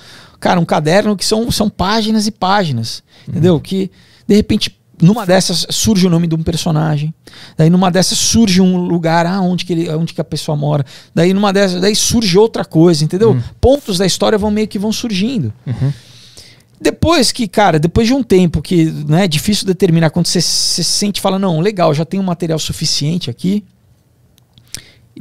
cara, 0.40 0.58
um 0.58 0.64
caderno 0.64 1.16
que 1.16 1.24
são, 1.24 1.50
são 1.50 1.68
páginas 1.68 2.26
e 2.26 2.30
páginas, 2.30 3.02
uhum. 3.26 3.32
entendeu? 3.32 3.60
Que 3.60 3.90
de 4.26 4.34
repente 4.34 4.74
numa 5.04 5.26
dessas 5.26 5.66
surge 5.70 6.06
o 6.06 6.10
nome 6.10 6.26
de 6.26 6.34
um 6.34 6.42
personagem. 6.42 7.14
Daí 7.56 7.70
numa 7.70 7.90
dessas 7.90 8.18
surge 8.18 8.60
um 8.60 8.76
lugar 8.76 9.26
ah, 9.26 9.40
onde, 9.40 9.64
que 9.64 9.72
ele, 9.72 9.90
onde 9.90 10.14
que 10.14 10.20
a 10.20 10.24
pessoa 10.24 10.56
mora. 10.56 10.84
Daí 11.14 11.32
numa 11.32 11.52
dessas 11.52 11.80
daí 11.80 11.94
surge 11.94 12.36
outra 12.38 12.64
coisa, 12.64 13.04
entendeu? 13.04 13.32
Uhum. 13.32 13.42
Pontos 13.60 13.98
da 13.98 14.06
história 14.06 14.38
vão 14.38 14.50
meio 14.50 14.68
que 14.68 14.78
vão 14.78 14.92
surgindo. 14.92 15.52
Uhum. 15.66 15.92
Depois 16.80 17.32
que, 17.32 17.48
cara, 17.48 17.78
depois 17.78 18.06
de 18.06 18.12
um 18.12 18.22
tempo 18.22 18.60
que 18.60 18.84
né, 18.84 19.24
é 19.24 19.28
difícil 19.28 19.66
determinar, 19.66 20.10
quando 20.10 20.26
você 20.26 20.40
se 20.40 20.84
sente 20.84 21.20
fala, 21.20 21.38
não, 21.38 21.60
legal, 21.60 21.94
já 21.94 22.04
tenho 22.04 22.22
material 22.22 22.58
suficiente 22.58 23.30
aqui, 23.30 23.64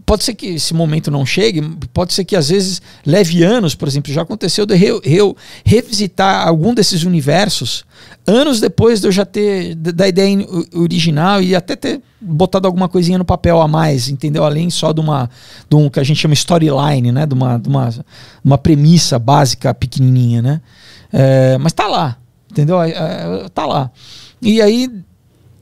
pode 0.01 0.23
ser 0.23 0.33
que 0.33 0.47
esse 0.47 0.73
momento 0.73 1.11
não 1.11 1.25
chegue, 1.25 1.61
pode 1.93 2.13
ser 2.13 2.25
que 2.25 2.35
às 2.35 2.49
vezes 2.49 2.81
leve 3.05 3.43
anos, 3.43 3.75
por 3.75 3.87
exemplo, 3.87 4.11
já 4.11 4.23
aconteceu 4.23 4.65
de 4.65 4.75
eu, 4.83 5.01
eu 5.03 5.37
revisitar 5.63 6.47
algum 6.47 6.73
desses 6.73 7.03
universos 7.03 7.85
anos 8.25 8.59
depois 8.59 9.01
de 9.01 9.07
eu 9.07 9.11
já 9.11 9.25
ter 9.25 9.75
da 9.75 10.07
ideia 10.07 10.45
original 10.73 11.41
e 11.41 11.55
até 11.55 11.75
ter 11.75 12.01
botado 12.19 12.67
alguma 12.67 12.89
coisinha 12.89 13.17
no 13.17 13.25
papel 13.25 13.61
a 13.61 13.67
mais, 13.67 14.09
entendeu? 14.09 14.43
Além 14.43 14.69
só 14.69 14.91
de 14.91 14.99
uma 14.99 15.29
de 15.69 15.75
um 15.75 15.89
que 15.89 15.99
a 15.99 16.03
gente 16.03 16.19
chama 16.19 16.33
storyline, 16.33 17.11
né? 17.11 17.25
De 17.25 17.33
uma, 17.33 17.57
de 17.57 17.69
uma, 17.69 17.89
uma 18.43 18.57
premissa 18.57 19.19
básica 19.19 19.73
pequenininha, 19.73 20.41
né? 20.41 20.61
É, 21.11 21.57
mas 21.59 21.73
tá 21.73 21.87
lá, 21.87 22.17
entendeu? 22.49 22.81
É, 22.81 22.91
é, 22.91 23.49
tá 23.53 23.65
lá. 23.65 23.91
E 24.41 24.61
aí 24.61 24.89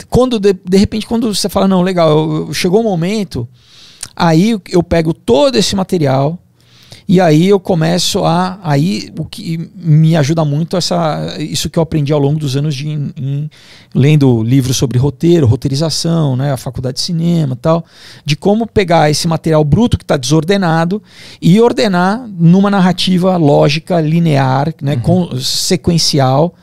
quando 0.09 0.39
de, 0.39 0.53
de 0.53 0.77
repente 0.77 1.05
quando 1.05 1.33
você 1.33 1.49
fala 1.49 1.67
não, 1.67 1.81
legal, 1.81 2.53
chegou 2.53 2.79
o 2.79 2.81
um 2.81 2.89
momento 2.89 3.47
Aí 4.15 4.59
eu 4.69 4.83
pego 4.83 5.13
todo 5.13 5.57
esse 5.57 5.75
material 5.75 6.39
e 7.11 7.19
aí 7.19 7.49
eu 7.49 7.59
começo 7.59 8.23
a 8.23 8.57
aí 8.63 9.11
o 9.19 9.25
que 9.25 9.69
me 9.75 10.15
ajuda 10.15 10.45
muito 10.45 10.77
essa 10.77 11.35
isso 11.39 11.69
que 11.69 11.77
eu 11.77 11.83
aprendi 11.83 12.13
ao 12.13 12.19
longo 12.19 12.39
dos 12.39 12.55
anos 12.55 12.73
de 12.73 12.87
em, 12.87 13.11
em, 13.17 13.49
lendo 13.93 14.41
livros 14.41 14.77
sobre 14.77 14.97
roteiro, 14.97 15.45
roteirização, 15.45 16.37
né, 16.37 16.53
a 16.53 16.57
faculdade 16.57 16.95
de 16.95 17.01
cinema, 17.01 17.57
tal, 17.61 17.83
de 18.23 18.37
como 18.37 18.65
pegar 18.65 19.09
esse 19.09 19.27
material 19.27 19.61
bruto 19.65 19.97
que 19.97 20.05
está 20.05 20.15
desordenado 20.15 21.03
e 21.41 21.59
ordenar 21.59 22.25
numa 22.29 22.69
narrativa 22.69 23.35
lógica, 23.35 23.99
linear, 23.99 24.73
né, 24.81 24.93
uhum. 24.93 25.01
com, 25.01 25.37
sequencial. 25.37 26.55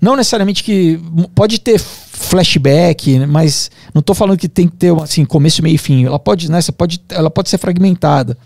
Não 0.00 0.16
necessariamente 0.16 0.64
que 0.64 1.00
pode 1.32 1.60
ter 1.60 1.80
flashback, 2.16 3.18
mas 3.26 3.70
não 3.92 4.00
estou 4.00 4.14
falando 4.14 4.38
que 4.38 4.48
tem 4.48 4.66
que 4.66 4.76
ter 4.76 4.92
assim 5.00 5.24
começo, 5.24 5.62
meio 5.62 5.74
e 5.74 5.78
fim. 5.78 6.04
Ela 6.04 6.18
pode, 6.18 6.50
né, 6.50 6.60
você 6.60 6.72
pode, 6.72 7.00
ela 7.10 7.30
pode 7.30 7.50
ser 7.50 7.58
fragmentada, 7.58 8.36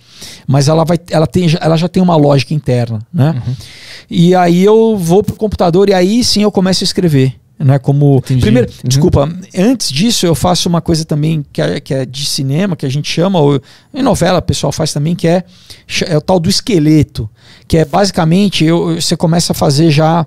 mas 0.46 0.68
ela 0.68 0.84
vai, 0.84 0.98
ela 1.08 1.26
tem, 1.26 1.46
ela 1.60 1.76
já 1.76 1.88
tem 1.88 2.02
uma 2.02 2.16
lógica 2.16 2.52
interna, 2.52 2.98
né? 3.14 3.40
Uhum. 3.46 3.54
E 4.10 4.34
aí 4.34 4.62
eu 4.64 4.96
vou 4.96 5.22
pro 5.22 5.36
computador 5.36 5.88
e 5.88 5.94
aí 5.94 6.24
sim 6.24 6.42
eu 6.42 6.50
começo 6.50 6.82
a 6.82 6.86
escrever. 6.86 7.34
Né, 7.58 7.78
como 7.78 8.16
Entendi. 8.24 8.40
primeiro, 8.40 8.70
uhum. 8.70 8.88
desculpa, 8.88 9.28
antes 9.54 9.92
disso 9.92 10.24
eu 10.24 10.34
faço 10.34 10.66
uma 10.66 10.80
coisa 10.80 11.04
também 11.04 11.44
que 11.52 11.60
é, 11.60 11.78
que 11.78 11.92
é 11.92 12.06
de 12.06 12.24
cinema 12.24 12.74
que 12.74 12.86
a 12.86 12.88
gente 12.88 13.12
chama 13.12 13.38
ou 13.38 13.60
em 13.92 14.02
novela 14.02 14.38
o 14.38 14.42
pessoal 14.42 14.72
faz 14.72 14.94
também 14.94 15.14
que 15.14 15.28
é, 15.28 15.44
é 16.06 16.16
o 16.16 16.22
tal 16.22 16.40
do 16.40 16.48
esqueleto, 16.48 17.28
que 17.68 17.76
é 17.76 17.84
basicamente 17.84 18.64
eu, 18.64 18.94
você 18.94 19.14
começa 19.14 19.52
a 19.52 19.54
fazer 19.54 19.90
já 19.90 20.26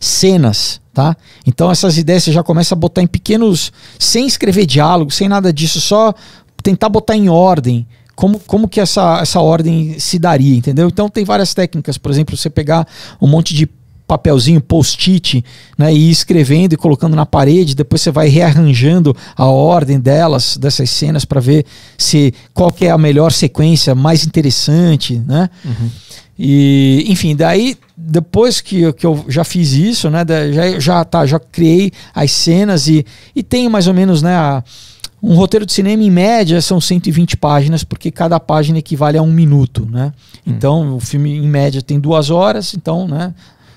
cenas, 0.00 0.80
tá? 0.92 1.16
Então 1.46 1.70
essas 1.70 1.98
ideias 1.98 2.24
você 2.24 2.32
já 2.32 2.42
começa 2.42 2.74
a 2.74 2.78
botar 2.78 3.02
em 3.02 3.06
pequenos, 3.06 3.72
sem 3.98 4.26
escrever 4.26 4.66
diálogo, 4.66 5.10
sem 5.10 5.28
nada 5.28 5.52
disso, 5.52 5.80
só 5.80 6.14
tentar 6.62 6.88
botar 6.88 7.16
em 7.16 7.28
ordem. 7.28 7.86
Como, 8.14 8.40
como 8.40 8.66
que 8.66 8.80
essa, 8.80 9.20
essa 9.20 9.40
ordem 9.40 9.96
se 10.00 10.18
daria, 10.18 10.56
entendeu? 10.56 10.88
Então 10.88 11.08
tem 11.08 11.24
várias 11.24 11.54
técnicas, 11.54 11.96
por 11.96 12.10
exemplo, 12.10 12.36
você 12.36 12.50
pegar 12.50 12.86
um 13.20 13.28
monte 13.28 13.54
de 13.54 13.68
papelzinho, 14.08 14.60
post-it, 14.60 15.44
né, 15.76 15.92
e 15.92 16.08
ir 16.08 16.10
escrevendo 16.10 16.72
e 16.72 16.76
colocando 16.78 17.14
na 17.14 17.26
parede, 17.26 17.74
depois 17.74 18.00
você 18.00 18.10
vai 18.10 18.28
rearranjando 18.28 19.14
a 19.36 19.44
ordem 19.44 20.00
delas, 20.00 20.56
dessas 20.56 20.88
cenas, 20.88 21.26
para 21.26 21.40
ver 21.40 21.66
se 21.98 22.32
qual 22.54 22.72
que 22.72 22.86
é 22.86 22.90
a 22.90 22.96
melhor 22.96 23.30
sequência, 23.30 23.94
mais 23.94 24.26
interessante, 24.26 25.22
né? 25.26 25.50
Uhum. 25.62 25.90
E, 26.38 27.04
enfim, 27.06 27.36
daí 27.36 27.76
depois 28.00 28.60
que, 28.60 28.92
que 28.92 29.04
eu 29.04 29.24
já 29.28 29.42
fiz 29.42 29.72
isso, 29.72 30.08
né, 30.08 30.24
já, 30.52 30.78
já, 30.78 31.04
tá, 31.04 31.26
já 31.26 31.40
criei 31.40 31.90
as 32.14 32.30
cenas 32.30 32.86
e, 32.86 33.04
e 33.34 33.42
tenho 33.42 33.68
mais 33.68 33.88
ou 33.88 33.94
menos, 33.94 34.22
né, 34.22 34.36
a, 34.36 34.62
um 35.20 35.34
roteiro 35.34 35.66
de 35.66 35.72
cinema 35.72 36.00
em 36.00 36.10
média 36.10 36.62
são 36.62 36.80
120 36.80 37.36
páginas, 37.36 37.82
porque 37.82 38.12
cada 38.12 38.38
página 38.38 38.78
equivale 38.78 39.18
a 39.18 39.22
um 39.22 39.32
minuto, 39.32 39.84
né? 39.90 40.12
Hum. 40.46 40.52
Então, 40.52 40.96
o 40.96 41.00
filme 41.00 41.36
em 41.36 41.48
média 41.48 41.82
tem 41.82 41.98
duas 41.98 42.30
horas, 42.30 42.72
então, 42.72 43.08
né, 43.08 43.34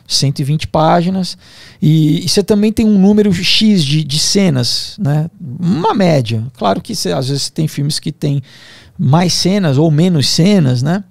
120 0.07 0.67
páginas. 0.67 1.35
E, 1.81 2.23
e 2.23 2.29
você 2.29 2.43
também 2.43 2.71
tem 2.71 2.85
um 2.85 2.99
número 2.99 3.33
X 3.33 3.83
de, 3.83 4.03
de 4.03 4.19
cenas, 4.19 4.97
né? 4.99 5.31
Uma 5.59 5.95
média. 5.95 6.45
Claro 6.57 6.79
que 6.79 6.95
você, 6.95 7.11
às 7.11 7.29
vezes 7.29 7.49
tem 7.49 7.67
filmes 7.67 7.97
que 7.97 8.11
tem 8.11 8.43
mais 8.97 9.33
cenas 9.33 9.79
ou 9.79 9.89
menos 9.89 10.29
cenas, 10.29 10.83
né? 10.83 11.03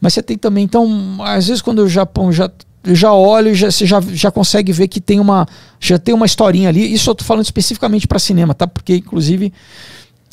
Mas 0.00 0.14
você 0.14 0.22
tem 0.22 0.36
também, 0.36 0.64
então, 0.64 1.18
às 1.22 1.46
vezes 1.48 1.62
quando 1.62 1.80
o 1.80 1.88
Japão 1.88 2.32
já 2.32 2.50
já 2.84 3.12
olho, 3.12 3.54
já, 3.54 3.70
você 3.70 3.84
já, 3.84 4.00
já 4.00 4.30
consegue 4.30 4.72
ver 4.72 4.88
que 4.88 5.00
tem 5.00 5.20
uma 5.20 5.46
já 5.80 5.98
tem 5.98 6.14
uma 6.14 6.26
historinha 6.26 6.68
ali. 6.68 6.92
Isso 6.92 7.10
eu 7.10 7.14
tô 7.14 7.24
falando 7.24 7.44
especificamente 7.44 8.06
para 8.06 8.18
cinema, 8.18 8.54
tá? 8.54 8.66
Porque 8.66 8.96
inclusive 8.96 9.52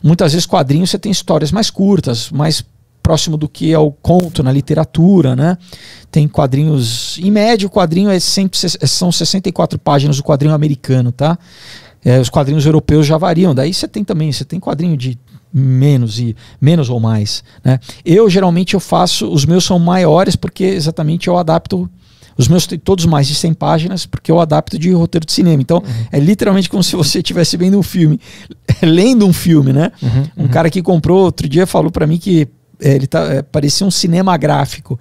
muitas 0.03 0.33
vezes 0.33 0.45
quadrinhos 0.45 0.89
você 0.89 0.99
tem 0.99 1.11
histórias 1.11 1.51
mais 1.51 1.69
curtas, 1.69 2.29
mais 2.29 2.63
próximo 3.05 3.37
do 3.37 3.47
que 3.47 3.71
é 3.71 3.77
o 3.77 3.91
conto 3.91 4.41
na 4.41 4.51
literatura, 4.51 5.35
né? 5.35 5.57
Tem 6.09 6.27
quadrinhos, 6.27 7.19
em 7.19 7.29
média 7.29 7.67
o 7.67 7.69
quadrinho 7.69 8.09
é 8.09 8.19
sempre, 8.19 8.57
são 8.87 9.11
64 9.11 9.77
páginas 9.77 10.17
o 10.17 10.23
quadrinho 10.23 10.55
americano, 10.55 11.11
tá? 11.11 11.37
É, 12.03 12.19
os 12.19 12.29
quadrinhos 12.29 12.65
europeus 12.65 13.05
já 13.05 13.15
variam. 13.15 13.53
Daí 13.53 13.73
você 13.73 13.87
tem 13.87 14.03
também, 14.03 14.31
você 14.31 14.43
tem 14.43 14.59
quadrinho 14.59 14.97
de 14.97 15.19
menos 15.55 16.19
e 16.19 16.35
menos 16.59 16.89
ou 16.89 16.99
mais. 16.99 17.41
Né? 17.63 17.79
Eu 18.03 18.29
geralmente 18.29 18.73
eu 18.73 18.79
faço, 18.81 19.31
os 19.31 19.45
meus 19.45 19.63
são 19.63 19.79
maiores 19.79 20.35
porque 20.35 20.65
exatamente 20.65 21.29
eu 21.29 21.37
adapto 21.37 21.89
Os 22.37 22.49
meus 22.49 22.67
têm 22.67 22.77
todos 22.77 23.05
mais 23.05 23.25
de 23.25 23.35
100 23.35 23.53
páginas, 23.53 24.05
porque 24.05 24.29
eu 24.29 24.41
adapto 24.41 24.77
de 24.77 24.91
roteiro 24.91 25.25
de 25.25 25.31
cinema. 25.31 25.61
Então, 25.61 25.81
é 26.11 26.19
literalmente 26.19 26.69
como 26.69 26.83
se 26.83 26.93
você 26.93 27.19
estivesse 27.19 27.55
vendo 27.55 27.79
um 27.79 27.83
filme, 27.83 28.19
lendo 28.83 29.25
um 29.25 29.31
filme, 29.31 29.71
né? 29.71 29.93
Um 30.35 30.49
cara 30.49 30.69
que 30.69 30.81
comprou 30.81 31.23
outro 31.23 31.47
dia 31.47 31.65
falou 31.65 31.89
para 31.89 32.05
mim 32.05 32.17
que 32.17 32.45
é, 32.81 32.95
ele 32.95 33.07
tá, 33.07 33.21
é, 33.33 33.41
parecia 33.41 33.87
um 33.87 33.91
cinema 33.91 34.35
gráfico. 34.35 34.99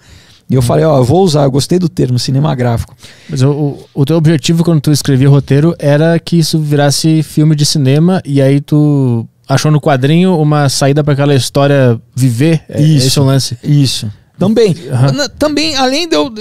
E 0.49 0.55
eu 0.55 0.63
falei, 0.63 0.85
ó, 0.85 0.99
eu 0.99 1.05
vou 1.05 1.25
usar, 1.25 1.45
eu 1.45 1.51
gostei 1.51 1.79
do 1.79 1.89
termo 1.89 2.19
cinema 2.19 2.55
gráfico. 2.55 2.95
Mas 3.29 3.43
o, 3.43 3.51
o, 3.51 3.85
o 3.95 4.05
teu 4.05 4.17
objetivo 4.17 4.63
quando 4.63 4.81
tu 4.81 4.93
escrevia 4.93 5.29
roteiro 5.29 5.75
era 5.79 6.17
que 6.21 6.39
isso 6.39 6.61
virasse 6.61 7.23
filme 7.23 7.57
de 7.57 7.65
cinema 7.65 8.23
e 8.25 8.41
aí 8.43 8.61
tu 8.61 9.27
achou 9.49 9.71
no 9.71 9.81
quadrinho 9.81 10.39
uma 10.41 10.69
saída 10.69 11.03
para 11.05 11.13
aquela 11.15 11.35
história 11.35 12.01
viver. 12.15 12.63
É, 12.69 12.81
Isso. 12.83 13.07
Esse 13.07 13.19
é 13.19 13.23
o 13.23 13.25
lance. 13.25 13.59
Isso. 13.63 14.11
Também. 14.39 14.75
Na- 15.15 15.29
Também, 15.29 15.77
além 15.77 16.09
de 16.09 16.17
eu. 16.17 16.33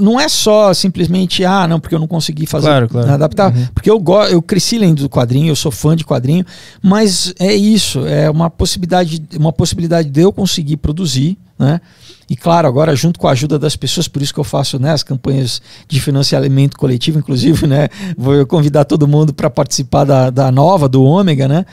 Não 0.00 0.18
é 0.18 0.28
só 0.28 0.72
simplesmente, 0.72 1.44
ah, 1.44 1.68
não, 1.68 1.78
porque 1.78 1.94
eu 1.94 1.98
não 1.98 2.06
consegui 2.08 2.46
fazer. 2.46 2.66
Claro, 2.66 2.88
claro. 2.88 3.12
Adaptar. 3.12 3.54
Uhum. 3.54 3.66
Porque 3.74 3.90
eu, 3.90 3.98
go- 3.98 4.24
eu 4.24 4.40
cresci 4.40 4.78
lendo 4.78 5.02
do 5.02 5.08
quadrinho, 5.10 5.48
eu 5.50 5.56
sou 5.56 5.70
fã 5.70 5.94
de 5.94 6.04
quadrinho, 6.04 6.44
mas 6.82 7.34
é 7.38 7.54
isso, 7.54 8.06
é 8.06 8.30
uma 8.30 8.48
possibilidade, 8.48 9.22
uma 9.38 9.52
possibilidade 9.52 10.08
de 10.08 10.20
eu 10.22 10.32
conseguir 10.32 10.78
produzir, 10.78 11.36
né? 11.58 11.80
E 12.30 12.36
claro, 12.36 12.68
agora 12.68 12.94
junto 12.94 13.18
com 13.18 13.26
a 13.26 13.32
ajuda 13.32 13.58
das 13.58 13.74
pessoas, 13.74 14.06
por 14.06 14.20
isso 14.22 14.34
que 14.34 14.38
eu 14.40 14.44
faço 14.44 14.78
né, 14.78 14.92
as 14.92 15.02
campanhas 15.02 15.60
de 15.88 15.98
financiamento 16.00 16.76
coletivo, 16.78 17.18
inclusive, 17.18 17.66
né? 17.66 17.88
Vou 18.16 18.44
convidar 18.46 18.84
todo 18.84 19.08
mundo 19.08 19.32
para 19.32 19.48
participar 19.48 20.04
da, 20.04 20.30
da 20.30 20.52
nova, 20.52 20.88
do 20.88 21.02
Ômega, 21.02 21.48
né? 21.48 21.64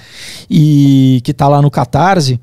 E 0.49 1.21
que 1.23 1.33
tá 1.33 1.47
lá 1.47 1.61
no 1.61 1.69
Catarse. 1.69 2.39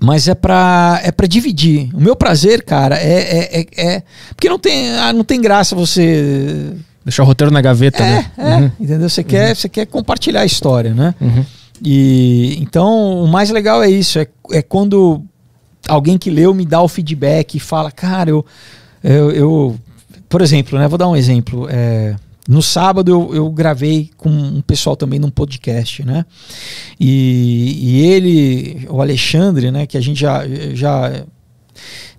Mas 0.00 0.26
é 0.28 0.34
pra, 0.34 1.00
é 1.04 1.12
pra 1.12 1.26
dividir. 1.26 1.88
O 1.94 2.00
meu 2.00 2.16
prazer, 2.16 2.64
cara, 2.64 2.96
é. 2.98 3.20
é, 3.20 3.60
é, 3.60 3.66
é- 3.96 4.02
porque 4.34 4.48
não 4.48 4.58
tem, 4.58 4.90
ah, 4.98 5.12
não 5.12 5.22
tem 5.24 5.40
graça 5.40 5.76
você. 5.76 6.72
Deixar 7.04 7.22
o 7.22 7.26
roteiro 7.26 7.52
na 7.52 7.60
gaveta, 7.60 8.02
É, 8.02 8.10
né? 8.10 8.30
é, 8.38 8.56
Uhum. 8.56 8.70
entendeu? 8.80 9.08
Você, 9.08 9.22
quer, 9.22 9.54
você 9.54 9.68
quer 9.68 9.86
compartilhar 9.86 10.40
a 10.40 10.46
história, 10.46 10.94
né? 10.94 11.14
Uhum. 11.20 11.44
E 11.84 12.56
então 12.60 13.22
o 13.22 13.28
mais 13.28 13.50
legal 13.50 13.82
é 13.82 13.90
isso, 13.90 14.18
é, 14.18 14.26
é 14.52 14.62
quando 14.62 15.22
alguém 15.88 16.16
que 16.18 16.30
leu 16.30 16.52
me 16.54 16.64
dá 16.64 16.80
o 16.82 16.88
feedback 16.88 17.54
e 17.56 17.60
fala, 17.60 17.90
cara, 17.90 18.30
eu, 18.30 18.44
eu, 19.02 19.30
eu- 19.30 19.80
por 20.28 20.40
exemplo, 20.42 20.78
né, 20.78 20.88
vou 20.88 20.98
dar 20.98 21.08
um 21.08 21.16
exemplo. 21.16 21.66
é, 21.70 22.16
no 22.48 22.60
sábado 22.62 23.10
eu, 23.10 23.34
eu 23.34 23.50
gravei 23.50 24.10
com 24.18 24.28
um 24.28 24.60
pessoal 24.60 24.94
também 24.96 25.18
num 25.18 25.30
podcast, 25.30 26.04
né? 26.04 26.26
E, 27.00 27.78
e 27.80 28.06
ele, 28.06 28.86
o 28.90 29.00
Alexandre, 29.00 29.70
né, 29.70 29.86
que 29.86 29.96
a 29.96 30.00
gente 30.00 30.20
já, 30.20 30.42
já 30.74 31.24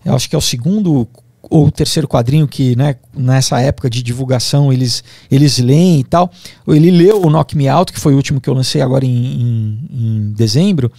eu 0.03 0.15
acho 0.15 0.27
que 0.29 0.35
é 0.35 0.37
o 0.37 0.41
segundo 0.41 1.07
ou 1.49 1.69
terceiro 1.69 2.07
quadrinho 2.07 2.47
que, 2.47 2.75
né, 2.75 2.95
nessa 3.15 3.59
época 3.59 3.89
de 3.89 4.01
divulgação 4.01 4.71
eles, 4.71 5.03
eles 5.29 5.57
leem 5.59 5.99
e 5.99 6.03
tal. 6.03 6.31
Ele 6.67 6.91
leu 6.91 7.21
o 7.21 7.29
Knock 7.29 7.55
Me 7.55 7.67
Out, 7.67 7.93
que 7.93 7.99
foi 7.99 8.13
o 8.13 8.17
último 8.17 8.41
que 8.41 8.49
eu 8.49 8.53
lancei 8.53 8.81
agora 8.81 9.05
em, 9.05 9.09
em, 9.09 9.79
em 9.91 10.33
dezembro, 10.33 10.91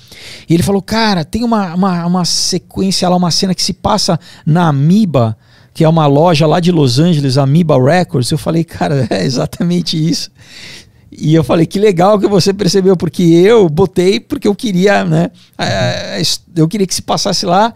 e 0.48 0.54
ele 0.54 0.62
falou: 0.62 0.82
Cara, 0.82 1.24
tem 1.24 1.44
uma, 1.44 1.74
uma, 1.74 2.06
uma 2.06 2.24
sequência 2.24 3.08
lá, 3.08 3.16
uma 3.16 3.30
cena 3.30 3.54
que 3.54 3.62
se 3.62 3.72
passa 3.72 4.18
na 4.44 4.68
Amiba, 4.68 5.36
que 5.74 5.84
é 5.84 5.88
uma 5.88 6.06
loja 6.06 6.46
lá 6.46 6.60
de 6.60 6.72
Los 6.72 6.98
Angeles, 6.98 7.36
Amiba 7.38 7.76
Records. 7.82 8.30
Eu 8.30 8.38
falei: 8.38 8.64
Cara, 8.64 9.06
é 9.10 9.24
exatamente 9.24 9.96
isso. 9.96 10.30
E 11.18 11.34
eu 11.34 11.42
falei, 11.42 11.64
que 11.64 11.78
legal 11.78 12.18
que 12.18 12.26
você 12.26 12.52
percebeu, 12.52 12.94
porque 12.94 13.22
eu 13.22 13.68
botei 13.70 14.20
porque 14.20 14.46
eu 14.46 14.54
queria, 14.54 15.02
né? 15.04 15.30
eh, 15.56 16.20
Eu 16.54 16.68
queria 16.68 16.86
que 16.86 16.94
se 16.94 17.00
passasse 17.00 17.46
lá. 17.46 17.72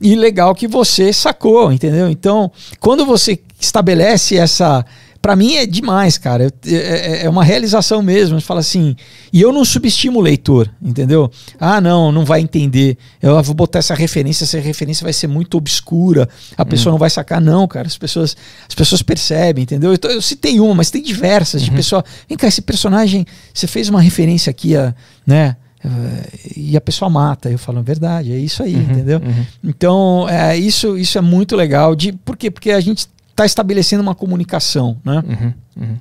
E 0.00 0.14
legal 0.14 0.54
que 0.54 0.68
você 0.68 1.12
sacou, 1.12 1.72
entendeu? 1.72 2.08
Então, 2.08 2.50
quando 2.80 3.04
você 3.04 3.38
estabelece 3.60 4.36
essa. 4.36 4.84
Pra 5.20 5.34
mim 5.34 5.56
é 5.56 5.66
demais, 5.66 6.16
cara. 6.16 6.44
Eu- 6.44 6.52
É, 6.72 6.76
é- 6.76 7.24
é 7.24 7.28
uma 7.28 7.42
realização 7.42 8.00
mesmo. 8.00 8.40
Você 8.40 8.46
fala 8.46 8.60
assim. 8.60 8.94
E 9.32 9.40
eu 9.42 9.52
não 9.52 9.64
subestimo 9.64 10.20
o 10.20 10.22
leitor, 10.22 10.70
entendeu? 10.80 11.28
Ah, 11.58 11.80
não, 11.80 12.12
não 12.12 12.24
vai 12.24 12.40
entender. 12.40 12.96
Eu 13.20 13.42
vou 13.42 13.54
botar 13.56 13.80
essa 13.80 13.96
referência, 13.96 14.44
essa 14.44 14.60
referência 14.60 15.02
vai 15.02 15.12
ser 15.12 15.26
muito 15.26 15.56
obscura. 15.58 16.28
A 16.56 16.64
pessoa 16.64 16.92
não 16.92 16.98
vai 17.00 17.10
sacar, 17.10 17.40
não, 17.40 17.66
cara. 17.66 17.88
As 17.88 17.98
pessoas, 17.98 18.36
as 18.68 18.74
pessoas 18.76 19.02
percebem, 19.02 19.64
entendeu? 19.64 19.92
Então, 19.92 20.08
eu 20.08 20.22
citei 20.22 20.60
uma, 20.60 20.76
mas 20.76 20.88
tem 20.92 21.02
diversas 21.02 21.62
de 21.62 21.70
pessoa. 21.72 22.04
Vem 22.28 22.38
cá, 22.38 22.46
esse 22.46 22.62
personagem, 22.62 23.26
você 23.52 23.66
fez 23.66 23.88
uma 23.88 24.00
referência 24.00 24.50
aqui, 24.50 24.76
a, 24.76 24.94
né? 25.26 25.56
Eh, 25.88 26.50
E 26.56 26.76
a 26.76 26.80
pessoa 26.80 27.08
mata. 27.08 27.50
Eu 27.50 27.58
falo, 27.58 27.82
verdade, 27.82 28.32
é 28.32 28.38
isso 28.38 28.62
aí, 28.62 28.74
entendeu? 28.74 29.20
uhum. 29.24 29.46
Então, 29.64 30.28
é, 30.28 30.56
isso, 30.56 30.98
isso 30.98 31.16
é 31.16 31.20
muito 31.20 31.56
legal. 31.56 31.94
De, 31.94 32.12
por 32.12 32.36
quê? 32.36 32.50
Porque 32.50 32.70
a 32.70 32.80
gente 32.80 33.08
está 33.30 33.46
estabelecendo 33.46 34.02
uma 34.02 34.14
comunicação, 34.14 34.96
né? 35.04 35.22
Uhum. 35.26 35.52
Uhum. 35.82 35.96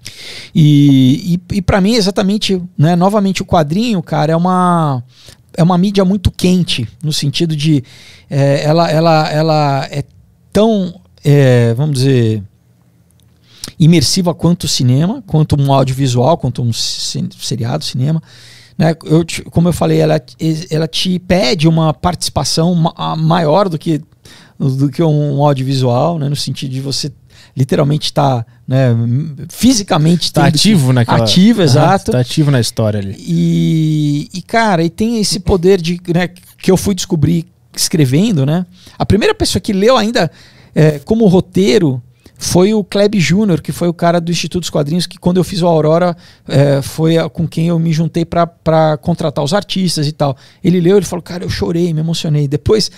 E, 0.55 1.39
e, 1.51 1.57
e 1.57 1.61
para 1.61 1.79
mim, 1.79 1.93
exatamente, 1.93 2.61
né, 2.77 2.95
novamente, 2.95 3.43
o 3.43 3.45
quadrinho, 3.45 4.01
cara, 4.01 4.33
é 4.33 4.35
uma, 4.35 5.03
é 5.55 5.61
uma 5.61 5.77
mídia 5.77 6.03
muito 6.03 6.31
quente, 6.31 6.88
no 7.03 7.13
sentido 7.13 7.55
de 7.55 7.83
é, 8.29 8.63
ela, 8.63 8.89
ela, 8.89 9.29
ela 9.29 9.88
é 9.91 10.03
tão, 10.51 10.99
é, 11.23 11.75
vamos 11.75 11.99
dizer, 11.99 12.43
imersiva 13.79 14.33
quanto 14.33 14.63
o 14.63 14.67
cinema, 14.67 15.23
quanto 15.27 15.55
um 15.59 15.71
audiovisual, 15.71 16.38
quanto 16.38 16.63
um 16.63 16.73
seriado, 16.73 17.85
cinema. 17.85 18.21
Né? 18.78 18.95
Eu, 19.05 19.23
te- 19.23 19.41
como 19.43 19.67
eu 19.69 19.73
falei, 19.73 19.99
ela, 19.99 20.21
ela 20.69 20.88
te 20.88 21.17
pede 21.19 21.67
uma 21.67 21.93
participação 21.93 22.75
ma- 22.75 23.15
maior 23.15 23.67
do 23.69 23.78
que, 23.78 24.01
do 24.59 24.89
que 24.89 25.01
um 25.01 25.43
audiovisual, 25.43 26.19
né? 26.19 26.30
no 26.30 26.36
sentido 26.36 26.71
de 26.71 26.82
você 26.82 27.11
literalmente 27.55 28.05
estar 28.05 28.45
né, 28.67 28.95
fisicamente 29.49 30.32
Tá 30.32 30.43
que- 30.51 30.57
ativo 30.57 30.93
naquela. 30.93 31.23
Ativo, 31.23 31.61
exato. 31.61 32.11
Tá 32.11 32.19
ativo 32.19 32.51
na 32.51 32.59
história 32.59 32.99
ali. 32.99 33.15
E, 33.17 34.30
e, 34.34 34.41
cara, 34.41 34.84
e 34.84 34.89
tem 34.89 35.19
esse 35.19 35.39
poder 35.39 35.82
de 35.82 35.99
né, 36.13 36.28
que 36.57 36.69
eu 36.69 36.78
fui 36.78 36.93
descobrir 36.93 37.45
escrevendo, 37.75 38.45
né? 38.45 38.65
A 38.97 39.05
primeira 39.05 39.34
pessoa 39.36 39.59
que 39.61 39.71
leu 39.73 39.97
ainda 39.97 40.32
é, 40.73 40.99
como 40.99 41.25
roteiro 41.28 42.01
foi 42.39 42.73
o 42.73 42.83
Kleb 42.83 43.19
Júnior, 43.19 43.61
que 43.61 43.71
foi 43.71 43.88
o 43.88 43.93
cara 43.93 44.21
do 44.21 44.31
Instituto 44.31 44.61
dos 44.61 44.69
Quadrinhos, 44.69 45.07
que 45.07 45.17
quando 45.17 45.38
eu 45.38 45.43
fiz 45.43 45.61
o 45.61 45.67
Aurora 45.67 46.15
é, 46.47 46.81
foi 46.81 47.17
a- 47.17 47.27
com 47.29 47.47
quem 47.47 47.67
eu 47.67 47.79
me 47.79 47.91
juntei 47.91 48.23
para 48.25 48.97
contratar 49.01 49.43
os 49.43 49.53
artistas 49.53 50.07
e 50.07 50.11
tal. 50.11 50.38
Ele 50.63 50.79
leu, 50.79 50.97
ele 50.97 51.05
falou, 51.05 51.23
cara, 51.23 51.43
eu 51.43 51.49
chorei, 51.49 51.91
me 51.93 51.99
emocionei. 51.99 52.47
Depois, 52.47 52.91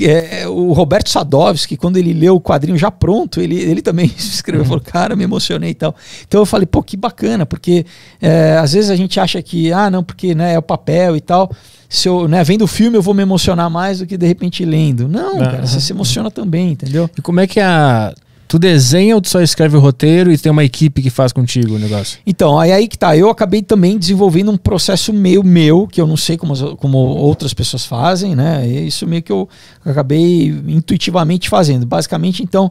é, 0.00 0.48
o 0.48 0.72
Roberto 0.72 1.08
Sadovski, 1.10 1.76
quando 1.76 1.96
ele 1.96 2.12
leu 2.12 2.34
o 2.36 2.40
quadrinho 2.40 2.76
já 2.76 2.90
pronto, 2.90 3.40
ele, 3.40 3.54
ele 3.56 3.82
também 3.82 4.06
escreveu, 4.18 4.64
falou, 4.64 4.80
cara, 4.80 5.14
me 5.14 5.22
emocionei 5.22 5.70
e 5.70 5.74
tal. 5.74 5.94
Então 6.26 6.40
eu 6.40 6.46
falei, 6.46 6.66
pô, 6.66 6.82
que 6.82 6.96
bacana, 6.96 7.46
porque 7.46 7.86
é, 8.20 8.56
às 8.58 8.72
vezes 8.72 8.90
a 8.90 8.96
gente 8.96 9.20
acha 9.20 9.40
que, 9.42 9.72
ah, 9.72 9.88
não, 9.90 10.02
porque 10.02 10.34
né, 10.34 10.54
é 10.54 10.58
o 10.58 10.62
papel 10.62 11.16
e 11.16 11.20
tal. 11.20 11.50
Se 11.88 12.08
eu, 12.08 12.26
né, 12.26 12.42
vendo 12.42 12.62
o 12.62 12.66
filme, 12.66 12.96
eu 12.96 13.02
vou 13.02 13.14
me 13.14 13.22
emocionar 13.22 13.70
mais 13.70 13.98
do 14.00 14.06
que 14.06 14.16
de 14.16 14.26
repente 14.26 14.64
lendo. 14.64 15.06
Não, 15.06 15.38
cara, 15.38 15.66
você 15.66 15.78
se 15.78 15.92
emociona 15.92 16.30
também, 16.32 16.72
entendeu? 16.72 17.08
E 17.16 17.20
como 17.22 17.38
é 17.38 17.46
que 17.46 17.60
é 17.60 17.64
a. 17.64 18.12
Tu 18.52 18.58
desenha 18.58 19.14
ou 19.14 19.20
tu 19.22 19.30
só 19.30 19.40
escreve 19.40 19.78
o 19.78 19.80
roteiro 19.80 20.30
e 20.30 20.36
tem 20.36 20.52
uma 20.52 20.62
equipe 20.62 21.00
que 21.00 21.08
faz 21.08 21.32
contigo 21.32 21.76
o 21.76 21.78
negócio? 21.78 22.18
Então, 22.26 22.60
aí, 22.60 22.70
aí 22.70 22.86
que 22.86 22.98
tá. 22.98 23.16
Eu 23.16 23.30
acabei 23.30 23.62
também 23.62 23.96
desenvolvendo 23.96 24.50
um 24.50 24.58
processo 24.58 25.10
meio 25.10 25.42
meu, 25.42 25.88
que 25.88 25.98
eu 25.98 26.06
não 26.06 26.18
sei 26.18 26.36
como, 26.36 26.76
como 26.76 26.98
outras 26.98 27.54
pessoas 27.54 27.86
fazem, 27.86 28.36
né? 28.36 28.68
E 28.68 28.86
Isso 28.86 29.06
meio 29.06 29.22
que 29.22 29.32
eu 29.32 29.48
acabei 29.82 30.48
intuitivamente 30.68 31.48
fazendo. 31.48 31.86
Basicamente, 31.86 32.42
então, 32.42 32.70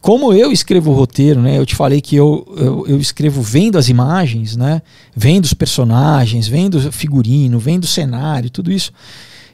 como 0.00 0.32
eu 0.32 0.52
escrevo 0.52 0.92
o 0.92 0.94
roteiro, 0.94 1.42
né? 1.42 1.58
Eu 1.58 1.66
te 1.66 1.74
falei 1.74 2.00
que 2.00 2.14
eu, 2.14 2.46
eu, 2.56 2.84
eu 2.86 3.00
escrevo 3.00 3.42
vendo 3.42 3.78
as 3.78 3.88
imagens, 3.88 4.56
né? 4.56 4.80
Vendo 5.12 5.44
os 5.44 5.54
personagens, 5.54 6.46
vendo 6.46 6.76
o 6.76 6.92
figurino, 6.92 7.58
vendo 7.58 7.82
o 7.82 7.88
cenário, 7.88 8.48
tudo 8.48 8.70
isso. 8.70 8.92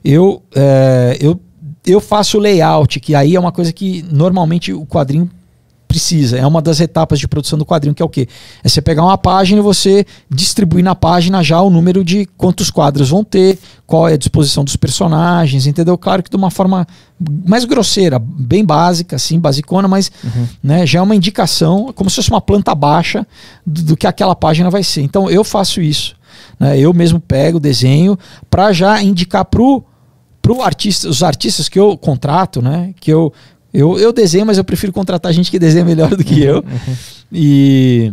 Eu, 0.04 0.42
é, 0.54 1.16
eu, 1.18 1.40
eu 1.86 1.98
faço 1.98 2.36
o 2.36 2.40
layout, 2.42 3.00
que 3.00 3.14
aí 3.14 3.34
é 3.34 3.40
uma 3.40 3.52
coisa 3.52 3.72
que 3.72 4.04
normalmente 4.10 4.70
o 4.70 4.84
quadrinho 4.84 5.30
precisa. 5.92 6.38
É 6.38 6.46
uma 6.46 6.62
das 6.62 6.80
etapas 6.80 7.18
de 7.18 7.28
produção 7.28 7.58
do 7.58 7.66
quadrinho, 7.66 7.94
que 7.94 8.02
é 8.02 8.04
o 8.04 8.08
quê? 8.08 8.26
É 8.64 8.68
você 8.68 8.80
pegar 8.80 9.04
uma 9.04 9.18
página 9.18 9.60
e 9.60 9.62
você 9.62 10.06
distribuir 10.30 10.82
na 10.82 10.94
página 10.94 11.42
já 11.42 11.60
o 11.60 11.68
número 11.68 12.02
de 12.02 12.24
quantos 12.38 12.70
quadros 12.70 13.10
vão 13.10 13.22
ter, 13.22 13.58
qual 13.86 14.08
é 14.08 14.14
a 14.14 14.16
disposição 14.16 14.64
dos 14.64 14.74
personagens, 14.74 15.66
entendeu? 15.66 15.98
Claro 15.98 16.22
que 16.22 16.30
de 16.30 16.36
uma 16.36 16.50
forma 16.50 16.86
mais 17.46 17.66
grosseira, 17.66 18.18
bem 18.18 18.64
básica, 18.64 19.16
assim, 19.16 19.38
basicona, 19.38 19.86
mas 19.86 20.10
né, 20.62 20.86
já 20.86 20.98
é 21.00 21.02
uma 21.02 21.14
indicação, 21.14 21.92
como 21.94 22.08
se 22.08 22.16
fosse 22.16 22.30
uma 22.30 22.40
planta 22.40 22.74
baixa 22.74 23.26
do, 23.66 23.82
do 23.82 23.96
que 23.96 24.06
aquela 24.06 24.34
página 24.34 24.70
vai 24.70 24.82
ser. 24.82 25.02
Então 25.02 25.28
eu 25.28 25.44
faço 25.44 25.82
isso. 25.82 26.16
Né? 26.58 26.78
Eu 26.78 26.94
mesmo 26.94 27.20
pego, 27.20 27.60
desenho, 27.60 28.18
para 28.48 28.72
já 28.72 29.02
indicar 29.02 29.44
pro 29.44 29.84
pro 30.42 30.60
artista, 30.60 31.08
os 31.08 31.22
artistas 31.22 31.68
que 31.68 31.78
eu 31.78 31.96
contrato, 31.96 32.60
né? 32.60 32.92
Que 33.00 33.12
eu, 33.12 33.32
eu, 33.72 33.98
eu 33.98 34.12
desenho, 34.12 34.44
mas 34.46 34.58
eu 34.58 34.64
prefiro 34.64 34.92
contratar 34.92 35.32
gente 35.32 35.50
que 35.50 35.58
desenha 35.58 35.84
melhor 35.84 36.14
do 36.16 36.22
que 36.24 36.42
eu. 36.42 36.62
E 37.32 38.12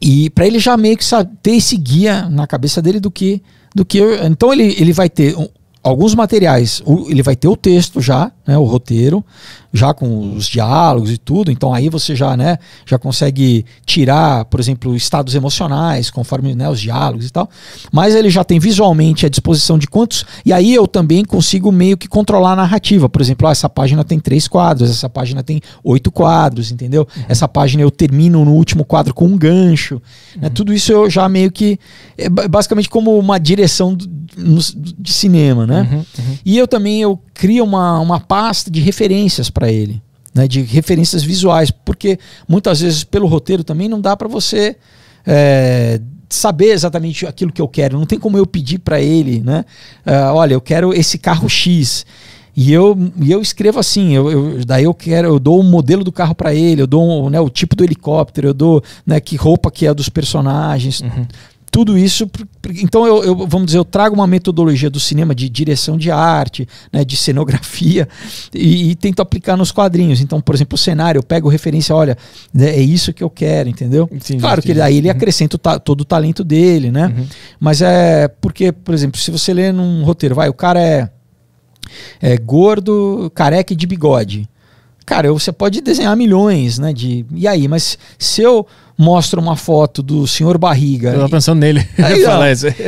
e 0.00 0.28
para 0.30 0.46
ele 0.46 0.58
já 0.58 0.76
meio 0.76 0.96
que 0.96 1.04
sabe, 1.04 1.30
ter 1.42 1.52
esse 1.52 1.76
guia 1.76 2.28
na 2.28 2.46
cabeça 2.46 2.82
dele 2.82 3.00
do 3.00 3.10
que 3.10 3.40
do 3.74 3.84
que 3.84 3.98
eu, 3.98 4.24
então 4.26 4.52
ele, 4.52 4.74
ele 4.78 4.92
vai 4.92 5.08
ter 5.08 5.36
um- 5.36 5.48
alguns 5.82 6.14
materiais, 6.14 6.82
ele 7.08 7.22
vai 7.22 7.34
ter 7.36 7.48
o 7.48 7.56
texto 7.56 8.00
já, 8.00 8.30
né, 8.46 8.56
o 8.58 8.64
roteiro, 8.64 9.24
já 9.72 9.92
com 9.92 10.34
os 10.36 10.46
diálogos 10.46 11.10
e 11.10 11.18
tudo. 11.18 11.50
Então 11.50 11.74
aí 11.74 11.88
você 11.88 12.14
já, 12.14 12.36
né, 12.36 12.58
já 12.86 12.98
consegue 12.98 13.64
tirar, 13.84 14.44
por 14.44 14.60
exemplo, 14.60 14.94
estados 14.94 15.34
emocionais 15.34 16.10
conforme 16.10 16.54
né, 16.54 16.68
os 16.68 16.80
diálogos 16.80 17.26
e 17.26 17.30
tal. 17.30 17.48
Mas 17.92 18.14
ele 18.14 18.30
já 18.30 18.44
tem 18.44 18.58
visualmente 18.58 19.26
a 19.26 19.28
disposição 19.28 19.78
de 19.78 19.86
quantos. 19.86 20.24
E 20.44 20.52
aí 20.52 20.72
eu 20.74 20.86
também 20.86 21.24
consigo 21.24 21.72
meio 21.72 21.96
que 21.96 22.06
controlar 22.06 22.52
a 22.52 22.56
narrativa. 22.56 23.08
Por 23.08 23.20
exemplo, 23.20 23.48
ó, 23.48 23.50
essa 23.50 23.68
página 23.68 24.04
tem 24.04 24.20
três 24.20 24.46
quadros, 24.46 24.90
essa 24.90 25.08
página 25.08 25.42
tem 25.42 25.60
oito 25.82 26.12
quadros, 26.12 26.70
entendeu? 26.70 27.06
Uhum. 27.16 27.24
Essa 27.28 27.48
página 27.48 27.82
eu 27.82 27.90
termino 27.90 28.44
no 28.44 28.52
último 28.52 28.84
quadro 28.84 29.12
com 29.12 29.26
um 29.26 29.36
gancho. 29.36 29.94
Né? 29.94 30.00
Uhum. 30.36 30.42
Né, 30.42 30.50
tudo 30.50 30.72
isso 30.72 30.92
eu 30.92 31.10
já 31.10 31.28
meio 31.28 31.50
que. 31.50 31.78
É 32.16 32.28
basicamente 32.28 32.88
como 32.88 33.18
uma 33.18 33.38
direção 33.38 33.96
de 33.96 35.12
cinema, 35.12 35.66
né? 35.66 35.88
Uhum, 35.90 35.98
uhum. 35.98 36.38
E 36.44 36.58
eu 36.58 36.66
também 36.66 37.00
eu 37.00 37.18
crio 37.32 37.64
uma, 37.64 37.98
uma 38.00 38.20
pasta 38.34 38.68
de 38.68 38.80
referências 38.80 39.48
para 39.48 39.70
ele, 39.70 40.02
né? 40.34 40.48
De 40.48 40.60
referências 40.60 41.22
visuais, 41.22 41.70
porque 41.70 42.18
muitas 42.48 42.80
vezes 42.80 43.04
pelo 43.04 43.28
roteiro 43.28 43.62
também 43.62 43.88
não 43.88 44.00
dá 44.00 44.16
para 44.16 44.26
você 44.26 44.74
é, 45.24 46.00
saber 46.28 46.72
exatamente 46.72 47.24
aquilo 47.28 47.52
que 47.52 47.62
eu 47.62 47.68
quero. 47.68 47.96
Não 47.96 48.04
tem 48.04 48.18
como 48.18 48.36
eu 48.36 48.44
pedir 48.44 48.80
para 48.80 49.00
ele, 49.00 49.38
né? 49.38 49.64
Uh, 50.04 50.34
olha, 50.34 50.54
eu 50.54 50.60
quero 50.60 50.92
esse 50.92 51.16
carro 51.16 51.48
X. 51.48 52.04
E 52.56 52.72
eu, 52.72 52.98
e 53.20 53.30
eu 53.30 53.40
escrevo 53.40 53.78
assim, 53.78 54.14
eu, 54.14 54.30
eu, 54.30 54.64
daí 54.64 54.82
eu 54.82 54.94
quero, 54.94 55.28
eu 55.28 55.38
dou 55.38 55.58
o 55.58 55.60
um 55.60 55.70
modelo 55.70 56.02
do 56.02 56.10
carro 56.10 56.34
para 56.34 56.52
ele, 56.52 56.82
eu 56.82 56.86
dou 56.86 57.26
um, 57.26 57.30
né, 57.30 57.40
o 57.40 57.48
tipo 57.48 57.74
do 57.74 57.82
helicóptero, 57.82 58.46
eu 58.46 58.54
dou 58.54 58.82
né, 59.04 59.18
que 59.18 59.34
roupa 59.34 59.72
que 59.72 59.88
é 59.88 59.92
dos 59.92 60.08
personagens, 60.08 61.00
uhum 61.00 61.26
tudo 61.74 61.98
isso. 61.98 62.30
Então, 62.84 63.04
eu, 63.04 63.24
eu, 63.24 63.48
vamos 63.48 63.66
dizer, 63.66 63.78
eu 63.78 63.84
trago 63.84 64.14
uma 64.14 64.28
metodologia 64.28 64.88
do 64.88 65.00
cinema 65.00 65.34
de 65.34 65.48
direção 65.48 65.98
de 65.98 66.08
arte, 66.08 66.68
né, 66.92 67.04
de 67.04 67.16
cenografia, 67.16 68.08
e, 68.54 68.92
e, 68.92 68.94
tento 68.94 69.18
aplicar 69.18 69.56
nos 69.56 69.72
quadrinhos. 69.72 70.20
Então, 70.20 70.40
por 70.40 70.54
exemplo, 70.54 70.76
o 70.76 70.78
cenário, 70.78 71.18
eu 71.18 71.22
pego 71.24 71.48
referência, 71.48 71.92
olha, 71.92 72.16
né, 72.54 72.68
é 72.68 72.80
isso 72.80 73.12
que 73.12 73.24
eu 73.24 73.28
quero, 73.28 73.68
entendeu? 73.68 74.08
Entendi, 74.12 74.38
claro 74.38 74.62
que 74.62 74.70
aí 74.80 74.98
ele 74.98 75.08
uhum. 75.08 75.16
acrescenta 75.16 75.56
o 75.56 75.80
todo 75.80 76.02
o 76.02 76.04
talento 76.04 76.44
dele, 76.44 76.92
né? 76.92 77.06
Uhum. 77.06 77.26
Mas 77.58 77.82
é 77.82 78.28
porque, 78.28 78.70
por 78.70 78.94
exemplo, 78.94 79.20
se 79.20 79.32
você 79.32 79.52
lê 79.52 79.72
num 79.72 80.04
roteiro, 80.04 80.36
vai, 80.36 80.48
o 80.48 80.54
cara 80.54 80.80
é, 80.80 81.10
é 82.22 82.36
gordo, 82.36 83.32
careca 83.34 83.72
e 83.72 83.76
de 83.76 83.84
bigode. 83.84 84.48
Cara, 85.04 85.32
você 85.32 85.50
pode 85.50 85.80
desenhar 85.80 86.16
milhões, 86.16 86.78
né? 86.78 86.92
De, 86.92 87.26
e 87.34 87.48
aí, 87.48 87.66
mas 87.66 87.98
se 88.16 88.42
eu 88.42 88.64
mostro 88.96 89.40
uma 89.40 89.56
foto 89.56 90.02
do 90.02 90.26
senhor 90.26 90.56
Barriga. 90.58 91.10
Eu 91.10 91.16
tava 91.16 91.28
pensando 91.28 91.60
nele. 91.60 91.86
Aí, 91.98 92.22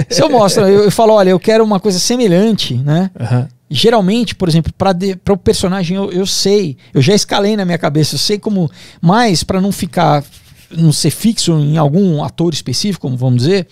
se 0.09 0.23
eu 0.23 0.31
mostro, 0.31 0.67
eu, 0.67 0.85
eu, 0.85 0.91
falo, 0.91 1.15
olha, 1.15 1.31
eu 1.31 1.41
quero 1.41 1.65
uma 1.65 1.81
coisa 1.81 1.99
semelhante, 1.99 2.75
né? 2.75 3.11
Uhum. 3.19 3.47
Geralmente, 3.69 4.35
por 4.35 4.49
exemplo, 4.49 4.73
para 4.73 5.33
o 5.33 5.37
personagem 5.37 5.97
eu, 5.97 6.13
eu 6.13 6.25
sei, 6.25 6.77
eu 6.95 7.03
já 7.03 7.15
escalei 7.15 7.57
na 7.57 7.65
minha 7.65 7.79
cabeça, 7.79 8.15
eu 8.15 8.19
sei 8.19 8.39
como. 8.39 8.71
Mas 9.01 9.43
para 9.43 9.61
não 9.61 9.73
ficar 9.73 10.23
não 10.71 10.93
ser 10.93 11.11
fixo 11.11 11.53
em 11.59 11.77
algum 11.77 12.23
ator 12.23 12.53
específico, 12.53 13.03
como 13.03 13.17
vamos 13.17 13.43
dizer, 13.43 13.67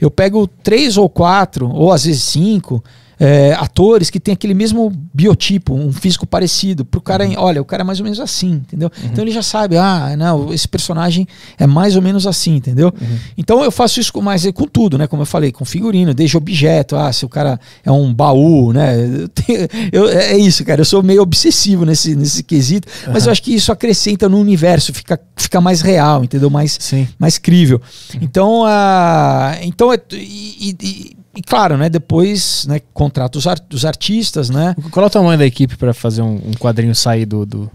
eu 0.00 0.10
pego 0.10 0.46
três 0.46 0.96
ou 0.96 1.08
quatro, 1.08 1.68
ou 1.68 1.92
às 1.92 2.04
vezes 2.04 2.22
cinco, 2.22 2.82
é, 3.20 3.52
atores 3.52 4.08
que 4.08 4.18
tem 4.18 4.32
aquele 4.32 4.54
mesmo 4.54 4.90
biotipo, 5.12 5.74
um 5.74 5.92
físico 5.92 6.26
parecido. 6.26 6.86
Pro 6.86 7.02
cara, 7.02 7.26
uhum. 7.26 7.34
olha, 7.36 7.60
o 7.60 7.64
cara 7.66 7.82
é 7.82 7.84
mais 7.84 8.00
ou 8.00 8.04
menos 8.04 8.18
assim, 8.18 8.52
entendeu? 8.52 8.90
Uhum. 8.96 9.10
Então 9.12 9.22
ele 9.22 9.30
já 9.30 9.42
sabe, 9.42 9.76
ah, 9.76 10.16
não, 10.16 10.50
esse 10.54 10.66
personagem 10.66 11.28
é 11.58 11.66
mais 11.66 11.96
ou 11.96 12.00
menos 12.02 12.26
assim, 12.26 12.56
entendeu? 12.56 12.90
Uhum. 12.98 13.18
Então 13.36 13.62
eu 13.62 13.70
faço 13.70 14.00
isso 14.00 14.10
com 14.10 14.22
mais 14.22 14.50
com 14.52 14.66
tudo, 14.66 14.96
né? 14.96 15.06
Como 15.06 15.20
eu 15.20 15.26
falei, 15.26 15.52
com 15.52 15.66
figurino, 15.66 16.14
desde 16.14 16.34
objeto, 16.34 16.96
ah, 16.96 17.12
se 17.12 17.26
o 17.26 17.28
cara 17.28 17.60
é 17.84 17.92
um 17.92 18.12
baú, 18.14 18.72
né? 18.72 18.96
Eu, 19.92 20.08
é, 20.08 20.32
é 20.32 20.38
isso, 20.38 20.64
cara. 20.64 20.80
Eu 20.80 20.86
sou 20.86 21.02
meio 21.02 21.20
obsessivo 21.20 21.84
nesse, 21.84 22.16
nesse 22.16 22.42
quesito, 22.42 22.88
mas 23.12 23.26
eu 23.26 23.32
acho 23.32 23.42
que 23.42 23.54
isso 23.54 23.70
acrescenta 23.70 24.30
no 24.30 24.38
universo, 24.38 24.94
fica, 24.94 25.20
fica 25.36 25.60
mais 25.60 25.82
real, 25.82 26.24
entendeu? 26.24 26.48
Mais, 26.48 26.78
Sim. 26.80 27.06
mais 27.18 27.36
crível. 27.36 27.82
Então, 28.18 28.62
uh, 28.62 29.58
então 29.60 29.92
e, 30.12 30.74
e, 30.82 31.16
e 31.34 31.42
claro, 31.42 31.76
né, 31.76 31.88
depois 31.88 32.66
né, 32.66 32.80
contrata 32.92 33.38
os, 33.38 33.46
art 33.46 33.62
os 33.72 33.84
artistas, 33.84 34.50
né? 34.50 34.74
Qual 34.90 35.04
é 35.04 35.06
o 35.06 35.10
tamanho 35.10 35.38
da 35.38 35.46
equipe 35.46 35.76
para 35.76 35.94
fazer 35.94 36.22
um, 36.22 36.34
um, 36.34 36.52
quadrinho 36.58 36.94
sair 36.94 37.24
do, 37.24 37.46
do, 37.46 37.58
do 37.58 37.70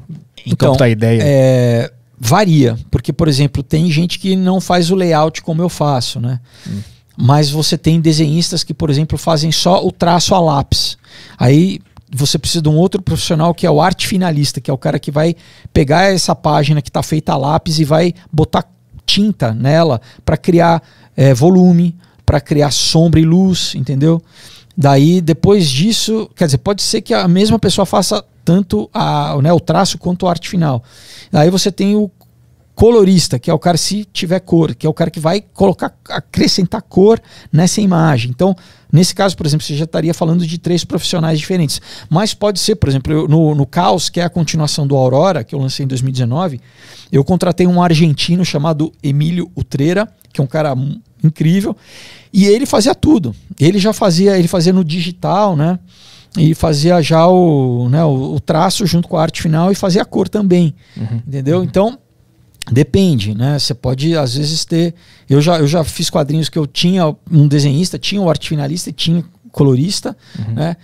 então, 0.45 0.69
campo 0.69 0.79
da 0.79 0.89
ideia? 0.89 1.21
É, 1.23 1.91
varia, 2.19 2.77
porque, 2.91 3.13
por 3.13 3.27
exemplo, 3.27 3.63
tem 3.63 3.89
gente 3.89 4.19
que 4.19 4.35
não 4.35 4.59
faz 4.59 4.91
o 4.91 4.95
layout 4.95 5.41
como 5.41 5.61
eu 5.61 5.69
faço, 5.69 6.19
né? 6.19 6.39
Hum. 6.67 6.79
Mas 7.17 7.49
você 7.49 7.77
tem 7.77 8.01
desenhistas 8.01 8.61
que, 8.61 8.73
por 8.73 8.89
exemplo, 8.89 9.17
fazem 9.17 9.51
só 9.51 9.85
o 9.85 9.89
traço 9.89 10.35
a 10.35 10.39
lápis. 10.39 10.97
Aí 11.37 11.79
você 12.13 12.37
precisa 12.37 12.61
de 12.61 12.67
um 12.67 12.75
outro 12.75 13.01
profissional 13.01 13.53
que 13.53 13.65
é 13.65 13.71
o 13.71 13.81
arte 13.81 14.05
finalista, 14.05 14.59
que 14.59 14.69
é 14.69 14.73
o 14.73 14.77
cara 14.77 14.99
que 14.99 15.11
vai 15.11 15.33
pegar 15.71 16.13
essa 16.13 16.35
página 16.35 16.81
que 16.81 16.89
está 16.89 17.01
feita 17.01 17.31
a 17.31 17.37
lápis 17.37 17.79
e 17.79 17.85
vai 17.85 18.13
botar 18.31 18.65
tinta 19.05 19.53
nela 19.53 20.01
para 20.25 20.35
criar 20.35 20.81
é, 21.15 21.33
volume, 21.33 21.95
para 22.25 22.41
criar 22.41 22.71
sombra 22.71 23.19
e 23.19 23.25
luz, 23.25 23.73
entendeu? 23.75 24.21
Daí, 24.77 25.21
depois 25.21 25.69
disso, 25.69 26.29
quer 26.35 26.45
dizer, 26.45 26.57
pode 26.57 26.81
ser 26.81 27.01
que 27.01 27.13
a 27.13 27.27
mesma 27.27 27.57
pessoa 27.57 27.85
faça 27.85 28.23
tanto 28.43 28.89
a, 28.93 29.37
né, 29.41 29.51
o 29.53 29.59
traço 29.59 29.97
quanto 29.97 30.27
a 30.27 30.29
arte 30.29 30.49
final. 30.49 30.83
Daí 31.31 31.49
você 31.49 31.71
tem 31.71 31.95
o 31.95 32.11
colorista, 32.75 33.39
que 33.39 33.49
é 33.49 33.53
o 33.53 33.57
cara 33.57 33.77
se 33.77 34.05
tiver 34.11 34.39
cor, 34.41 34.75
que 34.75 34.85
é 34.85 34.89
o 34.89 34.93
cara 34.93 35.09
que 35.09 35.19
vai 35.19 35.41
colocar, 35.41 35.95
acrescentar 36.09 36.81
cor 36.81 37.21
nessa 37.51 37.79
imagem. 37.79 38.29
Então, 38.29 38.53
nesse 38.91 39.15
caso, 39.15 39.35
por 39.37 39.45
exemplo, 39.45 39.65
você 39.65 39.75
já 39.75 39.85
estaria 39.85 40.13
falando 40.13 40.45
de 40.45 40.57
três 40.57 40.83
profissionais 40.83 41.39
diferentes. 41.39 41.81
Mas 42.09 42.33
pode 42.33 42.59
ser, 42.59 42.75
por 42.75 42.89
exemplo, 42.89 43.29
no, 43.29 43.55
no 43.55 43.65
Caos, 43.65 44.09
que 44.09 44.19
é 44.19 44.25
a 44.25 44.29
continuação 44.29 44.85
do 44.85 44.95
Aurora, 44.95 45.43
que 45.43 45.55
eu 45.55 45.59
lancei 45.59 45.85
em 45.85 45.87
2019, 45.87 46.59
eu 47.11 47.23
contratei 47.23 47.65
um 47.65 47.81
argentino 47.81 48.43
chamado 48.43 48.91
Emílio 49.01 49.49
Utreira, 49.55 50.07
que 50.35 50.41
é 50.41 50.43
um 50.43 50.47
cara 50.47 50.75
incrível. 51.23 51.75
E 52.31 52.45
ele 52.45 52.65
fazia 52.65 52.93
tudo. 52.93 53.33
Ele 53.57 53.79
já 53.79 53.93
fazia, 53.93 54.37
ele 54.37 54.47
fazia 54.47 54.73
no 54.73 54.83
digital, 54.83 55.55
né? 55.55 55.79
E 56.37 56.53
fazia 56.53 57.01
já 57.01 57.25
o, 57.25 57.87
né, 57.87 58.03
o, 58.03 58.35
o 58.35 58.39
traço 58.41 58.85
junto 58.85 59.07
com 59.07 59.15
a 59.15 59.21
arte 59.21 59.41
final 59.41 59.71
e 59.71 59.75
fazia 59.75 60.01
a 60.01 60.05
cor 60.05 60.27
também. 60.27 60.75
Uhum. 60.97 61.21
Entendeu? 61.25 61.59
Uhum. 61.59 61.63
Então, 61.63 61.97
depende, 62.69 63.33
né? 63.33 63.57
Você 63.57 63.73
pode, 63.73 64.17
às 64.17 64.35
vezes, 64.35 64.65
ter. 64.65 64.93
Eu 65.29 65.39
já, 65.39 65.57
eu 65.59 65.67
já 65.67 65.81
fiz 65.85 66.09
quadrinhos 66.09 66.49
que 66.49 66.59
eu 66.59 66.67
tinha 66.67 67.15
um 67.31 67.47
desenhista, 67.47 67.97
tinha 67.97 68.21
o 68.21 68.29
arte 68.29 68.49
finalista 68.49 68.89
e 68.89 68.93
tinha 68.93 69.23
colorista, 69.49 70.17
uhum. 70.37 70.55
né? 70.55 70.75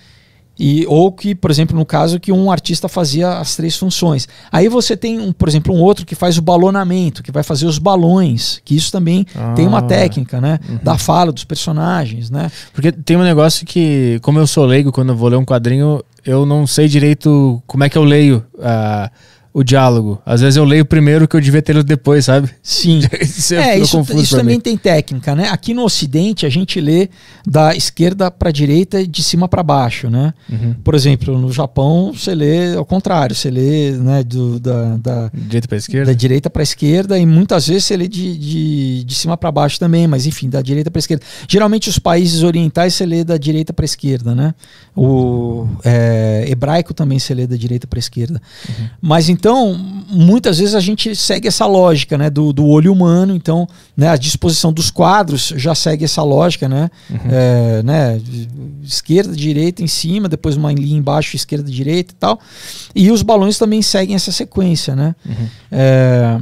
E, 0.64 0.86
ou 0.86 1.12
que, 1.12 1.34
por 1.34 1.49
exemplo, 1.49 1.76
no 1.76 1.84
caso 1.84 2.20
que 2.20 2.32
um 2.32 2.51
artista 2.51 2.88
fazia 2.88 3.39
as 3.39 3.55
três 3.55 3.76
funções. 3.76 4.28
Aí 4.51 4.70
você 4.70 4.95
tem, 4.95 5.20
um, 5.20 5.34
por 5.34 5.49
exemplo, 5.49 5.74
um 5.74 5.82
outro 5.82 6.05
que 6.05 6.14
faz 6.14 6.38
o 6.38 6.41
balonamento, 6.41 7.24
que 7.24 7.32
vai 7.32 7.41
fazer 7.41 7.66
os 7.66 7.80
balões, 7.80 8.62
que 8.64 8.76
isso 8.76 8.91
também 8.91 9.26
ah, 9.36 9.53
tem 9.55 9.66
uma 9.66 9.80
ah, 9.80 9.82
técnica, 9.82 10.39
né? 10.39 10.59
Uhum. 10.70 10.80
Da 10.84 10.99
fala 10.99 11.32
dos 11.32 11.43
personagens, 11.43 12.30
né? 12.30 12.51
Porque 12.74 12.91
tem 12.91 13.18
um 13.18 13.24
negócio 13.24 13.66
que, 13.66 14.20
como 14.22 14.38
eu 14.38 14.45
sou 14.45 14.64
leigo, 14.68 14.91
quando 14.91 15.09
eu 15.09 15.16
vou 15.16 15.30
ler 15.30 15.38
um 15.38 15.45
quadrinho, 15.45 16.03
eu 16.24 16.45
não 16.45 16.68
sei 16.68 16.88
direito 16.88 17.59
como 17.66 17.84
é 17.84 17.89
que 17.89 17.97
eu 17.97 18.03
leio. 18.03 18.45
Uh, 18.53 19.09
o 19.54 19.64
diálogo. 19.64 20.22
Às 20.26 20.41
vezes 20.41 20.56
eu 20.56 20.64
leio 20.64 20.86
primeiro 20.86 21.28
que 21.28 21.36
eu 21.36 21.41
devia 21.41 21.62
ter 21.62 21.74
lido 21.74 21.86
depois, 21.86 22.26
sabe? 22.26 22.49
Sim. 22.64 23.02
isso 23.22 23.54
é, 23.54 23.78
isso, 23.78 23.99
isso 24.16 24.38
também 24.38 24.56
mim. 24.56 24.62
tem 24.62 24.78
técnica, 24.78 25.36
né? 25.36 25.49
Aqui 25.49 25.74
no 25.74 25.84
Ocidente 25.84 26.45
a 26.45 26.49
gente 26.49 26.80
lê 26.80 27.10
da 27.45 27.76
esquerda 27.76 28.32
para 28.32 28.49
direita 28.49 29.02
e 29.02 29.08
de 29.08 29.22
cima 29.22 29.49
para 29.49 29.62
baixo, 29.62 30.10
né? 30.10 30.34
Uhum. 30.49 30.76
Por 30.84 30.95
exemplo, 30.95 31.38
no 31.38 31.52
Japão 31.52 32.14
você 32.14 32.34
lê 32.34 32.76
ao 32.76 32.86
contrário, 32.86 33.36
você 33.36 33.52
lê 33.52 33.91
né, 33.91 34.24
do, 34.24 34.60
da, 34.60 34.97
da 34.97 35.32
direita 35.34 35.68
para 35.68 35.78
esquerda, 35.78 36.06
da 36.12 36.18
direita 36.18 36.49
para 36.49 36.64
esquerda 36.64 37.20
e 37.20 37.26
muitas 37.26 37.68
vezes 37.68 37.86
você 37.86 37.97
lê 37.97 38.08
de, 38.08 38.38
de, 38.38 39.04
de 39.04 39.16
cima 39.16 39.36
para 39.36 39.52
baixo 39.52 39.78
também, 39.78 40.08
mas 40.08 40.26
enfim, 40.26 40.49
da 40.49 40.62
direita 40.62 40.89
para 40.89 40.99
esquerda. 40.99 41.26
Geralmente 41.47 41.89
os 41.89 41.99
países 41.99 42.41
orientais 42.43 42.93
você 42.93 43.06
lê 43.06 43.24
da 43.24 43.38
direita 43.38 43.74
para 43.74 43.84
esquerda, 43.84 44.34
né? 44.34 44.54
O 44.95 45.68
é, 45.84 46.45
hebraico 46.47 46.93
também 46.93 47.20
você 47.20 47.34
lê 47.34 47.45
da 47.45 47.58
direita 47.58 47.86
para 47.86 47.99
esquerda. 47.99 48.41
Uhum. 48.70 48.89
Mas 49.02 49.28
então 49.28 49.40
então, 49.41 49.73
muitas 50.07 50.59
vezes 50.59 50.75
a 50.75 50.79
gente 50.79 51.15
segue 51.15 51.47
essa 51.47 51.65
lógica, 51.65 52.15
né, 52.15 52.29
do, 52.29 52.53
do 52.53 52.63
olho 52.67 52.93
humano. 52.93 53.35
Então, 53.35 53.67
né, 53.97 54.07
a 54.07 54.15
disposição 54.15 54.71
dos 54.71 54.91
quadros 54.91 55.51
já 55.57 55.73
segue 55.73 56.05
essa 56.05 56.21
lógica, 56.21 56.69
né, 56.69 56.91
uhum. 57.09 57.17
é, 57.27 57.81
né, 57.81 58.21
esquerda, 58.83 59.35
direita, 59.35 59.81
em 59.81 59.87
cima, 59.87 60.29
depois 60.29 60.55
uma 60.55 60.71
linha 60.71 60.95
embaixo, 60.95 61.35
esquerda, 61.35 61.71
direita 61.71 62.13
e 62.13 62.17
tal. 62.17 62.39
E 62.93 63.09
os 63.09 63.23
balões 63.23 63.57
também 63.57 63.81
seguem 63.81 64.15
essa 64.15 64.31
sequência, 64.31 64.95
né. 64.95 65.15
Uhum. 65.25 65.47
É, 65.71 66.39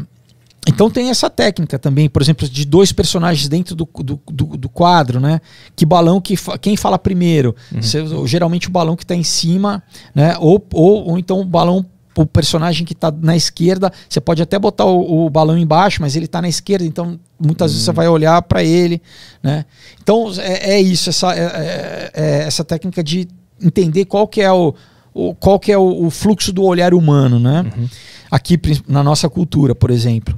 então 0.67 0.89
tem 0.89 1.09
essa 1.09 1.29
técnica 1.29 1.79
também, 1.79 2.09
por 2.09 2.21
exemplo, 2.21 2.49
de 2.49 2.65
dois 2.65 2.91
personagens 2.91 3.47
dentro 3.47 3.77
do, 3.77 3.87
do, 4.03 4.19
do, 4.29 4.45
do 4.57 4.67
quadro, 4.67 5.21
né? 5.21 5.39
Que 5.73 5.85
balão 5.85 6.19
que 6.19 6.35
fa 6.35 6.57
quem 6.57 6.75
fala 6.75 6.99
primeiro? 6.99 7.55
Uhum. 7.71 8.27
geralmente 8.27 8.67
o 8.67 8.71
balão 8.71 8.97
que 8.97 9.05
está 9.05 9.15
em 9.15 9.23
cima, 9.23 9.81
né? 10.13 10.35
Ou, 10.37 10.61
ou, 10.73 11.11
ou 11.11 11.17
então 11.17 11.39
o 11.39 11.45
balão 11.45 11.85
o 12.16 12.26
personagem 12.26 12.86
que 12.86 12.93
está 12.93 13.12
na 13.12 13.36
esquerda, 13.36 13.91
você 14.07 14.20
pode 14.20 14.41
até 14.41 14.57
botar 14.57 14.86
o, 14.86 15.26
o 15.26 15.30
balão 15.30 15.57
embaixo, 15.57 16.01
mas 16.01 16.16
ele 16.16 16.26
está 16.26 16.41
na 16.41 16.49
esquerda, 16.49 16.86
então 16.86 17.20
muitas 17.39 17.72
hum. 17.72 17.74
vezes 17.74 17.86
você 17.86 17.91
vai 17.91 18.07
olhar 18.07 18.41
para 18.41 18.64
ele, 18.64 19.01
né? 19.41 19.66
Então 20.01 20.32
é, 20.38 20.76
é 20.76 20.82
isso, 20.82 21.10
essa, 21.10 21.34
é, 21.34 21.39
é, 21.39 22.12
é, 22.14 22.43
essa 22.43 22.64
técnica 22.64 23.03
de 23.03 23.28
entender 23.62 24.05
qual 24.05 24.28
que 24.28 24.41
é 24.41 24.51
o, 24.51 24.74
o, 25.14 25.34
qual 25.36 25.60
que 25.60 25.72
é 25.72 25.78
o, 25.78 26.05
o, 26.05 26.10
fluxo 26.10 26.51
do 26.51 26.64
olhar 26.64 26.93
humano, 26.93 27.39
né? 27.39 27.66
Uhum. 27.78 27.88
Aqui 28.32 28.60
na 28.88 29.03
nossa 29.03 29.30
cultura, 29.30 29.74
por 29.74 29.91
exemplo, 29.91 30.38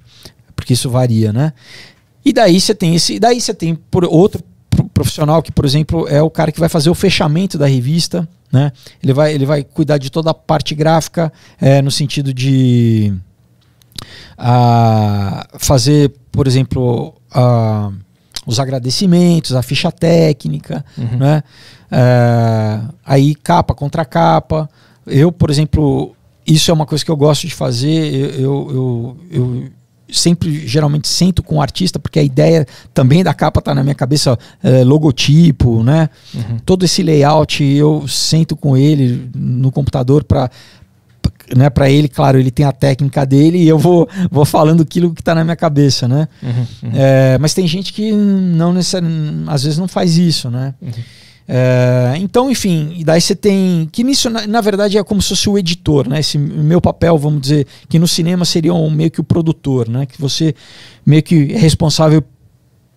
porque 0.56 0.74
isso 0.74 0.90
varia, 0.90 1.34
né? 1.34 1.54
E 2.24 2.32
daí 2.32 2.60
você 2.60 2.76
tem 2.76 2.96
esse, 2.96 3.20
daí 3.20 3.42
você 3.42 3.54
tem 3.54 3.76
por 3.76 4.06
outro 4.06 4.44
profissional 4.94 5.42
que, 5.42 5.52
por 5.52 5.66
exemplo, 5.66 6.08
é 6.08 6.22
o 6.22 6.30
cara 6.30 6.52
que 6.52 6.60
vai 6.60 6.70
fazer 6.70 6.90
o 6.90 6.96
fechamento 6.96 7.58
da 7.58 7.66
revista, 7.66 8.28
né? 8.52 8.72
Ele 9.02 9.14
vai, 9.14 9.34
ele 9.34 9.45
vai 9.45 9.64
cuidar 9.64 9.97
de 9.97 10.10
toda 10.10 10.32
a 10.32 10.34
parte 10.34 10.76
gráfica, 10.76 11.32
é, 11.60 11.82
no 11.82 11.91
sentido 11.91 12.34
de 12.34 13.14
a, 14.38 15.47
fazer, 15.58 16.12
por 16.32 16.47
exemplo, 16.47 17.14
a, 17.32 17.91
os 18.45 18.60
agradecimentos, 18.60 19.56
a 19.56 19.62
ficha 19.62 19.91
técnica, 19.91 20.84
uhum. 20.97 21.18
né? 21.18 21.43
É, 21.91 22.82
aí 23.06 23.36
capa 23.36 23.74
contra 23.74 24.06
capa. 24.06 24.70
Eu, 25.06 25.32
por 25.32 25.49
exemplo, 25.49 26.16
isso 26.45 26.72
é 26.72 26.74
uma 26.74 26.86
coisa 26.86 27.04
que 27.04 27.12
eu 27.12 27.18
gosto 27.18 27.47
de 27.47 27.54
fazer. 27.54 28.14
Eu, 28.14 28.32
eu, 28.39 28.72
eu, 28.72 29.18
eu 29.32 29.72
sempre 30.12 30.68
geralmente 30.68 31.07
sento 31.07 31.41
com 31.41 31.55
o 31.55 31.62
artista 31.62 31.99
porque 31.99 32.20
a 32.20 32.24
ideia 32.24 32.68
também 32.93 33.24
da 33.24 33.34
capa 33.34 33.62
tá 33.62 33.74
na 33.74 33.84
minha 33.84 33.95
cabeça 33.95 34.38
é, 34.64 34.84
logotipo 34.84 35.84
né 35.84 36.09
uhum. 36.34 36.57
todo 36.66 36.84
esse 36.84 37.01
layout 37.01 37.64
eu 37.64 38.07
sento 38.07 38.55
com 38.55 38.76
ele 38.76 39.30
no 39.36 39.72
computador 39.72 40.24
para 40.24 40.49
né, 41.55 41.70
para 41.70 41.89
ele, 41.89 42.07
claro, 42.07 42.39
ele 42.39 42.51
tem 42.51 42.66
a 42.66 42.72
técnica 42.72 43.26
dele 43.26 43.57
e 43.57 43.68
eu 43.68 43.78
vou, 43.78 44.07
vou 44.30 44.45
falando 44.45 44.84
aquilo 44.84 45.14
que 45.14 45.22
está 45.22 45.36
na 45.36 45.43
minha 45.43 45.55
cabeça, 45.55 46.07
né? 46.07 46.28
Uhum, 46.41 46.49
uhum. 46.84 46.91
É, 46.93 47.38
mas 47.39 47.53
tem 47.53 47.68
gente 47.68 47.91
que 47.93 48.12
não 48.12 48.74
necessariamente, 48.74 49.49
às 49.49 49.64
vezes 49.64 49.78
não 49.78 49.88
faz 49.88 50.18
isso, 50.18 50.49
né? 50.49 50.74
É, 51.48 52.14
então, 52.18 52.50
enfim, 52.50 52.94
e 52.98 53.04
daí 53.04 53.20
você 53.20 53.36
tem. 53.36 53.88
Que 53.92 54.04
nisso, 54.04 54.30
na, 54.30 54.48
na, 54.48 54.62
verdade, 54.62 54.98
é 54.98 55.04
como 55.04 55.22
se 55.22 55.30
fosse 55.30 55.50
o 55.50 55.58
editor, 55.58 56.08
né? 56.08 56.20
Esse 56.20 56.38
meu 56.38 56.80
papel, 56.80 57.18
vamos 57.18 57.42
dizer, 57.42 57.68
que 57.89 58.00
no 58.00 58.08
cinema 58.08 58.46
seria 58.46 58.74
um, 58.74 58.89
meio 58.89 59.12
que 59.12 59.20
o 59.20 59.24
produtor, 59.24 59.89
né? 59.89 60.06
Que 60.06 60.20
você 60.20 60.56
meio 61.06 61.22
que 61.24 61.52
é 61.54 61.58
responsável 61.58 62.24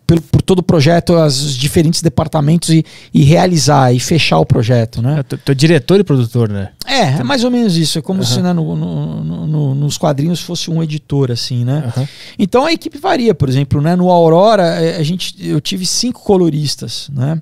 por, 0.06 0.20
por 0.20 0.42
todo 0.42 0.58
o 0.58 0.62
projeto, 0.62 1.14
os 1.14 1.56
diferentes 1.56 2.02
departamentos 2.02 2.68
e, 2.68 2.84
e, 3.12 3.22
realizar 3.22 3.92
e 3.92 3.98
fechar 3.98 4.38
o 4.38 4.46
projeto, 4.46 5.00
né? 5.00 5.22
Tu, 5.22 5.38
tu 5.38 5.52
é 5.52 5.54
diretor 5.54 5.98
e 5.98 6.04
produtor, 6.04 6.48
né? 6.48 6.70
É, 6.86 7.20
é 7.20 7.22
mais 7.22 7.44
ou 7.44 7.50
menos 7.50 7.76
isso. 7.76 7.98
É 7.98 8.02
como 8.02 8.22
se 8.24 8.40
né, 8.40 8.52
no, 8.52 8.76
no, 8.76 9.46
no, 9.46 9.74
nos 9.74 9.96
quadrinhos 9.96 10.40
fosse 10.40 10.70
um 10.70 10.82
editor, 10.82 11.30
assim, 11.30 11.64
né? 11.64 11.92
Então 12.38 12.64
a 12.64 12.72
equipe 12.72 12.98
varia, 12.98 13.34
por 13.34 13.48
exemplo, 13.48 13.80
né? 13.80 13.96
No 13.96 14.10
Aurora, 14.10 14.64
é, 14.64 14.96
a 14.96 15.02
gente, 15.02 15.34
eu 15.40 15.60
tive 15.60 15.86
cinco 15.86 16.22
coloristas, 16.22 17.08
né? 17.12 17.40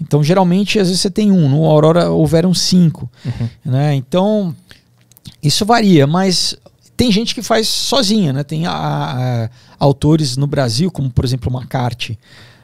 Então, 0.00 0.22
geralmente, 0.22 0.78
às 0.78 0.88
vezes 0.88 1.00
você 1.00 1.10
tem 1.10 1.32
um, 1.32 1.48
no 1.48 1.64
Aurora 1.64 2.10
houveram 2.10 2.54
cinco. 2.54 3.10
Uhum. 3.24 3.48
Né? 3.64 3.94
Então, 3.94 4.54
isso 5.42 5.64
varia, 5.64 6.06
mas 6.06 6.56
tem 6.96 7.12
gente 7.12 7.34
que 7.34 7.42
faz 7.42 7.68
sozinha, 7.68 8.32
né? 8.32 8.42
Tem 8.42 8.66
a, 8.66 8.72
a, 8.72 9.50
autores 9.78 10.36
no 10.36 10.46
Brasil, 10.46 10.90
como 10.90 11.10
por 11.10 11.24
exemplo 11.24 11.52
o 11.52 11.56
McCarthy. 11.56 12.18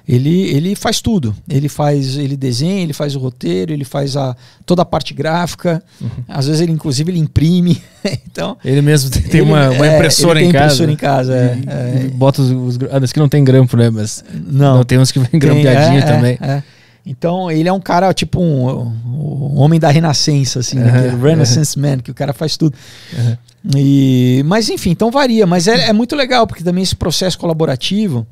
Ele, 0.06 0.50
ele 0.50 0.74
faz 0.74 1.00
tudo. 1.00 1.34
Ele 1.48 1.68
faz, 1.68 2.18
ele 2.18 2.36
desenha, 2.36 2.82
ele 2.82 2.92
faz 2.92 3.16
o 3.16 3.18
roteiro, 3.18 3.72
ele 3.72 3.84
faz 3.84 4.16
a, 4.16 4.36
toda 4.66 4.82
a 4.82 4.84
parte 4.84 5.14
gráfica. 5.14 5.82
Uhum. 5.98 6.08
Às 6.28 6.46
vezes 6.46 6.60
ele, 6.60 6.72
inclusive, 6.72 7.10
ele 7.10 7.18
imprime. 7.18 7.80
então, 8.26 8.58
ele 8.62 8.82
mesmo 8.82 9.08
tem, 9.08 9.22
ele, 9.22 9.42
uma, 9.42 9.70
uma, 9.70 9.86
é, 9.86 9.94
impressora 9.94 10.40
é, 10.40 10.44
em 10.44 10.52
casa. 10.52 10.64
impressora 10.64 10.92
em 10.92 10.96
casa. 10.96 11.34
É, 11.34 11.58
é. 12.04 12.08
Bota 12.08 12.42
os, 12.42 12.50
os, 12.50 12.78
ah, 12.90 13.00
que 13.00 13.18
não 13.18 13.30
tem 13.30 13.42
grampo, 13.42 13.78
né? 13.78 13.88
Mas 13.88 14.22
não, 14.30 14.78
não 14.78 14.84
tem 14.84 14.98
uns 14.98 15.10
que 15.10 15.18
vem 15.18 15.40
grampeadinho 15.40 16.00
é, 16.00 16.02
também. 16.02 16.38
É. 16.40 16.62
Então 17.06 17.50
ele 17.50 17.68
é 17.68 17.72
um 17.72 17.80
cara 17.80 18.14
tipo 18.14 18.40
um, 18.40 18.80
um 18.80 19.58
homem 19.58 19.78
da 19.78 19.90
renascença, 19.90 20.60
assim, 20.60 20.78
uhum, 20.78 20.84
né? 20.84 21.18
Renaissance. 21.22 21.78
Man, 21.78 21.98
que 21.98 22.10
o 22.10 22.14
cara 22.14 22.32
faz 22.32 22.56
tudo. 22.56 22.74
Uhum. 23.12 23.36
E, 23.76 24.42
mas 24.46 24.70
enfim, 24.70 24.90
então 24.90 25.10
varia. 25.10 25.46
Mas 25.46 25.68
é, 25.68 25.88
é, 25.88 25.92
muito 25.92 26.16
legal, 26.16 26.46
porque 26.46 26.64
também 26.64 26.82
esse 26.82 26.96
processo 26.96 27.38
colaborativo, 27.38 28.26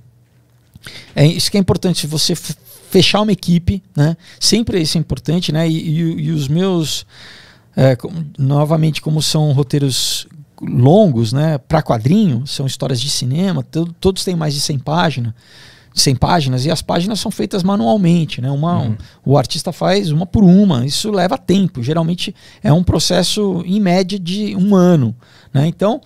é 1.15 1.27
isso 1.27 1.51
que 1.51 1.57
é 1.59 1.61
importante, 1.61 2.07
você 2.07 2.35
fechar 2.35 3.21
uma 3.21 3.33
equipe, 3.33 3.83
né? 3.95 4.17
Sempre 4.41 4.81
isso 4.81 4.97
é 4.97 5.01
importante, 5.01 5.53
né? 5.53 5.69
E, 5.69 5.77
e, 5.77 5.99
e 6.25 6.31
os 6.31 6.49
meus, 6.49 7.07
é, 7.77 7.97
novamente, 8.39 9.03
como 9.03 9.21
são 9.21 9.53
roteiros 9.53 10.27
longos, 10.61 11.33
né? 11.33 11.59
Para 11.59 11.83
quadrinho, 11.83 12.47
são 12.47 12.67
histórias 12.67 13.01
de 13.01 13.11
cinema, 13.11 13.65
todos 14.01 14.25
têm 14.25 14.37
mais 14.37 14.55
de 14.55 14.61
100 14.61 14.79
páginas. 14.79 15.35
100 15.95 16.17
páginas 16.17 16.65
e 16.65 16.71
as 16.71 16.83
páginas 16.83 17.21
são 17.21 17.31
feitas 17.31 17.63
manualmente, 17.63 18.41
né? 18.41 18.51
Uma, 18.51 18.79
uhum. 18.79 18.91
um, 18.91 19.33
o 19.33 19.39
artista 19.39 19.73
faz 19.73 20.11
uma 20.11 20.27
por 20.27 20.45
uma, 20.45 20.87
isso 20.87 21.11
leva 21.11 21.37
tempo, 21.37 21.83
geralmente 21.83 22.35
é 22.63 22.73
um 22.73 22.83
processo 22.83 23.63
em 23.67 23.81
média 23.81 24.19
de 24.19 24.57
um 24.57 24.75
ano, 24.75 25.15
né? 25.53 25.67
Então 25.67 26.01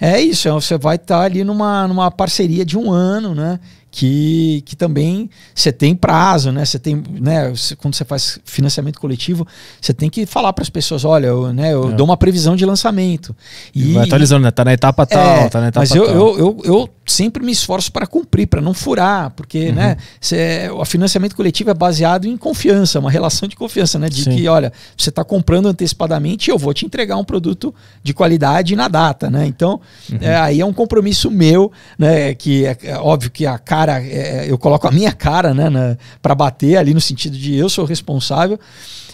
é 0.00 0.20
isso, 0.20 0.48
é, 0.48 0.52
você 0.52 0.78
vai 0.78 0.96
estar 0.96 1.18
tá 1.18 1.24
ali 1.24 1.44
numa, 1.44 1.86
numa 1.86 2.10
parceria 2.10 2.64
de 2.64 2.78
um 2.78 2.90
ano, 2.90 3.34
né? 3.34 3.60
que, 3.90 4.62
que 4.64 4.76
também 4.76 5.28
você 5.54 5.72
tem 5.72 5.94
prazo, 5.94 6.52
né? 6.52 6.64
Você 6.64 6.78
tem, 6.78 7.02
né? 7.20 7.52
Quando 7.78 7.94
você 7.94 8.04
faz 8.04 8.38
financiamento 8.44 9.00
coletivo, 9.00 9.46
você 9.80 9.92
tem 9.92 10.08
que 10.08 10.24
falar 10.26 10.52
para 10.52 10.62
as 10.62 10.70
pessoas, 10.70 11.04
olha, 11.04 11.26
eu, 11.26 11.52
né, 11.52 11.72
eu 11.72 11.90
é. 11.90 11.92
dou 11.94 12.06
uma 12.06 12.16
previsão 12.16 12.54
de 12.54 12.64
lançamento. 12.64 13.34
E, 13.74 13.92
vai 13.94 14.06
atualizando, 14.06 14.44
né? 14.44 14.50
Tá 14.50 14.64
na 14.64 14.72
etapa 14.72 15.04
tal, 15.04 15.20
é, 15.20 15.48
tá 15.48 15.60
na 15.60 15.68
etapa 15.68 15.80
mas 15.80 15.94
eu, 15.94 16.06
tal. 16.06 16.14
Eu, 16.14 16.38
eu, 16.38 16.58
eu 16.64 16.90
sempre 17.10 17.44
me 17.44 17.52
esforço 17.52 17.90
para 17.92 18.06
cumprir, 18.06 18.46
para 18.46 18.60
não 18.60 18.72
furar, 18.72 19.30
porque, 19.30 19.68
uhum. 19.68 19.74
né? 19.74 19.96
Cê, 20.20 20.70
o 20.72 20.84
financiamento 20.84 21.34
coletivo 21.34 21.70
é 21.70 21.74
baseado 21.74 22.26
em 22.26 22.36
confiança, 22.36 22.98
uma 22.98 23.10
relação 23.10 23.48
de 23.48 23.56
confiança, 23.56 23.98
né? 23.98 24.08
De 24.08 24.24
Sim. 24.24 24.36
que, 24.36 24.48
olha, 24.48 24.72
você 24.96 25.10
está 25.10 25.24
comprando 25.24 25.66
antecipadamente 25.66 26.48
e 26.48 26.50
eu 26.52 26.58
vou 26.58 26.72
te 26.72 26.86
entregar 26.86 27.16
um 27.16 27.24
produto 27.24 27.74
de 28.02 28.14
qualidade 28.14 28.76
na 28.76 28.88
data, 28.88 29.28
né? 29.30 29.46
Então, 29.46 29.80
uhum. 30.10 30.18
é, 30.20 30.36
aí 30.36 30.60
é 30.60 30.64
um 30.64 30.72
compromisso 30.72 31.30
meu, 31.30 31.70
né? 31.98 32.34
Que 32.34 32.66
é, 32.66 32.76
é 32.84 32.96
óbvio 32.96 33.30
que 33.30 33.46
a 33.46 33.58
cara, 33.58 34.02
é, 34.02 34.46
eu 34.48 34.56
coloco 34.56 34.86
a 34.86 34.90
minha 34.90 35.12
cara, 35.12 35.52
né, 35.52 35.96
para 36.22 36.34
bater 36.34 36.76
ali 36.76 36.94
no 36.94 37.00
sentido 37.00 37.36
de 37.36 37.54
eu 37.54 37.68
sou 37.68 37.84
responsável. 37.84 38.58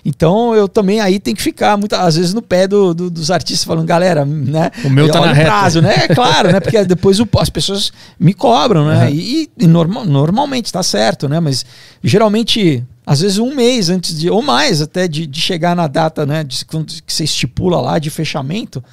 Então 0.09 0.55
eu 0.55 0.69
também 0.69 1.01
aí 1.01 1.19
tenho 1.19 1.37
que 1.37 1.43
ficar 1.43 1.77
muitas 1.77 1.99
às 1.99 2.15
vezes 2.15 2.33
no 2.33 2.41
pé 2.41 2.69
do, 2.69 2.95
do, 2.95 3.11
dos 3.11 3.29
artistas 3.29 3.65
falando, 3.65 3.85
galera, 3.85 4.25
né? 4.25 4.71
O 4.85 4.89
meu 4.89 5.11
tá 5.11 5.21
na 5.21 5.33
reta. 5.33 5.51
prazo, 5.51 5.83
né? 5.83 5.95
É 6.09 6.15
claro, 6.15 6.53
né? 6.53 6.61
Porque 6.61 6.85
depois 6.85 7.19
o, 7.19 7.29
as 7.41 7.51
pessoas 7.51 7.91
me 8.17 8.33
cobram, 8.33 8.87
né? 8.87 9.07
Uhum. 9.07 9.11
E, 9.13 9.51
e 9.59 9.67
normal, 9.67 10.05
normalmente 10.05 10.73
tá 10.73 10.81
certo, 10.81 11.29
né? 11.29 11.41
Mas 11.41 11.67
geralmente 12.05 12.85
às 13.05 13.21
vezes 13.21 13.39
um 13.39 13.53
mês 13.53 13.91
antes 13.91 14.17
de, 14.17 14.31
ou 14.31 14.41
mais 14.43 14.81
até 14.81 15.09
de, 15.09 15.27
de 15.27 15.41
chegar 15.41 15.75
na 15.75 15.89
data, 15.89 16.25
né? 16.25 16.45
De, 16.45 16.65
que 16.65 17.13
você 17.13 17.25
estipula 17.25 17.81
lá 17.81 17.99
de 17.99 18.09
fechamento, 18.09 18.85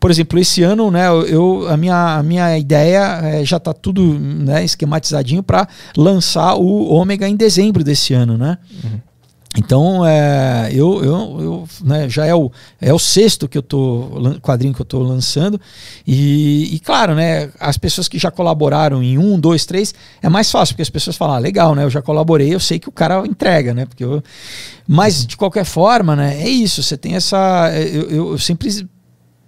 por 0.00 0.10
exemplo, 0.10 0.40
esse 0.40 0.64
ano, 0.64 0.90
né, 0.90 1.06
eu, 1.28 1.68
a, 1.68 1.76
minha, 1.76 2.16
a 2.16 2.22
minha 2.24 2.58
ideia 2.58 3.20
é, 3.22 3.44
já 3.44 3.58
está 3.58 3.72
tudo 3.72 4.02
né, 4.18 4.64
esquematizadinho 4.64 5.44
para 5.44 5.68
lançar 5.96 6.56
o 6.56 6.92
Ômega 6.92 7.28
em 7.28 7.36
dezembro 7.36 7.84
desse 7.84 8.12
ano, 8.12 8.36
né? 8.36 8.58
Uhum. 8.82 8.98
Então, 9.56 10.06
é, 10.06 10.70
eu, 10.72 11.04
eu, 11.04 11.40
eu 11.40 11.68
né, 11.84 12.08
já 12.08 12.24
é 12.24 12.34
o, 12.34 12.50
é 12.80 12.92
o 12.92 12.98
sexto 12.98 13.46
que 13.46 13.58
eu 13.58 13.62
tô, 13.62 14.38
quadrinho 14.40 14.72
que 14.72 14.80
eu 14.80 14.84
estou 14.84 15.02
lançando. 15.02 15.60
E, 16.06 16.74
e, 16.74 16.78
claro, 16.78 17.14
né, 17.14 17.50
as 17.60 17.76
pessoas 17.76 18.08
que 18.08 18.18
já 18.18 18.30
colaboraram 18.30 19.02
em 19.02 19.18
um, 19.18 19.38
dois, 19.38 19.66
três, 19.66 19.94
é 20.22 20.28
mais 20.28 20.50
fácil, 20.50 20.74
porque 20.74 20.82
as 20.82 20.90
pessoas 20.90 21.16
falam, 21.16 21.36
ah, 21.36 21.38
legal, 21.38 21.74
né? 21.74 21.84
Eu 21.84 21.90
já 21.90 22.00
colaborei, 22.00 22.54
eu 22.54 22.60
sei 22.60 22.78
que 22.78 22.88
o 22.88 22.92
cara 22.92 23.26
entrega, 23.26 23.74
né? 23.74 23.84
Porque 23.84 24.04
eu, 24.04 24.22
mas, 24.88 25.26
de 25.26 25.36
qualquer 25.36 25.64
forma, 25.64 26.16
né, 26.16 26.42
é 26.42 26.48
isso, 26.48 26.82
você 26.82 26.96
tem 26.96 27.14
essa. 27.14 27.70
Eu, 27.74 28.10
eu, 28.10 28.30
eu 28.32 28.38
sempre 28.38 28.68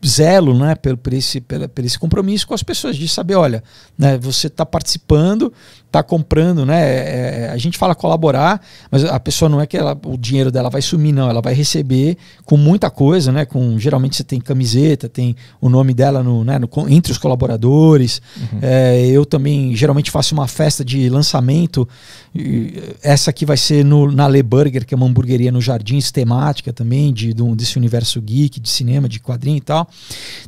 zelo 0.06 0.56
né, 0.58 0.74
por, 0.74 0.96
por, 0.98 1.14
esse, 1.14 1.40
por, 1.40 1.66
por 1.68 1.84
esse 1.84 1.98
compromisso 1.98 2.46
com 2.46 2.54
as 2.54 2.62
pessoas, 2.62 2.96
de 2.96 3.08
saber, 3.08 3.36
olha, 3.36 3.64
né, 3.96 4.18
você 4.18 4.48
está 4.48 4.66
participando, 4.66 5.52
está 5.94 6.02
comprando, 6.02 6.66
né? 6.66 6.82
É, 6.82 7.44
é, 7.46 7.50
a 7.50 7.56
gente 7.56 7.78
fala 7.78 7.94
colaborar, 7.94 8.60
mas 8.90 9.04
a 9.04 9.20
pessoa 9.20 9.48
não 9.48 9.60
é 9.60 9.66
que 9.66 9.76
ela, 9.76 9.96
o 10.04 10.18
dinheiro 10.18 10.50
dela 10.50 10.68
vai 10.68 10.82
sumir, 10.82 11.12
não. 11.12 11.30
Ela 11.30 11.40
vai 11.40 11.54
receber 11.54 12.16
com 12.44 12.56
muita 12.56 12.90
coisa, 12.90 13.30
né? 13.30 13.44
Com, 13.44 13.78
geralmente 13.78 14.16
você 14.16 14.24
tem 14.24 14.40
camiseta, 14.40 15.08
tem 15.08 15.36
o 15.60 15.68
nome 15.68 15.94
dela 15.94 16.22
no, 16.22 16.42
né, 16.44 16.58
no 16.58 16.68
entre 16.88 17.12
os 17.12 17.18
colaboradores. 17.18 18.20
Uhum. 18.36 18.58
É, 18.60 19.06
eu 19.06 19.24
também 19.24 19.74
geralmente 19.76 20.10
faço 20.10 20.34
uma 20.34 20.48
festa 20.48 20.84
de 20.84 21.08
lançamento. 21.08 21.88
Essa 23.02 23.30
aqui 23.30 23.46
vai 23.46 23.56
ser 23.56 23.84
no, 23.84 24.10
na 24.10 24.26
Le 24.26 24.42
Burger, 24.42 24.84
que 24.84 24.92
é 24.92 24.96
uma 24.96 25.06
hamburgueria 25.06 25.52
no 25.52 25.60
Jardim, 25.60 26.00
temática 26.12 26.72
também, 26.72 27.12
de, 27.12 27.32
de, 27.32 27.54
desse 27.54 27.76
universo 27.78 28.20
geek, 28.20 28.58
de 28.58 28.68
cinema, 28.68 29.08
de 29.08 29.20
quadrinho 29.20 29.58
e 29.58 29.60
tal. 29.60 29.88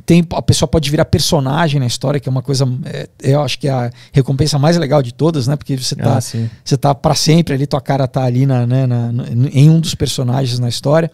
Tem, 0.05 0.25
a 0.33 0.41
pessoa 0.41 0.67
pode 0.67 0.91
virar 0.91 1.05
personagem 1.05 1.79
na 1.79 1.87
história, 1.87 2.19
que 2.19 2.27
é 2.27 2.31
uma 2.31 2.41
coisa, 2.41 2.67
é, 2.85 3.07
eu 3.21 3.41
acho 3.41 3.57
que 3.57 3.67
é 3.67 3.71
a 3.71 3.91
recompensa 4.11 4.59
mais 4.59 4.77
legal 4.77 5.01
de 5.01 5.13
todas 5.13 5.36
todas, 5.37 5.47
né? 5.47 5.55
Porque 5.55 5.77
você 5.77 5.95
tá, 5.95 6.17
ah, 6.17 6.21
você 6.21 6.77
tá 6.77 6.95
para 6.95 7.15
sempre 7.15 7.53
ali, 7.53 7.67
tua 7.67 7.79
cara 7.79 8.07
tá 8.07 8.23
ali 8.23 8.45
na, 8.45 8.65
né, 8.65 8.87
na, 8.87 9.11
em 9.51 9.69
um 9.69 9.79
dos 9.79 9.93
personagens 9.93 10.59
na 10.59 10.67
história. 10.67 11.11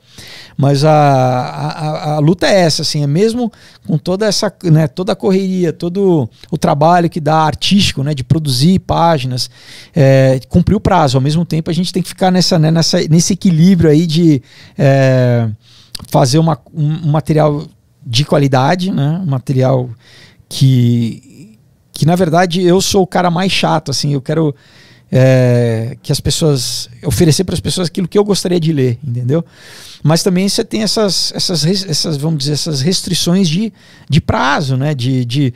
Mas 0.58 0.84
a, 0.84 0.92
a, 0.92 2.14
a, 2.14 2.20
luta 2.20 2.48
é 2.48 2.62
essa, 2.62 2.82
assim, 2.82 3.04
é 3.04 3.08
mesmo 3.08 3.52
com 3.86 3.98
toda 3.98 4.26
essa, 4.26 4.52
né, 4.64 4.88
toda 4.88 5.12
a 5.12 5.16
correria, 5.16 5.74
todo 5.74 6.30
o 6.50 6.58
trabalho 6.58 7.10
que 7.10 7.20
dá 7.20 7.38
artístico, 7.38 8.04
né, 8.04 8.14
de 8.14 8.24
produzir 8.24 8.80
páginas, 8.80 9.50
é, 9.96 10.40
cumprir 10.48 10.76
o 10.76 10.80
prazo. 10.80 11.18
Ao 11.18 11.22
mesmo 11.22 11.46
tempo, 11.46 11.70
a 11.70 11.74
gente 11.74 11.92
tem 11.92 12.02
que 12.02 12.10
ficar 12.10 12.32
nessa, 12.32 12.58
né, 12.58 12.72
nessa, 12.72 13.00
nesse 13.10 13.34
equilíbrio 13.34 13.90
aí 13.90 14.08
de. 14.08 14.42
É, 14.78 15.50
fazer 16.10 16.40
uma, 16.40 16.60
um, 16.74 17.08
um 17.08 17.12
material 17.12 17.66
de 18.06 18.26
qualidade, 18.26 18.92
né? 18.92 19.22
Um 19.24 19.30
material 19.30 19.90
que, 20.50 21.33
que 21.94 22.06
na 22.06 22.16
verdade 22.16 22.62
eu 22.62 22.82
sou 22.82 23.04
o 23.04 23.08
cara 23.08 23.30
mais 23.32 23.52
chato, 23.52 23.92
assim, 23.92 24.14
eu 24.14 24.22
quero 24.22 24.54
é, 25.16 25.96
que 26.02 26.12
as 26.12 26.20
pessoas 26.20 26.90
oferecer 27.06 27.44
para 27.44 27.54
as 27.54 27.60
pessoas 27.60 27.88
aquilo 27.88 28.08
que 28.08 28.18
eu 28.18 28.24
gostaria 28.24 28.60
de 28.60 28.74
ler, 28.74 28.98
entendeu? 29.04 29.46
Mas 30.02 30.24
também 30.24 30.50
você 30.50 30.66
tem 30.66 30.82
essas, 30.82 31.32
essas, 31.36 31.64
essas 31.64 32.18
vamos 32.18 32.40
dizer, 32.40 32.54
essas 32.54 32.82
restrições 32.82 33.48
de, 33.48 33.72
de 34.10 34.20
prazo, 34.20 34.76
né? 34.76 34.96
De, 34.96 35.24
de 35.24 35.54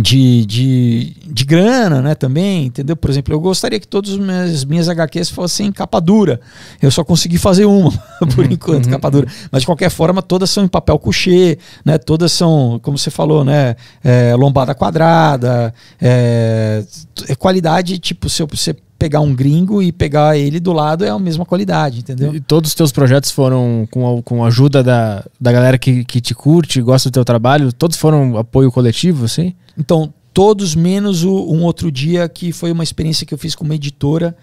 de, 0.00 0.44
de, 0.46 1.16
de 1.26 1.44
grana, 1.44 2.02
né, 2.02 2.14
também, 2.14 2.66
entendeu? 2.66 2.96
Por 2.96 3.10
exemplo, 3.10 3.32
eu 3.32 3.40
gostaria 3.40 3.78
que 3.78 3.86
todas 3.86 4.12
as 4.12 4.18
minhas, 4.18 4.64
minhas 4.64 4.88
HQs 4.88 5.30
fossem 5.30 5.72
capa 5.72 6.00
dura. 6.00 6.40
Eu 6.82 6.90
só 6.90 7.04
consegui 7.04 7.38
fazer 7.38 7.64
uma, 7.64 7.90
por 8.34 8.44
uhum, 8.44 8.52
enquanto, 8.52 8.86
uhum. 8.86 8.90
capa 8.92 9.10
dura. 9.10 9.28
Mas 9.50 9.62
de 9.62 9.66
qualquer 9.66 9.90
forma, 9.90 10.20
todas 10.22 10.50
são 10.50 10.64
em 10.64 10.68
papel 10.68 10.98
couché, 10.98 11.58
né? 11.84 11.98
Todas 11.98 12.32
são, 12.32 12.80
como 12.82 12.98
você 12.98 13.10
falou, 13.10 13.44
né? 13.44 13.76
É, 14.02 14.34
lombada 14.34 14.74
quadrada, 14.74 15.72
é, 16.00 16.84
é 17.28 17.34
qualidade, 17.34 17.98
tipo, 17.98 18.28
se 18.28 18.42
você 18.44 18.76
pegar 18.98 19.20
um 19.20 19.34
gringo 19.34 19.82
e 19.82 19.92
pegar 19.92 20.36
ele 20.36 20.58
do 20.58 20.72
lado 20.72 21.04
é 21.04 21.10
a 21.10 21.18
mesma 21.18 21.44
qualidade, 21.44 22.00
entendeu? 22.00 22.34
E 22.34 22.40
todos 22.40 22.70
os 22.70 22.74
teus 22.74 22.92
projetos 22.92 23.30
foram 23.30 23.86
com 23.90 24.18
a, 24.18 24.22
com 24.22 24.44
a 24.44 24.48
ajuda 24.48 24.82
da, 24.82 25.24
da 25.40 25.52
galera 25.52 25.78
que, 25.78 26.04
que 26.04 26.20
te 26.20 26.34
curte, 26.34 26.80
gosta 26.80 27.10
do 27.10 27.12
teu 27.12 27.24
trabalho? 27.24 27.72
Todos 27.72 27.96
foram 27.96 28.36
apoio 28.36 28.72
coletivo, 28.72 29.24
assim? 29.24 29.54
Então, 29.78 30.12
todos 30.32 30.74
menos 30.74 31.24
o, 31.24 31.32
um 31.52 31.62
outro 31.62 31.90
dia 31.90 32.28
que 32.28 32.52
foi 32.52 32.72
uma 32.72 32.84
experiência 32.84 33.26
que 33.26 33.34
eu 33.34 33.38
fiz 33.38 33.54
com 33.54 33.64
uma 33.64 33.74
editora 33.74 34.36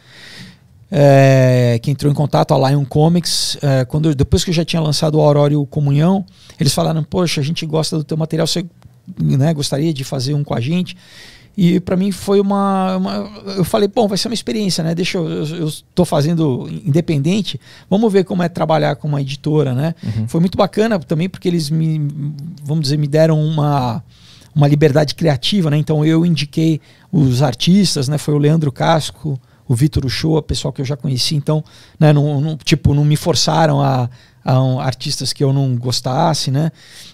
é, 0.96 1.80
que 1.82 1.90
entrou 1.90 2.12
em 2.12 2.16
contato, 2.16 2.54
a 2.54 2.70
Lion 2.70 2.86
Comics, 2.86 3.58
é, 3.64 3.84
quando 3.84 4.14
depois 4.14 4.44
que 4.44 4.52
eu 4.52 4.54
já 4.54 4.64
tinha 4.64 4.80
lançado 4.80 5.16
o 5.16 5.22
Aurora 5.22 5.52
e 5.52 5.56
o 5.56 5.66
Comunhão, 5.66 6.24
eles 6.60 6.72
falaram, 6.72 7.04
poxa, 7.04 7.42
a 7.42 7.44
gente 7.44 7.66
gosta 7.66 7.98
do 7.98 8.04
teu 8.04 8.16
material, 8.16 8.46
você 8.46 8.64
né, 9.20 9.52
gostaria 9.56 9.92
de 9.92 10.04
fazer 10.04 10.36
um 10.36 10.44
com 10.44 10.54
a 10.54 10.62
gente? 10.62 10.96
E 11.56 11.80
para 11.80 11.96
mim 11.96 12.12
foi 12.12 12.40
uma, 12.40 12.98
uma, 12.98 13.12
Eu 13.56 13.64
falei, 13.64 13.88
bom, 13.88 14.08
vai 14.08 14.18
ser 14.18 14.28
uma 14.28 14.34
experiência, 14.34 14.84
né? 14.84 14.96
Deixa 14.96 15.18
eu. 15.18 15.28
Eu 15.28 15.68
estou 15.68 16.04
fazendo 16.04 16.68
independente. 16.84 17.62
Vamos 17.90 18.12
ver 18.12 18.24
como 18.24 18.42
é 18.42 18.50
trabalhar 18.50 18.96
com 18.96 19.08
uma 19.08 19.22
editora, 19.22 19.74
né? 19.74 19.94
Uhum. 20.04 20.28
Foi 20.28 20.40
muito 20.40 20.58
bacana 20.58 20.98
também 21.00 21.30
porque 21.30 21.48
eles 21.48 21.70
me, 21.70 22.02
vamos 22.64 22.84
dizer, 22.84 22.98
me 22.98 23.08
deram 23.08 23.40
uma, 23.40 24.04
uma 24.56 24.68
liberdade 24.68 25.14
criativa, 25.14 25.70
né? 25.70 25.78
Então 25.78 26.04
eu 26.04 26.26
indiquei 26.26 26.82
os 27.12 27.44
artistas, 27.44 28.08
né? 28.08 28.18
Foi 28.18 28.34
o 28.34 28.40
Leandro 28.40 28.72
Casco, 28.72 29.40
o 29.68 29.76
Vitor 29.76 30.06
Uchoa, 30.06 30.42
pessoal 30.42 30.74
que 30.74 30.82
eu 30.82 30.86
já 30.86 30.98
conheci. 30.98 31.36
Então, 31.36 31.64
né? 32.00 32.12
Não, 32.12 32.42
não, 32.42 32.58
tipo, 32.58 32.96
não 32.96 33.06
me 33.06 33.16
forçaram 33.16 33.80
a, 33.80 34.10
artistas 34.82 35.32
que 35.32 35.44
eu 35.44 35.54
não 35.54 35.76
gostasse, 35.76 36.50
né? 36.50 36.72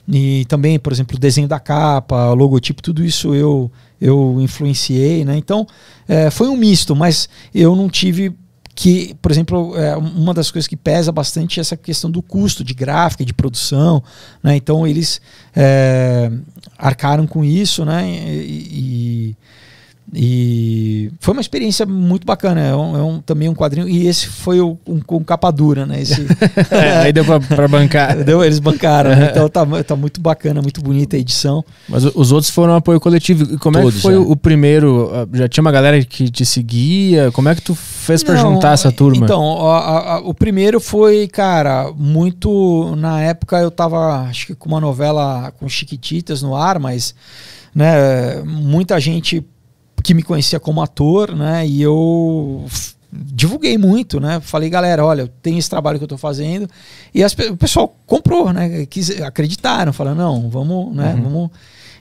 E 0.07 0.45
também, 0.45 0.79
por 0.79 0.93
exemplo, 0.93 1.17
o 1.17 1.19
desenho 1.19 1.47
da 1.47 1.59
capa, 1.59 2.29
o 2.29 2.35
logotipo, 2.35 2.81
tudo 2.81 3.03
isso 3.03 3.35
eu 3.35 3.69
eu 3.99 4.37
influenciei, 4.39 5.25
né? 5.25 5.37
Então 5.37 5.67
é, 6.07 6.29
foi 6.29 6.47
um 6.47 6.55
misto, 6.55 6.95
mas 6.95 7.29
eu 7.53 7.75
não 7.75 7.89
tive 7.89 8.33
que, 8.75 9.13
por 9.21 9.29
exemplo, 9.29 9.77
é, 9.77 9.97
uma 9.97 10.33
das 10.33 10.49
coisas 10.49 10.65
que 10.65 10.77
pesa 10.77 11.11
bastante 11.11 11.59
é 11.59 11.61
essa 11.61 11.75
questão 11.75 12.09
do 12.09 12.21
custo 12.21 12.63
de 12.63 12.73
gráfica, 12.73 13.25
de 13.25 13.33
produção, 13.33 14.01
né? 14.41 14.55
Então 14.55 14.87
eles 14.87 15.19
é, 15.55 16.31
arcaram 16.77 17.27
com 17.27 17.43
isso, 17.43 17.83
né? 17.83 18.09
e, 18.09 19.33
e 19.33 19.37
e 20.13 21.11
foi 21.19 21.33
uma 21.33 21.41
experiência 21.41 21.85
muito 21.85 22.25
bacana. 22.25 22.61
É, 22.61 22.75
um, 22.75 22.97
é 22.97 23.03
um, 23.03 23.21
também 23.21 23.47
um 23.47 23.53
quadrinho. 23.53 23.87
E 23.87 24.07
esse 24.07 24.27
foi 24.27 24.59
o, 24.59 24.77
um, 24.87 24.99
um 25.11 25.23
capa 25.23 25.51
dura, 25.51 25.85
né? 25.85 26.01
Esse, 26.01 26.25
é, 26.71 26.97
aí 26.97 27.13
deu 27.13 27.23
pra, 27.23 27.39
pra 27.39 27.67
bancar. 27.67 28.17
Deu, 28.23 28.43
eles 28.43 28.59
bancaram. 28.59 29.11
Né? 29.11 29.29
Então 29.29 29.47
tá, 29.47 29.65
tá 29.83 29.95
muito 29.95 30.19
bacana, 30.19 30.61
muito 30.61 30.81
bonita 30.81 31.15
a 31.15 31.19
edição. 31.19 31.63
Mas 31.87 32.03
os 32.03 32.31
outros 32.31 32.49
foram 32.49 32.75
apoio 32.75 32.99
coletivo. 32.99 33.53
E 33.53 33.57
como 33.57 33.77
Todos, 33.77 33.93
é 33.93 33.95
que 33.97 34.01
foi 34.01 34.15
é. 34.15 34.17
o 34.17 34.35
primeiro? 34.35 35.11
Ah, 35.13 35.27
já 35.37 35.47
tinha 35.47 35.61
uma 35.61 35.71
galera 35.71 36.03
que 36.03 36.29
te 36.29 36.45
seguia? 36.45 37.31
Como 37.31 37.47
é 37.47 37.53
que 37.53 37.61
tu 37.61 37.75
fez 37.75 38.23
para 38.23 38.35
juntar 38.35 38.73
essa 38.73 38.91
turma? 38.91 39.25
Então, 39.25 39.69
a, 39.69 40.15
a, 40.15 40.19
o 40.19 40.33
primeiro 40.33 40.79
foi, 40.79 41.27
cara, 41.27 41.91
muito. 41.95 42.95
Na 42.95 43.21
época 43.21 43.59
eu 43.59 43.69
tava, 43.69 44.21
acho 44.21 44.47
que 44.47 44.55
com 44.55 44.69
uma 44.69 44.81
novela 44.81 45.51
com 45.59 45.69
Chiquititas 45.69 46.41
no 46.41 46.55
ar, 46.55 46.79
mas. 46.79 47.13
Né, 47.75 48.41
muita 48.43 48.99
gente 48.99 49.45
que 50.01 50.13
me 50.13 50.23
conhecia 50.23 50.59
como 50.59 50.81
ator, 50.81 51.35
né? 51.35 51.65
E 51.67 51.81
eu 51.81 52.65
divulguei 53.11 53.77
muito, 53.77 54.19
né? 54.19 54.39
Falei, 54.39 54.69
galera, 54.69 55.03
olha, 55.03 55.31
tem 55.41 55.57
esse 55.57 55.69
trabalho 55.69 55.97
que 55.97 56.03
eu 56.03 56.07
estou 56.07 56.17
fazendo. 56.17 56.69
E 57.13 57.23
as, 57.23 57.33
o 57.33 57.57
pessoal 57.57 57.95
comprou, 58.05 58.53
né? 58.53 58.85
Quis, 58.85 59.21
acreditaram, 59.21 59.91
falaram, 59.91 60.17
não, 60.17 60.49
vamos, 60.49 60.95
né? 60.95 61.13
Uhum. 61.13 61.23
Vamos 61.23 61.51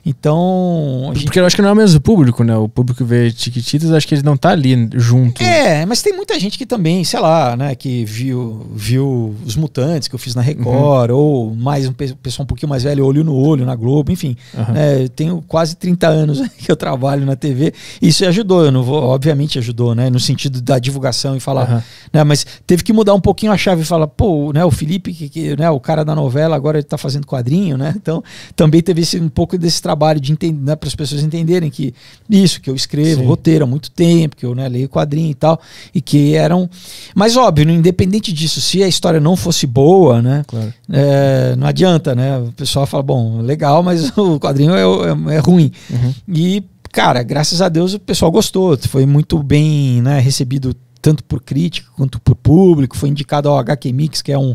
então. 0.05 1.11
Gente... 1.13 1.25
Porque 1.25 1.39
eu 1.39 1.45
acho 1.45 1.55
que 1.55 1.61
não 1.61 1.69
é 1.69 1.73
o 1.73 1.75
mesmo 1.75 1.99
público, 1.99 2.43
né? 2.43 2.55
O 2.55 2.67
público 2.67 2.97
que 2.97 3.03
vê 3.03 3.31
Tiquititas, 3.31 3.91
acho 3.91 4.07
que 4.07 4.15
ele 4.15 4.23
não 4.23 4.37
tá 4.37 4.49
ali 4.49 4.89
junto. 4.95 5.41
É, 5.43 5.85
mas 5.85 6.01
tem 6.01 6.13
muita 6.13 6.39
gente 6.39 6.57
que 6.57 6.65
também, 6.65 7.03
sei 7.03 7.19
lá, 7.19 7.55
né? 7.55 7.75
Que 7.75 8.05
viu, 8.05 8.65
viu 8.73 9.35
os 9.45 9.55
mutantes 9.55 10.07
que 10.07 10.15
eu 10.15 10.19
fiz 10.19 10.35
na 10.35 10.41
Record, 10.41 11.11
uhum. 11.11 11.17
ou 11.17 11.55
mais 11.55 11.87
um 11.87 11.93
pessoal 11.93 12.43
um 12.43 12.47
pouquinho 12.47 12.69
mais 12.69 12.83
velho, 12.83 13.05
olho 13.05 13.23
no 13.23 13.35
olho, 13.35 13.65
na 13.65 13.75
Globo, 13.75 14.11
enfim. 14.11 14.35
Uhum. 14.53 14.73
Né, 14.73 15.07
tenho 15.15 15.43
quase 15.47 15.75
30 15.75 16.07
anos 16.07 16.41
que 16.57 16.71
eu 16.71 16.75
trabalho 16.75 17.25
na 17.25 17.35
TV. 17.35 17.73
Isso 18.01 18.25
ajudou, 18.25 18.65
eu 18.65 18.71
não 18.71 18.83
vou, 18.83 19.01
obviamente 19.03 19.59
ajudou, 19.59 19.93
né? 19.93 20.09
No 20.09 20.19
sentido 20.19 20.61
da 20.61 20.79
divulgação 20.79 21.35
e 21.35 21.39
falar. 21.39 21.69
Uhum. 21.69 21.81
Né, 22.13 22.23
mas 22.23 22.45
teve 22.65 22.83
que 22.83 22.93
mudar 22.93 23.13
um 23.13 23.21
pouquinho 23.21 23.51
a 23.51 23.57
chave 23.57 23.81
e 23.81 23.85
falar, 23.85 24.07
pô, 24.07 24.51
né, 24.53 24.63
o 24.63 24.71
Felipe, 24.71 25.13
que, 25.13 25.29
que, 25.29 25.55
né, 25.55 25.69
o 25.69 25.79
cara 25.79 26.03
da 26.03 26.15
novela, 26.15 26.55
agora 26.55 26.77
ele 26.77 26.85
tá 26.85 26.97
fazendo 26.97 27.25
quadrinho, 27.25 27.77
né? 27.77 27.93
Então 27.95 28.23
também 28.55 28.81
teve 28.81 29.01
esse, 29.01 29.19
um 29.19 29.29
pouco 29.29 29.57
desse 29.57 29.81
trabalho 29.81 29.88
de 30.19 30.31
entender, 30.31 30.61
né, 30.61 30.75
para 30.75 30.87
as 30.87 30.95
pessoas 30.95 31.23
entenderem 31.23 31.69
que 31.69 31.93
isso, 32.29 32.61
que 32.61 32.69
eu 32.69 32.75
escrevo 32.75 33.21
Sim. 33.21 33.27
roteiro 33.27 33.63
há 33.63 33.67
muito 33.67 33.91
tempo, 33.91 34.35
que 34.35 34.45
eu 34.45 34.53
né, 34.53 34.67
leio 34.67 34.89
quadrinho 34.89 35.31
e 35.31 35.35
tal, 35.35 35.59
e 35.93 36.01
que 36.01 36.35
eram. 36.35 36.69
Mas 37.15 37.37
óbvio, 37.37 37.69
independente 37.69 38.31
disso, 38.33 38.61
se 38.61 38.83
a 38.83 38.87
história 38.87 39.19
não 39.19 39.35
fosse 39.35 39.65
boa, 39.65 40.21
né? 40.21 40.43
Claro. 40.47 40.73
É, 40.91 41.55
não 41.55 41.67
adianta, 41.67 42.15
né? 42.15 42.37
O 42.37 42.51
pessoal 42.51 42.85
fala, 42.85 43.03
bom, 43.03 43.41
legal, 43.41 43.83
mas 43.83 44.11
o 44.17 44.39
quadrinho 44.39 44.73
é, 44.73 44.81
é, 44.81 45.35
é 45.35 45.39
ruim. 45.39 45.71
Uhum. 45.89 46.13
E, 46.27 46.63
cara, 46.91 47.23
graças 47.23 47.61
a 47.61 47.69
Deus 47.69 47.93
o 47.93 47.99
pessoal 47.99 48.31
gostou, 48.31 48.77
foi 48.77 49.05
muito 49.05 49.41
bem 49.41 50.01
né, 50.01 50.19
recebido 50.19 50.75
tanto 51.01 51.23
por 51.23 51.41
crítica 51.41 51.89
quanto 51.95 52.19
por 52.19 52.35
público, 52.35 52.97
foi 52.97 53.09
indicado 53.09 53.49
ao 53.49 53.57
HQ 53.57 53.91
Mix, 53.93 54.21
que 54.21 54.31
é 54.31 54.37
um, 54.37 54.53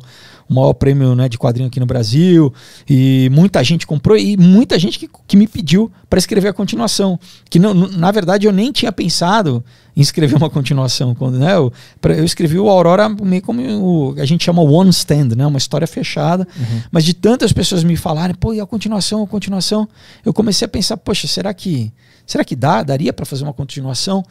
o 0.48 0.54
maior 0.54 0.72
prêmio 0.74 1.14
né, 1.14 1.28
de 1.28 1.38
quadrinho 1.38 1.68
aqui 1.68 1.80
no 1.80 1.86
Brasil. 1.86 2.52
E 2.88 3.28
muita 3.32 3.62
gente 3.62 3.86
comprou 3.86 4.16
e 4.16 4.36
muita 4.36 4.78
gente 4.78 4.98
que, 4.98 5.08
que 5.26 5.36
me 5.36 5.46
pediu 5.46 5.90
para 6.08 6.18
escrever 6.18 6.48
a 6.48 6.52
continuação. 6.52 7.18
Que 7.48 7.58
não, 7.58 7.74
na 7.74 8.10
verdade 8.10 8.46
eu 8.46 8.52
nem 8.52 8.72
tinha 8.72 8.92
pensado 8.92 9.64
em 9.96 10.00
escrever 10.00 10.36
uma 10.36 10.50
continuação. 10.50 11.14
Quando, 11.14 11.38
né, 11.38 11.54
eu, 11.54 11.72
eu 12.02 12.24
escrevi 12.24 12.58
o 12.58 12.68
Aurora 12.68 13.08
meio 13.08 13.42
como 13.42 13.62
o, 13.62 14.14
a 14.20 14.24
gente 14.24 14.44
chama 14.44 14.62
one 14.62 14.90
stand, 14.90 15.28
né, 15.36 15.46
uma 15.46 15.58
história 15.58 15.86
fechada. 15.86 16.46
Uhum. 16.58 16.82
Mas 16.90 17.04
de 17.04 17.14
tantas 17.14 17.52
pessoas 17.52 17.84
me 17.84 17.96
falarem, 17.96 18.34
pô, 18.34 18.52
e 18.52 18.60
a 18.60 18.66
continuação, 18.66 19.22
a 19.22 19.26
continuação, 19.26 19.88
eu 20.24 20.32
comecei 20.32 20.66
a 20.66 20.68
pensar, 20.68 20.96
poxa, 20.96 21.26
será 21.26 21.54
que 21.54 21.92
será 22.26 22.44
que 22.44 22.56
dá? 22.56 22.82
Daria 22.82 23.12
para 23.12 23.24
fazer 23.24 23.44
uma 23.44 23.52
continuação? 23.52 24.24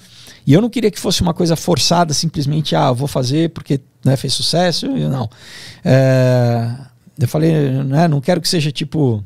E 0.46 0.54
eu 0.54 0.62
não 0.62 0.70
queria 0.70 0.91
que 0.91 1.00
fosse 1.00 1.22
uma 1.22 1.34
coisa 1.34 1.56
forçada, 1.56 2.14
simplesmente, 2.14 2.76
ah, 2.76 2.91
vou 2.91 3.08
fazer 3.08 3.50
porque 3.50 3.80
né, 4.04 4.16
fez 4.16 4.34
sucesso. 4.34 4.86
Eu, 4.86 5.10
não. 5.10 5.30
É, 5.84 6.72
eu 7.20 7.28
falei, 7.28 7.54
né, 7.84 8.08
não 8.08 8.20
quero 8.20 8.41
que 8.41 8.48
seja 8.48 8.72
tipo 8.72 9.24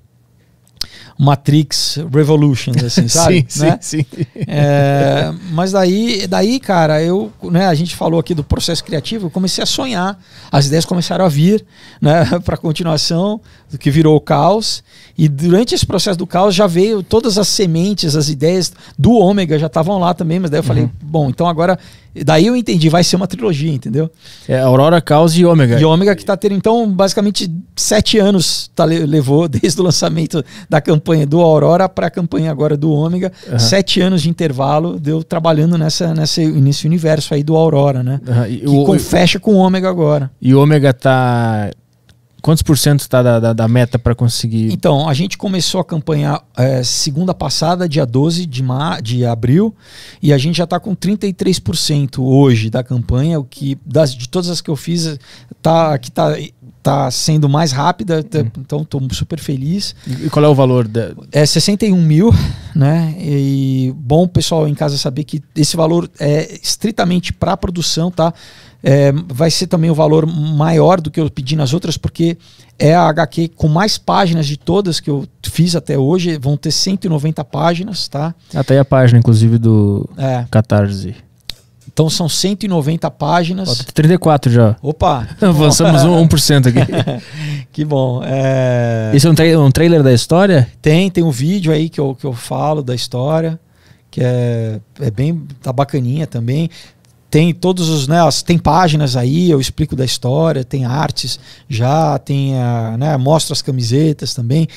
Matrix 1.18 1.97
Revolutions, 2.13 2.84
assim, 2.84 3.07
sabe? 3.09 3.45
sim, 3.49 3.65
né? 3.65 3.78
sim, 3.82 4.05
sim. 4.09 4.26
É, 4.47 5.34
mas 5.51 5.72
daí, 5.72 6.28
daí, 6.28 6.59
cara, 6.59 7.01
eu, 7.01 7.32
né, 7.43 7.68
a 7.68 7.74
gente 7.74 7.95
falou 7.95 8.20
aqui 8.20 8.36
do 8.36 8.43
processo 8.43 8.84
criativo, 8.84 9.28
eu 9.28 9.32
comecei 9.32 9.63
a 9.63 9.68
sonhar, 9.68 10.20
as 10.51 10.68
ideias 10.68 10.86
começaram 10.86 11.26
a 11.26 11.30
vir, 11.30 11.65
né, 11.99 12.26
para 12.45 12.55
continuação 12.55 13.41
do 13.70 13.78
que 13.78 13.89
virou 13.89 14.15
o 14.15 14.22
caos. 14.22 14.84
E 15.18 15.28
durante 15.28 15.74
esse 15.74 15.86
processo 15.86 16.18
do 16.18 16.28
caos 16.28 16.53
já 16.53 16.68
veio 16.68 17.01
todas 17.01 17.38
as 17.38 17.47
sementes, 17.47 18.15
as 18.15 18.30
ideias 18.30 18.72
do 18.97 19.13
Ômega 19.13 19.57
já 19.57 19.68
estavam 19.68 19.97
lá 19.97 20.13
também, 20.13 20.39
mas 20.39 20.51
daí 20.51 20.59
eu 20.59 20.63
falei, 20.63 20.84
uhum. 20.84 20.91
bom, 21.01 21.30
então 21.30 21.47
agora 21.47 21.80
Daí 22.24 22.47
eu 22.47 22.55
entendi, 22.55 22.89
vai 22.89 23.03
ser 23.03 23.15
uma 23.15 23.28
trilogia, 23.28 23.72
entendeu? 23.72 24.09
É 24.47 24.59
Aurora, 24.59 25.01
Caos 25.01 25.38
e 25.38 25.45
Ômega. 25.45 25.80
E 25.80 25.86
Ômega 25.86 26.15
que 26.15 26.26
tá 26.26 26.36
tendo, 26.36 26.55
então, 26.55 26.89
basicamente, 26.89 27.51
sete 27.76 28.18
anos 28.18 28.72
tá, 28.74 28.86
levou 28.86 29.47
desde 29.49 29.80
o 29.80 29.84
lançamento 29.84 30.43
da 30.70 30.82
campanha 30.82 31.07
do 31.28 31.41
Aurora 31.41 31.88
para 31.88 32.08
a 32.08 32.12
campanha 32.12 32.51
agora 32.51 32.76
do 32.76 32.91
Ômega. 32.91 33.32
Uhum. 33.51 33.60
Sete 33.60 34.01
anos 34.01 34.22
de 34.22 34.30
intervalo 34.30 34.99
deu 34.99 35.24
trabalhando 35.24 35.78
nessa, 35.78 36.14
nessa, 36.14 36.41
nesse 36.41 36.86
universo 36.86 37.34
aí 37.34 37.43
do 37.43 37.55
Aurora, 37.55 38.03
né? 38.03 38.20
Uhum. 38.28 38.45
E 38.45 38.60
que 38.60 38.68
o, 38.68 38.84
com, 38.84 38.99
fecha 38.99 39.39
com 39.39 39.55
o 39.55 39.58
Ômega 39.58 39.89
agora. 39.89 40.32
E 40.41 40.53
o 40.53 40.62
Ômega 40.62 40.93
tá 40.93 41.70
Quantos 42.47 42.62
por 42.62 42.78
cento 42.78 43.01
está 43.01 43.22
da, 43.22 43.39
da, 43.39 43.51
da, 43.51 43.68
meta 43.68 43.99
para 43.99 44.16
conseguir? 44.16 44.72
Então, 44.72 45.10
a 45.10 45.14
gente 45.14 45.38
começou 45.38 45.82
a 45.82 45.84
campanha 45.84 46.39
é, 46.55 46.82
segunda 46.82 47.34
passada, 47.34 47.89
dia 47.89 48.05
12 48.05 48.45
de, 48.45 48.64
ma 48.64 49.01
de 49.01 49.26
abril, 49.26 49.76
e 50.22 50.32
a 50.32 50.38
gente 50.38 50.55
já 50.55 50.64
está 50.64 50.80
com 50.80 50.95
33% 50.95 52.20
hoje 52.20 52.70
da 52.70 52.84
campanha, 52.84 53.38
o 53.38 53.43
que 53.43 53.78
das, 53.86 54.16
de 54.16 54.30
todas 54.30 54.49
as 54.49 54.62
que 54.62 54.70
eu 54.70 54.78
fiz, 54.78 55.20
tá, 55.62 55.97
que 55.97 56.10
está 56.10 56.38
tá 56.88 57.11
sendo 57.11 57.49
mais 57.49 57.73
rápida, 57.73 58.23
tá- 58.23 58.39
então 58.57 58.81
estou 58.81 59.05
super 59.11 59.39
feliz. 59.41 59.93
E 60.07 60.29
qual 60.29 60.45
é 60.45 60.47
o 60.47 60.55
valor 60.55 60.88
da. 60.88 61.11
É 61.33 61.45
61 61.45 62.01
mil, 62.01 62.31
né? 62.73 63.13
E 63.19 63.93
bom 63.97 64.25
pessoal 64.25 64.65
em 64.67 64.73
casa 64.73 64.97
saber 64.97 65.25
que 65.25 65.41
esse 65.53 65.75
valor 65.75 66.09
é 66.17 66.57
estritamente 66.63 67.33
para 67.33 67.57
produção, 67.57 68.09
tá? 68.09 68.33
É, 68.81 69.11
vai 69.27 69.51
ser 69.51 69.67
também 69.67 69.89
o 69.89 69.95
valor 69.95 70.25
maior 70.25 71.01
do 71.01 71.11
que 71.11 71.19
eu 71.19 71.29
pedi 71.29 71.55
nas 71.57 71.73
outras, 71.73 71.97
porque 71.97 72.38
é 72.79 72.95
a 72.95 73.09
HQ 73.09 73.49
com 73.49 73.67
mais 73.67 73.97
páginas 73.97 74.45
de 74.47 74.55
todas 74.55 74.99
que 75.01 75.09
eu 75.09 75.27
fiz 75.43 75.75
até 75.75 75.97
hoje. 75.97 76.38
Vão 76.38 76.55
ter 76.55 76.71
190 76.71 77.43
páginas, 77.43 78.07
tá? 78.07 78.33
Até 78.53 78.79
a 78.79 78.85
página, 78.85 79.19
inclusive, 79.19 79.57
do 79.57 80.07
É, 80.17 80.45
Catarse. 80.49 81.15
Então 81.98 82.12
são 82.12 82.30
190 82.30 83.08
Ó, 83.08 83.10
páginas. 83.10 83.78
tem 83.80 83.86
34 83.91 84.52
já. 84.52 84.76
Opa! 84.84 85.28
Avançamos 85.41 86.04
um 86.04 86.28
1% 86.28 86.68
aqui. 86.68 87.26
que 87.74 87.84
bom. 87.84 88.22
É... 88.24 89.10
Esse 89.16 89.26
é 89.26 89.30
um, 89.32 89.34
tra- 89.34 89.60
um 89.60 89.72
trailer 89.72 90.04
da 90.04 90.14
história? 90.14 90.68
Tem, 90.80 91.10
tem 91.10 91.24
um 91.24 91.32
vídeo 91.32 91.74
aí 91.74 91.89
que 91.89 92.00
eu, 92.00 92.14
que 92.14 92.24
eu 92.24 92.34
falo 92.34 92.84
da 92.84 92.93
história, 92.93 93.60
que 94.12 94.22
é, 94.24 94.80
é 95.02 95.10
bem, 95.10 95.41
tá 95.60 95.74
bacaninha 95.74 96.28
também. 96.28 96.70
Tem 97.32 97.52
todos 97.52 97.89
os, 97.89 98.08
né, 98.08 98.22
as- 98.22 98.43
tem 98.43 98.60
páginas 98.60 99.16
aí, 99.16 99.50
eu 99.50 99.60
explico 99.60 99.95
da 99.95 100.06
história, 100.06 100.64
tem 100.64 100.86
artes 100.86 101.39
já, 101.68 102.20
tem, 102.20 102.56
a, 102.62 102.95
né, 102.95 103.18
mostro 103.18 103.54
as 103.54 103.64
camisetas 103.64 104.36
também. 104.36 104.68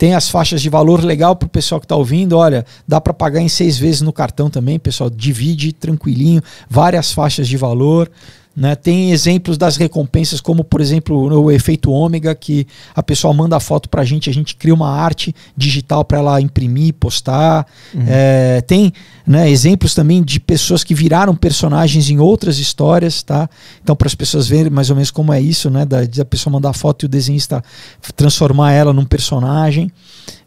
Tem 0.00 0.14
as 0.14 0.30
faixas 0.30 0.62
de 0.62 0.70
valor 0.70 1.04
legal 1.04 1.36
pro 1.36 1.46
pessoal 1.46 1.78
que 1.78 1.86
tá 1.86 1.94
ouvindo. 1.94 2.38
Olha, 2.38 2.64
dá 2.88 2.98
para 2.98 3.12
pagar 3.12 3.42
em 3.42 3.50
seis 3.50 3.76
vezes 3.76 4.00
no 4.00 4.14
cartão 4.14 4.48
também, 4.48 4.78
pessoal. 4.78 5.10
Divide 5.10 5.74
tranquilinho, 5.74 6.42
várias 6.70 7.12
faixas 7.12 7.46
de 7.46 7.58
valor. 7.58 8.10
Né? 8.54 8.74
Tem 8.74 9.12
exemplos 9.12 9.56
das 9.56 9.76
recompensas, 9.76 10.40
como 10.40 10.64
por 10.64 10.80
exemplo 10.80 11.16
o 11.16 11.50
efeito 11.52 11.90
ômega, 11.90 12.34
que 12.34 12.66
a 12.94 13.02
pessoa 13.02 13.32
manda 13.32 13.56
a 13.56 13.60
foto 13.60 13.88
pra 13.88 14.04
gente, 14.04 14.28
a 14.28 14.32
gente 14.32 14.56
cria 14.56 14.74
uma 14.74 14.90
arte 14.90 15.34
digital 15.56 16.04
para 16.04 16.18
ela 16.18 16.40
imprimir, 16.40 16.94
postar. 16.94 17.64
É, 18.06 18.60
tem 18.62 18.92
né, 19.24 19.48
exemplos 19.48 19.94
também 19.94 20.22
de 20.22 20.40
pessoas 20.40 20.82
que 20.82 20.94
viraram 20.94 21.34
personagens 21.36 22.10
em 22.10 22.18
outras 22.18 22.58
histórias, 22.58 23.22
tá? 23.22 23.48
Então, 23.82 23.94
para 23.94 24.08
as 24.08 24.14
pessoas 24.16 24.48
verem 24.48 24.70
mais 24.70 24.90
ou 24.90 24.96
menos 24.96 25.12
como 25.12 25.32
é 25.32 25.40
isso, 25.40 25.70
né? 25.70 25.84
Da, 25.84 26.04
de 26.04 26.20
a 26.20 26.24
pessoa 26.24 26.52
mandar 26.52 26.70
a 26.70 26.74
foto 26.74 27.04
e 27.04 27.06
o 27.06 27.08
desenhista 27.08 27.62
transformar 28.16 28.72
ela 28.72 28.92
num 28.92 29.04
personagem. 29.04 29.92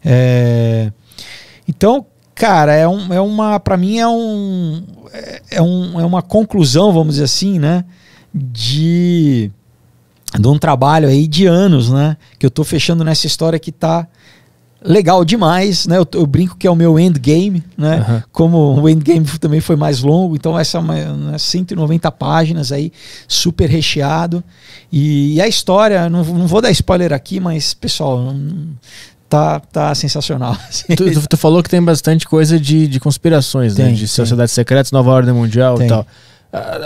É, 0.04 0.92
então, 1.66 2.06
cara, 2.34 2.74
é, 2.74 2.86
um, 2.86 3.12
é 3.12 3.20
uma. 3.20 3.60
para 3.60 3.76
mim 3.76 3.98
é 3.98 4.08
um, 4.08 4.82
é, 5.12 5.42
é 5.52 5.62
um. 5.62 6.00
É 6.00 6.04
uma 6.04 6.22
conclusão, 6.22 6.92
vamos 6.92 7.14
dizer 7.14 7.24
assim, 7.24 7.58
né? 7.58 7.84
De. 8.32 9.50
De 10.38 10.48
um 10.48 10.58
trabalho 10.58 11.08
aí 11.08 11.28
de 11.28 11.46
anos, 11.46 11.90
né? 11.90 12.16
Que 12.38 12.44
eu 12.44 12.50
tô 12.50 12.64
fechando 12.64 13.04
nessa 13.04 13.26
história 13.26 13.58
que 13.58 13.70
tá 13.70 14.08
legal 14.84 15.24
demais, 15.24 15.86
né? 15.86 15.96
Eu, 15.96 16.06
eu 16.12 16.26
brinco 16.26 16.56
que 16.56 16.66
é 16.66 16.70
o 16.70 16.76
meu 16.76 16.98
endgame, 16.98 17.64
né? 17.76 17.96
Aham. 17.96 18.24
Como 18.30 18.80
o 18.80 18.88
endgame 18.88 19.26
também 19.38 19.60
foi 19.60 19.76
mais 19.76 20.02
longo, 20.02 20.36
então 20.36 20.58
essa 20.58 20.76
é 20.76 20.80
uma, 20.80 20.94
né, 20.94 21.38
190 21.38 22.12
páginas 22.12 22.70
aí, 22.70 22.92
super 23.26 23.68
recheado. 23.68 24.44
E, 24.92 25.34
e 25.34 25.40
a 25.40 25.48
história, 25.48 26.10
não, 26.10 26.22
não 26.22 26.46
vou 26.46 26.60
dar 26.60 26.70
spoiler 26.70 27.12
aqui, 27.12 27.40
mas 27.40 27.72
pessoal, 27.72 28.34
tá, 29.28 29.60
tá 29.60 29.94
sensacional. 29.94 30.52
assim. 30.68 30.94
Tu, 30.94 31.12
tu- 31.12 31.28
tu 31.28 31.36
falou 31.36 31.62
que 31.62 31.70
tem 31.70 31.82
bastante 31.82 32.26
coisa 32.26 32.58
de, 32.58 32.86
de 32.86 33.00
conspirações, 33.00 33.76
né? 33.76 33.86
Tem, 33.86 33.94
De 33.94 34.00
tem. 34.00 34.06
sociedades 34.08 34.52
secretas, 34.54 34.92
nova 34.92 35.10
ordem 35.10 35.34
mundial 35.34 35.76
Tem. 35.76 35.86
e 35.86 35.88
tal. 35.88 36.06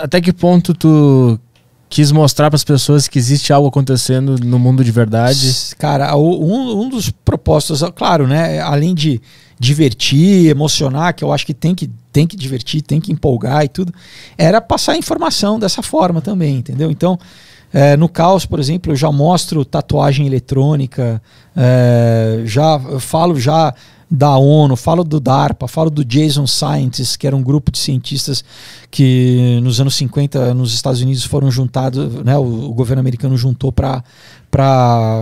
Até 0.01 0.19
que 0.19 0.33
ponto 0.33 0.73
tu 0.73 1.39
quis 1.87 2.11
mostrar 2.11 2.49
para 2.49 2.55
as 2.55 2.63
pessoas 2.63 3.07
que 3.07 3.17
existe 3.19 3.51
algo 3.53 3.67
acontecendo 3.67 4.35
no 4.43 4.57
mundo 4.59 4.83
de 4.83 4.91
verdade? 4.91 5.51
Cara, 5.77 6.15
um, 6.17 6.81
um 6.83 6.89
dos 6.89 7.09
propósitos, 7.09 7.83
claro, 7.95 8.27
né? 8.27 8.59
Além 8.59 8.93
de 8.95 9.21
divertir, 9.59 10.47
emocionar, 10.49 11.13
que 11.13 11.23
eu 11.23 11.31
acho 11.31 11.45
que 11.45 11.53
tem 11.53 11.75
que, 11.75 11.89
tem 12.11 12.25
que 12.25 12.35
divertir, 12.37 12.81
tem 12.81 12.99
que 12.99 13.11
empolgar 13.11 13.63
e 13.63 13.67
tudo, 13.67 13.93
era 14.37 14.59
passar 14.61 14.95
informação 14.97 15.59
dessa 15.59 15.81
forma 15.83 16.21
também, 16.21 16.57
entendeu? 16.57 16.89
Então, 16.89 17.19
é, 17.73 17.95
no 17.95 18.09
Caos, 18.09 18.45
por 18.45 18.59
exemplo, 18.59 18.91
eu 18.91 18.95
já 18.95 19.11
mostro 19.11 19.63
tatuagem 19.63 20.25
eletrônica, 20.25 21.21
é, 21.55 22.41
já 22.45 22.79
falo 22.99 23.39
já 23.39 23.73
da 24.09 24.35
ONU, 24.37 24.75
falo 24.75 25.03
do 25.03 25.19
DARPA, 25.19 25.67
falo 25.67 25.89
do 25.89 26.03
Jason 26.03 26.47
Scientist, 26.47 27.17
que 27.17 27.27
era 27.27 27.35
um 27.35 27.43
grupo 27.43 27.71
de 27.71 27.77
cientistas 27.77 28.43
que 28.89 29.59
nos 29.61 29.79
anos 29.79 29.95
50 29.95 30.53
nos 30.55 30.73
Estados 30.73 31.01
Unidos 31.01 31.23
foram 31.23 31.51
juntados, 31.51 32.15
né, 32.23 32.35
o, 32.37 32.69
o 32.69 32.73
governo 32.73 33.01
americano 33.01 33.37
juntou 33.37 33.71
para 33.71 34.03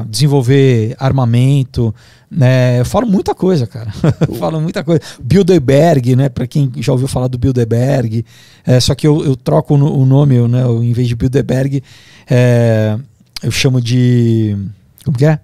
desenvolver 0.08 0.96
armamento, 0.98 1.94
né? 2.32 2.80
Eu 2.80 2.86
falo 2.86 3.08
muita 3.08 3.34
coisa, 3.34 3.66
cara. 3.66 3.92
Falo 4.38 4.60
muita 4.60 4.84
coisa. 4.84 5.02
Bilderberg, 5.22 6.16
né? 6.16 6.28
Para 6.28 6.46
quem 6.46 6.70
já 6.78 6.92
ouviu 6.92 7.08
falar 7.08 7.28
do 7.28 7.38
Bilderberg, 7.38 8.26
é, 8.66 8.80
só 8.82 8.94
que 8.94 9.08
eu, 9.08 9.24
eu 9.24 9.36
troco 9.36 9.76
o 9.76 10.02
o 10.02 10.06
nome, 10.06 10.36
eu, 10.36 10.48
né? 10.48 10.64
Eu, 10.64 10.84
em 10.84 10.92
vez 10.92 11.08
de 11.08 11.16
Bilderberg, 11.16 11.82
é, 12.30 12.98
eu 13.42 13.52
chamo 13.52 13.80
de 13.80 14.58
como 15.06 15.18
que 15.18 15.26
é? 15.26 15.40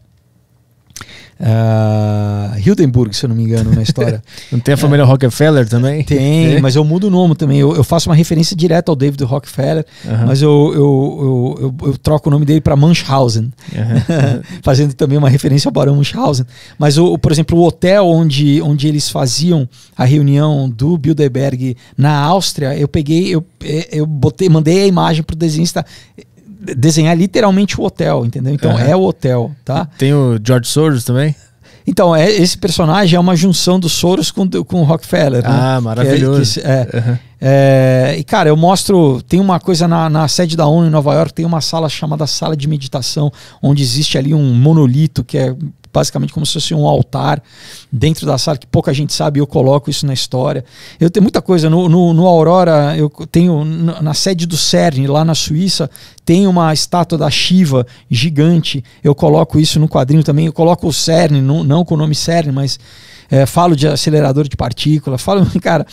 Ah, 1.46 2.56
Hildenburg, 2.58 3.14
se 3.14 3.26
eu 3.26 3.30
não 3.30 3.36
me 3.36 3.44
engano, 3.44 3.72
na 3.76 3.82
história. 3.82 4.24
Não 4.50 4.60
tem 4.60 4.76
a 4.76 4.78
família 4.78 5.04
Rockefeller 5.04 5.68
também? 5.68 6.00
É. 6.00 6.04
Tem, 6.04 6.56
É? 6.56 6.62
mas 6.62 6.76
eu 6.76 6.86
mudo 6.86 7.08
o 7.08 7.10
nome 7.10 7.36
também. 7.36 7.60
Eu, 7.60 7.76
eu 7.76 7.84
faço 7.84 8.08
uma 8.10 8.16
referência 8.16 8.56
direta 8.56 8.92
ao 8.92 8.96
David 8.96 9.22
Rockefeller, 9.26 9.86
mas 10.26 10.42
eu, 10.42 10.72
eu, 10.74 11.76
eu, 11.84 11.98
troco 11.98 12.30
o 12.30 12.32
nome 12.32 12.46
dele 12.46 12.62
para 12.62 12.76
Munchausen, 12.78 13.52
fazendo 14.64 14.94
também 14.94 15.18
uma 15.18 15.30
referência 15.30 15.68
ao 15.68 15.74
Barão 15.74 15.96
Munchausen. 15.96 16.46
Mas, 16.78 16.98
o, 16.98 17.14
o- 17.14 17.18
por 17.18 17.32
exemplo, 17.32 17.58
o 17.60 17.66
hotel 17.68 18.08
onde, 18.08 18.62
onde 18.62 18.88
eles 18.88 19.10
faziam 19.10 19.68
a 19.98 20.06
reunião 20.06 20.70
do 20.70 20.98
Bilderberg 20.98 21.76
na 21.98 22.16
Áustria, 22.20 22.78
eu 22.78 22.88
peguei, 22.88 23.34
eu, 23.36 23.44
eh, 23.64 23.90
eu 23.92 24.06
botei, 24.06 24.48
mandei 24.48 24.84
a 24.84 24.88
imagem 24.88 25.24
pro 25.24 25.36
desenhista 25.36 25.86
desenhar 26.76 27.16
literalmente 27.18 27.80
o 27.80 27.84
hotel, 27.84 28.26
entendeu? 28.26 28.54
Então 28.54 28.72
Aham. 28.72 28.84
é 28.84 28.96
o 28.96 29.02
hotel, 29.04 29.52
tá? 29.66 29.88
Tem 29.98 30.14
o 30.14 30.40
George 30.46 30.68
Soros 30.70 31.04
também? 31.04 31.36
Então, 31.86 32.16
é, 32.16 32.32
esse 32.32 32.58
personagem 32.58 33.18
é 33.18 33.20
uma 33.20 33.36
junção 33.36 33.78
do 33.78 33.90
Soros 33.90 34.32
com, 34.32 34.50
com 34.64 34.80
o 34.80 34.84
Rockefeller. 34.86 35.44
né? 35.44 35.50
Ah, 35.52 35.82
maravilhoso. 35.82 36.62
Que 36.62 36.66
é- 36.66 36.86
que 36.86 36.96
é- 36.96 37.00
Aham. 37.00 37.20
é, 37.42 38.16
e 38.18 38.24
cara, 38.24 38.48
eu 38.48 38.56
mostro. 38.56 39.22
Tem 39.28 39.38
uma 39.40 39.60
coisa 39.60 39.86
na, 39.86 40.10
na 40.10 40.26
sede 40.30 40.56
da 40.56 40.66
ONU 40.66 40.88
em 40.88 40.90
Nova 40.90 41.14
York, 41.14 41.34
tem 41.34 41.46
uma 41.46 41.60
sala 41.60 41.90
chamada 41.90 42.26
sala 42.26 42.56
de 42.56 42.70
meditação, 42.70 43.30
onde 43.62 43.84
existe 43.84 44.18
ali 44.18 44.34
um 44.34 44.54
monolito 44.54 45.26
que 45.26 45.38
é 45.38 45.54
basicamente 45.94 46.34
como 46.34 46.46
se 46.46 46.54
fosse 46.54 46.74
um 46.74 46.88
altar 46.88 47.42
dentro 47.92 48.26
da 48.26 48.38
sala, 48.38 48.58
que 48.58 48.66
pouca 48.66 48.94
gente 48.94 49.14
sabe, 49.14 49.40
eu 49.40 49.48
coloco 49.48 49.90
isso 49.90 50.06
na 50.06 50.14
história. 50.14 50.66
Eu 51.00 51.10
tenho 51.10 51.24
muita 51.24 51.42
coisa. 51.42 51.70
No, 51.70 51.88
no, 51.88 52.14
no 52.14 52.26
Aurora, 52.26 52.98
eu 52.98 53.10
tenho 53.32 53.64
na 53.64 54.02
na 54.02 54.14
sede 54.14 54.46
do 54.46 54.56
CERN, 54.56 55.08
lá 55.08 55.26
na 55.26 55.34
Suíça, 55.34 55.90
tem 56.24 56.46
uma 56.46 56.74
estátua 56.74 57.18
da 57.18 57.30
Shiva 57.30 57.86
gigante. 58.10 58.84
Eu 59.04 59.16
coloco 59.16 59.60
isso 59.60 59.80
no 59.80 59.90
quadrinho 59.90 60.24
também. 60.24 60.46
Eu 60.46 60.54
coloco 60.54 60.88
o 60.88 60.94
CERN, 60.94 61.42
não, 61.42 61.64
não 61.64 61.84
com 61.84 61.96
o 61.96 61.98
nome 61.98 62.14
CERN, 62.14 62.52
mas 62.52 62.80
é, 63.30 63.46
falo 63.46 63.76
de 63.76 63.88
acelerador 63.88 64.48
de 64.48 64.56
partícula, 64.56 65.18
falo, 65.18 65.46
cara. 65.62 65.86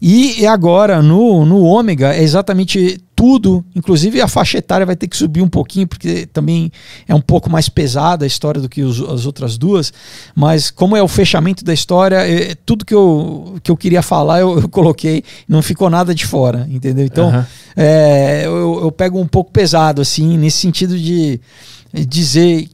E, 0.00 0.40
e 0.42 0.46
agora, 0.46 1.02
no, 1.02 1.44
no 1.44 1.62
ômega, 1.62 2.14
é 2.14 2.22
exatamente 2.22 3.00
tudo, 3.14 3.62
inclusive 3.76 4.18
a 4.22 4.26
faixa 4.26 4.56
etária 4.56 4.86
vai 4.86 4.96
ter 4.96 5.06
que 5.06 5.14
subir 5.16 5.42
um 5.42 5.48
pouquinho, 5.48 5.86
porque 5.86 6.24
também 6.32 6.72
é 7.06 7.14
um 7.14 7.20
pouco 7.20 7.50
mais 7.50 7.68
pesada 7.68 8.24
a 8.24 8.26
história 8.26 8.62
do 8.62 8.68
que 8.68 8.82
os- 8.82 8.98
as 9.10 9.26
outras 9.26 9.58
duas, 9.58 9.92
mas 10.34 10.70
como 10.70 10.96
é 10.96 11.02
o 11.02 11.08
fechamento 11.08 11.62
da 11.62 11.74
história, 11.74 12.16
é, 12.26 12.54
tudo 12.64 12.82
que 12.82 12.94
eu, 12.94 13.56
que 13.62 13.70
eu 13.70 13.76
queria 13.76 14.00
falar 14.00 14.40
eu, 14.40 14.60
eu 14.60 14.68
coloquei, 14.70 15.22
não 15.46 15.60
ficou 15.60 15.90
nada 15.90 16.14
de 16.14 16.24
fora, 16.26 16.66
entendeu? 16.70 17.04
Então, 17.04 17.28
Aham. 17.28 17.46
é, 17.76 18.42
eu, 18.46 18.80
eu 18.84 18.90
pego 18.92 19.20
um 19.20 19.26
pouco 19.26 19.52
pesado, 19.52 20.00
assim, 20.00 20.38
nesse 20.38 20.56
sentido 20.56 20.98
de 20.98 21.38
dizer 22.08 22.68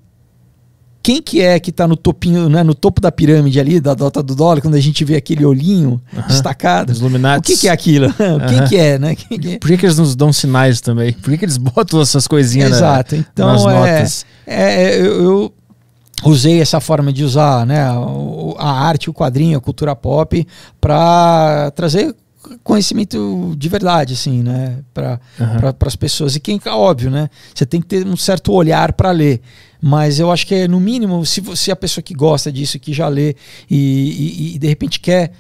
quem 1.07 1.23
que 1.23 1.41
é 1.41 1.61
que 1.61 1.71
está 1.71 1.87
no 1.87 1.97
topinho, 1.97 2.49
né, 2.49 2.65
no 2.65 2.75
topo 2.75 3.01
da 3.01 3.13
pirâmide 3.13 3.61
ali, 3.61 3.79
da 3.79 3.95
dota 3.95 4.21
do 4.21 4.35
dólar, 4.35 4.61
quando 4.61 4.75
a 4.75 4.81
gente 4.81 5.05
vê 5.05 5.15
aquele 5.15 5.45
olhinho 5.45 6.03
destacado. 6.27 6.91
Os 6.91 6.99
Illuminati. 6.99 7.39
O 7.39 7.55
que, 7.55 7.61
que 7.61 7.69
é 7.69 7.71
aquilo? 7.71 8.13
Quem 8.49 8.59
Aham. 8.59 8.67
que 8.67 8.77
é, 8.77 8.99
né? 8.99 9.15
Quem 9.15 9.39
que 9.39 9.53
é? 9.53 9.59
Por 9.61 9.69
que, 9.69 9.79
que 9.79 9.87
eles 9.87 9.99
nos 9.99 10.17
dão 10.17 10.33
sinais 10.33 10.81
também? 10.81 11.13
Por 11.13 11.31
que, 11.31 11.39
que 11.39 11.45
eles 11.45 11.59
botam 11.59 12.01
essas 12.01 12.27
coisinhas 12.27 12.71
na- 12.71 12.77
Exato. 12.77 13.15
Então, 13.15 13.47
nas 13.47 13.63
é, 13.63 13.73
notas? 13.73 14.27
é, 14.45 15.01
eu, 15.01 15.23
eu 15.23 15.53
usei 16.25 16.61
essa 16.61 16.81
forma 16.81 17.13
de 17.13 17.23
usar 17.23 17.65
né, 17.65 17.83
a 18.59 18.69
arte, 18.69 19.09
o 19.09 19.15
quadrinho, 19.15 19.59
a 19.59 19.61
cultura 19.61 19.95
pop 19.95 20.45
para 20.81 21.71
trazer 21.77 22.17
conhecimento 22.63 23.55
de 23.57 23.69
verdade, 23.69 24.15
assim, 24.15 24.43
né, 24.43 24.79
para 24.93 25.21
Aham. 25.41 25.73
para 25.73 25.89
as 25.89 25.97
pessoas. 25.97 26.37
E 26.37 26.41
quem, 26.41 26.61
óbvio, 26.67 27.11
né, 27.11 27.29
você 27.55 27.65
tem 27.67 27.81
que 27.81 27.87
ter 27.87 28.07
um 28.07 28.17
certo 28.17 28.53
olhar 28.53 28.93
para 28.93 29.11
ler. 29.11 29.41
Mas 29.81 30.19
eu 30.19 30.31
acho 30.33 30.47
que 30.47 30.55
é, 30.55 30.69
no 30.69 30.81
mínimo, 30.81 31.25
se 31.27 31.41
você 31.41 31.71
é 31.71 31.75
a 31.75 31.77
pessoa 31.77 32.03
que 32.03 32.15
gosta 32.15 32.51
disso, 32.51 32.79
que 32.79 32.93
já 32.93 33.09
lê 33.09 33.37
e, 33.71 33.77
e- 33.77 34.55
e 34.55 34.59
de 34.59 34.67
repente 34.67 34.99
quer, 34.99 35.33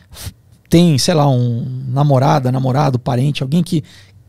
tem, 0.68 0.98
sei 0.98 1.14
lá, 1.14 1.28
um 1.28 1.84
namorada, 1.88 2.52
namorado, 2.52 2.98
parente, 2.98 3.42
alguém 3.42 3.62
que, 3.62 3.82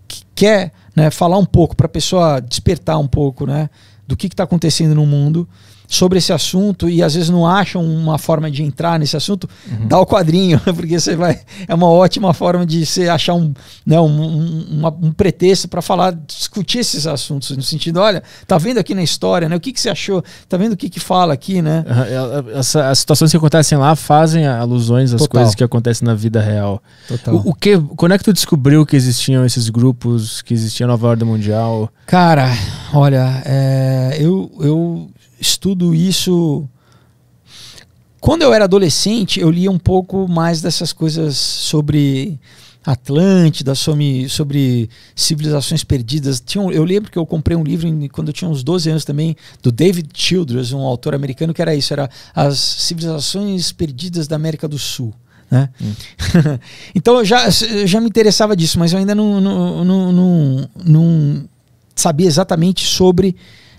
que 0.08 0.22
quer 0.34 0.72
né, 0.96 1.12
falar 1.12 1.38
um 1.38 1.46
pouco 1.46 1.76
para 1.76 1.86
a 1.88 1.90
pessoa 1.90 2.40
despertar 2.40 2.98
um 2.98 3.08
pouco, 3.08 3.46
né? 3.46 3.70
do 4.08 4.16
que 4.16 4.28
está 4.28 4.44
acontecendo 4.44 4.96
no 4.96 5.06
mundo 5.06 5.46
sobre 5.88 6.18
esse 6.18 6.34
assunto 6.34 6.90
e 6.90 7.02
às 7.02 7.16
vezes 7.16 7.30
não 7.30 7.48
acham 7.48 7.84
uma 7.84 8.18
forma 8.18 8.52
de 8.52 8.62
entrar 8.62 9.00
nesse 9.00 9.16
assunto, 9.16 9.50
uhum. 9.72 9.88
dá 9.88 9.98
o 9.98 10.06
quadrinho, 10.06 10.60
porque 10.76 11.00
você 11.00 11.16
vai. 11.16 11.40
É 11.68 11.74
uma 11.74 11.90
ótima 11.90 12.34
forma 12.34 12.66
de 12.66 12.86
você 12.86 13.08
achar 13.08 13.34
um, 13.34 13.54
né, 13.86 14.00
um, 14.00 14.06
um, 14.06 14.88
um 15.04 15.12
pretexto 15.14 15.68
para 15.70 15.82
falar, 15.82 16.12
discutir 16.28 16.80
esses 16.80 17.08
assuntos, 17.08 17.56
no 17.56 17.64
sentido, 17.64 18.02
olha, 18.02 18.22
tá 18.46 18.58
vendo 18.58 18.80
aqui 18.80 18.94
na 18.94 19.02
história, 19.02 19.48
né? 19.48 19.56
O 19.56 19.60
que, 19.60 19.72
que 19.72 19.80
você 19.80 19.90
achou? 19.90 20.24
Tá 20.50 20.58
vendo 20.58 20.74
o 20.74 20.78
que, 20.78 20.90
que 20.90 21.00
fala 21.00 21.34
aqui, 21.34 21.62
né? 21.62 21.86
Essa, 22.54 22.90
as 22.90 23.00
situações 23.00 23.32
que 23.32 23.38
acontecem 23.38 23.78
lá 23.78 23.96
fazem 23.96 24.46
alusões 24.46 25.14
às 25.14 25.22
Total. 25.22 25.40
coisas 25.40 25.56
que 25.56 25.64
acontecem 25.64 26.06
na 26.06 26.14
vida 26.14 26.42
real. 26.42 26.82
Total. 27.08 27.36
O, 27.36 27.50
o, 27.52 27.54
que, 27.54 27.78
quando 27.96 28.12
é 28.12 28.18
que 28.18 28.24
tu 28.24 28.34
descobriu 28.34 28.86
que 28.86 28.96
existiam 28.96 29.46
esses 29.46 29.70
grupos, 29.70 30.42
que 30.42 30.54
existia 30.54 30.86
a 30.86 30.90
nova 30.90 31.08
ordem 31.08 31.28
mundial? 31.28 31.90
Cara, 32.06 32.52
olha, 32.94 33.42
é, 33.46 34.18
eu, 34.20 34.52
eu 34.60 35.10
estudo 35.40 35.94
isso. 35.94 36.68
Quando 38.20 38.42
eu 38.42 38.54
era 38.54 38.66
adolescente, 38.66 39.40
eu 39.40 39.50
lia 39.50 39.72
um 39.72 39.78
pouco 39.80 40.28
mais 40.28 40.62
dessas 40.62 40.92
coisas 40.92 41.38
sobre 41.38 42.40
Atlântida, 42.88 43.76
sobre, 43.76 44.30
sobre 44.30 44.90
civilizações 45.14 45.84
perdidas. 45.84 46.40
Tinha 46.40 46.62
um, 46.62 46.72
eu 46.72 46.86
lembro 46.86 47.12
que 47.12 47.18
eu 47.18 47.26
comprei 47.26 47.56
um 47.58 47.64
livro 47.64 47.86
em, 47.86 48.08
quando 48.08 48.30
eu 48.30 48.34
tinha 48.34 48.50
uns 48.50 48.64
12 48.64 48.90
anos 48.90 49.04
também, 49.04 49.36
do 49.62 49.74
David 49.74 50.10
Childress, 50.14 50.74
um 50.74 50.80
autor 50.80 51.14
americano, 51.14 51.54
que 51.54 51.62
era 51.62 51.76
isso, 51.76 51.92
era 51.92 52.10
As 52.34 52.58
Civilizações 52.58 53.74
Perdidas 53.74 54.26
da 54.26 54.38
América 54.38 54.70
do 54.70 54.80
Sul. 54.80 55.14
Né? 55.52 55.70
Hum. 55.82 55.94
então 56.96 57.18
eu 57.18 57.26
já, 57.26 57.46
eu 57.70 57.88
já 57.88 58.00
me 58.00 58.08
interessava 58.08 58.56
disso, 58.56 58.80
mas 58.80 58.94
eu 58.94 59.00
ainda 59.00 59.14
não, 59.14 59.42
não, 59.42 59.84
não, 59.84 60.12
não, 60.14 60.70
não 60.86 61.50
sabia 61.94 62.28
exatamente 62.28 62.86
sobre 62.86 63.36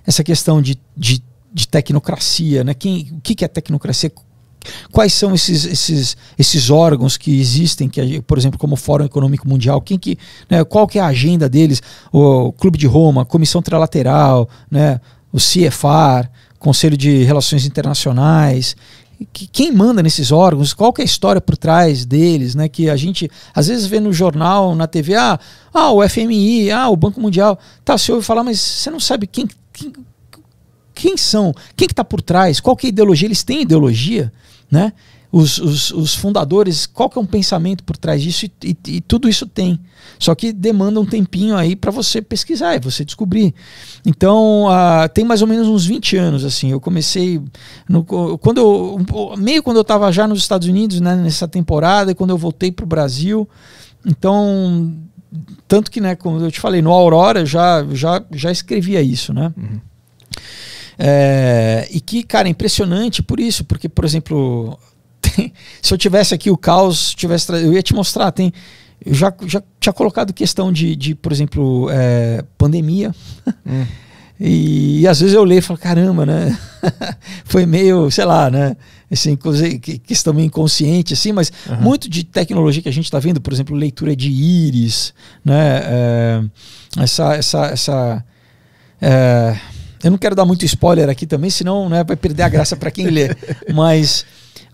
essa 0.06 0.22
questão 0.22 0.60
de, 0.60 0.78
de 0.94 1.22
de 1.52 1.66
tecnocracia, 1.66 2.64
né? 2.64 2.74
Quem, 2.74 3.08
o 3.12 3.20
que, 3.20 3.34
que 3.34 3.44
é 3.44 3.48
tecnocracia? 3.48 4.12
Quais 4.92 5.12
são 5.14 5.34
esses, 5.34 5.64
esses, 5.64 6.16
esses 6.38 6.70
órgãos 6.70 7.16
que 7.16 7.40
existem, 7.40 7.88
que, 7.88 8.20
por 8.22 8.36
exemplo, 8.36 8.58
como 8.58 8.74
o 8.74 8.76
Fórum 8.76 9.04
Econômico 9.04 9.48
Mundial, 9.48 9.80
quem 9.80 9.98
que, 9.98 10.18
né, 10.50 10.62
qual 10.64 10.86
que 10.86 10.98
é 10.98 11.02
a 11.02 11.06
agenda 11.06 11.48
deles? 11.48 11.80
O 12.12 12.52
Clube 12.52 12.76
de 12.76 12.86
Roma, 12.86 13.24
Comissão 13.24 13.62
Trilateral, 13.62 14.48
né, 14.70 15.00
o 15.32 15.38
CFR, 15.38 16.28
Conselho 16.58 16.96
de 16.96 17.22
Relações 17.22 17.64
Internacionais, 17.64 18.76
quem 19.32 19.72
manda 19.72 20.02
nesses 20.02 20.30
órgãos, 20.30 20.72
qual 20.72 20.92
que 20.92 21.00
é 21.00 21.04
a 21.04 21.06
história 21.06 21.40
por 21.40 21.56
trás 21.56 22.04
deles, 22.04 22.54
né? 22.54 22.68
Que 22.68 22.88
a 22.88 22.96
gente 22.96 23.28
às 23.52 23.66
vezes 23.66 23.86
vê 23.86 23.98
no 23.98 24.12
jornal, 24.12 24.74
na 24.74 24.86
TV, 24.86 25.16
ah, 25.16 25.38
ah 25.74 25.90
o 25.90 26.08
FMI, 26.08 26.70
ah, 26.70 26.88
o 26.88 26.96
Banco 26.96 27.20
Mundial, 27.20 27.58
tá, 27.84 27.98
você 27.98 28.12
ouve 28.12 28.24
falar, 28.24 28.44
mas 28.44 28.60
você 28.60 28.90
não 28.90 29.00
sabe 29.00 29.26
quem, 29.26 29.48
quem 29.72 29.92
quem 30.98 31.16
são, 31.16 31.54
quem 31.76 31.86
que 31.86 31.92
está 31.92 32.02
por 32.02 32.20
trás, 32.20 32.58
qual 32.58 32.76
que 32.76 32.86
é 32.86 32.88
a 32.88 32.90
ideologia, 32.90 33.28
eles 33.28 33.44
têm 33.44 33.62
ideologia, 33.62 34.32
né? 34.68 34.92
Os, 35.30 35.58
os, 35.58 35.90
os 35.92 36.14
fundadores, 36.14 36.86
qual 36.86 37.08
que 37.08 37.18
é 37.18 37.20
um 37.20 37.26
pensamento 37.26 37.84
por 37.84 37.96
trás 37.96 38.22
disso 38.22 38.46
e, 38.46 38.52
e, 38.64 38.76
e 38.96 39.00
tudo 39.02 39.28
isso 39.28 39.46
tem. 39.46 39.78
Só 40.18 40.34
que 40.34 40.52
demanda 40.52 40.98
um 40.98 41.04
tempinho 41.04 41.54
aí 41.54 41.76
para 41.76 41.90
você 41.90 42.20
pesquisar 42.22 42.74
e 42.74 42.80
você 42.80 43.04
descobrir. 43.04 43.54
Então, 44.06 44.64
uh, 44.64 45.08
tem 45.12 45.26
mais 45.26 45.42
ou 45.42 45.46
menos 45.46 45.68
uns 45.68 45.84
20 45.84 46.16
anos, 46.16 46.44
assim. 46.46 46.72
Eu 46.72 46.80
comecei. 46.80 47.40
No, 47.86 48.04
quando 48.38 48.58
eu, 48.58 49.36
meio 49.36 49.62
quando 49.62 49.76
eu 49.76 49.82
estava 49.82 50.10
já 50.10 50.26
nos 50.26 50.40
Estados 50.40 50.66
Unidos, 50.66 50.98
né, 50.98 51.14
nessa 51.14 51.46
temporada, 51.46 52.10
e 52.10 52.14
quando 52.14 52.30
eu 52.30 52.38
voltei 52.38 52.72
para 52.72 52.84
o 52.84 52.88
Brasil. 52.88 53.46
Então, 54.06 54.96
tanto 55.68 55.90
que, 55.90 56.00
né, 56.00 56.16
como 56.16 56.40
eu 56.40 56.50
te 56.50 56.58
falei, 56.58 56.80
no 56.80 56.90
Aurora 56.90 57.44
já, 57.44 57.86
já, 57.92 58.24
já 58.32 58.50
escrevia 58.50 59.02
isso, 59.02 59.34
né? 59.34 59.52
Uhum. 59.54 59.80
É, 60.98 61.86
e 61.92 62.00
que, 62.00 62.24
cara, 62.24 62.48
é 62.48 62.50
impressionante 62.50 63.22
por 63.22 63.38
isso, 63.38 63.64
porque, 63.64 63.88
por 63.88 64.04
exemplo, 64.04 64.78
tem, 65.22 65.52
se 65.80 65.94
eu 65.94 65.98
tivesse 65.98 66.34
aqui 66.34 66.50
o 66.50 66.56
caos, 66.56 67.14
tivesse, 67.14 67.52
eu 67.52 67.72
ia 67.72 67.82
te 67.82 67.94
mostrar, 67.94 68.32
tem. 68.32 68.52
Eu 69.04 69.14
já, 69.14 69.32
já 69.46 69.62
tinha 69.78 69.92
colocado 69.92 70.32
questão 70.32 70.72
de, 70.72 70.96
de 70.96 71.14
por 71.14 71.30
exemplo, 71.30 71.88
é, 71.90 72.44
pandemia. 72.56 73.14
Hum. 73.64 73.86
E, 74.40 75.00
e, 75.00 75.08
às 75.08 75.18
vezes 75.18 75.34
eu 75.34 75.42
leio 75.42 75.58
e 75.58 75.62
falo, 75.62 75.78
caramba, 75.80 76.24
né? 76.24 76.56
Foi 77.44 77.66
meio, 77.66 78.08
sei 78.08 78.24
lá, 78.24 78.48
né? 78.48 78.76
Assim, 79.10 79.36
questão 80.04 80.32
meio 80.32 80.46
inconsciente, 80.46 81.14
assim, 81.14 81.32
mas 81.32 81.50
uhum. 81.68 81.80
muito 81.80 82.08
de 82.08 82.22
tecnologia 82.22 82.80
que 82.80 82.88
a 82.88 82.92
gente 82.92 83.06
está 83.06 83.18
vendo, 83.18 83.40
por 83.40 83.52
exemplo, 83.52 83.74
leitura 83.74 84.14
de 84.14 84.30
íris, 84.30 85.12
né? 85.44 85.80
É, 85.82 86.42
essa, 86.98 87.34
essa, 87.34 87.66
essa 87.66 88.24
é, 89.00 89.56
eu 90.02 90.10
não 90.10 90.18
quero 90.18 90.34
dar 90.34 90.44
muito 90.44 90.64
spoiler 90.64 91.08
aqui 91.08 91.26
também, 91.26 91.50
senão 91.50 91.88
né, 91.88 92.04
vai 92.04 92.16
perder 92.16 92.42
a 92.42 92.48
graça 92.48 92.76
para 92.76 92.90
quem 92.90 93.06
lê. 93.08 93.28
Mas 93.74 94.24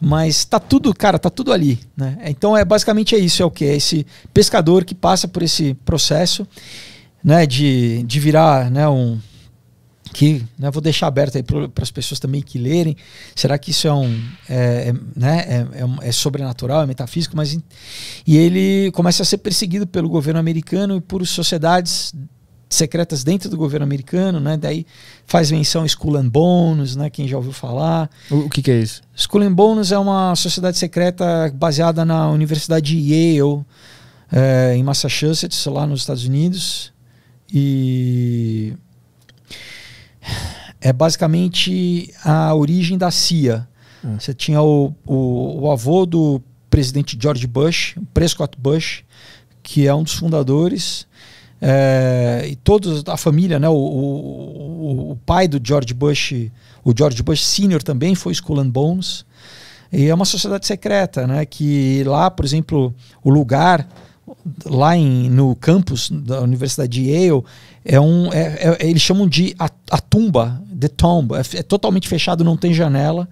mas 0.00 0.44
tá 0.44 0.58
tudo, 0.58 0.92
cara, 0.92 1.18
tá 1.18 1.30
tudo 1.30 1.52
ali, 1.52 1.80
né? 1.96 2.18
Então 2.26 2.54
é 2.56 2.64
basicamente 2.64 3.14
é 3.14 3.18
isso, 3.18 3.42
é 3.42 3.46
o 3.46 3.50
que 3.50 3.64
é 3.64 3.74
esse 3.74 4.06
pescador 4.34 4.84
que 4.84 4.94
passa 4.94 5.26
por 5.26 5.42
esse 5.42 5.72
processo, 5.84 6.46
né, 7.22 7.46
de, 7.46 8.02
de 8.02 8.20
virar, 8.20 8.70
né, 8.70 8.86
um 8.86 9.18
que 10.12 10.44
né, 10.58 10.70
vou 10.70 10.80
deixar 10.80 11.08
aberto 11.08 11.36
aí 11.36 11.42
para 11.42 11.82
as 11.82 11.90
pessoas 11.90 12.20
também 12.20 12.40
que 12.40 12.58
lerem. 12.58 12.96
Será 13.34 13.58
que 13.58 13.72
isso 13.72 13.88
é 13.88 13.92
um 13.92 14.22
é, 14.48 14.88
é 14.88 14.94
né, 15.16 15.44
é, 15.48 15.54
é, 15.56 16.08
é, 16.08 16.12
sobrenatural, 16.12 16.82
é 16.82 16.86
metafísico? 16.86 17.36
Mas 17.36 17.58
e 18.26 18.36
ele 18.36 18.92
começa 18.92 19.22
a 19.22 19.26
ser 19.26 19.38
perseguido 19.38 19.86
pelo 19.86 20.08
governo 20.08 20.38
americano 20.38 20.96
e 20.96 21.00
por 21.00 21.26
sociedades 21.26 22.14
secretas 22.74 23.24
dentro 23.24 23.48
do 23.48 23.56
governo 23.56 23.84
americano, 23.84 24.40
né? 24.40 24.56
Daí 24.56 24.86
faz 25.26 25.50
menção 25.50 25.84
Skull 25.86 26.16
and 26.16 26.28
Bones, 26.28 26.96
né? 26.96 27.10
Quem 27.10 27.26
já 27.26 27.36
ouviu 27.36 27.52
falar. 27.52 28.10
O, 28.30 28.48
que, 28.48 28.62
que, 28.62 28.70
é 28.70 28.80
isso? 28.80 29.02
Skull 29.14 29.42
and 29.42 29.52
Bones 29.52 29.92
é 29.92 29.98
uma 29.98 30.34
sociedade 30.36 30.78
secreta 30.78 31.52
baseada 31.54 32.04
na 32.04 32.30
Universidade 32.30 32.96
de 32.96 33.12
Yale, 33.12 33.64
é, 34.32 34.74
em 34.76 34.82
Massachusetts, 34.82 35.64
lá 35.66 35.86
nos 35.86 36.00
Estados 36.00 36.24
Unidos. 36.24 36.92
E 37.52 38.74
é 40.80 40.92
basicamente 40.92 42.12
a 42.24 42.54
origem 42.54 42.98
da 42.98 43.10
CIA. 43.10 43.66
Hum. 44.04 44.16
Você 44.18 44.34
tinha 44.34 44.60
o, 44.60 44.94
o, 45.06 45.62
o 45.62 45.70
avô 45.70 46.04
do 46.04 46.42
presidente 46.68 47.16
George 47.20 47.46
Bush, 47.46 47.94
Prescott 48.12 48.58
Bush, 48.58 49.04
que 49.62 49.86
é 49.86 49.94
um 49.94 50.02
dos 50.02 50.14
fundadores 50.14 51.06
é, 51.66 52.46
e 52.46 52.56
todos 52.56 53.02
a 53.06 53.16
família, 53.16 53.58
né? 53.58 53.66
O, 53.70 53.72
o, 53.72 55.10
o, 55.12 55.16
pai 55.24 55.48
do 55.48 55.58
George 55.66 55.94
Bush, 55.94 56.50
o 56.84 56.92
George 56.94 57.22
Bush 57.22 57.42
Senior 57.42 57.82
também 57.82 58.14
foi 58.14 58.34
Skull 58.34 58.60
and 58.60 58.68
Bones. 58.68 59.24
E 59.90 60.08
é 60.08 60.14
uma 60.14 60.26
sociedade 60.26 60.66
secreta, 60.66 61.26
né? 61.26 61.46
Que 61.46 62.04
lá, 62.04 62.30
por 62.30 62.44
exemplo, 62.44 62.94
o 63.22 63.30
lugar 63.30 63.88
lá 64.66 64.94
em, 64.94 65.30
no 65.30 65.56
campus 65.56 66.10
da 66.10 66.42
Universidade 66.42 66.90
de 67.00 67.10
Yale 67.10 67.42
é 67.82 67.98
um, 67.98 68.30
é, 68.30 68.76
é, 68.80 68.86
eles 68.86 69.00
chamam 69.00 69.26
de 69.26 69.54
a, 69.58 69.70
a 69.90 69.98
tumba, 69.98 70.62
the 70.78 70.88
tomb, 70.88 71.34
é, 71.34 71.60
é 71.60 71.62
totalmente 71.62 72.08
fechado, 72.08 72.44
não 72.44 72.58
tem 72.58 72.74
janela 72.74 73.26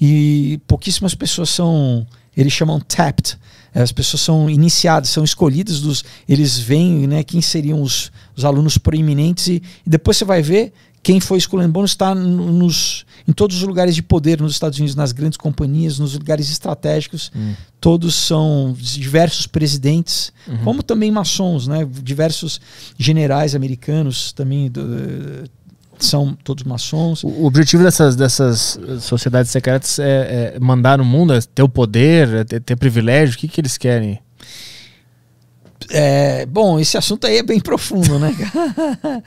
e 0.00 0.58
pouquíssimas 0.66 1.14
pessoas 1.14 1.50
são, 1.50 2.06
eles 2.34 2.52
chamam 2.52 2.80
tapped, 2.80 3.36
as 3.74 3.92
pessoas 3.92 4.22
são 4.22 4.48
iniciadas, 4.48 5.10
são 5.10 5.24
escolhidas 5.24 5.80
dos. 5.80 6.04
Eles 6.28 6.58
veem 6.58 7.06
né, 7.06 7.22
quem 7.22 7.40
seriam 7.40 7.82
os, 7.82 8.10
os 8.36 8.44
alunos 8.44 8.78
proeminentes 8.78 9.48
e, 9.48 9.62
e 9.86 9.90
depois 9.90 10.16
você 10.16 10.24
vai 10.24 10.42
ver 10.42 10.72
quem 11.02 11.20
foi 11.20 11.38
escolhendo 11.38 11.72
bônus 11.72 11.92
está 11.92 12.14
nos, 12.14 13.06
em 13.26 13.32
todos 13.32 13.56
os 13.56 13.62
lugares 13.62 13.94
de 13.94 14.02
poder 14.02 14.40
nos 14.40 14.52
Estados 14.52 14.78
Unidos, 14.78 14.94
nas 14.94 15.12
grandes 15.12 15.36
companhias, 15.36 15.98
nos 15.98 16.14
lugares 16.14 16.50
estratégicos. 16.50 17.30
Hum. 17.34 17.54
Todos 17.80 18.14
são 18.14 18.76
diversos 18.78 19.46
presidentes, 19.46 20.32
uhum. 20.46 20.64
como 20.64 20.82
também 20.82 21.10
maçons, 21.10 21.66
né? 21.68 21.88
diversos 22.02 22.60
generais 22.98 23.54
americanos 23.54 24.32
também 24.32 24.70
do, 24.70 24.82
são 26.06 26.36
todos 26.44 26.64
maçons. 26.64 27.24
O 27.24 27.44
objetivo 27.44 27.82
dessas, 27.82 28.16
dessas 28.16 28.78
sociedades 29.00 29.50
secretas 29.50 29.98
é, 29.98 30.54
é 30.56 30.60
mandar 30.60 30.98
no 30.98 31.04
mundo, 31.04 31.34
é 31.34 31.40
ter 31.40 31.62
o 31.62 31.68
poder, 31.68 32.28
é 32.34 32.44
ter, 32.44 32.60
ter 32.60 32.76
privilégio? 32.76 33.34
O 33.34 33.38
que, 33.38 33.48
que 33.48 33.60
eles 33.60 33.76
querem? 33.76 34.20
É, 35.90 36.44
bom, 36.44 36.78
esse 36.78 36.98
assunto 36.98 37.26
aí 37.26 37.38
é 37.38 37.42
bem 37.42 37.60
profundo, 37.60 38.18
né? 38.18 38.34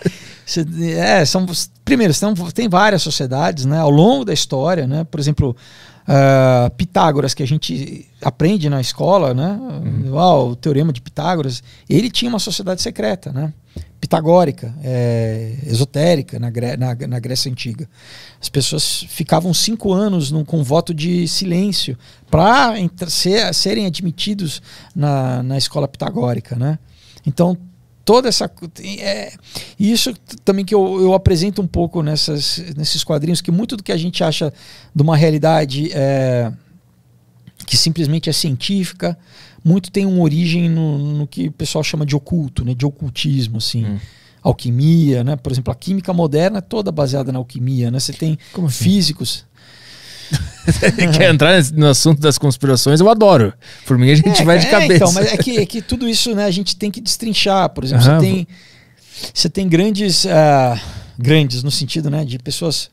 é, 0.97 1.25
são, 1.25 1.45
primeiro, 1.83 2.13
são, 2.13 2.33
tem 2.53 2.69
várias 2.69 3.01
sociedades 3.01 3.65
né, 3.65 3.79
ao 3.79 3.89
longo 3.89 4.25
da 4.25 4.33
história, 4.33 4.85
né? 4.85 5.03
Por 5.03 5.19
exemplo, 5.19 5.55
uh, 6.07 6.69
Pitágoras, 6.71 7.33
que 7.33 7.43
a 7.43 7.47
gente 7.47 8.07
aprende 8.21 8.69
na 8.69 8.81
escola, 8.81 9.33
né? 9.33 9.59
Uhum. 9.59 10.13
Oh, 10.13 10.49
o 10.49 10.55
teorema 10.55 10.93
de 10.93 11.01
Pitágoras, 11.01 11.63
ele 11.89 12.09
tinha 12.09 12.29
uma 12.29 12.39
sociedade 12.39 12.81
secreta, 12.81 13.31
né? 13.31 13.53
pitagórica, 14.01 14.73
é, 14.83 15.53
esotérica 15.63 16.39
na, 16.39 16.49
na, 16.49 17.07
na, 17.07 17.19
Grécia 17.19 17.51
Antiga. 17.51 17.87
As 18.41 18.49
pessoas 18.49 19.05
ficavam 19.07 19.53
cinco 19.53 19.93
anos 19.93 20.31
num, 20.31 20.43
com 20.43 20.63
voto 20.63 20.91
de 20.91 21.27
silêncio 21.27 21.95
para 22.29 22.73
ser, 23.07 23.53
serem 23.53 23.85
admitidos 23.85 24.59
na, 24.95 25.43
na 25.43 25.55
escola 25.55 25.87
pitagórica. 25.87 26.55
Né? 26.55 26.79
Então, 27.27 27.55
toda 28.11 28.27
essa. 28.27 28.51
É, 28.99 29.31
isso 29.79 30.13
também 30.43 30.65
que 30.65 30.75
eu, 30.75 31.01
eu 31.01 31.13
apresento 31.13 31.61
um 31.61 31.67
pouco 31.67 32.03
nessas, 32.03 32.57
nesses 32.75 33.05
quadrinhos, 33.05 33.39
que 33.39 33.49
muito 33.51 33.77
do 33.77 33.83
que 33.83 33.91
a 33.91 33.95
gente 33.95 34.21
acha 34.21 34.51
de 34.93 35.01
uma 35.01 35.15
realidade 35.15 35.89
é, 35.93 36.51
que 37.65 37.77
simplesmente 37.77 38.29
é 38.29 38.33
científica, 38.33 39.17
muito 39.63 39.89
tem 39.89 40.05
uma 40.05 40.21
origem 40.21 40.69
no, 40.69 40.97
no, 41.19 41.25
que 41.25 41.47
o 41.47 41.51
pessoal 41.53 41.85
chama 41.85 42.05
de 42.05 42.13
oculto, 42.13 42.65
né, 42.65 42.73
de 42.73 42.85
ocultismo, 42.85 43.59
assim. 43.59 43.85
Hum. 43.85 43.99
Alquimia, 44.43 45.23
né? 45.23 45.35
Por 45.35 45.51
exemplo, 45.51 45.71
a 45.71 45.75
química 45.75 46.11
moderna 46.11 46.57
é 46.57 46.61
toda 46.61 46.91
baseada 46.91 47.31
na 47.31 47.37
alquimia, 47.37 47.91
né? 47.91 47.99
Você 47.99 48.11
tem 48.11 48.39
Como 48.51 48.65
assim? 48.65 48.83
Quer 51.17 51.33
entrar 51.33 51.63
no 51.73 51.87
assunto 51.87 52.21
das 52.21 52.37
conspirações? 52.37 52.99
Eu 52.99 53.09
adoro. 53.09 53.53
Por 53.85 53.97
mim, 53.97 54.11
a 54.11 54.15
gente 54.15 54.41
é, 54.41 54.45
vai 54.45 54.59
de 54.59 54.67
é, 54.67 54.69
cabeça. 54.69 54.95
Então, 54.95 55.11
mas 55.13 55.33
é 55.33 55.37
que, 55.37 55.57
é 55.57 55.65
que 55.65 55.81
tudo 55.81 56.07
isso 56.07 56.33
né, 56.35 56.45
a 56.45 56.51
gente 56.51 56.75
tem 56.75 56.91
que 56.91 57.01
destrinchar. 57.01 57.69
Por 57.69 57.83
exemplo, 57.83 58.05
uhum. 58.05 58.19
você, 58.19 58.25
tem, 58.25 58.47
você 59.33 59.49
tem 59.49 59.67
grandes, 59.67 60.25
uh, 60.25 60.79
grandes 61.17 61.63
no 61.63 61.71
sentido 61.71 62.09
né, 62.09 62.23
de 62.23 62.37
pessoas 62.39 62.89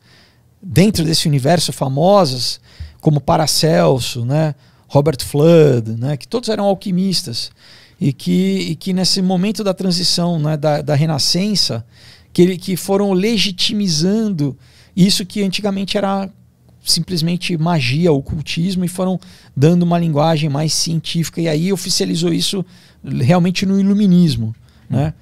dentro 0.61 1.05
desse 1.05 1.27
universo 1.27 1.71
famosas, 1.71 2.59
como 2.99 3.21
Paracelso, 3.21 4.25
né, 4.25 4.53
Robert 4.87 5.23
Flood, 5.23 5.91
né, 5.91 6.17
que 6.17 6.27
todos 6.27 6.49
eram 6.49 6.65
alquimistas 6.65 7.51
e 7.99 8.11
que, 8.11 8.71
e 8.71 8.75
que 8.75 8.93
nesse 8.93 9.21
momento 9.21 9.63
da 9.63 9.73
transição, 9.73 10.39
né, 10.39 10.57
da, 10.57 10.81
da 10.81 10.95
renascença, 10.95 11.85
que, 12.33 12.57
que 12.57 12.75
foram 12.75 13.13
legitimizando 13.13 14.57
isso 14.95 15.25
que 15.25 15.43
antigamente 15.43 15.97
era 15.97 16.29
simplesmente 16.83 17.57
magia, 17.57 18.11
ocultismo, 18.11 18.85
e 18.85 18.87
foram 18.87 19.19
dando 19.55 19.83
uma 19.83 19.99
linguagem 19.99 20.49
mais 20.49 20.73
científica. 20.73 21.41
E 21.41 21.47
aí 21.47 21.71
oficializou 21.73 22.33
isso 22.33 22.65
realmente 23.03 23.65
no 23.65 23.79
iluminismo. 23.79 24.55
Né? 24.89 25.13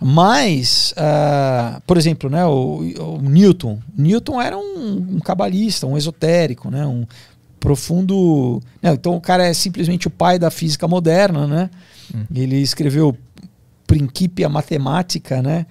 Mas, 0.00 0.94
uh, 0.96 1.80
por 1.86 1.96
exemplo, 1.96 2.30
né, 2.30 2.44
o, 2.44 2.80
o, 2.98 3.20
Newton. 3.20 3.80
Newton 3.96 4.40
era 4.40 4.56
um, 4.56 5.16
um 5.16 5.20
cabalista, 5.20 5.86
um 5.86 5.96
esotérico, 5.96 6.70
né, 6.70 6.86
um 6.86 7.04
profundo. 7.58 8.62
Né, 8.80 8.92
então 8.92 9.16
o 9.16 9.20
cara 9.20 9.46
é 9.46 9.52
simplesmente 9.52 10.06
o 10.06 10.10
pai 10.10 10.38
da 10.38 10.50
física 10.50 10.86
moderna, 10.86 11.46
né? 11.46 11.70
Hum. 12.14 12.24
Ele 12.34 12.56
escreveu 12.56 13.16
Principia 13.86 14.48
Matemática, 14.48 15.42
né? 15.42 15.66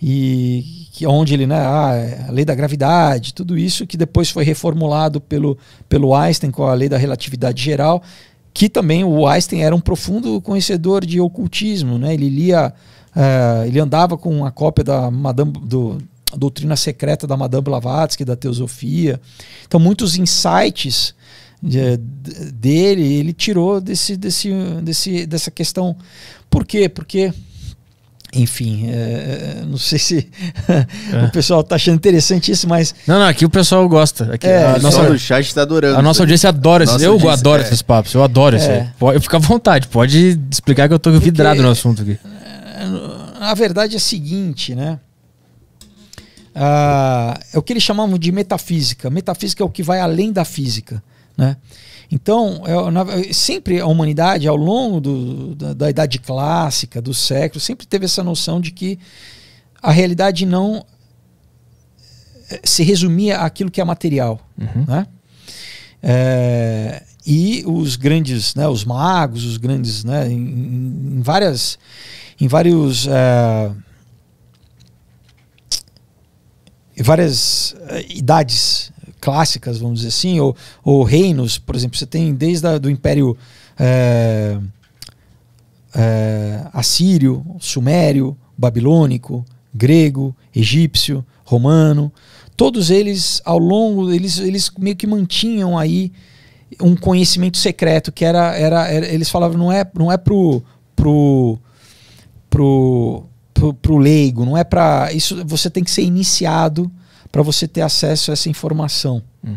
E 0.00 0.85
que 0.96 1.06
onde 1.06 1.34
ele, 1.34 1.46
né, 1.46 1.58
ah, 1.58 2.26
a 2.28 2.32
lei 2.32 2.42
da 2.42 2.54
gravidade, 2.54 3.34
tudo 3.34 3.58
isso 3.58 3.86
que 3.86 3.98
depois 3.98 4.30
foi 4.30 4.44
reformulado 4.44 5.20
pelo, 5.20 5.58
pelo 5.90 6.14
Einstein 6.14 6.50
com 6.50 6.64
a 6.64 6.72
lei 6.72 6.88
da 6.88 6.96
relatividade 6.96 7.62
geral, 7.62 8.02
que 8.54 8.66
também 8.66 9.04
o 9.04 9.26
Einstein 9.26 9.60
era 9.60 9.76
um 9.76 9.80
profundo 9.80 10.40
conhecedor 10.40 11.04
de 11.04 11.20
ocultismo, 11.20 11.98
né? 11.98 12.14
Ele 12.14 12.30
lia, 12.30 12.72
uh, 13.14 13.66
ele 13.66 13.78
andava 13.78 14.16
com 14.16 14.46
a 14.46 14.50
cópia 14.50 14.82
da 14.84 15.10
Madame 15.10 15.52
do 15.52 15.98
doutrina 16.34 16.76
secreta 16.76 17.26
da 17.26 17.36
Madame 17.36 17.64
Blavatsky, 17.64 18.24
da 18.24 18.34
teosofia. 18.34 19.20
Então 19.66 19.78
muitos 19.78 20.16
insights 20.16 21.14
de, 21.62 21.98
dele 22.54 23.02
ele 23.02 23.34
tirou 23.34 23.82
desse, 23.82 24.16
desse, 24.16 24.50
desse, 24.82 25.26
dessa 25.26 25.50
questão. 25.50 25.94
Por 26.48 26.64
quê? 26.64 26.88
Porque 26.88 27.34
enfim, 28.32 28.86
é, 28.88 29.62
não 29.66 29.78
sei 29.78 29.98
se 29.98 30.28
é. 30.68 31.24
o 31.24 31.30
pessoal 31.30 31.60
está 31.60 31.76
achando 31.76 31.94
interessante 31.94 32.50
isso, 32.50 32.68
mas. 32.68 32.94
Não, 33.06 33.18
não, 33.18 33.26
aqui 33.26 33.44
o 33.44 33.50
pessoal 33.50 33.88
gosta. 33.88 34.34
Aqui, 34.34 34.46
é, 34.46 34.66
a 34.66 34.78
nossa, 34.78 35.04
do 35.04 35.18
chat 35.18 35.46
está 35.46 35.62
adorando. 35.62 35.98
A 35.98 36.02
nossa 36.02 36.22
audiência 36.22 36.48
adora 36.48 36.84
isso. 36.84 36.98
Eu 36.98 37.12
audiência, 37.12 37.32
adoro 37.32 37.62
é. 37.62 37.66
esses 37.66 37.82
papos, 37.82 38.12
eu 38.14 38.22
adoro 38.22 38.56
isso. 38.56 38.70
É. 38.70 38.92
Pode, 38.98 39.20
fica 39.20 39.36
à 39.36 39.40
vontade, 39.40 39.88
pode 39.88 40.38
explicar 40.50 40.88
que 40.88 40.94
eu 40.94 40.98
estou 40.98 41.12
vidrado 41.18 41.62
no 41.62 41.70
assunto 41.70 42.02
aqui. 42.02 42.18
A 43.40 43.54
verdade 43.54 43.94
é 43.94 43.96
a 43.96 44.00
seguinte, 44.00 44.74
né? 44.74 44.98
Ah, 46.58 47.38
é 47.52 47.58
o 47.58 47.62
que 47.62 47.74
eles 47.74 47.82
chamavam 47.82 48.18
de 48.18 48.32
metafísica. 48.32 49.10
Metafísica 49.10 49.62
é 49.62 49.66
o 49.66 49.68
que 49.68 49.82
vai 49.82 50.00
além 50.00 50.32
da 50.32 50.44
física. 50.44 51.02
Né? 51.36 51.54
Então, 52.10 52.62
é, 52.66 52.90
na, 52.90 53.04
sempre 53.32 53.80
a 53.80 53.86
humanidade, 53.86 54.46
ao 54.46 54.56
longo 54.56 55.00
do, 55.00 55.54
da, 55.54 55.74
da, 55.74 55.90
idade 55.90 56.18
clássica, 56.18 57.02
do 57.02 57.12
século, 57.12 57.60
sempre 57.60 57.86
teve 57.86 58.04
essa 58.04 58.22
noção 58.22 58.60
de 58.60 58.70
que 58.70 58.98
a 59.82 59.90
realidade 59.90 60.46
não 60.46 60.84
eh, 62.50 62.60
se 62.64 62.82
resumia 62.82 63.38
àquilo 63.40 63.70
que 63.70 63.80
é 63.80 63.84
material. 63.84 64.40
Uhum. 64.58 64.84
Né? 64.86 65.06
É, 66.02 67.02
e 67.26 67.64
os 67.66 67.96
grandes, 67.96 68.54
né, 68.54 68.68
os 68.68 68.84
magos, 68.84 69.44
os 69.44 69.56
grandes, 69.56 70.04
né, 70.04 70.30
em, 70.30 71.16
em 71.18 71.20
várias, 71.22 71.76
em 72.40 72.46
vários, 72.46 73.08
é, 73.08 73.72
em 76.96 77.02
várias 77.02 77.74
idades 78.08 78.92
clássicas, 79.20 79.78
vamos 79.78 80.00
dizer 80.00 80.08
assim, 80.08 80.40
ou, 80.40 80.56
ou 80.84 81.02
reinos, 81.02 81.58
por 81.58 81.74
exemplo, 81.74 81.96
você 81.96 82.06
tem 82.06 82.34
desde 82.34 82.66
o 82.66 82.78
do 82.78 82.90
Império 82.90 83.36
é, 83.78 84.58
é, 85.94 86.62
Assírio, 86.72 87.44
Sumério, 87.58 88.36
Babilônico, 88.56 89.44
Grego, 89.74 90.34
Egípcio, 90.54 91.24
Romano, 91.44 92.12
todos 92.56 92.90
eles 92.90 93.40
ao 93.44 93.58
longo, 93.58 94.10
eles, 94.12 94.38
eles 94.38 94.70
meio 94.78 94.96
que 94.96 95.06
mantinham 95.06 95.78
aí 95.78 96.12
um 96.80 96.96
conhecimento 96.96 97.58
secreto 97.58 98.10
que 98.10 98.24
era, 98.24 98.56
era, 98.56 98.88
era 98.88 99.06
eles 99.06 99.30
falavam 99.30 99.56
não 99.56 99.70
é 99.70 99.88
não 99.94 100.10
é 100.10 100.16
pro 100.16 100.62
pro 100.96 101.58
pro, 102.50 103.24
pro, 103.54 103.74
pro 103.74 103.98
leigo, 103.98 104.44
não 104.44 104.56
é 104.56 104.64
para 104.64 105.12
isso 105.12 105.44
você 105.44 105.70
tem 105.70 105.84
que 105.84 105.90
ser 105.90 106.02
iniciado 106.02 106.90
para 107.30 107.42
você 107.42 107.66
ter 107.68 107.82
acesso 107.82 108.30
a 108.30 108.34
essa 108.34 108.48
informação. 108.48 109.22
Hum. 109.44 109.56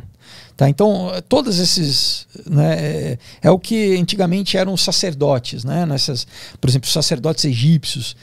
Tá, 0.60 0.70
então, 0.70 1.10
todos 1.30 1.58
esses. 1.58 2.28
Né, 2.46 2.74
é, 2.74 3.18
é, 3.44 3.50
o 3.50 3.58
que 3.58 3.96
antigamente 3.98 4.58
eram 4.58 4.74
os 4.74 4.82
sacerdotes, 4.82 5.64
né, 5.64 5.86
nessas, 5.86 6.28
por 6.60 6.70
exemplo, 6.70 6.86
os 6.86 6.92
sacerdotes 6.92 7.46
egípcios. 7.46 8.14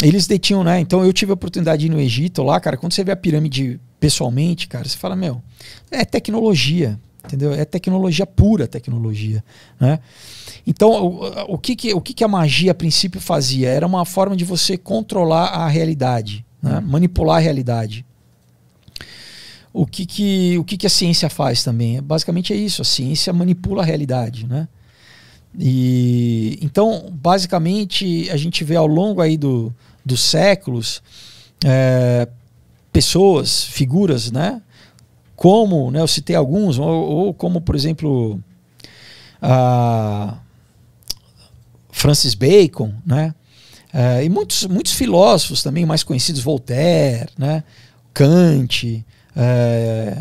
Eles 0.00 0.28
detinham, 0.28 0.62
né? 0.62 0.78
Então 0.78 1.04
eu 1.04 1.12
tive 1.12 1.32
a 1.32 1.34
oportunidade 1.34 1.80
de 1.80 1.86
ir 1.86 1.90
no 1.90 1.98
Egito 1.98 2.42
lá, 2.42 2.60
cara. 2.60 2.76
Quando 2.76 2.92
você 2.92 3.02
vê 3.02 3.10
a 3.10 3.16
pirâmide 3.16 3.80
pessoalmente, 3.98 4.68
cara, 4.68 4.86
você 4.86 4.96
fala, 4.96 5.16
meu, 5.16 5.42
é 5.90 6.04
tecnologia, 6.04 7.00
entendeu? 7.24 7.52
É 7.52 7.64
tecnologia 7.64 8.26
pura, 8.26 8.68
tecnologia, 8.68 9.42
né? 9.80 9.98
Então, 10.66 10.90
o, 10.90 11.54
o, 11.54 11.58
que, 11.58 11.74
que, 11.74 11.94
o 11.94 12.00
que, 12.00 12.14
que 12.14 12.22
a 12.22 12.28
magia 12.28 12.70
a 12.70 12.74
princípio 12.74 13.20
fazia? 13.20 13.70
Era 13.70 13.86
uma 13.86 14.04
forma 14.04 14.36
de 14.36 14.44
você 14.44 14.76
controlar 14.76 15.46
a 15.46 15.66
realidade, 15.66 16.44
né? 16.62 16.78
Hum. 16.78 16.82
manipular 16.82 17.38
a 17.38 17.40
realidade 17.40 18.04
o 19.76 19.86
que, 19.86 20.06
que, 20.06 20.56
o 20.56 20.64
que, 20.64 20.78
que 20.78 20.86
a 20.86 20.90
ciência 20.90 21.28
faz 21.28 21.62
também? 21.62 22.00
Basicamente 22.00 22.50
é 22.50 22.56
isso, 22.56 22.80
a 22.80 22.84
ciência 22.84 23.30
manipula 23.30 23.82
a 23.82 23.84
realidade, 23.84 24.46
né? 24.46 24.66
E, 25.58 26.58
então, 26.62 27.10
basicamente, 27.12 28.26
a 28.30 28.38
gente 28.38 28.64
vê 28.64 28.74
ao 28.74 28.86
longo 28.86 29.20
aí 29.20 29.36
do, 29.36 29.70
dos 30.02 30.22
séculos 30.22 31.02
é, 31.62 32.26
pessoas, 32.90 33.64
figuras, 33.64 34.32
né? 34.32 34.62
Como, 35.36 35.90
né, 35.90 36.00
eu 36.00 36.08
citei 36.08 36.34
alguns, 36.34 36.78
ou, 36.78 36.88
ou 36.88 37.34
como, 37.34 37.60
por 37.60 37.76
exemplo, 37.76 38.40
Francis 41.90 42.34
Bacon, 42.34 42.94
né? 43.04 43.34
É, 43.92 44.24
e 44.24 44.30
muitos, 44.30 44.64
muitos 44.64 44.92
filósofos 44.94 45.62
também 45.62 45.84
mais 45.84 46.02
conhecidos, 46.02 46.40
Voltaire, 46.40 47.28
né? 47.36 47.62
Kant, 48.14 49.04
é, 49.36 50.16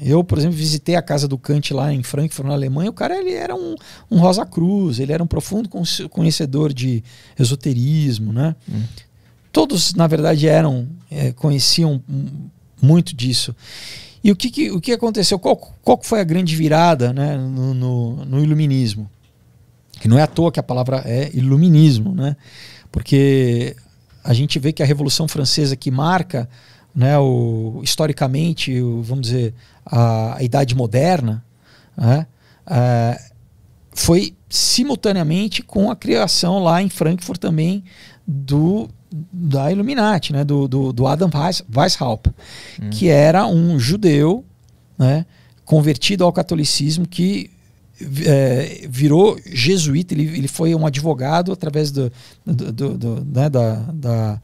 eu, 0.00 0.24
por 0.24 0.36
exemplo, 0.36 0.56
visitei 0.56 0.96
a 0.96 1.02
casa 1.02 1.28
do 1.28 1.38
Kant 1.38 1.72
lá 1.72 1.92
em 1.92 2.02
Frankfurt, 2.02 2.46
na 2.46 2.54
Alemanha. 2.54 2.90
O 2.90 2.92
cara 2.92 3.16
ele 3.16 3.32
era 3.32 3.54
um, 3.54 3.76
um 4.10 4.18
Rosa 4.18 4.44
Cruz, 4.44 4.98
ele 4.98 5.12
era 5.12 5.22
um 5.22 5.26
profundo 5.26 5.68
conhecedor 6.10 6.72
de 6.72 7.02
esoterismo, 7.38 8.32
né? 8.32 8.56
Hum. 8.68 8.82
Todos, 9.52 9.94
na 9.94 10.06
verdade, 10.06 10.48
eram 10.48 10.88
é, 11.10 11.32
conheciam 11.32 12.02
muito 12.82 13.14
disso. 13.14 13.54
E 14.22 14.32
o 14.32 14.36
que, 14.36 14.50
que, 14.50 14.70
o 14.70 14.80
que 14.80 14.92
aconteceu? 14.92 15.38
Qual, 15.38 15.56
qual 15.56 16.00
foi 16.02 16.20
a 16.20 16.24
grande 16.24 16.54
virada 16.54 17.12
né, 17.12 17.36
no, 17.36 17.72
no, 17.72 18.24
no 18.24 18.42
iluminismo? 18.42 19.08
Que 19.92 20.08
não 20.08 20.18
é 20.18 20.22
à 20.22 20.26
toa 20.26 20.52
que 20.52 20.60
a 20.60 20.62
palavra 20.62 21.02
é 21.04 21.30
iluminismo, 21.32 22.14
né? 22.14 22.36
Porque 22.90 23.76
a 24.22 24.32
gente 24.34 24.58
vê 24.58 24.72
que 24.72 24.82
a 24.82 24.86
Revolução 24.86 25.26
Francesa 25.26 25.76
que 25.76 25.90
marca 25.90 26.48
né, 26.94 27.18
o, 27.18 27.80
historicamente, 27.82 28.80
o, 28.80 29.02
vamos 29.02 29.28
dizer, 29.28 29.54
a, 29.84 30.36
a 30.36 30.42
Idade 30.42 30.74
Moderna, 30.74 31.44
né, 31.96 32.26
é, 32.66 33.20
foi 33.94 34.34
simultaneamente 34.48 35.62
com 35.62 35.90
a 35.90 35.96
criação 35.96 36.58
lá 36.58 36.82
em 36.82 36.88
Frankfurt 36.88 37.40
também 37.40 37.84
do 38.26 38.88
da 39.32 39.72
Illuminati, 39.72 40.34
né, 40.34 40.44
do, 40.44 40.68
do, 40.68 40.92
do 40.92 41.06
Adam 41.06 41.30
Weishaupt, 41.74 42.30
hum. 42.80 42.90
que 42.90 43.08
era 43.08 43.46
um 43.46 43.78
judeu 43.78 44.44
né, 44.98 45.24
convertido 45.64 46.24
ao 46.24 46.32
catolicismo 46.32 47.06
que 47.08 47.50
é, 48.26 48.86
virou 48.88 49.38
jesuíta, 49.46 50.14
ele, 50.14 50.24
ele 50.24 50.48
foi 50.48 50.74
um 50.74 50.86
advogado 50.86 51.52
através 51.52 51.90
do, 51.90 52.12
do, 52.44 52.72
do, 52.72 52.98
do 52.98 53.24
né, 53.24 53.48
da, 53.48 53.74
da, 53.92 54.42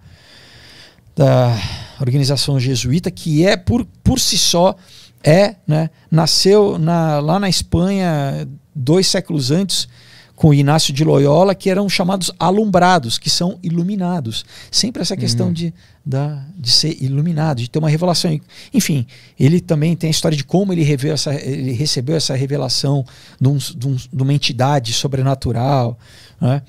da 1.17 1.57
organização 2.01 2.59
jesuíta, 2.59 3.11
que 3.11 3.47
é 3.47 3.57
por, 3.57 3.87
por 4.03 4.19
si 4.19 4.37
só 4.37 4.75
é, 5.23 5.57
né, 5.67 5.89
nasceu 6.11 6.79
na, 6.79 7.19
lá 7.21 7.39
na 7.39 7.49
Espanha 7.49 8.47
dois 8.75 9.07
séculos 9.07 9.51
antes 9.51 9.89
com 10.35 10.53
Inácio 10.53 10.93
de 10.93 11.05
Loyola, 11.05 11.55
que 11.55 11.71
eram 11.71 11.89
chamados 11.89 12.31
alumbrados, 12.39 13.19
que 13.19 13.31
são 13.31 13.59
iluminados. 13.63 14.45
Sempre 14.71 15.01
essa 15.01 15.17
questão 15.17 15.47
uhum. 15.47 15.53
de, 15.53 15.73
da, 16.05 16.45
de 16.59 16.71
ser 16.71 17.01
iluminado, 17.01 17.59
de 17.59 17.71
ter 17.71 17.79
uma 17.79 17.89
revelação. 17.89 18.39
Enfim, 18.73 19.07
ele 19.39 19.61
também 19.61 19.95
tem 19.95 20.09
a 20.09 20.11
história 20.11 20.37
de 20.37 20.43
como 20.43 20.73
ele, 20.73 20.85
essa, 21.09 21.35
ele 21.35 21.73
recebeu 21.73 22.17
essa 22.17 22.35
revelação 22.35 23.07
de, 23.41 23.49
um, 23.49 23.57
de, 23.57 23.87
um, 23.87 23.95
de 23.95 24.23
uma 24.23 24.35
entidade 24.35 24.93
sobrenatural. 24.93 25.97
Né? 26.41 26.63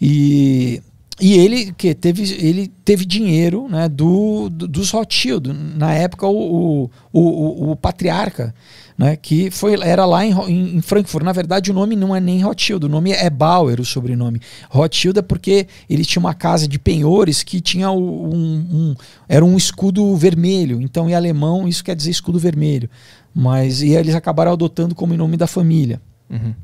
E 0.00 0.82
e 1.20 1.34
ele 1.34 1.72
que 1.72 1.94
teve, 1.94 2.22
ele 2.44 2.68
teve 2.84 3.04
dinheiro 3.04 3.68
né, 3.68 3.88
do, 3.88 4.48
do, 4.48 4.66
dos 4.66 4.90
Rothschild, 4.90 5.52
na 5.52 5.92
época 5.92 6.26
o, 6.26 6.84
o, 6.84 7.20
o, 7.20 7.70
o 7.72 7.76
patriarca, 7.76 8.54
né, 8.96 9.16
que 9.16 9.50
foi, 9.50 9.74
era 9.80 10.06
lá 10.06 10.24
em, 10.24 10.76
em, 10.76 10.80
Frankfurt. 10.80 11.24
Na 11.24 11.32
verdade, 11.32 11.70
o 11.70 11.74
nome 11.74 11.94
não 11.94 12.16
é 12.16 12.20
nem 12.20 12.42
Rothschild, 12.42 12.86
o 12.86 12.88
nome 12.88 13.12
é 13.12 13.28
Bauer, 13.28 13.80
o 13.80 13.84
sobrenome. 13.84 14.40
Rothschild 14.70 15.18
é 15.18 15.22
porque 15.22 15.66
ele 15.88 16.04
tinha 16.04 16.20
uma 16.20 16.34
casa 16.34 16.66
de 16.66 16.78
penhores 16.78 17.42
que 17.42 17.60
tinha 17.60 17.90
um, 17.90 18.34
um 18.34 18.94
era 19.28 19.44
um 19.44 19.56
escudo 19.56 20.16
vermelho. 20.16 20.80
Então, 20.80 21.08
em 21.08 21.14
alemão, 21.14 21.68
isso 21.68 21.84
quer 21.84 21.94
dizer 21.94 22.10
escudo 22.10 22.38
vermelho. 22.38 22.88
Mas 23.34 23.82
e 23.82 23.90
eles 23.90 24.14
acabaram 24.14 24.52
adotando 24.52 24.94
como 24.94 25.16
nome 25.16 25.36
da 25.36 25.46
família. 25.46 26.00
Uhum. 26.28 26.54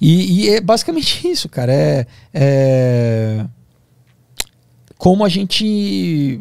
E, 0.00 0.46
e, 0.46 0.50
é 0.50 0.60
basicamente 0.60 1.26
isso, 1.28 1.48
cara. 1.48 1.72
É, 1.72 2.06
é 2.32 3.46
como 5.00 5.24
a 5.24 5.28
gente. 5.30 6.38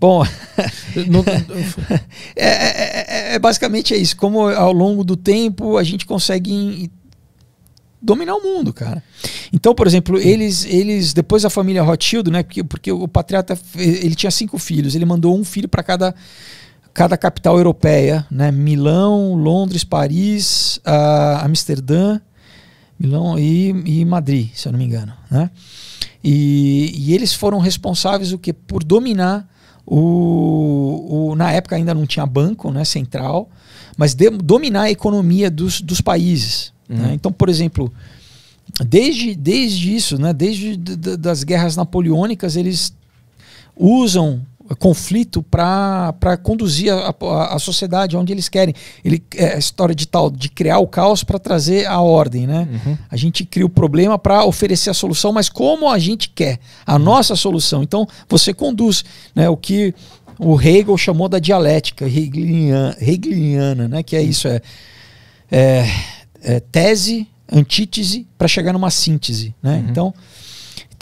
Bom, 0.00 0.24
é, 2.34 2.44
é, 2.44 3.04
é, 3.06 3.34
é, 3.34 3.38
basicamente 3.38 3.94
é 3.94 3.96
isso. 3.96 4.16
Como 4.16 4.48
ao 4.48 4.72
longo 4.72 5.04
do 5.04 5.16
tempo 5.16 5.78
a 5.78 5.84
gente 5.84 6.04
consegue 6.04 6.90
dominar 8.00 8.34
o 8.34 8.42
mundo, 8.42 8.72
cara. 8.72 9.00
Então, 9.52 9.76
por 9.76 9.86
exemplo, 9.86 10.18
eles, 10.18 10.64
eles 10.64 11.12
depois 11.12 11.44
a 11.44 11.50
família 11.50 11.84
Rothschild, 11.84 12.32
né? 12.32 12.42
Porque, 12.42 12.64
porque 12.64 12.90
o 12.90 13.06
patriarca 13.06 13.56
ele 13.76 14.16
tinha 14.16 14.32
cinco 14.32 14.58
filhos, 14.58 14.96
ele 14.96 15.04
mandou 15.04 15.38
um 15.38 15.44
filho 15.44 15.68
para 15.68 15.84
cada 15.84 16.12
cada 16.92 17.16
capital 17.16 17.58
europeia, 17.58 18.26
né? 18.28 18.50
Milão, 18.50 19.34
Londres, 19.34 19.84
Paris, 19.84 20.78
uh, 20.78 21.44
Amsterdã, 21.44 22.20
Milão 22.98 23.38
e, 23.38 23.68
e 23.86 24.04
Madrid, 24.04 24.50
se 24.52 24.66
eu 24.66 24.72
não 24.72 24.80
me 24.80 24.84
engano, 24.84 25.12
né? 25.30 25.48
E, 26.22 26.92
e 26.96 27.14
eles 27.14 27.34
foram 27.34 27.58
responsáveis 27.58 28.32
o 28.32 28.38
que 28.38 28.52
por 28.52 28.84
dominar 28.84 29.48
o, 29.86 31.30
o, 31.30 31.34
na 31.34 31.50
época 31.50 31.76
ainda 31.76 31.92
não 31.92 32.06
tinha 32.06 32.24
banco 32.24 32.70
né, 32.70 32.84
central, 32.84 33.48
mas 33.96 34.14
de, 34.14 34.30
dominar 34.30 34.82
a 34.82 34.90
economia 34.90 35.50
dos, 35.50 35.80
dos 35.80 36.00
países. 36.00 36.72
Né? 36.88 36.96
Uhum. 36.96 37.02
Né? 37.02 37.14
Então, 37.14 37.32
por 37.32 37.48
exemplo, 37.48 37.92
desde, 38.86 39.34
desde 39.34 39.94
isso, 39.94 40.18
né, 40.18 40.32
desde 40.32 40.76
das 40.76 41.44
guerras 41.44 41.76
napoleônicas, 41.76 42.56
eles 42.56 42.94
usam 43.76 44.40
conflito 44.78 45.42
para 45.42 46.36
conduzir 46.42 46.92
a, 46.92 47.14
a, 47.20 47.56
a, 47.56 47.58
sociedade 47.58 48.16
onde 48.16 48.32
eles 48.32 48.48
querem. 48.48 48.74
Ele, 49.04 49.22
é 49.36 49.54
a 49.54 49.58
história 49.58 49.94
de 49.94 50.06
tal 50.06 50.30
de 50.30 50.48
criar 50.48 50.78
o 50.78 50.86
caos 50.86 51.24
para 51.24 51.38
trazer 51.38 51.86
a 51.86 52.00
ordem, 52.00 52.46
né? 52.46 52.68
Uhum. 52.70 52.98
A 53.10 53.16
gente 53.16 53.44
cria 53.44 53.66
o 53.66 53.70
problema 53.70 54.18
para 54.18 54.44
oferecer 54.44 54.90
a 54.90 54.94
solução, 54.94 55.32
mas 55.32 55.48
como 55.48 55.88
a 55.88 55.98
gente 55.98 56.28
quer, 56.28 56.58
a 56.86 56.94
uhum. 56.94 57.00
nossa 57.00 57.34
solução. 57.36 57.82
Então 57.82 58.06
você 58.28 58.54
conduz, 58.54 59.04
né? 59.34 59.48
O 59.48 59.56
que 59.56 59.94
o 60.38 60.60
Hegel 60.60 60.96
chamou 60.96 61.28
da 61.28 61.38
dialética 61.38 62.06
hegeliana, 62.06 62.96
hegeliana 63.00 63.88
né? 63.88 64.02
Que 64.02 64.16
é 64.16 64.22
isso, 64.22 64.48
é, 64.48 64.60
é, 65.50 65.86
é 66.42 66.60
tese, 66.60 67.28
antítese 67.50 68.26
para 68.38 68.48
chegar 68.48 68.72
numa 68.72 68.90
síntese, 68.90 69.54
né? 69.62 69.76
Uhum. 69.76 69.90
Então 69.90 70.14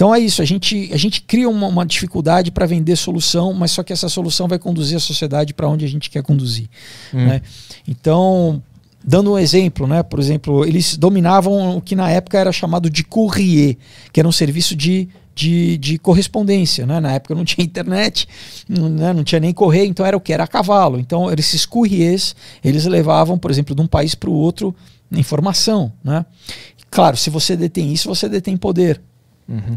então 0.00 0.14
é 0.14 0.18
isso, 0.18 0.40
a 0.40 0.46
gente, 0.46 0.88
a 0.94 0.96
gente 0.96 1.20
cria 1.20 1.46
uma, 1.46 1.66
uma 1.66 1.84
dificuldade 1.84 2.50
para 2.50 2.64
vender 2.64 2.96
solução, 2.96 3.52
mas 3.52 3.70
só 3.70 3.82
que 3.82 3.92
essa 3.92 4.08
solução 4.08 4.48
vai 4.48 4.58
conduzir 4.58 4.96
a 4.96 5.00
sociedade 5.00 5.52
para 5.52 5.68
onde 5.68 5.84
a 5.84 5.88
gente 5.88 6.08
quer 6.08 6.22
conduzir. 6.22 6.70
Hum. 7.12 7.26
Né? 7.26 7.42
Então, 7.86 8.62
dando 9.04 9.32
um 9.32 9.38
exemplo, 9.38 9.86
né? 9.86 10.02
por 10.02 10.18
exemplo, 10.18 10.64
eles 10.64 10.96
dominavam 10.96 11.76
o 11.76 11.82
que 11.82 11.94
na 11.94 12.10
época 12.10 12.38
era 12.38 12.50
chamado 12.50 12.88
de 12.88 13.04
courrier, 13.04 13.76
que 14.10 14.18
era 14.18 14.26
um 14.26 14.32
serviço 14.32 14.74
de, 14.74 15.06
de, 15.34 15.76
de 15.76 15.98
correspondência. 15.98 16.86
Né? 16.86 16.98
Na 16.98 17.12
época 17.12 17.34
não 17.34 17.44
tinha 17.44 17.62
internet, 17.62 18.26
né? 18.66 19.12
não 19.12 19.22
tinha 19.22 19.38
nem 19.38 19.52
correio, 19.52 19.90
então 19.90 20.06
era 20.06 20.16
o 20.16 20.20
que? 20.20 20.32
Era 20.32 20.44
a 20.44 20.48
cavalo. 20.48 20.98
Então 20.98 21.30
esses 21.30 21.66
courriers, 21.66 22.34
eles 22.64 22.86
levavam, 22.86 23.36
por 23.36 23.50
exemplo, 23.50 23.74
de 23.74 23.82
um 23.82 23.86
país 23.86 24.14
para 24.14 24.30
o 24.30 24.32
outro 24.32 24.74
informação. 25.12 25.92
Né? 26.02 26.24
Claro, 26.90 27.18
se 27.18 27.28
você 27.28 27.54
detém 27.54 27.92
isso, 27.92 28.08
você 28.08 28.30
detém 28.30 28.56
poder. 28.56 28.98
Uhum. 29.50 29.76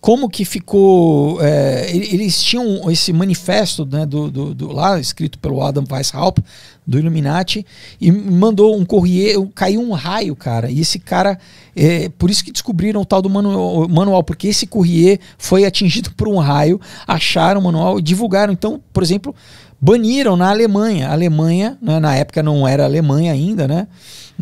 Como 0.00 0.30
que 0.30 0.46
ficou. 0.46 1.42
É, 1.42 1.94
eles 1.94 2.42
tinham 2.42 2.90
esse 2.90 3.12
manifesto 3.12 3.84
né, 3.84 4.06
do, 4.06 4.30
do, 4.30 4.54
do, 4.54 4.72
lá, 4.72 4.98
escrito 4.98 5.38
pelo 5.38 5.60
Adam 5.62 5.84
Weishaupt, 5.90 6.42
do 6.86 6.98
Illuminati, 6.98 7.66
e 8.00 8.10
mandou 8.10 8.74
um 8.74 8.84
correio, 8.84 9.46
caiu 9.54 9.82
um 9.82 9.92
raio, 9.92 10.34
cara. 10.34 10.70
E 10.70 10.80
esse 10.80 10.98
cara. 10.98 11.38
É, 11.76 12.08
por 12.08 12.30
isso 12.30 12.42
que 12.42 12.50
descobriram 12.50 13.02
o 13.02 13.04
tal 13.04 13.20
do 13.20 13.28
manual, 13.28 13.86
manual, 13.88 14.24
porque 14.24 14.48
esse 14.48 14.66
correio 14.66 15.18
foi 15.36 15.66
atingido 15.66 16.10
por 16.16 16.26
um 16.26 16.38
raio, 16.38 16.80
acharam 17.06 17.60
o 17.60 17.64
manual 17.64 17.98
e 17.98 18.02
divulgaram. 18.02 18.54
Então, 18.54 18.80
por 18.90 19.02
exemplo, 19.02 19.34
baniram 19.78 20.34
na 20.34 20.48
Alemanha. 20.48 21.08
A 21.08 21.12
Alemanha, 21.12 21.76
né, 21.82 22.00
na 22.00 22.16
época 22.16 22.42
não 22.42 22.66
era 22.66 22.86
Alemanha 22.86 23.32
ainda, 23.32 23.68
né? 23.68 23.86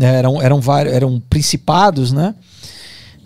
Eram, 0.01 0.41
eram, 0.41 0.61
vários, 0.61 0.95
eram 0.95 1.21
principados, 1.29 2.13
né? 2.13 2.33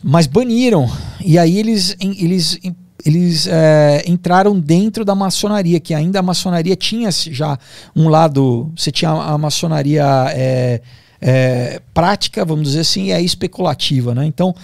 Mas 0.03 0.27
baniram. 0.27 0.91
E 1.25 1.39
aí 1.39 1.59
eles, 1.59 1.97
eles, 2.01 2.59
eles 3.05 3.47
é, 3.47 4.05
entraram 4.07 4.59
dentro 4.59 5.05
da 5.05 5.15
maçonaria, 5.15 5.79
que 5.79 5.95
ainda 5.95 6.19
a 6.19 6.23
maçonaria 6.23 6.77
tinha 6.77 7.11
já 7.11 7.59
um 7.95 8.09
lado. 8.09 8.71
Você 8.77 8.91
tinha 8.91 9.11
a 9.11 9.39
maçonaria 9.39 10.05
é, 10.31 10.81
é, 11.21 11.81
prática, 11.95 12.45
vamos 12.45 12.69
dizer 12.69 12.81
assim, 12.81 13.07
e 13.07 13.13
a 13.13 13.21
especulativa. 13.21 14.15
Né? 14.15 14.27
Então 14.27 14.55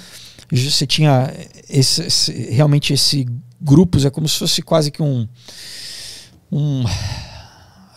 você 0.51 0.87
tinha 0.87 1.33
esse, 1.69 2.03
esse, 2.03 2.33
realmente 2.51 2.93
esse 2.93 3.27
grupos, 3.61 4.05
é 4.05 4.11
como 4.11 4.29
se 4.29 4.39
fosse 4.39 4.63
quase 4.63 4.91
que 4.91 5.03
um. 5.03 5.27
um 6.51 6.85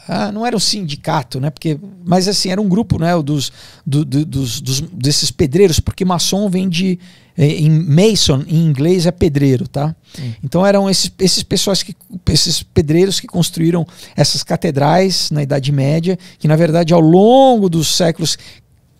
ah, 0.07 0.31
não 0.31 0.45
era 0.45 0.55
um 0.55 0.59
sindicato, 0.59 1.39
né? 1.39 1.49
Porque, 1.49 1.79
mas 2.05 2.27
assim, 2.27 2.49
era 2.49 2.59
um 2.59 2.67
grupo 2.67 2.99
né, 2.99 3.11
dos, 3.21 3.51
do, 3.85 4.03
do, 4.03 4.25
dos, 4.25 4.59
dos, 4.59 4.81
desses 4.81 5.31
pedreiros, 5.31 5.79
porque 5.79 6.03
maçom 6.03 6.49
vem 6.49 6.67
de. 6.67 6.99
É, 7.37 7.45
em 7.45 7.69
Mason, 7.69 8.43
em 8.47 8.65
inglês, 8.65 9.05
é 9.05 9.11
pedreiro, 9.11 9.67
tá? 9.67 9.95
Hum. 10.19 10.33
Então 10.43 10.65
eram 10.65 10.89
esses, 10.89 11.11
esses 11.19 11.43
pessoas 11.43 11.81
que. 11.81 11.95
esses 12.29 12.61
pedreiros 12.61 13.19
que 13.19 13.27
construíram 13.27 13.85
essas 14.15 14.43
catedrais 14.43 15.31
na 15.31 15.41
Idade 15.41 15.71
Média, 15.71 16.17
que 16.37 16.47
na 16.47 16.55
verdade, 16.55 16.93
ao 16.93 16.99
longo 16.99 17.69
dos 17.69 17.95
séculos 17.95 18.37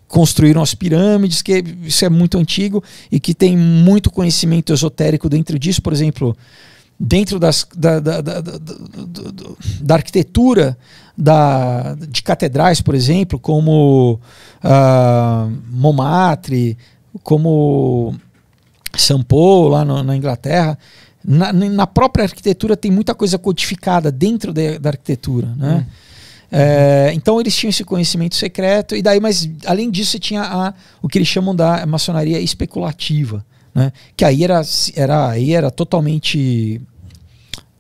construíram 0.08 0.62
as 0.62 0.76
pirâmides, 0.76 1.42
que 1.42 1.64
isso 1.84 2.04
é 2.04 2.10
muito 2.10 2.38
antigo 2.38 2.84
e 3.10 3.20
que 3.20 3.34
tem 3.34 3.56
muito 3.56 4.12
conhecimento 4.12 4.74
esotérico 4.74 5.30
dentro 5.30 5.58
disso, 5.58 5.82
por 5.82 5.94
exemplo 5.94 6.36
dentro 7.04 7.40
das, 7.40 7.68
da, 7.76 8.00
da, 8.00 8.22
da, 8.22 8.42
da, 9.82 9.96
arquitetura 9.96 10.78
da, 11.18 11.96
de 11.96 12.22
catedrais, 12.22 12.80
por 12.80 12.94
exemplo, 12.94 13.40
como 13.40 14.20
uh, 14.64 15.52
Montmartre, 15.68 16.78
como 17.24 18.16
São 18.96 19.22
Paulo, 19.22 19.70
lá 19.70 19.86
no, 19.86 20.04
na 20.04 20.16
Inglaterra, 20.16 20.78
na, 21.24 21.54
na, 21.54 21.88
própria 21.88 22.24
arquitetura 22.24 22.76
tem 22.76 22.92
muita 22.92 23.14
coisa 23.14 23.38
codificada 23.38 24.12
dentro 24.12 24.52
de, 24.52 24.80
da 24.80 24.90
arquitetura, 24.90 25.54
né? 25.56 25.86
Hum. 25.88 26.12
É, 26.54 27.12
então 27.14 27.40
eles 27.40 27.56
tinham 27.56 27.70
esse 27.70 27.86
conhecimento 27.86 28.36
secreto 28.36 28.94
e 28.94 29.02
daí, 29.02 29.22
mas 29.22 29.50
além 29.66 29.90
disso, 29.90 30.12
você 30.12 30.20
tinha 30.20 30.42
a, 30.42 30.74
o 31.02 31.08
que 31.08 31.18
eles 31.18 31.28
chamam 31.28 31.56
da 31.56 31.86
maçonaria 31.86 32.42
especulativa, 32.42 33.46
né? 33.74 33.94
Que 34.18 34.26
aí 34.26 34.44
era, 34.44 34.62
era, 34.96 35.30
aí 35.30 35.54
era 35.54 35.72
totalmente 35.72 36.82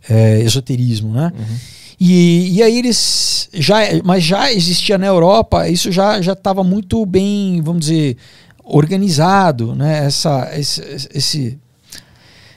é, 0.09 0.39
esoterismo, 0.41 1.13
né? 1.13 1.33
Uhum. 1.37 1.57
E, 1.99 2.57
e 2.57 2.63
aí 2.63 2.79
eles 2.79 3.49
já, 3.53 3.79
mas 4.03 4.23
já 4.23 4.51
existia 4.51 4.97
na 4.97 5.05
Europa, 5.05 5.67
isso 5.67 5.91
já 5.91 6.21
já 6.21 6.33
estava 6.33 6.63
muito 6.63 7.05
bem, 7.05 7.61
vamos 7.61 7.81
dizer, 7.81 8.17
organizado, 8.63 9.75
né? 9.75 10.05
Essa 10.05 10.49
esse, 10.57 10.81
esse 11.13 11.59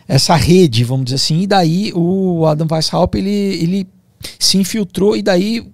essa 0.07 0.35
rede, 0.37 0.85
vamos 0.85 1.07
dizer 1.07 1.17
assim. 1.17 1.41
E 1.41 1.47
daí 1.47 1.93
o 1.95 2.47
Adam 2.47 2.67
Weishaupt 2.71 3.17
ele 3.17 3.31
ele 3.31 3.89
se 4.39 4.59
infiltrou 4.59 5.17
e 5.17 5.23
daí 5.23 5.67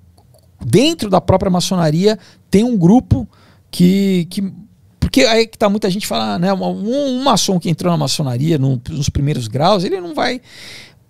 dentro 0.65 1.09
da 1.09 1.20
própria 1.20 1.51
maçonaria 1.51 2.19
tem 2.51 2.65
um 2.65 2.77
grupo 2.77 3.28
que, 3.70 4.27
que 4.31 4.52
porque 4.98 5.23
aí 5.23 5.47
que 5.47 5.57
tá 5.57 5.69
muita 5.69 5.90
gente 5.90 6.07
falando, 6.07 6.43
né? 6.43 6.52
Um, 6.52 7.19
um 7.19 7.24
maçom 7.24 7.59
que 7.59 7.70
entrou 7.70 7.90
na 7.90 7.97
maçonaria 7.97 8.59
no, 8.59 8.81
nos 8.90 9.09
primeiros 9.09 9.48
graus, 9.48 9.85
ele 9.85 10.01
não 10.01 10.15
vai 10.15 10.40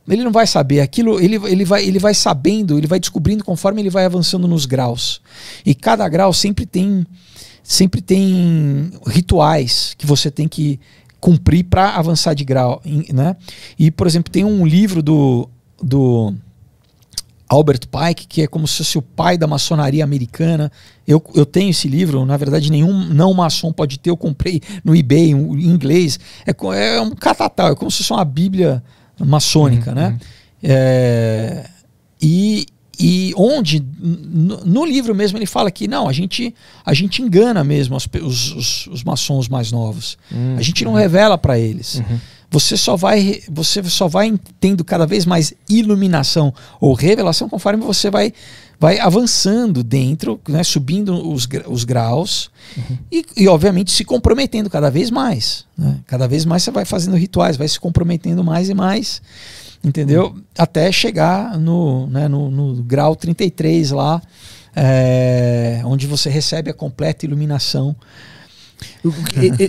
ele 0.09 0.25
não 0.25 0.33
vai 0.33 0.47
saber 0.47 0.81
aquilo, 0.81 1.21
ele, 1.21 1.37
ele, 1.45 1.65
vai, 1.65 1.85
ele 1.85 1.99
vai 1.99 2.15
sabendo, 2.15 2.77
ele 2.77 2.87
vai 2.87 2.99
descobrindo 2.99 3.45
conforme 3.45 3.81
ele 3.81 3.91
vai 3.91 4.05
avançando 4.05 4.49
nos 4.49 4.67
graus. 4.67 5.21
E 5.65 5.73
cada 5.75 6.09
grau 6.09 6.33
sempre 6.33 6.67
tem 6.67 7.07
sempre 7.71 8.01
tem 8.01 8.91
rituais 9.07 9.95
que 9.97 10.05
você 10.05 10.29
tem 10.29 10.49
que 10.49 10.81
cumprir 11.21 11.63
para 11.63 11.91
avançar 11.91 12.35
de 12.35 12.45
grau, 12.45 12.83
né? 13.13 13.37
E 13.79 13.93
por 13.93 14.09
exemplo, 14.09 14.33
tem 14.33 14.45
um 14.45 14.67
livro 14.67 15.01
do 15.01 15.49
do 15.81 16.35
Albert 17.49 17.83
Pike, 17.87 18.27
que 18.27 18.43
é 18.43 18.49
como 18.49 18.67
se 18.67 18.79
fosse 18.79 18.99
o 18.99 19.03
pai 19.03 19.39
da 19.39 19.47
maçonaria 19.47 20.03
americana. 20.03 20.71
Eu, 21.07 21.23
eu 21.33 21.47
tenho 21.47 21.71
esse 21.71 21.87
livro, 21.87 22.25
na 22.27 22.37
verdade, 22.37 22.73
nenhum 22.73 23.05
não 23.05 23.33
maçom 23.33 23.73
pode 23.73 24.01
ter. 24.01 24.11
Eu 24.11 24.17
comprei 24.17 24.61
no 24.85 24.97
eBay 24.97 25.31
em 25.31 25.69
inglês. 25.69 26.19
É, 26.45 26.51
é 26.77 27.01
um 27.01 27.11
catatal, 27.13 27.71
é 27.71 27.75
como 27.77 27.89
se 27.89 27.99
fosse 27.99 28.13
uma 28.13 28.25
Bíblia 28.25 28.83
maçônica, 29.17 29.91
uhum, 29.91 29.97
né? 29.97 30.09
Uhum. 30.09 30.19
É, 30.65 31.71
e, 32.21 32.67
e 33.02 33.32
onde, 33.35 33.82
no, 33.98 34.85
livro 34.85 35.14
mesmo, 35.14 35.39
ele 35.39 35.47
fala 35.47 35.70
que 35.70 35.89
não, 35.89 36.06
a 36.06 36.12
gente, 36.12 36.55
a 36.85 36.93
gente 36.93 37.22
engana 37.22 37.64
mesmo 37.64 37.97
os, 37.97 38.06
os, 38.52 38.86
os 38.89 39.02
maçons 39.02 39.48
mais 39.48 39.72
novos. 39.72 40.18
Uhum, 40.31 40.56
a 40.59 40.62
gente 40.62 40.85
não 40.85 40.93
revela 40.93 41.39
para 41.39 41.59
eles. 41.59 41.97
Uhum 41.97 42.18
você 42.51 42.77
só 42.77 42.97
vai 42.97 43.40
você 43.48 43.81
só 43.85 44.09
vai 44.09 44.36
tendo 44.59 44.85
cada 44.85 45.06
vez 45.06 45.24
mais 45.24 45.55
iluminação 45.68 46.52
ou 46.81 46.94
revelação 46.94 47.48
conforme 47.48 47.85
você 47.85 48.10
vai 48.10 48.32
vai 48.81 48.98
avançando 48.98 49.85
dentro, 49.85 50.40
né, 50.48 50.64
subindo 50.64 51.31
os, 51.31 51.47
os 51.66 51.85
graus 51.85 52.51
uhum. 52.74 52.98
e, 53.12 53.27
e, 53.36 53.47
obviamente 53.47 53.90
se 53.90 54.06
comprometendo 54.06 54.70
cada 54.70 54.90
vez 54.90 55.10
mais. 55.10 55.66
Né? 55.77 55.98
Cada 56.06 56.27
vez 56.27 56.47
mais 56.47 56.62
você 56.62 56.70
vai 56.70 56.86
fazendo 56.86 57.14
rituais, 57.14 57.59
vai 57.59 57.68
se 57.68 57.78
comprometendo 57.78 58.43
mais 58.43 58.70
e 58.70 58.74
mais, 58.74 59.20
entendeu? 59.82 60.36
Até 60.57 60.90
chegar 60.93 61.59
no, 61.59 62.07
né, 62.07 62.28
no, 62.28 62.51
no 62.51 62.82
grau 62.82 63.16
33 63.16 63.90
lá, 63.90 64.23
é, 64.74 65.82
onde 65.85 66.07
você 66.07 66.31
recebe 66.31 66.70
a 66.70 66.74
completa 66.74 67.27
iluminação 67.27 67.97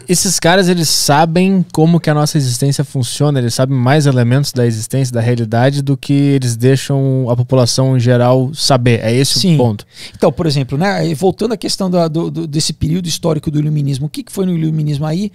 esses 0.08 0.40
caras, 0.40 0.68
eles 0.68 0.90
sabem 0.90 1.66
como 1.72 2.00
que 2.00 2.10
a 2.10 2.14
nossa 2.14 2.38
existência 2.38 2.84
funciona, 2.84 3.40
eles 3.40 3.54
sabem 3.54 3.78
mais 3.78 4.06
elementos 4.06 4.52
da 4.52 4.66
existência, 4.66 5.14
da 5.14 5.22
realidade, 5.22 5.82
do 5.82 5.96
que 5.96 6.14
eles 6.14 6.56
deixam 6.56 7.30
a 7.30 7.36
população 7.36 7.96
em 7.96 8.00
geral 8.00 8.52
saber. 8.54 9.00
É 9.04 9.14
esse 9.14 9.40
Sim. 9.40 9.56
o 9.56 9.58
ponto. 9.58 9.86
Então, 10.16 10.32
por 10.32 10.46
exemplo, 10.46 10.78
né, 10.78 11.14
voltando 11.14 11.54
à 11.54 11.58
questão 11.58 11.90
do, 11.90 12.30
do, 12.30 12.48
desse 12.48 12.74
período 12.74 13.08
histórico 13.08 13.50
do 13.50 13.60
iluminismo, 13.60 14.08
o 14.08 14.10
que, 14.10 14.24
que 14.24 14.32
foi 14.32 14.46
no 14.46 14.54
iluminismo 14.54 15.06
aí? 15.06 15.32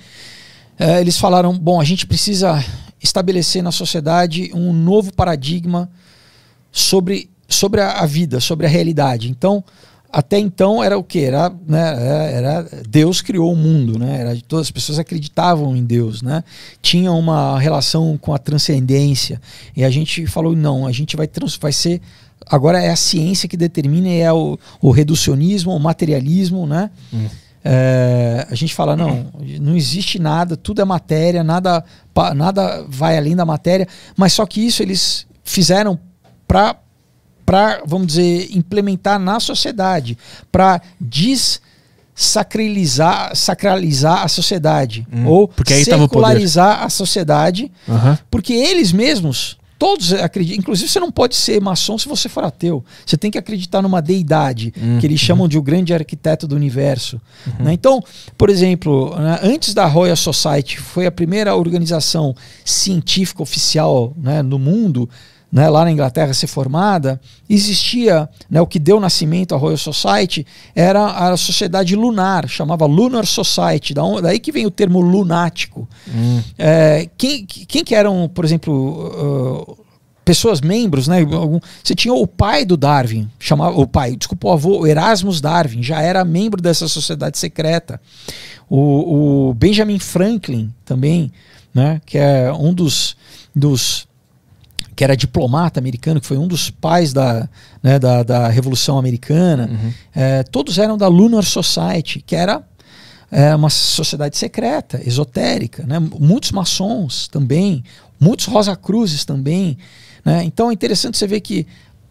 É, 0.79 1.01
eles 1.01 1.19
falaram, 1.19 1.57
bom, 1.57 1.81
a 1.81 1.85
gente 1.85 2.07
precisa 2.07 2.63
estabelecer 3.03 3.63
na 3.63 3.73
sociedade 3.73 4.51
um 4.55 4.73
novo 4.73 5.13
paradigma 5.13 5.91
sobre, 6.73 7.31
sobre 7.49 7.81
a, 7.81 8.05
vida, 8.07 8.41
sobre 8.41 8.67
a 8.67 8.69
realidade. 8.69 9.31
Então, 9.31 9.65
até 10.13 10.39
então 10.39 10.83
era 10.83 10.97
o 10.97 11.05
que? 11.05 11.21
Era, 11.21 11.53
né, 11.67 12.33
era 12.33 12.69
Deus 12.89 13.21
criou 13.21 13.53
o 13.53 13.57
mundo, 13.57 13.99
né? 13.99 14.21
Era, 14.21 14.39
todas 14.49 14.67
as 14.67 14.71
pessoas 14.71 14.99
acreditavam 14.99 15.77
em 15.77 15.85
Deus, 15.85 16.23
né? 16.23 16.43
Tinha 16.81 17.13
uma 17.13 17.59
relação 17.59 18.17
com 18.17 18.33
a 18.33 18.39
transcendência. 18.39 19.41
E 19.77 19.85
a 19.85 19.91
gente 19.91 20.27
falou, 20.27 20.55
não, 20.55 20.87
a 20.87 20.93
gente 20.93 21.17
vai, 21.17 21.27
trans, 21.27 21.57
vai 21.57 21.73
ser. 21.73 22.01
Agora 22.49 22.81
é 22.81 22.91
a 22.91 22.97
ciência 22.97 23.49
que 23.49 23.57
determina, 23.57 24.09
é 24.09 24.33
o, 24.33 24.59
o 24.81 24.91
reducionismo, 24.91 25.75
o 25.75 25.81
materialismo, 25.81 26.67
né? 26.67 26.91
Hum. 27.13 27.27
É, 27.69 28.47
a 28.49 28.55
gente 28.55 28.73
fala, 28.73 28.95
não, 28.95 29.27
não 29.61 29.77
existe 29.77 30.21
nada, 30.21 30.57
tudo 30.57 30.81
é 30.81 30.85
matéria, 30.85 31.43
nada, 31.43 31.85
nada 32.35 32.87
vai 32.89 33.19
além 33.19 33.35
da 33.35 33.45
matéria, 33.45 33.89
mas 34.17 34.33
só 34.33 34.47
que 34.47 34.65
isso 34.65 34.85
eles 34.85 35.27
fizeram 35.43 35.99
para 36.47 36.77
para, 37.45 37.83
vamos 37.87 38.07
dizer, 38.09 38.49
implementar 38.57 39.19
na 39.21 39.39
sociedade, 39.39 40.19
para 40.51 40.83
desacralizar 41.01 43.37
sacralizar 43.37 44.25
a 44.25 44.29
sociedade 44.29 45.07
hum, 45.13 45.27
ou 45.27 45.47
porque 45.47 45.73
aí 45.73 45.85
secularizar 45.85 46.83
a 46.83 46.89
sociedade, 46.89 47.71
uhum. 47.87 48.19
porque 48.31 48.53
eles 48.53 48.91
mesmos 48.93 49.59
Todos 49.79 50.13
acreditam. 50.15 50.59
Inclusive, 50.59 50.89
você 50.89 50.99
não 50.99 51.11
pode 51.11 51.35
ser 51.35 51.61
maçom 51.61 51.99
se 51.99 52.09
você 52.09 52.29
for 52.29 52.45
ateu. 52.45 52.85
Você 53.05 53.17
tem 53.17 53.31
que 53.31 53.37
acreditar 53.37 53.83
numa 53.83 54.01
deidade, 54.01 54.73
uhum. 54.77 54.99
que 54.99 55.07
eles 55.07 55.21
chamam 55.21 55.47
de 55.47 55.59
o 55.59 55.63
grande 55.63 55.93
arquiteto 55.93 56.49
do 56.49 56.57
universo. 56.57 57.21
Uhum. 57.47 57.67
Né? 57.67 57.73
Então, 57.75 58.03
por 58.39 58.49
exemplo, 58.49 59.15
né, 59.19 59.39
antes 59.43 59.75
da 59.75 59.85
Royal 59.87 60.17
Society, 60.17 60.79
foi 60.79 61.05
a 61.07 61.13
primeira 61.13 61.55
organização 61.55 62.35
científica 62.65 63.43
oficial 63.43 64.15
né, 64.17 64.43
no 64.43 64.59
mundo 64.59 65.09
né, 65.51 65.69
lá 65.69 65.85
na 65.85 65.93
Inglaterra 65.93 66.35
ser 66.35 66.47
formada, 66.47 67.21
existia 67.49 68.29
né, 68.51 68.61
o 68.61 68.67
que 68.67 68.79
deu 68.79 69.01
nascimento 69.01 69.55
à 69.55 69.59
Royal 69.59 69.79
Society 69.79 70.47
era 70.75 71.31
a 71.31 71.37
sociedade 71.37 71.95
lunar, 71.95 72.49
chamava 72.49 72.85
Lunar 72.87 73.27
Society, 73.27 73.95
da 73.95 74.03
daí 74.21 74.39
que 74.39 74.53
vem 74.53 74.67
o 74.67 74.71
termo 74.71 75.01
lunático. 75.01 75.89
Hum. 76.09 76.43
É, 76.59 77.09
quem, 77.17 77.45
quem 77.47 77.85
que 77.85 77.95
eram, 77.95 78.31
por 78.33 78.45
exemplo, 78.45 79.71
uh, 79.71 79.87
pessoas 80.27 80.61
membros, 80.61 81.07
né? 81.07 81.19
Você 81.83 81.95
tinha 81.95 82.13
o 82.13 82.27
pai 82.27 82.65
do 82.65 82.77
Darwin, 82.77 83.31
chamava 83.39 83.79
o 83.81 83.87
pai, 83.87 84.17
desculpa, 84.17 84.49
o 84.49 84.53
avô, 84.53 84.81
o 84.81 84.87
Erasmus 84.87 85.41
Darwin, 85.41 85.83
já 85.83 86.03
era 86.03 86.25
membro 86.25 86.61
dessa 86.61 86.89
sociedade 86.89 87.39
secreta. 87.39 88.01
O, 88.69 89.51
o 89.51 89.55
Benjamin 89.55 90.01
Franklin 90.01 90.73
também, 90.85 91.31
né? 91.73 92.01
Que 92.05 92.19
é 92.19 92.53
um 92.53 92.75
dos, 92.75 93.17
dos 93.55 94.06
que 94.97 95.05
era 95.05 95.15
diplomata 95.15 95.79
americano, 95.79 96.21
que 96.21 96.27
foi 96.27 96.39
um 96.39 96.49
dos 96.49 96.71
pais 96.71 97.13
da, 97.13 97.47
né, 97.83 97.99
da, 97.99 98.23
da, 98.23 98.49
Revolução 98.49 98.99
Americana, 98.99 99.69
uhum. 99.71 99.93
é, 100.15 100.43
todos 100.43 100.79
eram 100.79 100.97
da 100.97 101.07
Lunar 101.07 101.45
Society, 101.45 102.23
que 102.27 102.35
era 102.35 102.65
é, 103.31 103.55
uma 103.55 103.69
sociedade 103.69 104.39
secreta, 104.39 104.99
esotérica. 105.05 105.85
Né? 105.87 105.99
Muitos 105.99 106.51
maçons 106.51 107.29
também, 107.29 107.85
muitos 108.19 108.47
Rosa 108.47 108.75
Cruzes 108.75 109.27
também. 109.27 109.77
Né? 110.25 110.45
Então 110.45 110.71
é 110.71 110.73
interessante 110.73 111.19
você 111.19 111.27
ver 111.27 111.41
que 111.41 111.67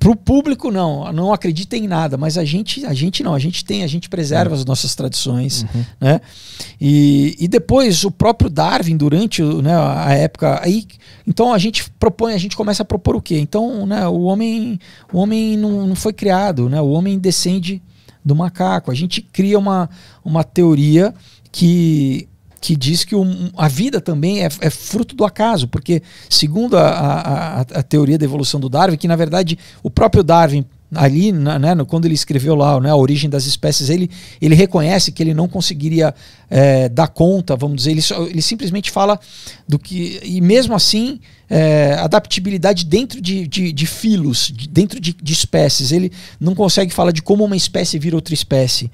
para 0.05 0.11
o 0.11 0.15
público, 0.15 0.69
não, 0.69 1.11
não 1.11 1.33
acredita 1.33 1.75
em 1.75 1.87
nada, 1.87 2.15
mas 2.15 2.37
a 2.37 2.45
gente, 2.45 2.85
a 2.85 2.93
gente 2.93 3.23
não, 3.23 3.33
a 3.33 3.39
gente 3.39 3.65
tem, 3.65 3.83
a 3.83 3.87
gente 3.87 4.07
preserva 4.07 4.53
uhum. 4.53 4.59
as 4.59 4.63
nossas 4.63 4.93
tradições, 4.93 5.63
uhum. 5.63 5.83
né? 5.99 6.21
E, 6.79 7.35
e 7.39 7.47
depois 7.47 8.03
o 8.03 8.11
próprio 8.11 8.47
Darwin, 8.47 8.95
durante 8.95 9.41
né, 9.41 9.75
a 9.75 10.13
época, 10.13 10.59
aí, 10.63 10.85
então 11.25 11.51
a 11.51 11.57
gente 11.57 11.89
propõe, 11.99 12.35
a 12.35 12.37
gente 12.37 12.55
começa 12.55 12.83
a 12.83 12.85
propor 12.85 13.15
o 13.15 13.21
quê? 13.21 13.39
Então, 13.39 13.87
né, 13.87 14.07
o 14.07 14.21
homem, 14.25 14.79
o 15.11 15.17
homem 15.17 15.57
não, 15.57 15.87
não 15.87 15.95
foi 15.95 16.13
criado, 16.13 16.69
né? 16.69 16.79
O 16.79 16.89
homem 16.89 17.17
descende 17.17 17.81
do 18.23 18.35
macaco. 18.35 18.91
A 18.91 18.95
gente 18.95 19.23
cria 19.23 19.57
uma, 19.57 19.89
uma 20.23 20.43
teoria 20.43 21.15
que 21.51 22.29
que 22.65 22.75
diz 22.75 23.03
que 23.03 23.15
um, 23.15 23.51
a 23.55 23.67
vida 23.67 24.01
também 24.01 24.43
é, 24.43 24.49
é, 24.59 24.69
fruto 24.71 25.15
do 25.15 25.23
acaso, 25.23 25.67
porque 25.67 26.01
segundo 26.27 26.75
a, 26.75 26.89
a, 26.89 27.61
a, 27.61 27.83
teoria 27.83 28.17
da 28.17 28.25
evolução 28.25 28.59
do 28.59 28.67
Darwin, 28.67 28.97
que 28.97 29.07
na 29.07 29.15
verdade 29.15 29.55
o 29.83 29.91
próprio 29.91 30.23
Darwin 30.23 30.65
ali, 30.95 31.31
né, 31.31 31.75
quando 31.87 32.05
ele 32.05 32.15
escreveu 32.15 32.55
lá 32.55 32.79
né, 32.79 32.89
a 32.89 32.95
origem 32.95 33.29
das 33.29 33.45
espécies, 33.45 33.91
ele, 33.91 34.09
ele 34.41 34.55
reconhece 34.55 35.11
que 35.11 35.21
ele 35.21 35.35
não 35.35 35.47
conseguiria 35.47 36.15
é, 36.49 36.89
dar 36.89 37.07
conta, 37.07 37.55
vamos 37.55 37.77
dizer, 37.77 37.91
ele, 37.91 38.01
só, 38.01 38.23
ele 38.23 38.41
simplesmente 38.41 38.89
fala 38.89 39.19
do 39.67 39.77
que, 39.77 40.19
e 40.23 40.41
mesmo 40.41 40.73
assim, 40.73 41.19
é, 41.47 41.93
adaptabilidade 41.99 42.83
dentro 42.83 43.21
de, 43.21 43.47
de, 43.47 43.71
de 43.71 43.85
filos, 43.85 44.51
de, 44.51 44.67
dentro 44.67 44.99
de, 44.99 45.13
de 45.13 45.33
espécies, 45.33 45.91
ele 45.91 46.11
não 46.39 46.55
consegue 46.55 46.91
falar 46.91 47.11
de 47.11 47.21
como 47.21 47.43
uma 47.43 47.55
espécie 47.55 47.99
vira 47.99 48.15
outra 48.15 48.33
espécie. 48.33 48.89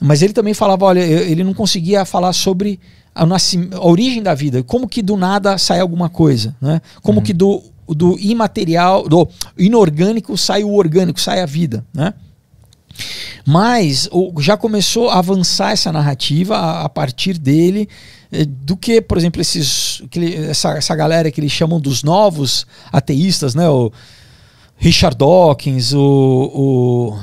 Mas 0.00 0.22
ele 0.22 0.32
também 0.32 0.54
falava, 0.54 0.86
olha, 0.86 1.00
ele 1.00 1.44
não 1.44 1.52
conseguia 1.52 2.06
falar 2.06 2.32
sobre 2.32 2.80
a, 3.14 3.24
a 3.24 3.86
origem 3.86 4.22
da 4.22 4.34
vida, 4.34 4.62
como 4.62 4.88
que 4.88 5.02
do 5.02 5.16
nada 5.16 5.58
sai 5.58 5.80
alguma 5.80 6.08
coisa, 6.08 6.54
né? 6.60 6.80
Como 7.02 7.18
uhum. 7.18 7.24
que 7.24 7.32
do, 7.32 7.62
do 7.88 8.18
imaterial, 8.18 9.08
do 9.08 9.28
inorgânico 9.58 10.36
sai 10.36 10.64
o 10.64 10.72
orgânico, 10.72 11.20
sai 11.20 11.40
a 11.40 11.46
vida, 11.46 11.84
né? 11.92 12.14
Mas 13.46 14.08
já 14.40 14.56
começou 14.56 15.08
a 15.10 15.18
avançar 15.18 15.72
essa 15.72 15.90
narrativa 15.90 16.82
a, 16.82 16.88
partir 16.88 17.38
dele 17.38 17.88
eh, 18.30 18.44
do 18.44 18.76
que, 18.76 19.00
por 19.00 19.16
exemplo, 19.16 19.40
esses, 19.40 20.02
essa, 20.48 20.76
essa 20.76 20.94
galera 20.94 21.30
que 21.30 21.40
eles 21.40 21.50
chamam 21.50 21.80
dos 21.80 22.02
novos 22.02 22.66
ateístas, 22.92 23.54
né? 23.54 23.68
O, 23.68 23.90
Richard 24.80 25.14
Dawkins, 25.14 25.92
o. 25.92 27.18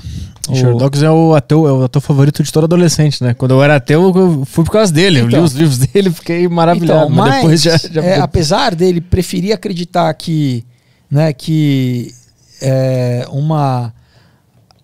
o 0.50 1.06
é 1.06 1.12
o, 1.12 1.36
ateu, 1.36 1.68
é 1.68 1.72
o 1.72 1.84
ator 1.84 2.02
favorito 2.02 2.44
de 2.44 2.52
todo 2.52 2.64
adolescente, 2.64 3.24
né? 3.24 3.34
Quando 3.34 3.52
eu 3.52 3.64
era 3.64 3.76
ateu, 3.76 4.12
eu 4.16 4.46
fui 4.46 4.64
por 4.64 4.72
causa 4.72 4.92
dele. 4.92 5.20
Então, 5.20 5.26
eu 5.26 5.30
li 5.30 5.36
então. 5.36 5.44
os 5.44 5.54
livros 5.54 5.78
dele 5.78 6.10
fiquei 6.12 6.48
maravilhado. 6.48 7.06
Então, 7.06 7.16
mas, 7.16 7.30
mas 7.30 7.36
depois 7.36 7.62
já. 7.62 7.78
já... 7.78 8.04
É, 8.04 8.20
apesar 8.20 8.76
dele 8.76 9.02
preferir 9.02 9.54
acreditar 9.54 10.14
que. 10.14 10.66
Né, 11.10 11.32
que 11.32 12.14
é, 12.62 13.26
uma 13.30 13.94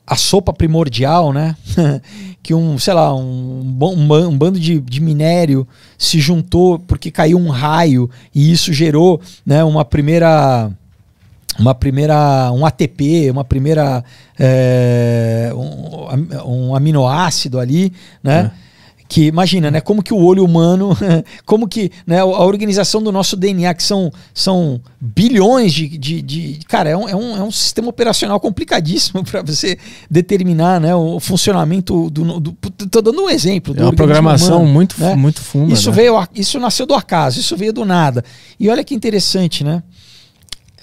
a 0.05 0.15
sopa 0.15 0.53
primordial, 0.53 1.33
né? 1.33 1.55
que 2.43 2.53
um, 2.53 2.77
sei 2.77 2.93
lá, 2.93 3.15
um, 3.15 3.77
um, 3.81 4.13
um 4.27 4.37
bando 4.37 4.59
de, 4.59 4.79
de, 4.79 5.01
minério 5.01 5.65
se 5.97 6.19
juntou 6.19 6.77
porque 6.77 7.09
caiu 7.09 7.37
um 7.37 7.49
raio 7.49 8.09
e 8.35 8.51
isso 8.51 8.73
gerou, 8.73 9.21
né, 9.45 9.63
uma 9.63 9.85
primeira 9.85 10.69
uma 11.59 11.75
primeira 11.75 12.51
um 12.51 12.65
ATP, 12.65 13.29
uma 13.31 13.43
primeira 13.43 14.03
é, 14.39 15.51
um, 15.53 16.69
um, 16.69 16.75
aminoácido 16.75 17.59
ali, 17.59 17.93
né? 18.21 18.51
É 18.59 18.73
que 19.13 19.27
imagina, 19.27 19.69
né, 19.69 19.79
como 19.79 20.01
que 20.01 20.11
o 20.11 20.17
olho 20.17 20.43
humano, 20.43 20.97
como 21.45 21.67
que 21.67 21.91
né, 22.07 22.19
a 22.19 22.25
organização 22.25 22.99
do 22.99 23.11
nosso 23.11 23.35
DNA, 23.35 23.71
que 23.75 23.83
são, 23.83 24.11
são 24.33 24.81
bilhões 24.99 25.71
de, 25.71 25.87
de, 25.87 26.19
de 26.19 26.59
Cara, 26.67 26.89
é 26.89 26.97
um, 26.97 27.07
é, 27.07 27.15
um, 27.15 27.37
é 27.37 27.43
um 27.43 27.51
sistema 27.51 27.89
operacional 27.89 28.39
complicadíssimo 28.39 29.21
para 29.29 29.43
você 29.43 29.77
determinar 30.09 30.81
né, 30.81 30.95
o 30.95 31.19
funcionamento 31.19 32.09
do. 32.09 32.39
do 32.39 32.53
tô 32.89 33.03
dando 33.03 33.21
um 33.21 33.29
exemplo. 33.29 33.75
é 33.77 33.83
uma 33.83 33.93
programação 33.93 34.61
humano, 34.61 34.73
muito, 34.73 34.95
né? 34.99 35.13
muito 35.13 35.41
funda. 35.41 35.71
Isso, 35.71 35.91
né? 35.91 35.95
veio, 35.95 36.27
isso 36.33 36.59
nasceu 36.59 36.87
do 36.87 36.95
acaso, 36.95 37.39
isso 37.39 37.55
veio 37.55 37.71
do 37.71 37.85
nada. 37.85 38.25
E 38.59 38.67
olha 38.67 38.83
que 38.83 38.95
interessante, 38.95 39.63
né? 39.63 39.83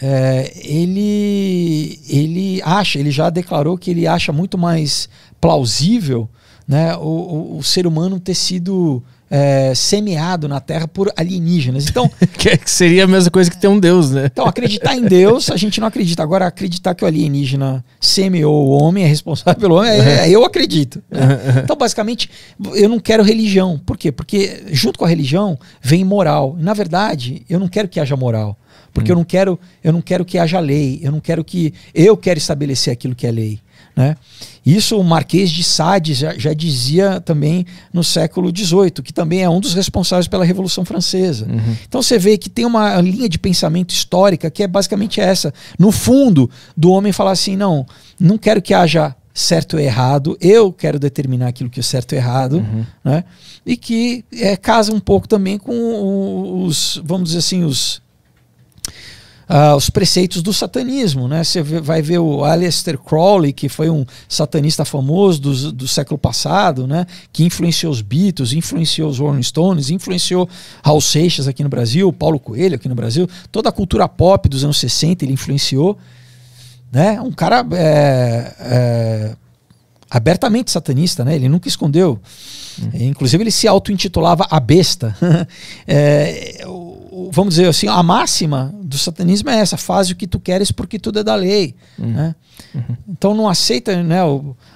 É, 0.03 0.53
ele, 0.57 2.01
ele 2.09 2.63
acha, 2.63 2.99
ele 2.99 3.11
já 3.11 3.29
declarou 3.29 3.77
que 3.77 3.91
ele 3.91 4.07
acha 4.07 4.33
muito 4.33 4.57
mais 4.57 5.09
plausível 5.41 6.29
né, 6.67 6.97
o, 6.97 7.01
o, 7.01 7.59
o 7.59 7.63
ser 7.63 7.87
humano 7.87 8.21
ter 8.21 8.35
sido 8.35 9.03
é, 9.31 9.73
semeado 9.75 10.49
na 10.49 10.59
Terra 10.59 10.89
por 10.89 11.13
alienígenas. 11.17 11.87
Então, 11.89 12.11
que 12.37 12.71
seria 12.71 13.05
a 13.05 13.07
mesma 13.07 13.31
coisa 13.31 13.49
que 13.49 13.57
ter 13.57 13.69
um 13.69 13.79
Deus, 13.79 14.11
né? 14.11 14.27
Então, 14.27 14.45
acreditar 14.45 14.97
em 14.97 15.03
Deus, 15.03 15.51
a 15.51 15.57
gente 15.57 15.81
não 15.81 15.87
acredita. 15.87 16.23
Agora, 16.23 16.47
acreditar 16.47 16.95
que 16.95 17.05
o 17.05 17.07
alienígena 17.07 17.85
semeou 18.01 18.67
o 18.67 18.71
homem, 18.71 19.05
é 19.05 19.07
responsável 19.07 19.61
pelo 19.61 19.77
homem, 19.77 19.93
é, 19.93 20.27
é, 20.27 20.31
eu 20.31 20.45
acredito. 20.45 21.03
Né? 21.09 21.21
Então, 21.63 21.77
basicamente, 21.77 22.29
eu 22.75 22.89
não 22.89 22.99
quero 22.99 23.23
religião. 23.23 23.79
Por 23.79 23.97
quê? 23.97 24.11
Porque 24.11 24.65
junto 24.73 24.99
com 24.99 25.05
a 25.05 25.09
religião 25.09 25.59
vem 25.81 26.05
moral. 26.05 26.57
Na 26.59 26.75
verdade, 26.75 27.45
eu 27.49 27.61
não 27.61 27.69
quero 27.69 27.87
que 27.87 28.01
haja 28.01 28.17
moral. 28.17 28.59
Porque 28.93 29.13
hum. 29.13 29.15
eu 29.15 29.17
não 29.17 29.25
quero, 29.25 29.61
eu 29.85 29.93
não 29.93 30.01
quero 30.01 30.25
que 30.25 30.39
haja 30.39 30.59
lei. 30.59 30.99
Eu 31.03 31.13
não 31.13 31.21
quero 31.21 31.45
que 31.45 31.73
eu 31.95 32.17
quero 32.17 32.39
estabelecer 32.39 32.93
aquilo 32.93 33.15
que 33.15 33.27
é 33.27 33.31
lei. 33.31 33.61
Né? 34.01 34.17
Isso 34.65 34.99
o 34.99 35.05
Marquês 35.05 35.51
de 35.51 35.63
Sade 35.63 36.15
já, 36.15 36.33
já, 36.33 36.55
dizia 36.55 37.21
também 37.21 37.67
no 37.93 38.03
século 38.03 38.49
XVIII, 38.49 39.03
que 39.05 39.13
também 39.13 39.43
é 39.43 39.51
um 39.51 39.61
dos 39.61 39.75
responsáveis 39.75 40.27
pela 40.27 40.43
Revolução 40.43 40.87
Francesa. 40.87 41.45
Uhum. 41.45 41.77
Então 41.87 42.01
você 42.03 42.19
vê 42.19 42.39
que 42.39 42.49
tem 42.49 42.65
uma 42.65 42.99
linha 43.03 43.29
de 43.29 43.39
pensamento 43.39 43.91
histórica 43.91 44.51
que 44.51 44.63
é 44.63 44.67
basicamente 44.67 45.21
essa. 45.21 45.53
No 45.79 45.93
fundo, 45.93 46.51
do 46.75 46.91
homem 46.93 47.13
falar 47.13 47.33
assim: 47.33 47.57
não, 47.57 47.85
não 48.19 48.39
quero 48.39 48.63
que 48.63 48.73
haja 48.73 49.15
certo 49.35 49.75
ou 49.75 49.81
errado, 49.81 50.35
eu 50.41 50.73
quero 50.73 50.99
determinar 50.99 51.49
aquilo 51.49 51.69
que 51.69 51.81
é 51.81 51.83
certo 51.83 52.13
ou 52.13 52.19
errado, 52.19 52.57
uhum. 52.57 52.87
né? 53.05 53.25
e 53.67 53.77
que 53.77 54.25
é, 54.33 54.57
casa 54.57 54.95
um 54.95 55.01
pouco 55.01 55.29
também 55.29 55.59
com 55.59 56.65
os, 56.65 57.01
vamos 57.05 57.29
dizer 57.29 57.41
assim, 57.41 57.65
os 57.65 58.01
uh, 59.51 59.75
os 59.75 59.91
preceitos 59.91 60.43
do 60.43 60.53
satanismo. 60.53 61.27
Né? 61.27 61.43
Você 61.43 61.61
vai 61.63 62.01
ver 62.01 62.19
o 62.19 62.45
Aleister 62.45 62.97
Crowley, 62.97 63.53
que 63.53 63.69
foi 63.69 63.91
um 63.91 64.07
satanista 64.29 64.85
famoso 64.85 65.41
do, 65.41 65.73
do 65.73 65.89
século 65.89 66.17
passado, 66.17 66.87
né? 66.87 67.07
que 67.33 67.45
influenciou 67.45 67.93
os 67.93 68.01
Beatles, 68.01 68.53
influenciou 68.53 69.11
os 69.11 69.19
Rolling 69.19 69.43
Stones, 69.43 69.91
influenciou 69.91 70.49
Raul 70.83 71.01
Seixas 71.01 71.49
aqui 71.49 71.65
no 71.65 71.69
Brasil, 71.69 72.13
Paulo 72.13 72.39
Coelho 72.39 72.77
aqui 72.77 72.89
no 72.89 72.95
Brasil, 72.95 73.29
toda 73.51 73.69
a 73.69 73.73
cultura 73.73 74.07
pop 74.09 74.49
dos 74.49 74.63
anos 74.63 74.79
60 74.79 75.25
ele 75.25 75.33
influenciou. 75.33 75.99
Né? 76.93 77.21
Um 77.21 77.33
cara 77.33 77.67
é, 77.73 78.55
é, 78.61 79.37
abertamente 80.09 80.71
satanista, 80.71 81.25
né? 81.25 81.35
ele 81.35 81.49
nunca 81.49 81.69
escondeu. 81.69 82.21
Hum. 82.81 82.91
Inclusive 82.95 83.43
ele 83.43 83.51
se 83.51 83.67
auto-intitulava 83.67 84.47
a 84.49 84.61
besta. 84.61 85.17
é, 85.87 86.65
vamos 87.33 87.55
dizer 87.55 87.69
assim, 87.69 87.89
a 87.89 88.03
máxima 88.03 88.73
do 88.83 88.97
satanismo 88.97 89.51
é 89.51 89.59
essa: 89.59 89.77
faz 89.77 90.11
o 90.11 90.17
que 90.17 90.27
tu 90.27 90.41
queres 90.41 90.73
porque 90.73 90.99
tudo 90.99 91.19
é 91.19 91.25
da 91.25 91.35
lei. 91.35 91.75
Uhum. 91.99 92.13
Né? 92.13 92.35
Uhum. 92.75 92.97
Então 93.09 93.35
não 93.35 93.49
aceita 93.49 94.03
né, 94.03 94.19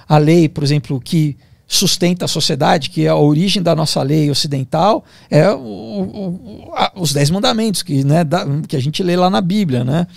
a 0.07 0.17
lei, 0.17 0.49
por 0.49 0.63
exemplo, 0.63 0.99
que 0.99 1.37
sustenta 1.67 2.25
a 2.25 2.27
sociedade, 2.27 2.89
que 2.89 3.05
é 3.05 3.09
a 3.09 3.15
origem 3.15 3.61
da 3.61 3.75
nossa 3.75 4.01
lei 4.03 4.29
ocidental, 4.29 5.03
é 5.29 5.49
o, 5.51 5.57
o, 5.57 6.71
a, 6.75 6.91
os 6.95 7.11
Dez 7.11 7.29
Mandamentos, 7.29 7.81
que, 7.81 8.03
né, 8.03 8.23
da, 8.23 8.45
que 8.67 8.75
a 8.75 8.81
gente 8.81 9.01
lê 9.01 9.15
lá 9.15 9.29
na 9.29 9.41
Bíblia. 9.41 9.83
Né? 9.83 10.07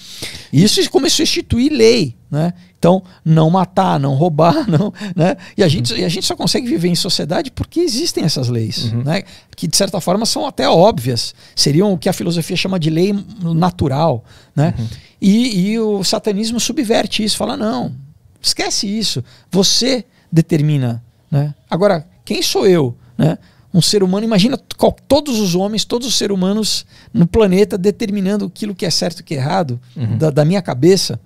E 0.52 0.62
isso 0.62 0.88
começou 0.90 1.22
a 1.22 1.24
instituir 1.24 1.72
lei. 1.72 2.14
Né? 2.30 2.52
Então, 2.78 3.02
não 3.24 3.48
matar, 3.48 3.98
não 3.98 4.14
roubar, 4.14 4.68
não, 4.68 4.92
né? 5.16 5.36
E 5.56 5.64
a 5.64 5.68
gente, 5.68 5.94
e 5.94 6.04
a 6.04 6.08
gente 6.08 6.26
só 6.26 6.36
consegue 6.36 6.68
viver 6.68 6.88
em 6.88 6.94
sociedade 6.94 7.50
porque 7.50 7.80
existem 7.80 8.22
essas 8.22 8.48
leis, 8.48 8.92
uhum. 8.92 9.02
né? 9.02 9.22
Que 9.56 9.66
de 9.66 9.74
certa 9.76 9.98
forma 10.00 10.26
são 10.26 10.46
até 10.46 10.68
óbvias, 10.68 11.34
seriam 11.56 11.92
o 11.92 11.98
que 11.98 12.08
a 12.08 12.12
filosofia 12.12 12.56
chama 12.56 12.78
de 12.78 12.90
lei 12.90 13.14
natural, 13.42 14.22
né? 14.54 14.74
Uhum. 14.78 14.86
E, 15.20 15.70
e 15.70 15.78
o 15.80 16.04
satanismo 16.04 16.60
subverte 16.60 17.24
isso, 17.24 17.36
fala 17.36 17.56
não, 17.56 17.92
esquece 18.40 18.86
isso, 18.86 19.24
você 19.50 20.04
determina, 20.30 21.02
né? 21.30 21.54
Agora, 21.70 22.06
quem 22.24 22.42
sou 22.42 22.66
eu, 22.66 22.96
né? 23.16 23.38
um 23.72 23.82
ser 23.82 24.02
humano, 24.02 24.24
imagina 24.24 24.56
todos 24.56 25.38
os 25.38 25.54
homens, 25.54 25.84
todos 25.84 26.08
os 26.08 26.16
seres 26.16 26.34
humanos 26.34 26.86
no 27.12 27.26
planeta 27.26 27.76
determinando 27.76 28.46
aquilo 28.46 28.74
que 28.74 28.86
é 28.86 28.90
certo 28.90 29.20
e 29.20 29.22
que 29.22 29.34
é 29.34 29.36
errado, 29.36 29.78
uhum. 29.94 30.16
da, 30.16 30.30
da, 30.30 30.44
minha 30.44 30.62
cabeça 30.62 31.20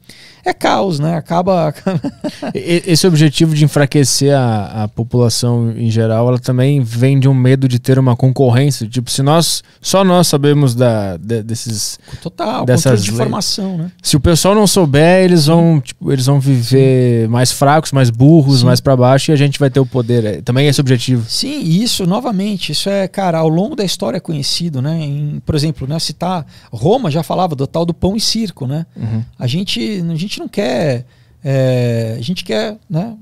é 0.45 0.53
caos, 0.53 0.99
né? 0.99 1.17
Acaba. 1.17 1.75
Esse 2.55 3.07
objetivo 3.07 3.55
de 3.55 3.65
enfraquecer 3.65 4.37
a, 4.37 4.85
a 4.85 4.89
população 4.89 5.73
em 5.77 5.91
geral, 5.91 6.29
ela 6.29 6.39
também 6.39 6.81
vem 6.81 7.19
de 7.19 7.29
um 7.29 7.35
medo 7.35 7.69
de 7.69 7.79
ter 7.79 7.99
uma 7.99 8.17
concorrência. 8.17 8.87
Tipo, 8.89 9.11
se 9.11 9.23
nós 9.23 9.63
só 9.81 10.05
nós 10.05 10.27
sabemos 10.27 10.75
da, 10.75 11.17
de, 11.17 11.43
desses. 11.43 11.99
Total, 12.21 12.65
dessas 12.65 13.05
de 13.05 13.13
informação, 13.13 13.79
né? 13.79 13.93
Se 14.03 14.17
o 14.17 14.21
pessoal 14.21 14.55
não 14.55 14.67
souber, 14.67 15.25
eles 15.25 15.47
vão, 15.47 15.81
tipo, 15.81 16.13
eles 16.13 16.27
vão 16.27 16.41
viver 16.41 17.25
Sim. 17.25 17.29
mais 17.29 17.53
fracos, 17.53 17.93
mais 17.93 18.11
burros, 18.11 18.61
Sim. 18.61 18.67
mais 18.67 18.81
para 18.81 18.97
baixo 18.97 19.31
e 19.31 19.33
a 19.33 19.37
gente 19.37 19.59
vai 19.59 19.71
ter 19.71 19.81
o 19.81 19.87
poder. 19.87 20.25
É, 20.25 20.43
também 20.43 20.67
é 20.67 20.71
esse 20.71 20.81
objetivo. 20.81 21.25
Sim, 21.29 21.61
isso, 21.63 22.07
novamente, 22.07 22.73
isso 22.73 22.89
é, 22.89 23.07
cara, 23.07 23.39
ao 23.39 23.49
longo 23.49 23.77
da 23.77 23.85
história 23.85 24.17
é 24.17 24.21
conhecido, 24.21 24.83
né? 24.83 24.99
Em, 24.99 25.43
por 25.45 25.55
exemplo, 25.55 25.87
né, 25.87 25.99
citar 25.99 26.47
Roma 26.73 27.11
já 27.11 27.23
falava 27.23 27.55
do 27.55 27.67
tal 27.67 27.85
do 27.85 27.95
pão 27.95 28.17
e 28.17 28.21
circo, 28.21 28.67
né? 28.67 28.87
Uhum. 28.97 29.23
A 29.39 29.47
gente. 29.47 30.03
A 30.11 30.15
gente 30.15 30.32
gente 30.33 30.41
não 30.41 30.49
quer. 30.49 31.05
É, 31.45 32.17
a 32.19 32.23
gente 32.23 32.45
quer. 32.45 32.79
Né, 32.89 33.17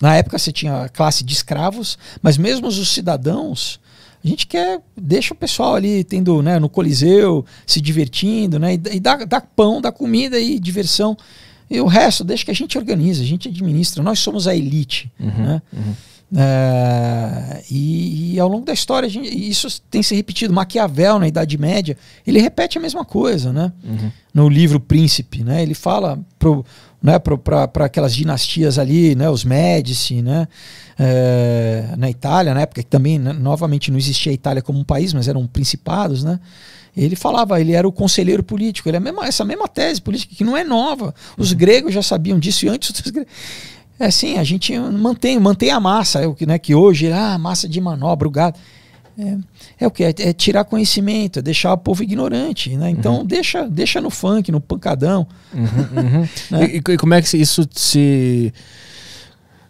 na 0.00 0.16
época 0.16 0.38
você 0.38 0.52
tinha 0.52 0.82
a 0.82 0.88
classe 0.88 1.24
de 1.24 1.32
escravos, 1.32 1.98
mas 2.22 2.36
mesmo 2.36 2.66
os 2.66 2.92
cidadãos, 2.92 3.80
a 4.22 4.28
gente 4.28 4.46
quer. 4.46 4.80
Deixa 4.96 5.32
o 5.32 5.36
pessoal 5.36 5.74
ali 5.74 6.04
tendo, 6.04 6.42
né, 6.42 6.58
no 6.58 6.68
Coliseu, 6.68 7.44
se 7.66 7.80
divertindo, 7.80 8.58
né, 8.58 8.74
e, 8.74 8.96
e 8.96 9.00
dá, 9.00 9.16
dá 9.16 9.40
pão, 9.40 9.80
dá 9.80 9.90
comida 9.90 10.38
e 10.38 10.58
diversão. 10.58 11.16
E 11.70 11.80
o 11.80 11.86
resto, 11.86 12.22
deixa 12.22 12.44
que 12.44 12.50
a 12.50 12.54
gente 12.54 12.76
organiza, 12.76 13.22
a 13.22 13.26
gente 13.26 13.48
administra. 13.48 14.02
Nós 14.02 14.18
somos 14.18 14.46
a 14.46 14.54
elite. 14.54 15.10
Uhum, 15.18 15.26
né? 15.26 15.62
Uhum. 15.72 15.94
É, 16.36 17.62
e, 17.70 18.34
e, 18.34 18.40
ao 18.40 18.48
longo 18.48 18.64
da 18.64 18.72
história, 18.72 19.08
gente, 19.08 19.28
isso 19.28 19.80
tem 19.90 20.02
se 20.02 20.14
repetido. 20.14 20.52
Maquiavel, 20.52 21.18
na 21.18 21.28
Idade 21.28 21.56
Média, 21.58 21.96
ele 22.26 22.40
repete 22.40 22.78
a 22.78 22.80
mesma 22.80 23.04
coisa, 23.04 23.52
né? 23.52 23.72
Uhum. 23.84 24.10
No 24.32 24.48
livro 24.48 24.80
Príncipe, 24.80 25.44
né? 25.44 25.62
Ele 25.62 25.74
fala 25.74 26.18
pro, 26.38 26.64
né, 27.02 27.18
para 27.18 27.84
aquelas 27.84 28.14
dinastias 28.14 28.78
ali, 28.78 29.14
né? 29.14 29.28
Os 29.30 29.44
Médici, 29.44 30.22
né? 30.22 30.48
É, 30.98 31.94
na 31.96 32.10
Itália, 32.10 32.54
na 32.54 32.62
época 32.62 32.82
que 32.82 32.88
também, 32.88 33.18
né, 33.18 33.32
novamente, 33.32 33.90
não 33.90 33.98
existia 33.98 34.32
a 34.32 34.34
Itália 34.34 34.62
como 34.62 34.78
um 34.78 34.84
país, 34.84 35.12
mas 35.12 35.28
eram 35.28 35.46
principados, 35.46 36.24
né? 36.24 36.40
Ele 36.96 37.16
falava, 37.16 37.60
ele 37.60 37.72
era 37.72 37.86
o 37.86 37.92
conselheiro 37.92 38.42
político. 38.42 38.88
Ele 38.88 38.96
é 38.96 39.00
mesma, 39.00 39.26
essa 39.26 39.44
mesma 39.44 39.66
tese 39.66 40.00
política 40.00 40.34
que 40.34 40.44
não 40.44 40.56
é 40.56 40.62
nova. 40.62 41.12
Os 41.36 41.50
uhum. 41.50 41.58
gregos 41.58 41.92
já 41.92 42.02
sabiam 42.02 42.38
disso 42.38 42.66
e 42.66 42.68
antes 42.68 42.92
dos 42.92 43.10
gregos. 43.10 43.32
É 43.98 44.06
assim, 44.06 44.38
a 44.38 44.44
gente 44.44 44.76
mantém, 44.78 45.38
mantém 45.38 45.70
a 45.70 45.78
massa, 45.78 46.20
é 46.20 46.26
o 46.26 46.34
que, 46.34 46.46
né, 46.46 46.58
que 46.58 46.74
hoje, 46.74 47.12
ah, 47.12 47.38
massa 47.38 47.68
de 47.68 47.80
manobra, 47.80 48.26
o 48.26 48.30
gado. 48.30 48.58
É, 49.16 49.38
é 49.84 49.86
o 49.86 49.90
que? 49.90 50.02
É, 50.02 50.14
é, 50.18 50.32
tirar 50.32 50.64
conhecimento, 50.64 51.38
é 51.38 51.42
deixar 51.42 51.72
o 51.72 51.78
povo 51.78 52.02
ignorante. 52.02 52.76
Né? 52.76 52.90
Então 52.90 53.18
uhum. 53.18 53.24
deixa, 53.24 53.68
deixa 53.68 54.00
no 54.00 54.10
funk, 54.10 54.50
no 54.50 54.60
pancadão. 54.60 55.26
Uhum, 55.52 55.62
uhum. 55.62 56.28
né? 56.50 56.70
e, 56.72 56.76
e, 56.78 56.96
como 56.96 57.14
é 57.14 57.22
que 57.22 57.36
isso 57.36 57.66
se. 57.72 58.52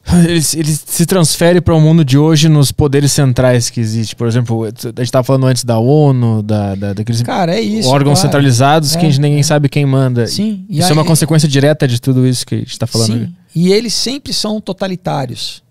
Ele, 0.13 0.43
ele 0.55 0.77
se 0.77 1.07
transfere 1.07 1.63
para 1.63 1.75
o 1.75 1.81
mundo 1.81 2.05
de 2.05 2.19
hoje 2.19 2.47
nos 2.49 2.71
poderes 2.71 3.11
centrais 3.11 3.71
que 3.71 3.81
existe. 3.81 4.15
Por 4.15 4.29
exemplo, 4.29 4.65
a 4.65 4.69
gente 4.69 5.01
estava 5.01 5.25
falando 5.25 5.47
antes 5.47 5.65
da 5.65 5.79
ONU, 5.79 6.43
da, 6.43 6.75
da, 6.75 6.93
daqueles 6.93 7.23
Cara, 7.23 7.55
é 7.55 7.61
isso, 7.61 7.89
órgãos 7.89 8.19
claro. 8.19 8.29
centralizados 8.29 8.95
é, 8.95 9.01
que 9.01 9.07
ninguém 9.19 9.41
é. 9.41 9.43
sabe 9.43 9.67
quem 9.69 9.87
manda. 9.87 10.27
Sim. 10.27 10.67
Isso 10.69 10.85
aí, 10.85 10.91
é 10.91 10.93
uma 10.93 11.07
consequência 11.07 11.49
direta 11.49 11.89
de 11.89 11.99
tudo 12.01 12.27
isso 12.27 12.47
que 12.47 12.55
a 12.55 12.59
gente 12.59 12.71
está 12.71 12.87
falando. 12.87 13.13
Sim. 13.13 13.23
Aqui. 13.25 13.33
E 13.55 13.73
eles 13.73 13.95
sempre 13.95 14.35
são 14.35 14.61
totalitários. 14.61 15.63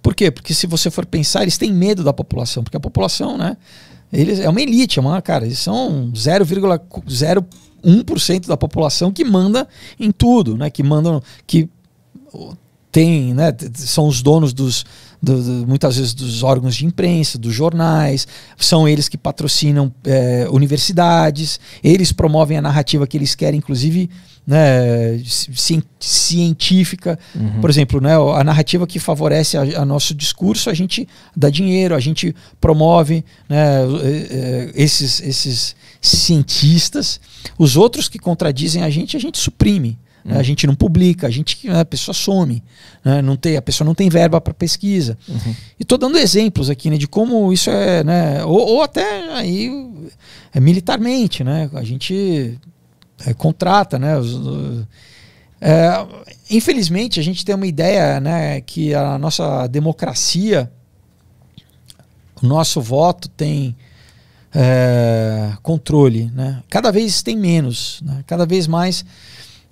Por 0.00 0.14
quê? 0.14 0.30
Porque 0.30 0.54
se 0.54 0.68
você 0.68 0.88
for 0.90 1.04
pensar, 1.04 1.42
eles 1.42 1.58
têm 1.58 1.72
medo 1.72 2.04
da 2.04 2.12
população, 2.12 2.62
porque 2.62 2.76
a 2.76 2.80
população, 2.80 3.36
né? 3.36 3.56
Eles 4.12 4.40
é 4.40 4.48
uma 4.48 4.60
elite, 4.60 4.98
é 4.98 5.02
uma, 5.02 5.22
cara, 5.22 5.44
eles 5.44 5.58
são 5.58 6.10
0,01% 6.14 8.46
da 8.46 8.56
população 8.56 9.12
que 9.12 9.24
manda 9.24 9.68
em 9.98 10.10
tudo, 10.10 10.56
né? 10.56 10.70
Que 10.70 10.82
mandam 10.82 11.22
que 11.46 11.68
tem, 12.92 13.32
né, 13.34 13.54
são 13.74 14.08
os 14.08 14.22
donos 14.22 14.52
dos, 14.52 14.84
do, 15.22 15.42
do, 15.42 15.66
muitas 15.66 15.96
vezes 15.96 16.12
dos 16.12 16.42
órgãos 16.42 16.74
de 16.74 16.86
imprensa, 16.86 17.38
dos 17.38 17.54
jornais, 17.54 18.26
são 18.56 18.88
eles 18.88 19.08
que 19.08 19.16
patrocinam 19.16 19.92
é, 20.04 20.48
universidades, 20.50 21.60
eles 21.82 22.12
promovem 22.12 22.58
a 22.58 22.62
narrativa 22.62 23.06
que 23.06 23.16
eles 23.16 23.34
querem, 23.34 23.58
inclusive 23.58 24.10
né, 24.46 25.20
científica. 26.00 27.18
Uhum. 27.34 27.60
Por 27.60 27.70
exemplo, 27.70 28.00
né, 28.00 28.14
a 28.16 28.42
narrativa 28.42 28.86
que 28.86 28.98
favorece 28.98 29.56
a, 29.56 29.62
a, 29.62 29.84
nosso 29.84 30.14
discurso, 30.14 30.68
a 30.68 30.74
gente 30.74 31.06
dá 31.36 31.48
dinheiro, 31.48 31.94
a 31.94 32.00
gente 32.00 32.34
promove 32.60 33.24
né, 33.48 33.82
esses, 34.74 35.20
esses 35.20 35.76
cientistas. 36.00 37.20
Os 37.56 37.76
outros 37.76 38.08
que 38.08 38.18
contradizem 38.18 38.82
a 38.82 38.90
gente, 38.90 39.16
a 39.16 39.20
gente 39.20 39.38
suprime. 39.38 39.98
Né? 40.24 40.38
A 40.38 40.42
gente 40.42 40.66
não 40.66 40.74
publica, 40.74 41.26
a 41.26 41.30
gente 41.30 41.68
a 41.68 41.84
pessoa 41.84 42.14
some, 42.14 42.62
né? 43.04 43.22
não 43.22 43.36
tem, 43.36 43.56
a 43.56 43.62
pessoa 43.62 43.86
não 43.86 43.94
tem 43.94 44.08
verba 44.08 44.40
para 44.40 44.52
pesquisa. 44.52 45.16
Uhum. 45.28 45.54
E 45.78 45.82
estou 45.82 45.98
dando 45.98 46.18
exemplos 46.18 46.68
aqui 46.68 46.90
né, 46.90 46.96
de 46.96 47.08
como 47.08 47.52
isso 47.52 47.70
é, 47.70 48.04
né, 48.04 48.44
ou, 48.44 48.58
ou 48.58 48.82
até 48.82 49.32
aí 49.32 49.70
é, 50.52 50.60
militarmente, 50.60 51.42
né? 51.42 51.70
A 51.74 51.82
gente 51.82 52.58
é, 53.26 53.32
contrata, 53.34 53.98
né? 53.98 54.18
Os, 54.18 54.86
é, 55.60 56.06
infelizmente 56.50 57.20
a 57.20 57.22
gente 57.22 57.44
tem 57.44 57.54
uma 57.54 57.66
ideia, 57.66 58.18
né, 58.18 58.60
que 58.60 58.94
a 58.94 59.18
nossa 59.18 59.66
democracia, 59.66 60.70
o 62.42 62.46
nosso 62.46 62.80
voto 62.80 63.28
tem 63.28 63.76
é, 64.54 65.52
controle, 65.62 66.30
né? 66.34 66.62
Cada 66.68 66.90
vez 66.90 67.22
tem 67.22 67.36
menos, 67.36 68.00
né? 68.04 68.24
cada 68.26 68.44
vez 68.44 68.66
mais 68.66 69.04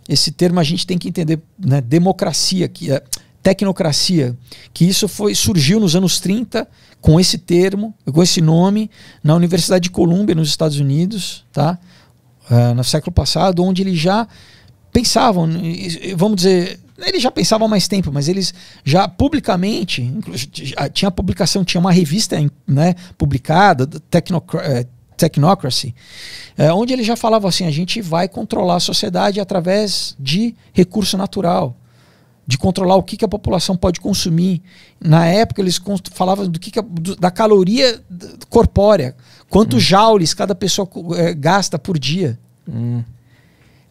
esse 0.09 0.33
termo 0.33 0.59
a 0.59 0.65
gente 0.65 0.87
tem 0.87 0.97
que 0.97 1.09
entender, 1.09 1.41
né? 1.59 1.81
Democracia, 1.81 2.67
que 2.69 2.91
é 2.91 3.03
tecnocracia, 3.43 4.37
que 4.73 4.85
isso 4.85 5.07
foi 5.07 5.35
surgiu 5.35 5.79
nos 5.79 5.95
anos 5.95 6.19
30 6.19 6.67
com 7.01 7.21
esse 7.21 7.39
termo, 7.39 7.95
com 8.13 8.23
esse 8.23 8.41
nome, 8.41 8.91
na 9.23 9.35
Universidade 9.35 9.85
de 9.85 9.91
Colômbia, 9.91 10.35
nos 10.35 10.49
Estados 10.49 10.79
Unidos, 10.81 11.45
tá? 11.53 11.79
Uh, 12.51 12.75
no 12.75 12.83
século 12.83 13.13
passado, 13.13 13.63
onde 13.63 13.83
eles 13.83 13.99
já 13.99 14.27
pensavam, 14.91 15.49
vamos 16.17 16.37
dizer, 16.37 16.81
eles 16.99 17.23
já 17.23 17.31
pensavam 17.31 17.67
há 17.67 17.71
mais 17.71 17.87
tempo, 17.87 18.11
mas 18.11 18.27
eles 18.27 18.53
já 18.83 19.07
publicamente, 19.07 20.11
tinha 20.93 21.11
publicação, 21.11 21.65
tinha 21.65 21.81
uma 21.81 21.93
revista 21.93 22.37
né, 22.67 22.95
publicada, 23.17 23.87
Tecnocracia, 23.87 24.89
Technocracy, 25.19 25.95
é, 26.57 26.73
onde 26.73 26.93
ele 26.93 27.03
já 27.03 27.17
falava 27.17 27.49
assim: 27.49 27.67
a 27.67 27.71
gente 27.71 28.01
vai 28.01 28.29
controlar 28.29 28.77
a 28.77 28.81
sociedade 28.81 29.41
através 29.41 30.17
de 30.19 30.55
recurso 30.73 31.17
natural, 31.19 31.77
de 32.47 32.57
controlar 32.57 32.97
o 32.97 33.03
que, 33.03 33.17
que 33.17 33.25
a 33.25 33.29
população 33.29 33.77
pode 33.77 34.01
consumir. 34.01 34.63
Na 34.99 35.27
época, 35.27 35.61
eles 35.61 35.81
falavam 36.13 36.49
do 36.49 36.59
que, 36.59 36.71
que 36.71 36.79
a, 36.79 36.83
do, 36.83 37.15
da 37.17 37.31
caloria 37.31 38.01
corpórea, 38.49 39.15
quantos 39.51 39.85
hum. 39.85 39.87
joules 39.87 40.33
cada 40.33 40.55
pessoa 40.55 40.89
é, 41.17 41.35
gasta 41.35 41.79
por 41.79 41.99
dia. 41.99 42.39
Hum. 42.67 43.03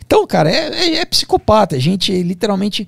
Então, 0.08 0.26
cara, 0.26 0.50
é, 0.50 0.70
é, 0.74 0.96
é 0.96 1.06
psicopata. 1.06 1.76
A 1.76 1.80
gente 1.80 2.12
literalmente. 2.24 2.88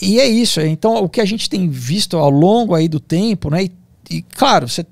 E 0.00 0.20
é 0.20 0.26
isso. 0.26 0.60
Então, 0.60 0.94
o 1.02 1.08
que 1.08 1.20
a 1.20 1.24
gente 1.24 1.50
tem 1.50 1.68
visto 1.68 2.16
ao 2.16 2.30
longo 2.30 2.74
aí 2.74 2.88
do 2.88 3.00
tempo, 3.00 3.50
né? 3.50 3.64
E, 3.64 3.72
e 4.10 4.22
claro, 4.22 4.68
você 4.68 4.86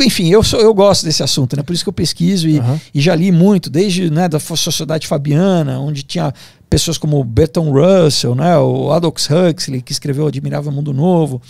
enfim, 0.00 0.28
eu, 0.28 0.42
sou, 0.42 0.60
eu 0.60 0.72
gosto 0.74 1.04
desse 1.04 1.22
assunto, 1.22 1.56
né? 1.56 1.62
Por 1.62 1.72
isso 1.72 1.84
que 1.84 1.88
eu 1.88 1.92
pesquiso 1.92 2.48
e, 2.48 2.58
uhum. 2.58 2.80
e 2.94 3.00
já 3.00 3.14
li 3.14 3.30
muito, 3.32 3.70
desde 3.70 4.10
né, 4.10 4.28
da 4.28 4.38
Sociedade 4.38 5.06
Fabiana, 5.06 5.78
onde 5.78 6.02
tinha 6.02 6.32
pessoas 6.68 6.98
como 6.98 7.22
Bertrand 7.22 7.70
Russell, 7.70 8.34
né, 8.34 8.58
o 8.58 8.90
Aldous 8.90 9.28
Huxley, 9.30 9.80
que 9.80 9.92
escreveu 9.92 10.24
o 10.24 10.28
Admirável 10.28 10.72
Mundo 10.72 10.92
Novo, 10.92 11.40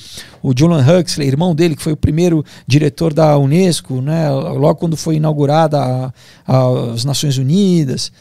o 0.43 0.53
Julian 0.57 0.85
Huxley, 0.85 1.27
irmão 1.27 1.55
dele, 1.55 1.75
que 1.75 1.83
foi 1.83 1.95
o 1.95 1.97
primeiro 1.97 2.45
diretor 2.67 3.15
da 3.15 3.37
Unesco, 3.39 4.03
né, 4.03 4.31
logo 4.31 4.77
quando 4.77 4.97
foi 4.97 5.17
inaugurada 5.17 5.79
a, 5.79 6.13
a, 6.47 6.93
as 6.93 7.05
Nações 7.05 7.39
Unidas. 7.39 8.13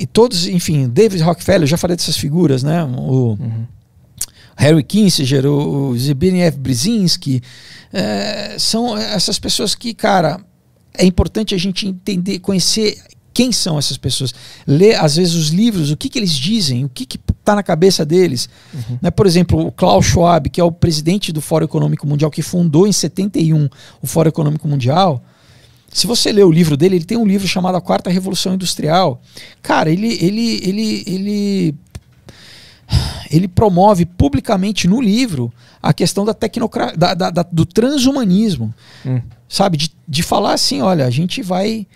E 0.00 0.06
todos, 0.06 0.46
enfim, 0.46 0.88
David 0.88 1.22
Rockefeller, 1.22 1.62
eu 1.62 1.66
já 1.66 1.76
falei 1.76 1.96
dessas 1.96 2.16
figuras, 2.16 2.62
né? 2.62 2.82
O, 2.84 3.36
uhum. 3.38 3.66
Harry 4.56 4.82
Kissinger, 4.82 5.46
o, 5.46 5.88
o 5.88 5.98
Zbigniew 5.98 6.52
Brzezinski, 6.52 7.42
é, 7.92 8.56
são 8.58 8.96
essas 8.96 9.38
pessoas 9.38 9.74
que, 9.74 9.94
cara, 9.94 10.40
é 10.96 11.04
importante 11.04 11.54
a 11.54 11.58
gente 11.58 11.86
entender, 11.86 12.38
conhecer 12.38 13.02
quem 13.32 13.50
são 13.50 13.76
essas 13.76 13.96
pessoas. 13.96 14.32
Ler, 14.64 14.94
às 14.94 15.16
vezes, 15.16 15.34
os 15.34 15.48
livros, 15.48 15.90
o 15.90 15.96
que, 15.96 16.08
que 16.08 16.18
eles 16.18 16.32
dizem, 16.32 16.84
o 16.84 16.88
que 16.88 17.06
está 17.44 17.54
na 17.54 17.62
cabeça 17.64 18.06
deles. 18.06 18.48
Uhum. 18.72 18.98
Né, 19.02 19.10
por 19.10 19.26
exemplo, 19.26 19.66
o 19.66 19.72
Klaus 19.72 20.06
Schwab, 20.06 20.48
que 20.48 20.60
é 20.60 20.64
o 20.64 20.70
presidente 20.70 21.32
do 21.32 21.40
Fórum 21.40 21.64
Econômico 21.64 22.06
Mundial, 22.06 22.30
que 22.30 22.42
fundou 22.42 22.86
em 22.86 22.92
71 22.92 23.68
o 24.00 24.06
Fórum 24.06 24.28
Econômico 24.28 24.68
Mundial. 24.68 25.22
Se 25.92 26.06
você 26.06 26.32
ler 26.32 26.44
o 26.44 26.50
livro 26.50 26.76
dele, 26.76 26.96
ele 26.96 27.04
tem 27.04 27.18
um 27.18 27.26
livro 27.26 27.46
chamado 27.46 27.76
A 27.76 27.80
Quarta 27.80 28.08
Revolução 28.08 28.54
Industrial. 28.54 29.20
Cara, 29.62 29.90
ele, 29.90 30.12
ele, 30.20 30.60
ele, 30.62 31.04
ele 31.06 31.74
ele 33.36 33.48
promove 33.48 34.06
publicamente 34.06 34.86
no 34.86 35.00
livro 35.00 35.52
a 35.82 35.92
questão 35.92 36.24
da 36.24 36.32
tecnocracia, 36.32 36.96
do 37.50 37.66
transhumanismo, 37.66 38.72
hum. 39.04 39.20
sabe? 39.48 39.76
De, 39.76 39.94
de 40.06 40.22
falar 40.22 40.52
assim, 40.52 40.80
olha, 40.80 41.04
a 41.04 41.10
gente 41.10 41.42
vai, 41.42 41.86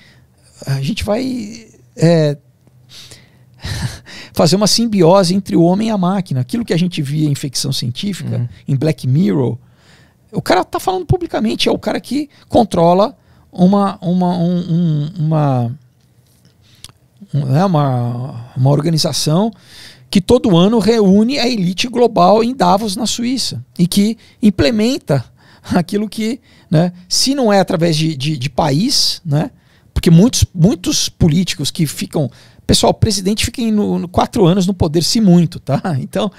a 0.67 0.81
gente 0.81 1.05
vai 1.05 1.67
é, 1.97 2.37
fazer 4.33 4.57
uma 4.57 4.67
simbiose 4.67 5.35
entre 5.35 5.55
o 5.55 5.63
homem 5.63 5.89
e 5.89 5.91
a 5.91 5.99
máquina. 5.99 6.41
Aquilo 6.41 6.65
que 6.65 6.73
a 6.73 6.79
gente 6.79 7.01
via 7.03 7.29
em 7.29 7.35
ficção 7.35 7.73
científica, 7.73 8.39
hum. 8.39 8.49
em 8.67 8.77
Black 8.77 9.07
Mirror, 9.07 9.59
o 10.33 10.43
cara 10.43 10.63
está 10.63 10.81
falando 10.81 11.07
publicamente, 11.07 11.69
é 11.69 11.73
o 11.73 11.79
cara 11.79 12.01
que 12.01 12.29
controla 12.49 13.17
uma, 13.51 13.99
uma, 14.03 14.37
um, 14.37 14.59
um, 14.59 15.13
uma, 15.19 15.79
né, 17.33 17.65
uma, 17.65 18.51
uma 18.57 18.71
organização 18.71 19.51
que 20.11 20.21
todo 20.21 20.57
ano 20.57 20.79
reúne 20.79 21.39
a 21.39 21.47
elite 21.47 21.87
global 21.89 22.43
em 22.43 22.55
Davos, 22.55 22.97
na 22.97 23.07
Suíça, 23.07 23.65
e 23.79 23.87
que 23.87 24.17
implementa 24.43 25.25
aquilo 25.75 26.09
que, 26.09 26.41
né, 26.71 26.93
se 27.09 27.35
não 27.35 27.53
é 27.53 27.61
através 27.61 27.97
de, 27.97 28.17
de, 28.17 28.37
de 28.37 28.51
país, 28.51 29.21
né, 29.25 29.51
porque 29.93 30.11
muitos, 30.11 30.45
muitos 30.55 31.09
políticos 31.09 31.71
que 31.71 31.87
ficam. 31.87 32.31
Pessoal, 32.67 32.95
presidente 32.95 33.45
fica 33.45 33.63
no, 33.63 33.99
no 33.99 34.09
quatro 34.09 34.47
anos 34.47 34.67
no 34.67 34.75
poder, 34.75 35.03
se 35.03 35.21
muito, 35.21 35.59
tá? 35.59 35.81
Então, 35.99 36.31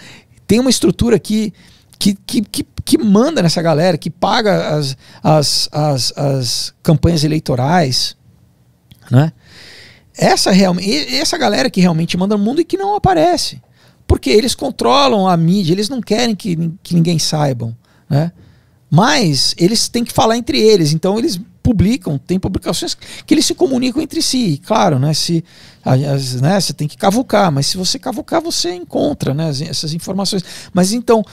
tem 0.47 0.59
uma 0.59 0.69
estrutura 0.69 1.19
que, 1.19 1.53
que, 1.97 2.15
que, 2.25 2.41
que, 2.41 2.65
que 2.85 2.97
manda 2.97 3.41
nessa 3.41 3.61
galera, 3.61 3.97
que 3.97 4.09
paga 4.09 4.75
as, 4.77 4.97
as, 5.21 5.69
as, 5.71 6.13
as 6.15 6.73
campanhas 6.81 7.23
eleitorais, 7.23 8.15
né? 9.11 9.33
Essa, 10.19 10.51
realmente, 10.51 11.15
essa 11.15 11.37
galera 11.37 11.69
que 11.69 11.79
realmente 11.79 12.17
manda 12.17 12.37
no 12.37 12.43
mundo 12.43 12.59
e 12.59 12.65
que 12.65 12.75
não 12.75 12.93
aparece. 12.93 13.61
Porque 14.05 14.29
eles 14.29 14.53
controlam 14.53 15.27
a 15.27 15.37
mídia, 15.37 15.71
eles 15.71 15.87
não 15.87 16.01
querem 16.01 16.35
que, 16.35 16.73
que 16.83 16.93
ninguém 16.93 17.17
saibam. 17.17 17.73
Né? 18.09 18.31
Mas 18.91 19.55
eles 19.57 19.87
têm 19.87 20.03
que 20.03 20.11
falar 20.11 20.35
entre 20.35 20.59
eles, 20.59 20.91
então 20.91 21.17
eles 21.17 21.39
publicam, 21.63 22.17
tem 22.17 22.39
publicações 22.39 22.97
que 23.25 23.33
eles 23.33 23.45
se 23.45 23.53
comunicam 23.53 24.01
entre 24.01 24.21
si. 24.21 24.59
Claro, 24.65 24.97
né, 24.97 25.13
se, 25.13 25.43
as, 25.85 26.41
né, 26.41 26.59
você 26.59 26.73
tem 26.73 26.87
que 26.87 26.97
cavucar, 26.97 27.51
mas 27.51 27.67
se 27.67 27.77
você 27.77 27.99
cavucar, 27.99 28.41
você 28.41 28.73
encontra 28.73 29.33
né, 29.33 29.49
essas 29.49 29.93
informações. 29.93 30.43
Mas 30.73 30.91
então, 30.91 31.23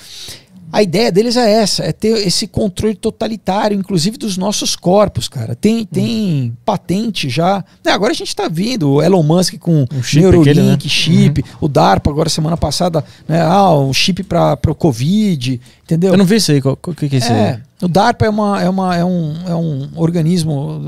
a 0.72 0.82
ideia 0.82 1.12
deles 1.12 1.36
é 1.36 1.50
essa, 1.50 1.84
é 1.84 1.92
ter 1.92 2.26
esse 2.26 2.46
controle 2.46 2.94
totalitário, 2.94 3.78
inclusive 3.78 4.18
dos 4.18 4.36
nossos 4.36 4.74
corpos, 4.74 5.28
cara. 5.28 5.54
Tem, 5.54 5.84
tem 5.84 6.52
hum. 6.52 6.52
patente 6.64 7.28
já. 7.28 7.64
É, 7.84 7.90
agora 7.90 8.12
a 8.12 8.14
gente 8.14 8.28
está 8.28 8.48
vendo 8.48 8.94
o 8.94 9.02
Elon 9.02 9.22
Musk 9.22 9.58
com 9.58 9.86
um 9.92 10.02
chip 10.02 10.20
Neurolink, 10.20 10.50
aquele, 10.50 10.66
né? 10.66 10.78
chip, 10.80 11.40
uhum. 11.40 11.48
o 11.62 11.68
DARPA 11.68 12.10
agora 12.10 12.28
semana 12.28 12.56
passada, 12.56 13.04
né? 13.28 13.40
Ah, 13.42 13.72
um 13.78 13.92
chip 13.92 14.22
para 14.24 14.58
o 14.68 14.74
Covid, 14.74 15.60
entendeu? 15.84 16.12
Eu 16.12 16.18
não 16.18 16.24
vi 16.24 16.36
isso 16.36 16.50
aí, 16.52 16.60
o 16.60 16.76
que, 16.76 17.08
que 17.08 17.16
é 17.16 17.18
isso 17.18 17.32
é, 17.32 17.50
aí? 17.50 17.60
O 17.82 17.88
DARPA 17.88 18.26
é, 18.26 18.28
uma, 18.28 18.62
é, 18.62 18.68
uma, 18.68 18.96
é, 18.96 19.04
um, 19.04 19.34
é 19.46 19.54
um 19.54 19.90
organismo, 19.96 20.80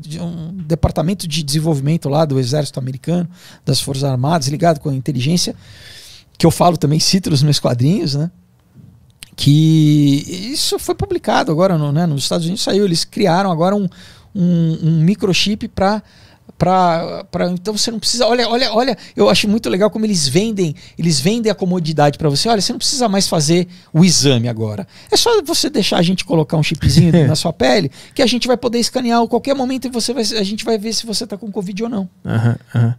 de 0.00 0.20
um 0.20 0.52
departamento 0.66 1.28
de 1.28 1.42
desenvolvimento 1.42 2.08
lá 2.08 2.24
do 2.24 2.38
Exército 2.38 2.78
Americano, 2.78 3.28
das 3.64 3.80
Forças 3.80 4.04
Armadas, 4.04 4.48
ligado 4.48 4.80
com 4.80 4.88
a 4.88 4.94
inteligência, 4.94 5.54
que 6.36 6.44
eu 6.44 6.50
falo 6.50 6.76
também, 6.76 6.98
cito 6.98 7.30
nos 7.30 7.42
meus 7.42 7.58
quadrinhos, 7.58 8.14
né? 8.14 8.30
Que 9.40 10.52
isso 10.52 10.78
foi 10.78 10.94
publicado 10.94 11.50
agora 11.50 11.78
no, 11.78 11.90
né, 11.90 12.04
nos 12.04 12.24
Estados 12.24 12.44
Unidos 12.44 12.62
saiu. 12.62 12.84
Eles 12.84 13.06
criaram 13.06 13.50
agora 13.50 13.74
um, 13.74 13.88
um, 14.34 14.78
um 14.82 15.00
microchip 15.00 15.66
para 15.68 16.02
para 16.58 17.24
então 17.52 17.74
você 17.74 17.90
não 17.90 17.98
precisa 17.98 18.26
olha 18.26 18.46
olha 18.46 18.70
olha 18.74 18.98
eu 19.16 19.30
acho 19.30 19.48
muito 19.48 19.70
legal 19.70 19.88
como 19.88 20.04
eles 20.04 20.28
vendem 20.28 20.74
eles 20.98 21.18
vendem 21.18 21.50
a 21.50 21.54
comodidade 21.54 22.18
para 22.18 22.28
você. 22.28 22.50
Olha 22.50 22.60
você 22.60 22.70
não 22.70 22.78
precisa 22.78 23.08
mais 23.08 23.26
fazer 23.26 23.66
o 23.94 24.04
exame 24.04 24.46
agora. 24.46 24.86
É 25.10 25.16
só 25.16 25.40
você 25.42 25.70
deixar 25.70 25.96
a 25.96 26.02
gente 26.02 26.22
colocar 26.22 26.58
um 26.58 26.62
chipzinho 26.62 27.10
na 27.26 27.34
sua 27.34 27.50
pele 27.52 27.90
que 28.14 28.20
a 28.20 28.26
gente 28.26 28.46
vai 28.46 28.58
poder 28.58 28.78
escanear 28.78 29.22
a 29.22 29.26
qualquer 29.26 29.54
momento 29.54 29.86
e 29.86 29.90
você 29.90 30.12
vai 30.12 30.22
a 30.22 30.42
gente 30.42 30.66
vai 30.66 30.76
ver 30.76 30.92
se 30.92 31.06
você 31.06 31.24
está 31.24 31.38
com 31.38 31.50
covid 31.50 31.84
ou 31.84 31.88
não. 31.88 32.10
Uhum, 32.26 32.56
uhum. 32.74 32.94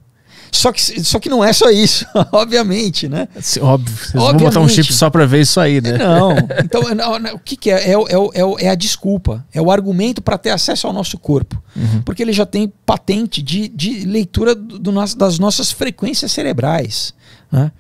Só 0.52 0.72
que, 0.72 1.04
só 1.04 1.18
que 1.18 1.30
não 1.30 1.44
é 1.44 1.54
só 1.54 1.70
isso, 1.70 2.06
obviamente, 2.32 3.08
né? 3.08 3.28
Óbvio. 3.62 3.96
Vocês 3.96 4.12
vão 4.14 4.38
botar 4.38 4.60
um 4.60 4.68
chip 4.68 4.94
só 4.94 5.10
para 5.10 5.26
ver 5.26 5.42
isso 5.42 5.60
aí, 5.60 5.80
né? 5.80 5.98
Não. 5.98 6.36
Então, 6.64 6.82
não, 6.94 7.20
não, 7.20 7.36
o 7.36 7.40
que, 7.40 7.56
que 7.56 7.70
é? 7.72 7.92
É, 7.92 7.94
é, 7.94 8.66
é, 8.66 8.70
a 8.70 8.76
desculpa, 8.76 9.46
é 9.54 9.62
o 9.62 9.72
argumento 9.72 10.22
para 10.22 10.38
ter 10.38 10.50
acesso 10.50 10.88
ao 10.88 10.94
nosso 10.94 11.18
corpo. 11.18 11.62
Uhum. 11.76 12.02
Porque 12.04 12.22
ele 12.22 12.34
já 12.34 12.46
tem 12.46 12.72
patente 12.86 13.42
de, 13.42 13.68
de 13.68 14.06
leitura 14.06 14.54
do, 14.54 14.78
do 14.78 14.92
das 15.16 15.40
nossas 15.40 15.72
frequências 15.72 16.32
cerebrais. 16.32 17.14
Né? 17.52 17.72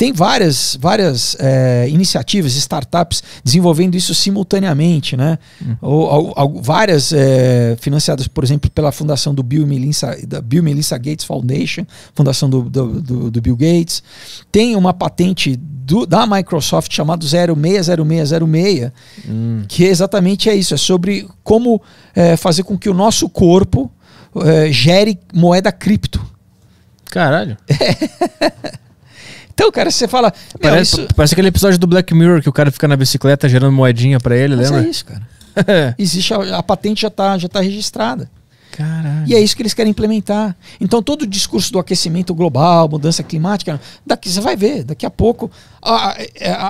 Tem 0.00 0.14
várias, 0.14 0.78
várias 0.80 1.36
é, 1.38 1.86
iniciativas, 1.90 2.54
startups 2.54 3.22
desenvolvendo 3.44 3.96
isso 3.96 4.14
simultaneamente, 4.14 5.14
né? 5.14 5.38
Hum. 5.62 5.76
Ou, 5.82 6.32
ou, 6.34 6.62
várias 6.62 7.12
é, 7.12 7.76
financiadas, 7.78 8.26
por 8.26 8.42
exemplo, 8.42 8.70
pela 8.70 8.92
fundação 8.92 9.34
do 9.34 9.42
Bill 9.42 9.66
Melinda, 9.66 10.16
da 10.26 10.40
Bill 10.40 10.62
Melinda 10.62 10.96
Gates 10.96 11.26
Foundation, 11.26 11.84
fundação 12.14 12.48
do, 12.48 12.62
do, 12.62 13.02
do, 13.02 13.30
do 13.30 13.42
Bill 13.42 13.54
Gates. 13.54 14.02
Tem 14.50 14.74
uma 14.74 14.94
patente 14.94 15.54
do, 15.54 16.06
da 16.06 16.26
Microsoft 16.26 16.90
chamado 16.90 17.26
060606, 17.26 18.92
hum. 19.28 19.64
que 19.68 19.84
exatamente 19.84 20.48
é 20.48 20.54
isso, 20.54 20.72
é 20.72 20.78
sobre 20.78 21.28
como 21.44 21.78
é, 22.14 22.38
fazer 22.38 22.62
com 22.62 22.78
que 22.78 22.88
o 22.88 22.94
nosso 22.94 23.28
corpo 23.28 23.92
é, 24.46 24.72
gere 24.72 25.20
moeda 25.30 25.70
cripto. 25.70 26.24
Caralho. 27.04 27.58
Então, 29.60 29.70
cara, 29.70 29.90
você 29.90 30.08
fala. 30.08 30.32
Parece, 30.58 31.02
isso... 31.02 31.14
parece 31.14 31.34
aquele 31.34 31.48
episódio 31.48 31.78
do 31.78 31.86
Black 31.86 32.14
Mirror 32.14 32.40
que 32.40 32.48
o 32.48 32.52
cara 32.52 32.70
fica 32.70 32.88
na 32.88 32.96
bicicleta 32.96 33.46
gerando 33.46 33.72
moedinha 33.72 34.18
para 34.18 34.34
ele, 34.34 34.56
Mas 34.56 34.70
lembra? 34.70 34.86
É 34.86 34.90
isso, 34.90 35.04
cara. 35.04 35.22
Existe 35.98 36.32
a, 36.32 36.58
a, 36.58 36.62
patente 36.62 37.02
já 37.02 37.10
tá, 37.10 37.36
já 37.36 37.46
tá 37.46 37.60
registrada. 37.60 38.30
Caralho. 38.72 39.26
E 39.26 39.34
é 39.34 39.40
isso 39.40 39.56
que 39.56 39.62
eles 39.62 39.74
querem 39.74 39.90
implementar. 39.90 40.56
Então, 40.80 41.02
todo 41.02 41.22
o 41.22 41.26
discurso 41.26 41.72
do 41.72 41.78
aquecimento 41.78 42.34
global, 42.34 42.88
mudança 42.88 43.22
climática, 43.22 43.80
daqui 44.06 44.28
você 44.28 44.40
vai 44.40 44.56
ver, 44.56 44.84
daqui 44.84 45.04
a 45.04 45.10
pouco. 45.10 45.50
A, 45.82 46.16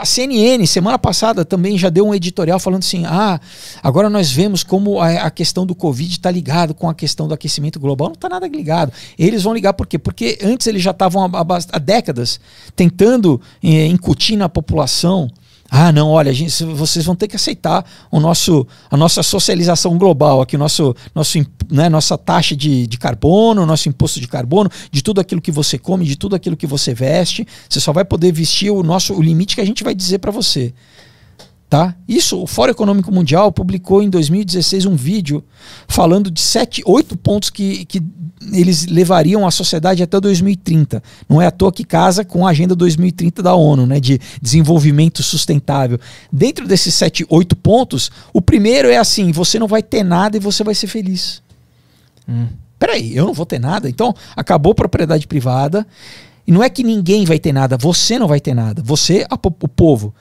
a, 0.01 0.05
CNN, 0.05 0.67
semana 0.67 0.99
passada, 0.99 1.45
também 1.45 1.77
já 1.77 1.89
deu 1.89 2.07
um 2.07 2.15
editorial 2.15 2.59
falando 2.59 2.81
assim: 2.81 3.05
ah, 3.07 3.41
agora 3.83 4.09
nós 4.09 4.31
vemos 4.31 4.63
como 4.63 5.01
a, 5.01 5.09
a 5.23 5.31
questão 5.31 5.67
do 5.67 5.75
Covid 5.75 6.11
está 6.11 6.31
ligado 6.31 6.75
com 6.75 6.89
a 6.89 6.95
questão 6.95 7.29
do 7.29 7.35
aquecimento 7.35 7.79
global. 7.79 8.09
Não 8.09 8.15
está 8.15 8.29
nada 8.29 8.47
ligado. 8.47 8.93
Eles 9.19 9.43
vão 9.43 9.53
ligar 9.53 9.73
por 9.73 9.87
quê? 9.87 9.99
Porque 9.99 10.39
antes 10.43 10.67
eles 10.67 10.83
já 10.83 10.93
estavam 10.93 11.25
há, 11.25 11.47
há, 11.73 11.79
décadas 11.79 12.41
tentando 12.75 13.41
eh, 13.63 13.87
incutir 13.87 14.37
na 14.37 14.49
população 14.49 15.31
ah, 15.71 15.93
não, 15.93 16.09
olha, 16.09 16.33
gente, 16.33 16.65
vocês 16.65 17.05
vão 17.05 17.15
ter 17.15 17.29
que 17.29 17.37
aceitar 17.37 17.85
o 18.11 18.19
nosso, 18.19 18.67
a 18.91 18.97
nossa 18.97 19.23
socialização 19.23 19.97
global, 19.97 20.41
aqui, 20.41 20.57
o 20.57 20.59
nosso, 20.59 20.97
nosso, 21.15 21.39
né, 21.71 21.89
nossa 21.89 22.19
taxa 22.19 22.57
de, 22.57 22.89
de 22.89 22.99
carbono, 22.99 23.65
nosso 23.65 23.89
imposto 23.89 24.19
de 24.19 24.27
carbono, 24.27 24.69
de 24.91 25.01
tudo 25.01 25.21
aquilo 25.21 25.41
que 25.41 25.53
você 25.53 25.79
come, 25.79 26.05
de 26.05 26.17
tudo 26.17 26.35
aquilo 26.35 26.57
que 26.57 26.67
você 26.67 26.93
veste. 26.93 27.47
Você 27.69 27.79
só 27.79 27.93
vai 27.93 28.05
poder 28.05 28.33
vestir 28.33 28.71
o 28.73 28.83
nosso 28.83 29.15
o 29.15 29.23
limite 29.23 29.55
que 29.55 29.61
a 29.61 29.65
gente 29.65 29.85
vai 29.85 29.95
dizer 29.95 30.19
para 30.19 30.33
você. 30.33 30.75
Tá? 31.71 31.95
Isso, 32.09 32.43
o 32.43 32.49
Fórum 32.49 32.73
Econômico 32.73 33.13
Mundial 33.13 33.53
publicou 33.53 34.03
em 34.03 34.11
2016 34.11 34.87
um 34.87 34.97
vídeo 34.97 35.45
falando 35.87 36.29
de 36.29 36.41
sete, 36.41 36.83
oito 36.85 37.17
pontos 37.17 37.49
que, 37.49 37.85
que 37.85 38.03
eles 38.53 38.87
levariam 38.87 39.47
a 39.47 39.53
sociedade 39.53 40.03
até 40.03 40.19
2030. 40.19 41.01
Não 41.29 41.41
é 41.41 41.47
à 41.47 41.51
toa 41.53 41.71
que 41.71 41.85
casa 41.85 42.25
com 42.25 42.45
a 42.45 42.51
Agenda 42.51 42.75
2030 42.75 43.41
da 43.41 43.55
ONU, 43.55 43.87
né, 43.87 44.01
de 44.01 44.21
desenvolvimento 44.43 45.23
sustentável. 45.23 46.01
Dentro 46.33 46.67
desses 46.67 46.93
sete, 46.93 47.25
oito 47.29 47.55
pontos, 47.55 48.11
o 48.33 48.43
primeiro 48.43 48.89
é 48.89 48.97
assim: 48.97 49.31
você 49.31 49.57
não 49.57 49.69
vai 49.69 49.81
ter 49.81 50.03
nada 50.03 50.37
e 50.37 50.41
você 50.41 50.65
vai 50.65 50.75
ser 50.75 50.89
feliz. 50.89 51.41
Hum. 52.29 52.49
Peraí, 52.81 53.17
eu 53.17 53.27
não 53.27 53.33
vou 53.33 53.47
ter 53.47 53.61
nada? 53.61 53.89
Então 53.89 54.13
acabou 54.35 54.73
a 54.73 54.75
propriedade 54.75 55.25
privada. 55.29 55.87
E 56.47 56.53
não 56.53 56.65
é 56.65 56.69
que 56.69 56.83
ninguém 56.83 57.25
vai 57.25 57.39
ter 57.39 57.53
nada, 57.53 57.77
você 57.77 58.19
não 58.19 58.27
vai 58.27 58.41
ter 58.41 58.55
nada. 58.55 58.83
Você, 58.83 59.25
a, 59.31 59.37
o 59.37 59.69
povo. 59.69 60.13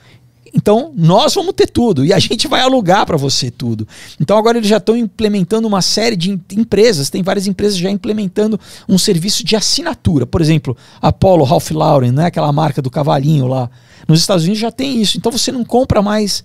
Então, 0.52 0.92
nós 0.96 1.34
vamos 1.34 1.54
ter 1.54 1.68
tudo 1.68 2.04
e 2.04 2.12
a 2.12 2.18
gente 2.18 2.48
vai 2.48 2.60
alugar 2.60 3.06
para 3.06 3.16
você 3.16 3.50
tudo. 3.50 3.86
Então, 4.20 4.36
agora 4.36 4.58
eles 4.58 4.68
já 4.68 4.78
estão 4.78 4.96
implementando 4.96 5.66
uma 5.66 5.80
série 5.80 6.16
de 6.16 6.38
empresas, 6.52 7.08
tem 7.08 7.22
várias 7.22 7.46
empresas 7.46 7.76
já 7.78 7.90
implementando 7.90 8.58
um 8.88 8.98
serviço 8.98 9.44
de 9.44 9.54
assinatura. 9.54 10.26
Por 10.26 10.40
exemplo, 10.40 10.76
Apollo 11.00 11.44
Ralph 11.44 11.70
Lauren, 11.70 12.12
né, 12.12 12.26
aquela 12.26 12.52
marca 12.52 12.82
do 12.82 12.90
cavalinho 12.90 13.46
lá. 13.46 13.70
Nos 14.08 14.20
Estados 14.20 14.44
Unidos 14.44 14.60
já 14.60 14.72
tem 14.72 15.00
isso. 15.00 15.16
Então, 15.16 15.30
você 15.30 15.52
não 15.52 15.64
compra 15.64 16.02
mais. 16.02 16.44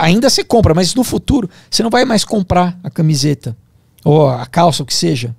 Ainda 0.00 0.30
você 0.30 0.44
compra, 0.44 0.72
mas 0.72 0.94
no 0.94 1.02
futuro 1.02 1.50
você 1.68 1.82
não 1.82 1.90
vai 1.90 2.04
mais 2.04 2.24
comprar 2.24 2.78
a 2.82 2.88
camiseta 2.88 3.56
ou 4.04 4.28
a 4.28 4.46
calça, 4.46 4.82
o 4.82 4.86
que 4.86 4.94
seja. 4.94 5.34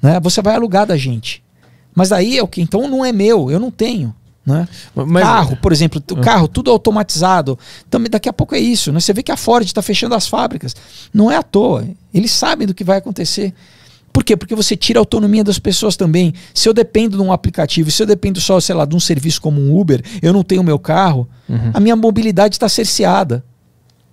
Né? 0.00 0.20
Você 0.20 0.42
vai 0.42 0.54
alugar 0.54 0.86
da 0.86 0.96
gente. 0.96 1.42
Mas 1.94 2.12
aí 2.12 2.36
é 2.36 2.42
o 2.42 2.48
que? 2.48 2.60
Então 2.60 2.88
não 2.88 3.04
é 3.04 3.12
meu, 3.12 3.50
eu 3.50 3.58
não 3.58 3.70
tenho. 3.70 4.14
Né? 4.44 4.66
Mas, 4.94 5.22
carro, 5.22 5.56
por 5.56 5.72
exemplo, 5.72 6.02
o 6.10 6.14
ah. 6.18 6.20
carro 6.20 6.48
tudo 6.48 6.70
automatizado. 6.70 7.58
Também 7.88 8.10
daqui 8.10 8.28
a 8.28 8.32
pouco 8.32 8.54
é 8.54 8.58
isso. 8.58 8.92
Né? 8.92 9.00
Você 9.00 9.12
vê 9.12 9.22
que 9.22 9.30
a 9.30 9.36
Ford 9.36 9.64
está 9.64 9.80
fechando 9.80 10.14
as 10.14 10.26
fábricas. 10.26 10.74
Não 11.14 11.30
é 11.30 11.36
à 11.36 11.42
toa. 11.42 11.86
Eles 12.12 12.32
sabem 12.32 12.66
do 12.66 12.74
que 12.74 12.82
vai 12.82 12.98
acontecer. 12.98 13.54
Por 14.12 14.22
quê? 14.22 14.36
Porque 14.36 14.54
você 14.54 14.76
tira 14.76 14.98
a 14.98 15.00
autonomia 15.00 15.42
das 15.42 15.58
pessoas 15.58 15.96
também. 15.96 16.34
Se 16.52 16.68
eu 16.68 16.74
dependo 16.74 17.16
de 17.16 17.22
um 17.22 17.32
aplicativo, 17.32 17.90
se 17.90 18.02
eu 18.02 18.06
dependo 18.06 18.40
só, 18.40 18.60
sei 18.60 18.74
lá, 18.74 18.84
de 18.84 18.94
um 18.94 19.00
serviço 19.00 19.40
como 19.40 19.60
um 19.60 19.78
Uber, 19.78 20.02
eu 20.20 20.32
não 20.32 20.42
tenho 20.42 20.62
meu 20.62 20.78
carro, 20.78 21.26
uhum. 21.48 21.70
a 21.72 21.80
minha 21.80 21.96
mobilidade 21.96 22.56
está 22.56 22.68
cerceada. 22.68 23.42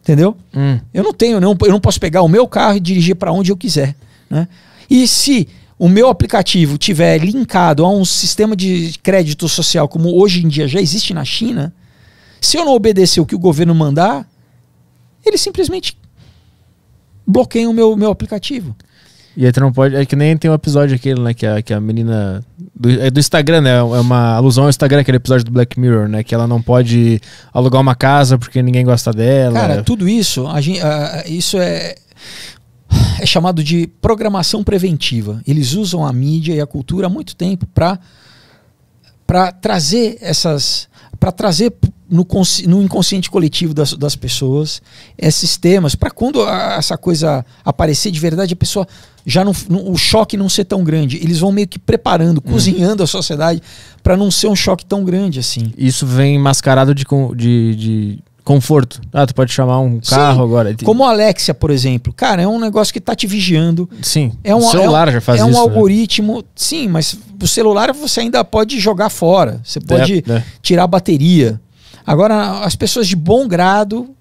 Entendeu? 0.02 0.38
Hum. 0.56 0.80
Eu 0.94 1.04
não 1.04 1.14
tenho, 1.14 1.40
não, 1.42 1.56
eu 1.62 1.72
não 1.72 1.82
posso 1.82 2.00
pegar 2.00 2.22
o 2.22 2.28
meu 2.30 2.48
carro 2.48 2.78
e 2.78 2.80
dirigir 2.80 3.16
para 3.16 3.34
onde 3.34 3.52
eu 3.52 3.58
quiser. 3.58 3.96
Né? 4.30 4.48
E 4.90 5.06
se 5.06 5.48
o 5.80 5.88
meu 5.88 6.10
aplicativo 6.10 6.78
tiver 6.78 7.20
linkado 7.20 7.86
a 7.86 7.90
um 7.90 8.04
sistema 8.04 8.54
de 8.54 9.00
crédito 9.02 9.48
social 9.48 9.88
como 9.88 10.14
hoje 10.14 10.46
em 10.46 10.50
dia 10.50 10.68
já 10.68 10.82
existe 10.82 11.14
na 11.14 11.24
China, 11.24 11.74
se 12.42 12.58
eu 12.58 12.66
não 12.66 12.74
obedecer 12.74 13.22
o 13.22 13.26
que 13.26 13.36
o 13.36 13.40
governo 13.40 13.74
mandar, 13.74 14.28
eles 15.26 15.40
simplesmente 15.40 15.98
bloqueiam 17.26 17.72
o 17.72 17.74
meu, 17.74 17.96
meu 17.96 18.12
aplicativo. 18.12 18.76
E 19.38 19.46
aí 19.46 19.52
tu 19.54 19.62
não 19.62 19.72
pode. 19.72 19.96
É 19.96 20.06
que 20.06 20.18
nem 20.18 20.36
tem 20.36 20.52
um 20.52 20.54
episódio 20.54 20.96
aquele, 20.96 21.22
né? 21.22 21.34
Que 21.34 21.46
a, 21.46 21.62
que 21.62 21.74
a 21.74 21.80
menina. 21.80 22.44
Do, 22.76 22.90
é 22.90 23.10
do 23.10 23.20
Instagram, 23.20 23.62
né? 23.62 23.78
É 23.78 23.82
uma 23.82 24.36
alusão 24.36 24.66
ao 24.66 24.70
Instagram, 24.70 25.00
aquele 25.00 25.18
episódio 25.18 25.46
do 25.46 25.52
Black 25.52 25.80
Mirror, 25.80 26.10
né? 26.10 26.24
Que 26.24 26.36
ela 26.36 26.46
não 26.46 26.62
pode 26.62 27.22
alugar 27.54 27.80
uma 27.80 27.96
casa 27.96 28.38
porque 28.38 28.62
ninguém 28.62 28.84
gosta 28.84 29.14
dela. 29.14 29.54
Cara, 29.58 29.84
tudo 29.84 30.10
isso, 30.10 30.46
a 30.48 30.60
gente, 30.60 30.82
uh, 30.82 31.24
isso 31.28 31.58
é 31.58 31.96
é 33.20 33.26
chamado 33.26 33.64
de 33.64 33.88
programação 34.02 34.64
preventiva. 34.64 35.42
Eles 35.48 35.74
usam 35.74 36.06
a 36.06 36.12
mídia 36.12 36.54
e 36.54 36.62
a 36.62 36.68
cultura 36.68 37.08
há 37.08 37.10
muito 37.10 37.36
tempo 37.36 37.66
para 37.68 38.00
para 39.26 39.52
trazer 39.52 40.18
essas 40.22 40.90
para 41.20 41.32
trazer 41.32 41.74
no, 42.10 42.26
no, 42.66 42.82
inconsciente 42.82 43.30
coletivo 43.30 43.74
das, 43.74 43.94
das 43.94 44.16
pessoas 44.16 44.82
esses 45.16 45.56
temas 45.56 45.94
para 45.94 46.10
quando 46.10 46.42
a, 46.42 46.78
essa 46.80 46.98
coisa 46.98 47.46
aparecer 47.64 48.10
de 48.10 48.20
verdade 48.20 48.54
a 48.54 48.58
pessoa 48.58 48.88
já 49.24 49.46
não, 49.46 49.54
o 49.70 49.96
choque 49.98 50.36
não 50.36 50.50
ser 50.50 50.66
tão 50.66 50.84
grande 50.84 51.18
eles 51.18 51.40
vão 51.40 51.52
meio 51.52 51.68
que 51.68 51.78
preparando 51.78 52.42
uhum. 52.44 52.54
cozinhando 52.54 53.04
a 53.04 53.08
sociedade 53.08 53.62
para 54.02 54.18
não 54.18 54.32
ser 54.32 54.48
um 54.48 54.56
choque 54.56 54.84
tão 54.84 55.04
grande 55.04 55.40
assim 55.40 55.72
isso 55.78 56.08
vem 56.08 56.40
mascarado 56.40 56.96
de, 56.96 57.06
de, 57.36 57.76
de 57.76 58.20
Conforto. 58.50 59.00
Ah, 59.14 59.28
tu 59.28 59.36
pode 59.36 59.54
chamar 59.54 59.80
um 59.80 60.00
carro 60.00 60.38
Sim, 60.38 60.44
agora. 60.44 60.76
Como 60.84 61.06
a 61.06 61.12
Alexia, 61.12 61.54
por 61.54 61.70
exemplo. 61.70 62.12
Cara, 62.12 62.42
é 62.42 62.48
um 62.48 62.60
negócio 62.60 62.92
que 62.92 63.00
tá 63.00 63.16
te 63.16 63.28
vigiando. 63.28 63.88
Sim. 64.02 64.32
É 64.44 64.56
um, 64.56 64.58
o 64.58 64.72
celular 64.72 65.08
é, 65.08 65.12
já 65.12 65.22
faz 65.22 65.40
é 65.40 65.44
isso. 65.44 65.50
É 65.50 65.52
um 65.52 65.54
né? 65.54 65.60
algoritmo. 65.60 66.44
Sim, 66.56 66.88
mas 66.88 67.16
o 67.40 67.48
celular 67.48 67.94
você 67.94 68.22
ainda 68.22 68.44
pode 68.44 68.80
jogar 68.80 69.10
fora. 69.10 69.62
Você 69.64 69.80
pode 69.80 70.24
é, 70.28 70.32
é. 70.32 70.44
tirar 70.64 70.86
a 70.86 70.88
bateria. 70.88 71.62
Agora, 72.04 72.64
as 72.64 72.76
pessoas 72.76 73.08
de 73.08 73.16
bom 73.16 73.48
grado 73.48 74.16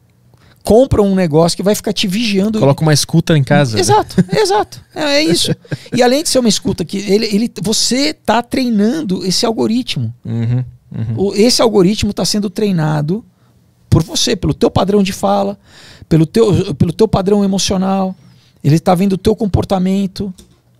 compram 0.62 1.06
um 1.06 1.14
negócio 1.14 1.56
que 1.56 1.62
vai 1.62 1.74
ficar 1.74 1.94
te 1.94 2.06
vigiando. 2.06 2.60
Coloca 2.60 2.82
uma 2.82 2.92
escuta 2.92 3.34
em 3.34 3.42
casa. 3.42 3.80
Exato, 3.80 4.22
né? 4.30 4.42
exato. 4.42 4.78
É, 4.94 5.04
é, 5.04 5.22
isso. 5.24 5.56
E 5.90 6.02
além 6.02 6.22
de 6.22 6.28
ser 6.28 6.38
uma 6.38 6.50
escuta, 6.50 6.84
que 6.84 6.98
ele, 6.98 7.34
ele, 7.34 7.50
você 7.62 8.12
tá 8.12 8.42
treinando 8.42 9.24
esse 9.24 9.46
algoritmo. 9.46 10.12
Uhum, 10.22 10.64
uhum. 10.94 11.14
O, 11.16 11.34
esse 11.34 11.62
algoritmo 11.62 12.10
está 12.10 12.26
sendo 12.26 12.50
treinado 12.50 13.24
por 13.98 14.04
você, 14.04 14.36
pelo 14.36 14.54
teu 14.54 14.70
padrão 14.70 15.02
de 15.02 15.12
fala, 15.12 15.58
pelo 16.08 16.24
teu, 16.24 16.72
pelo 16.76 16.92
teu 16.92 17.08
padrão 17.08 17.44
emocional. 17.44 18.14
Ele 18.62 18.76
está 18.76 18.94
vendo 18.94 19.14
o 19.14 19.18
teu 19.18 19.34
comportamento. 19.34 20.32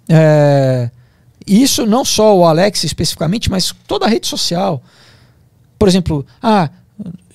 É, 0.08 0.88
isso 1.44 1.84
não 1.84 2.04
só 2.04 2.36
o 2.36 2.44
Alex 2.44 2.84
especificamente, 2.84 3.50
mas 3.50 3.74
toda 3.88 4.06
a 4.06 4.08
rede 4.08 4.28
social. 4.28 4.80
Por 5.76 5.88
exemplo, 5.88 6.24
ah, 6.40 6.70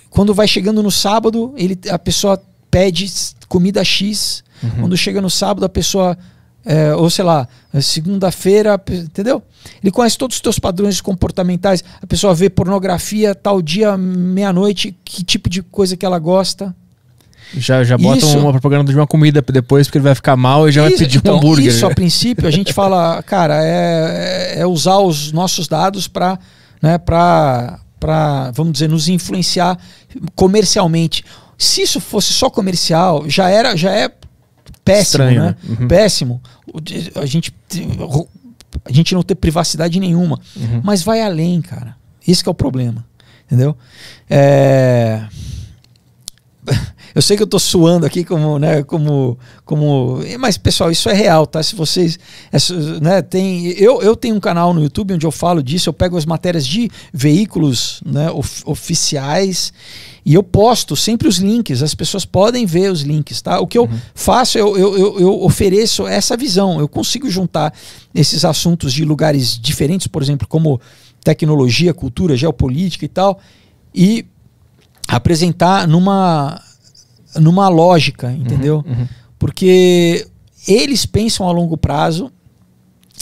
quando 0.09 0.33
vai 0.33 0.47
chegando 0.47 0.81
no 0.81 0.91
sábado, 0.91 1.53
ele, 1.57 1.77
a 1.89 1.99
pessoa 1.99 2.41
pede 2.71 3.11
comida 3.49 3.83
X. 3.83 4.41
Uhum. 4.61 4.69
Quando 4.81 4.95
chega 4.95 5.21
no 5.21 5.29
sábado, 5.29 5.65
a 5.65 5.69
pessoa 5.69 6.17
é, 6.65 6.93
ou 6.95 7.09
sei 7.09 7.25
lá, 7.25 7.47
segunda-feira, 7.81 8.81
entendeu? 8.89 9.41
Ele 9.81 9.91
conhece 9.91 10.17
todos 10.17 10.37
os 10.37 10.41
teus 10.41 10.59
padrões 10.59 10.99
comportamentais. 11.01 11.83
A 12.01 12.07
pessoa 12.07 12.33
vê 12.33 12.49
pornografia 12.49 13.33
tal 13.35 13.61
dia, 13.61 13.97
meia-noite, 13.97 14.95
que 15.03 15.23
tipo 15.23 15.49
de 15.49 15.61
coisa 15.61 15.95
que 15.97 16.05
ela 16.05 16.19
gosta. 16.19 16.75
Já, 17.55 17.83
já 17.83 17.97
bota 17.97 18.17
Isso- 18.25 18.37
uma 18.39 18.51
propaganda 18.51 18.91
de 18.91 18.97
uma 18.97 19.05
comida 19.05 19.41
depois, 19.41 19.85
porque 19.87 19.99
ele 19.99 20.03
vai 20.05 20.15
ficar 20.15 20.35
mal 20.35 20.67
e 20.67 20.71
já 20.71 20.81
vai 20.81 20.91
Isso- 20.91 21.03
pedir 21.03 21.17
então, 21.19 21.35
um 21.35 21.37
hambúrguer. 21.37 21.67
Isso, 21.67 21.85
a 21.85 21.93
princípio, 21.93 22.47
a 22.47 22.51
gente 22.51 22.71
fala, 22.73 23.21
cara, 23.23 23.63
é, 23.63 24.55
é 24.59 24.65
usar 24.65 24.97
os 24.97 25.31
nossos 25.31 25.67
dados 25.67 26.07
para, 26.07 26.39
né, 26.81 26.97
pra, 26.97 27.79
pra, 27.99 28.51
vamos 28.55 28.73
dizer, 28.73 28.89
nos 28.89 29.07
influenciar 29.07 29.77
comercialmente. 30.35 31.23
Se 31.57 31.81
isso 31.83 31.99
fosse 32.01 32.33
só 32.33 32.49
comercial, 32.49 33.23
já 33.29 33.49
era, 33.49 33.75
já 33.77 33.91
é 33.91 34.09
péssimo, 34.83 35.23
Estranho, 35.23 35.41
né? 35.43 35.55
né? 35.63 35.75
Uhum. 35.79 35.87
Péssimo. 35.87 36.41
A 37.15 37.25
gente, 37.25 37.53
a 38.85 38.91
gente 38.91 39.13
não 39.13 39.23
ter 39.23 39.35
privacidade 39.35 39.99
nenhuma. 39.99 40.39
Uhum. 40.55 40.81
Mas 40.83 41.01
vai 41.03 41.21
além, 41.21 41.61
cara. 41.61 41.95
Que 42.19 42.31
é 42.31 42.49
o 42.49 42.53
problema. 42.53 43.05
Entendeu? 43.45 43.75
É... 44.29 45.23
Eu 47.15 47.21
sei 47.21 47.37
que 47.37 47.43
eu 47.43 47.47
tô 47.47 47.59
suando 47.59 48.07
aqui 48.07 48.23
como, 48.23 48.57
né, 48.57 48.81
como, 48.81 49.37
como, 49.63 50.19
mas 50.39 50.57
pessoal, 50.57 50.89
isso 50.89 51.07
é 51.09 51.13
real, 51.13 51.45
tá? 51.45 51.61
Se 51.61 51.75
vocês, 51.75 52.17
essa, 52.51 52.73
né, 52.99 53.21
tem, 53.21 53.67
eu, 53.73 54.01
eu 54.01 54.15
tenho 54.15 54.33
um 54.35 54.39
canal 54.39 54.73
no 54.73 54.81
YouTube 54.81 55.13
onde 55.13 55.23
eu 55.23 55.29
falo 55.29 55.61
disso, 55.61 55.87
eu 55.89 55.93
pego 55.93 56.17
as 56.17 56.25
matérias 56.25 56.65
de 56.65 56.89
veículos, 57.13 58.01
né, 58.03 58.31
of- 58.31 58.63
oficiais 58.65 59.71
e 60.25 60.33
eu 60.33 60.43
posto 60.43 60.95
sempre 60.95 61.27
os 61.27 61.37
links, 61.37 61.83
as 61.83 61.93
pessoas 61.93 62.23
podem 62.23 62.65
ver 62.65 62.91
os 62.91 63.01
links, 63.01 63.41
tá? 63.41 63.59
O 63.59 63.67
que 63.67 63.77
eu 63.77 63.89
faço, 64.15 64.57
eu, 64.57 64.77
eu, 64.77 64.97
eu, 64.97 65.19
eu 65.19 65.43
ofereço 65.43 66.07
essa 66.07 66.37
visão, 66.37 66.79
eu 66.79 66.87
consigo 66.87 67.29
juntar 67.29 67.73
esses 68.15 68.45
assuntos 68.45 68.93
de 68.93 69.03
lugares 69.03 69.59
diferentes, 69.59 70.07
por 70.07 70.21
exemplo, 70.21 70.47
como 70.47 70.79
tecnologia, 71.23 71.93
cultura, 71.93 72.37
geopolítica 72.37 73.03
e 73.03 73.09
tal, 73.09 73.39
e 73.93 74.25
apresentar 75.07 75.87
numa 75.87 76.61
numa 77.35 77.67
lógica, 77.67 78.31
entendeu? 78.31 78.83
uhum. 78.87 79.07
Porque 79.39 80.27
eles 80.67 81.05
pensam 81.05 81.47
a 81.49 81.51
longo 81.51 81.75
prazo, 81.75 82.31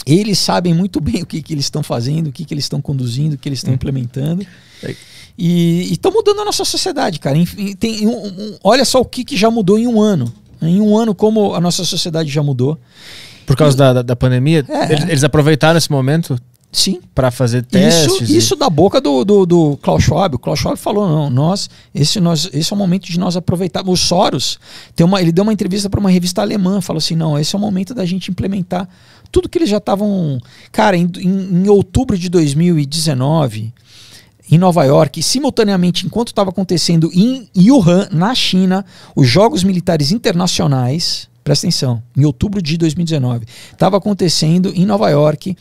eles 0.06 0.38
sabem 0.38 0.74
muito 0.74 1.00
bem 1.00 1.22
o 1.22 1.26
que, 1.26 1.42
que 1.42 1.54
eles 1.54 1.64
estão 1.64 1.82
fazendo, 1.82 2.28
o 2.28 2.32
que, 2.32 2.44
que 2.44 2.52
eles 2.54 2.64
estão 2.64 2.80
conduzindo, 2.80 3.34
o 3.34 3.38
que 3.38 3.48
eles 3.48 3.60
estão 3.60 3.72
implementando. 3.72 4.46
É. 4.82 4.94
E 5.36 5.92
estão 5.92 6.12
mudando 6.12 6.40
a 6.40 6.44
nossa 6.44 6.64
sociedade, 6.64 7.18
cara. 7.18 7.36
Em- 7.38 7.74
tem 7.74 8.06
um- 8.06 8.26
um- 8.26 8.56
olha 8.62 8.84
só 8.84 9.00
o 9.00 9.04
que, 9.04 9.24
que 9.24 9.36
já 9.36 9.50
mudou 9.50 9.78
em 9.78 9.86
um 9.86 10.00
ano. 10.00 10.32
Em 10.60 10.80
um 10.80 10.96
ano, 10.96 11.14
como 11.14 11.54
a 11.54 11.60
nossa 11.60 11.84
sociedade 11.84 12.30
já 12.30 12.42
mudou. 12.42 12.78
Por 13.46 13.56
causa 13.56 13.76
da, 13.76 13.92
da, 13.94 14.02
da 14.02 14.16
pandemia, 14.16 14.64
É. 14.68 14.92
eles, 14.92 15.08
eles 15.08 15.24
aproveitaram 15.24 15.76
esse 15.76 15.90
momento 15.90 16.38
Sim, 16.70 17.00
para 17.14 17.30
fazer 17.30 17.64
testes. 17.64 18.14
Isso, 18.22 18.32
e- 18.32 18.36
isso 18.36 18.56
da 18.56 18.70
boca 18.70 19.00
do, 19.00 19.24
do, 19.24 19.44
do 19.44 19.76
Klaus 19.82 20.04
Schwab. 20.04 20.36
O 20.36 20.38
Klaus 20.38 20.58
Schwab 20.60 20.78
falou: 20.78 21.06
não, 21.08 21.28
nós, 21.28 21.68
esse, 21.94 22.18
nós, 22.20 22.48
esse 22.52 22.72
é 22.72 22.76
o 22.76 22.78
momento 22.78 23.04
de 23.10 23.18
nós 23.18 23.36
aproveitarmos. 23.36 23.92
O 24.00 24.02
Soros, 24.06 24.58
tem 24.94 25.04
uma, 25.04 25.20
ele 25.20 25.32
deu 25.32 25.42
uma 25.42 25.52
entrevista 25.52 25.90
para 25.90 25.98
uma 26.00 26.08
revista 26.10 26.40
alemã, 26.40 26.80
falou 26.80 26.98
assim: 26.98 27.16
não, 27.16 27.38
esse 27.38 27.54
é 27.54 27.58
o 27.58 27.60
momento 27.60 27.92
da 27.92 28.06
gente 28.06 28.30
implementar 28.30 28.88
tudo 29.30 29.48
que 29.48 29.58
eles 29.58 29.68
já 29.68 29.78
estavam. 29.78 30.38
Cara, 30.70 30.96
em, 30.96 31.10
em, 31.18 31.64
em 31.64 31.68
outubro 31.68 32.16
de 32.16 32.28
2019, 32.30 33.72
em 34.52 34.58
Nova 34.58 34.84
York, 34.84 35.22
simultaneamente, 35.22 36.04
enquanto 36.04 36.28
estava 36.28 36.50
acontecendo 36.50 37.10
em 37.14 37.48
Wuhan, 37.56 38.06
na 38.12 38.34
China, 38.34 38.84
os 39.16 39.26
Jogos 39.26 39.64
Militares 39.64 40.12
Internacionais, 40.12 41.26
presta 41.42 41.66
atenção, 41.66 42.02
em 42.14 42.26
outubro 42.26 42.60
de 42.60 42.76
2019, 42.76 43.46
estava 43.72 43.96
acontecendo 43.96 44.70
em 44.74 44.84
Nova 44.84 45.08
York, 45.08 45.56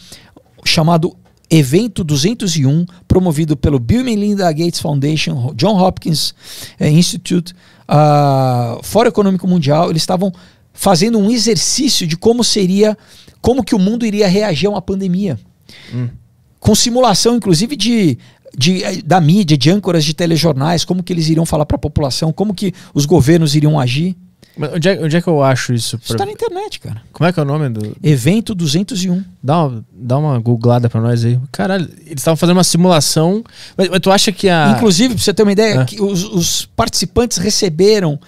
chamado 0.65 1.15
Evento 1.49 2.03
201, 2.03 2.85
promovido 3.07 3.55
pelo 3.55 3.80
Bill 3.80 4.01
e 4.01 4.03
Melinda 4.03 4.51
Gates 4.51 4.81
Foundation, 4.81 5.53
John 5.55 5.81
Hopkins 5.81 6.35
eh, 6.77 6.89
Institute, 6.89 7.55
ah, 7.88 8.77
Fórum 8.84 9.07
Econômico 9.07 9.47
Mundial, 9.47 9.89
eles 9.89 10.01
estavam 10.01 10.34
fazendo 10.73 11.18
um 11.18 11.31
exercício 11.31 12.05
de 12.05 12.18
como 12.18 12.43
seria, 12.43 12.97
como 13.41 13.63
que 13.63 13.73
o 13.73 13.80
mundo 13.80 14.05
iria 14.05 14.27
reagir 14.27 14.68
a 14.68 14.72
uma 14.72 14.81
pandemia. 14.81 15.39
Com 16.59 16.76
simulação, 16.76 17.38
inclusive, 17.38 17.76
de, 17.76 18.18
de, 18.57 18.83
eh, 18.83 19.01
da 19.03 19.19
mídia, 19.21 19.57
de 19.57 19.69
âncoras 19.69 20.03
de 20.03 20.13
telejornais, 20.13 20.83
como 20.85 21.01
que 21.03 21.11
eles 21.13 21.27
iriam 21.29 21.45
falar 21.45 21.65
para 21.65 21.75
a 21.75 21.79
população, 21.79 22.31
como 22.33 22.53
que 22.53 22.73
os 22.93 23.05
governos 23.05 23.55
iriam 23.55 23.79
agir. 23.79 24.15
Mas 24.57 24.73
onde, 24.73 24.89
é, 24.89 24.99
onde 25.01 25.15
é 25.15 25.21
que 25.21 25.27
eu 25.29 25.41
acho 25.41 25.73
isso? 25.73 25.95
Isso 25.95 26.07
pra- 26.07 26.15
está 26.15 26.25
na 26.25 26.31
internet, 26.33 26.79
cara. 26.81 27.01
Como 27.13 27.27
é 27.27 27.31
que 27.31 27.39
é 27.39 27.43
o 27.43 27.45
nome 27.45 27.69
do. 27.69 27.95
Evento 28.03 28.53
201. 28.53 29.23
Dá 29.41 29.63
uma, 29.65 29.85
dá 29.93 30.17
uma 30.17 30.39
googlada 30.39 30.89
pra 30.89 30.99
nós 30.99 31.23
aí. 31.23 31.39
Caralho, 31.53 31.85
eles 32.05 32.19
estavam 32.19 32.35
fazendo 32.35 32.57
uma 32.57 32.63
simulação. 32.65 33.43
Mas, 33.77 33.87
mas 33.87 33.99
tu 34.01 34.11
acha 34.11 34.29
que 34.31 34.49
a. 34.49 34.73
Inclusive, 34.75 35.13
pra 35.15 35.23
você 35.23 35.33
ter 35.33 35.43
uma 35.43 35.53
ideia, 35.53 35.81
Ah. 35.81 35.85
que 35.85 36.01
os, 36.01 36.25
os 36.25 36.65
participantes 36.75 37.37
receberam 37.37 38.19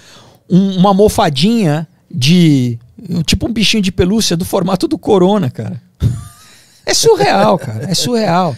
um- 0.49 0.77
uma 0.77 0.89
almofadinha 0.89 1.85
de. 2.09 2.79
Tipo 3.25 3.49
um 3.49 3.51
bichinho 3.51 3.83
de 3.83 3.91
pelúcia 3.91 4.37
do 4.37 4.45
formato 4.45 4.87
do 4.87 4.97
Corona, 4.97 5.49
cara. 5.49 5.81
É 6.85 6.93
surreal, 6.93 7.57
cara. 7.57 7.89
É 7.89 7.93
surreal. 7.95 8.55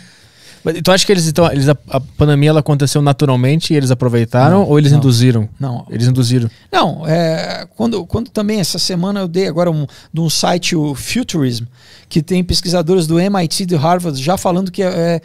Mas 0.66 0.82
tu 0.82 0.92
acha 0.92 1.06
que 1.06 1.12
eles 1.12 1.28
então. 1.28 1.50
Eles, 1.52 1.70
a, 1.70 1.78
a 1.90 2.00
pandemia 2.00 2.50
ela 2.50 2.60
aconteceu 2.60 3.02
naturalmente 3.02 3.72
e 3.74 3.78
eles 3.78 3.92
aproveitaram 3.92 4.62
Não, 4.62 4.68
ou 4.68 4.80
eles 4.80 4.92
não. 4.92 4.98
induziram? 4.98 5.48
Não, 5.60 5.86
Eles 5.90 6.08
induziram. 6.08 6.50
Não, 6.72 7.08
é, 7.08 7.68
quando, 7.76 8.04
quando 8.06 8.30
também 8.32 8.60
essa 8.60 8.80
semana 8.80 9.20
eu 9.20 9.28
dei 9.28 9.48
agora 9.48 9.70
um, 9.72 9.86
de 10.12 10.20
um 10.20 10.30
site, 10.30 10.76
o 10.76 10.96
Futurism, 10.96 11.66
que 12.10 12.22
tem 12.22 12.44
pesquisadores 12.44 13.06
do 13.08 13.20
MIT 13.20 13.64
e 13.64 13.66
do 13.68 13.78
Harvard 13.78 14.22
já 14.22 14.38
falando 14.38 14.72
que 14.72 14.82
é, 14.82 15.22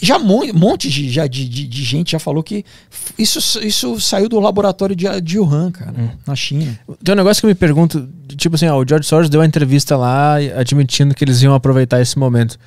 já 0.00 0.16
um 0.16 0.24
mon- 0.24 0.52
monte 0.54 0.88
de, 0.88 1.08
já 1.10 1.26
de, 1.26 1.46
de, 1.48 1.66
de 1.66 1.84
gente 1.84 2.12
já 2.12 2.18
falou 2.18 2.42
que 2.42 2.64
isso, 3.18 3.38
isso 3.62 4.00
saiu 4.00 4.28
do 4.28 4.40
laboratório 4.40 4.96
de, 4.96 5.04
de 5.20 5.38
Wuhan, 5.38 5.70
cara, 5.70 5.94
na 6.26 6.34
China. 6.34 6.78
Tem 7.04 7.14
um 7.14 7.16
negócio 7.18 7.40
que 7.40 7.46
eu 7.46 7.48
me 7.50 7.54
pergunto, 7.54 8.08
tipo 8.36 8.56
assim, 8.56 8.66
ó, 8.66 8.80
o 8.82 8.88
George 8.88 9.06
Soros 9.06 9.28
deu 9.28 9.40
uma 9.40 9.46
entrevista 9.46 9.96
lá 9.96 10.36
admitindo 10.56 11.14
que 11.14 11.22
eles 11.22 11.42
iam 11.42 11.54
aproveitar 11.54 12.00
esse 12.00 12.18
momento. 12.18 12.58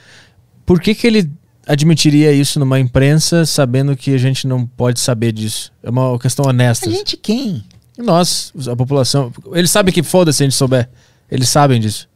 Por 0.65 0.80
que 0.80 0.94
que 0.95 1.06
ele 1.07 1.30
admitiria 1.66 2.32
isso 2.32 2.60
numa 2.60 2.80
imprensa 2.80 3.46
sabendo 3.46 3.96
que 3.96 4.14
a 4.14 4.18
gente 4.18 4.48
não 4.48 4.66
pode 4.66 5.00
saber 5.00 5.32
disso? 5.32 5.72
É 5.82 5.90
uma 5.90 6.18
questão 6.20 6.46
honesta. 6.46 6.88
A 6.88 6.92
gente 6.92 7.18
quem? 7.18 7.64
Nós, 7.98 8.52
a 8.68 8.76
população, 8.76 9.32
eles 9.54 9.72
sabem 9.72 9.94
que 9.94 10.04
foda-se 10.04 10.38
se 10.38 10.44
a 10.44 10.46
gente 10.46 10.56
souber. 10.56 10.90
Eles 11.30 11.50
sabem 11.50 11.80
disso. 11.80 12.08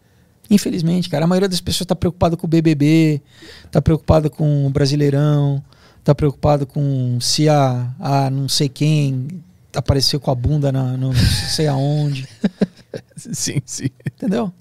Infelizmente, 0.49 1.09
cara, 1.09 1.26
a 1.26 1.27
maioria 1.27 1.47
das 1.47 1.61
pessoas 1.61 1.81
está 1.81 1.95
preocupada 1.95 2.35
com 2.35 2.47
o 2.47 2.49
BBB, 2.49 3.21
está 3.65 3.81
preocupada 3.81 4.30
com 4.30 4.65
o 4.65 4.69
Brasileirão, 4.69 5.63
está 5.99 6.15
preocupada 6.15 6.65
com 6.65 7.19
se 7.21 7.47
a, 7.47 7.93
a 7.99 8.30
não 8.30 8.49
sei 8.49 8.67
quem 8.67 9.27
apareceu 9.76 10.19
com 10.19 10.31
a 10.31 10.35
bunda 10.35 10.71
na, 10.71 10.97
no, 10.97 11.13
não 11.13 11.15
sei 11.49 11.67
aonde, 11.67 12.27
Sim, 13.15 13.61
sim. 13.65 13.89
entendeu? 14.07 14.51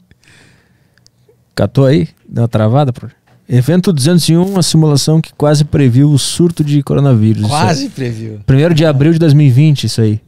Catou 1.55 1.87
aí? 1.87 2.09
Deu 2.29 2.43
uma 2.43 2.49
travada, 2.49 2.93
pro 2.93 3.11
Evento 3.49 3.93
201, 3.93 4.43
uma 4.45 4.63
simulação 4.63 5.21
que 5.23 5.33
quase 5.33 5.65
previu 5.65 6.11
o 6.11 6.19
surto 6.19 6.63
de 6.63 6.83
coronavírus. 6.83 7.47
Quase 7.49 7.89
previu. 7.89 8.41
Primeiro 8.45 8.75
de 8.75 8.85
abril 8.85 9.13
de 9.13 9.19
2020, 9.19 9.85
isso 9.85 10.01
aí. 10.03 10.21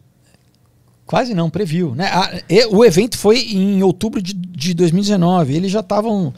Quase 1.07 1.35
não, 1.35 1.51
previu. 1.51 1.95
Né? 1.95 2.07
A- 2.07 2.41
e- 2.49 2.67
o 2.67 2.85
evento 2.85 3.19
foi 3.19 3.41
em 3.41 3.83
outubro 3.83 4.23
de, 4.23 4.33
de 4.33 4.73
2019. 4.75 5.55
Eles 5.55 5.71
já 5.71 5.81
estavam. 5.81 6.33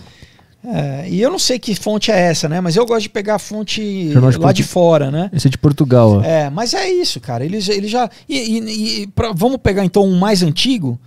é, 0.65 1.07
e 1.09 1.21
eu 1.21 1.31
não 1.31 1.39
sei 1.39 1.59
que 1.59 1.75
fonte 1.75 2.11
é 2.11 2.19
essa, 2.19 2.49
né? 2.49 2.61
Mas 2.61 2.75
eu 2.75 2.85
gosto 2.87 3.03
de 3.03 3.11
pegar 3.11 3.37
a 3.37 3.39
fonte 3.39 3.81
de 4.09 4.39
lá 4.39 4.51
de 4.51 4.63
fora, 4.65 5.11
né? 5.11 5.31
Esse 5.33 5.47
é 5.47 5.51
de 5.51 5.59
Portugal. 5.59 6.23
É, 6.25 6.49
mas 6.51 6.73
é 6.75 6.91
isso, 6.91 7.21
cara. 7.21 7.45
Eles, 7.45 7.69
eles 7.69 7.91
já. 7.91 8.09
E, 8.29 8.39
e- 8.59 9.03
e 9.03 9.07
pra- 9.09 9.33
vamos 9.33 9.59
pegar 9.59 9.85
então 9.85 10.05
um 10.05 10.19
mais 10.19 10.43
antigo. 10.43 10.99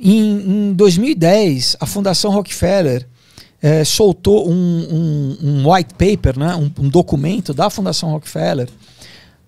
Em, 0.00 0.70
em 0.70 0.72
2010, 0.72 1.76
a 1.78 1.86
Fundação 1.86 2.32
Rockefeller 2.32 3.06
eh, 3.62 3.84
soltou 3.84 4.48
um, 4.50 4.52
um- 4.52 5.38
um 5.64 5.72
white 5.72 5.94
paper, 5.94 6.38
né? 6.38 6.54
um, 6.56 6.70
um 6.84 6.88
documento 6.88 7.54
da 7.54 7.70
Fundação 7.70 8.10
Rockefeller, 8.10 8.68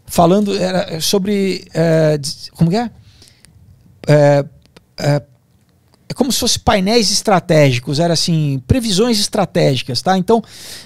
falando 0.07 0.57
era, 0.57 1.01
sobre. 1.01 1.65
eh, 1.75 2.17
des- 2.19 2.49
como 2.55 2.71
que 2.71 2.77
é? 2.77 2.91
É, 4.07 4.45
é, 4.99 5.23
é 6.09 6.15
como 6.15 6.31
se 6.31 6.39
fosse 6.39 6.59
painéis 6.59 7.11
estratégicos, 7.11 7.99
era 7.99 8.13
assim, 8.13 8.63
previsões 8.67 9.19
estratégicas, 9.19 10.01
tá? 10.03 10.17
Então, 10.19 10.43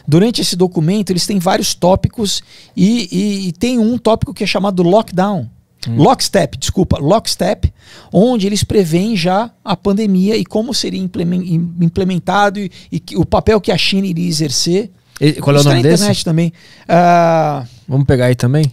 durante 0.07 0.41
esse 0.41 0.55
documento, 0.57 1.11
eles 1.11 1.27
têm 1.27 1.39
vários 1.39 1.75
tópicos 1.75 2.43
e, 2.77 3.09
e- 3.11 3.49
e 3.49 3.53
tem 3.53 3.79
um 3.79 3.99
tópico 3.99 4.33
que 4.33 4.45
é 4.45 4.47
chamado 4.47 4.83
lockdown. 4.83 5.51
Lockstep, 5.87 6.59
desculpa, 6.59 6.99
lockstep, 6.99 7.73
onde 8.13 8.47
eles 8.47 8.65
preveem 8.65 9.17
já 9.17 9.51
a 9.65 9.77
pandemia 9.77 10.37
e 10.37 10.45
como 10.45 10.75
seria 10.75 11.01
implemen- 11.01 11.43
im- 11.55 11.75
implementado 11.85 12.59
e, 12.59 12.71
e 12.91 12.99
que- 13.01 13.17
o 13.17 13.25
papel 13.25 13.61
que 13.61 13.71
a 13.71 13.79
China 13.79 14.07
iria 14.07 14.29
exercer. 14.29 14.91
E 15.21 15.35
qual 15.35 15.57
é 15.57 15.61
o 15.61 15.63
tá 15.63 15.71
nome 15.71 15.83
na 15.83 15.89
desse? 15.89 16.03
internet 16.03 16.25
também. 16.25 16.53
Ah, 16.89 17.65
Vamos 17.87 18.07
pegar 18.07 18.27
aí 18.27 18.35
também? 18.35 18.65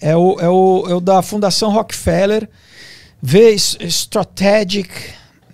é 0.00 0.16
o, 0.16 0.40
é, 0.40 0.48
o, 0.48 0.84
é 0.88 0.94
o 0.94 1.00
da 1.00 1.22
Fundação 1.22 1.70
Rockefeller. 1.72 2.48
Vê 3.22 3.54
S- 3.54 3.76
Strategic. 3.86 4.90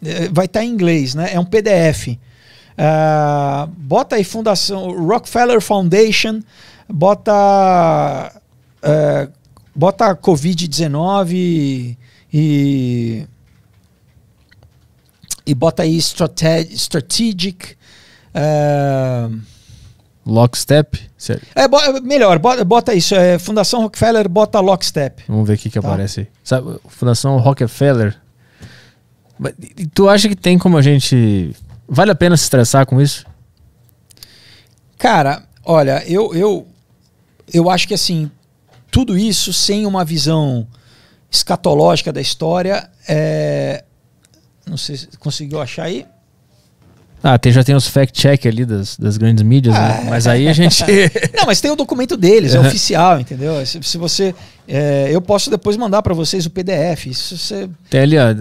eh, 0.03 0.29
Vai 0.33 0.47
estar 0.47 0.65
em 0.65 0.70
inglês, 0.70 1.15
né? 1.15 1.29
É 1.35 1.39
um 1.39 1.45
PDF. 1.45 2.19
Ah, 2.77 3.69
bota 3.77 4.16
aí 4.16 4.25
Fundação 4.25 5.07
Rockefeller 5.07 5.61
Foundation. 5.61 6.41
Bota. 6.89 8.33
eh, 8.83 9.29
bota 9.79 10.15
Covid-19 10.17 11.31
e, 12.33 13.27
E. 15.47 15.55
Bota 15.55 15.83
aí 15.85 15.97
strate- 15.99 16.69
strategic. 16.75 17.77
é, 18.35 19.29
Lockstep? 20.27 21.09
É, 21.55 21.67
bo- 21.67 22.03
melhor, 22.03 22.39
bota, 22.39 22.63
bota 22.65 22.93
isso. 22.95 23.15
É, 23.15 23.39
Fundação 23.39 23.81
Rockefeller, 23.83 24.29
bota 24.29 24.61
Lockstep. 24.61 25.23
Vamos 25.27 25.49
ver 25.49 25.55
o 25.55 25.59
que, 25.59 25.71
que 25.71 25.81
Tá. 25.81 25.89
aparece 25.89 26.21
aí. 26.21 26.29
Sabe, 26.45 26.79
Fundação 26.89 27.39
Rockefeller. 27.39 28.15
Tu 29.95 30.09
acha 30.09 30.29
que 30.29 30.37
tem 30.37 30.59
como 30.59 30.77
a 30.77 30.83
gente. 30.83 31.55
Vale 31.89 32.11
a 32.11 32.15
pena 32.15 32.37
se 32.37 32.43
estressar 32.43 32.85
com 32.85 33.01
isso? 33.01 33.25
Cara, 34.99 35.45
olha, 35.65 36.03
eu, 36.07 36.35
eu, 36.35 36.67
eu 37.55 37.71
acho 37.71 37.89
que 37.89 37.95
assim, 37.95 38.31
tudo 38.90 39.16
isso 39.16 39.52
sem 39.52 39.86
uma 39.86 40.05
visão 40.05 40.66
escatológica 41.31 42.12
da 42.12 42.20
história 42.20 42.89
é. 43.06 43.85
Não 44.66 44.77
sei 44.77 44.97
se 44.97 45.09
conseguiu 45.19 45.60
achar 45.60 45.85
aí. 45.85 46.06
Ah, 47.23 47.36
tem, 47.36 47.51
já 47.51 47.65
tem 47.65 47.74
os 47.74 47.89
fact-check 47.89 48.47
ali 48.47 48.65
das, 48.65 48.97
das 48.97 49.16
grandes 49.16 49.43
mídias, 49.43 49.74
né? 49.74 50.01
Ah. 50.02 50.10
Mas 50.10 50.27
aí 50.27 50.47
a 50.47 50.52
gente. 50.52 50.85
Não, 51.35 51.47
mas 51.47 51.60
tem 51.60 51.70
o 51.70 51.77
documento 51.77 52.16
deles, 52.16 52.55
é 52.55 52.60
oficial, 52.60 53.19
entendeu? 53.19 53.65
Se, 53.66 53.82
se 53.82 53.98
você. 53.98 54.35
é, 54.69 55.09
eu 55.10 55.20
posso 55.20 55.51
depois 55.51 55.77
mandar 55.77 56.02
para 56.02 56.15
vocês 56.15 56.47
o 56.47 56.51
PDF. 56.51 57.06
Isso 57.06 57.36
você. 57.36 57.69
tem 57.90 58.01
ali, 58.01 58.19
ó. 58.19 58.35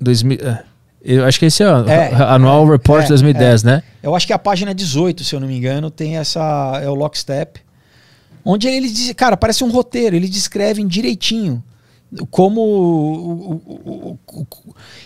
2000, 0.00 0.38
ah, 0.46 0.64
eu 1.02 1.26
acho 1.26 1.38
que 1.38 1.46
esse 1.46 1.62
é 1.62 1.70
o 1.70 1.88
É, 1.88 2.14
Anual 2.14 2.66
é, 2.66 2.70
Report 2.72 3.04
é, 3.04 3.08
2010, 3.08 3.64
né? 3.64 3.82
Eu 4.02 4.14
acho 4.14 4.26
que 4.26 4.32
é 4.32 4.36
a 4.36 4.38
página 4.38 4.74
18, 4.74 5.24
se 5.24 5.34
eu 5.34 5.40
não 5.40 5.48
me 5.48 5.56
engano, 5.56 5.90
tem 5.90 6.16
essa. 6.16 6.80
É 6.82 6.88
o 6.88 6.94
Lockstep. 6.94 7.60
Onde 8.44 8.68
ele 8.68 8.88
diz. 8.88 9.12
Cara, 9.12 9.36
parece 9.36 9.64
um 9.64 9.70
roteiro, 9.70 10.16
eles 10.16 10.30
descrevem 10.30 10.86
direitinho 10.86 11.62
como. 12.30 13.60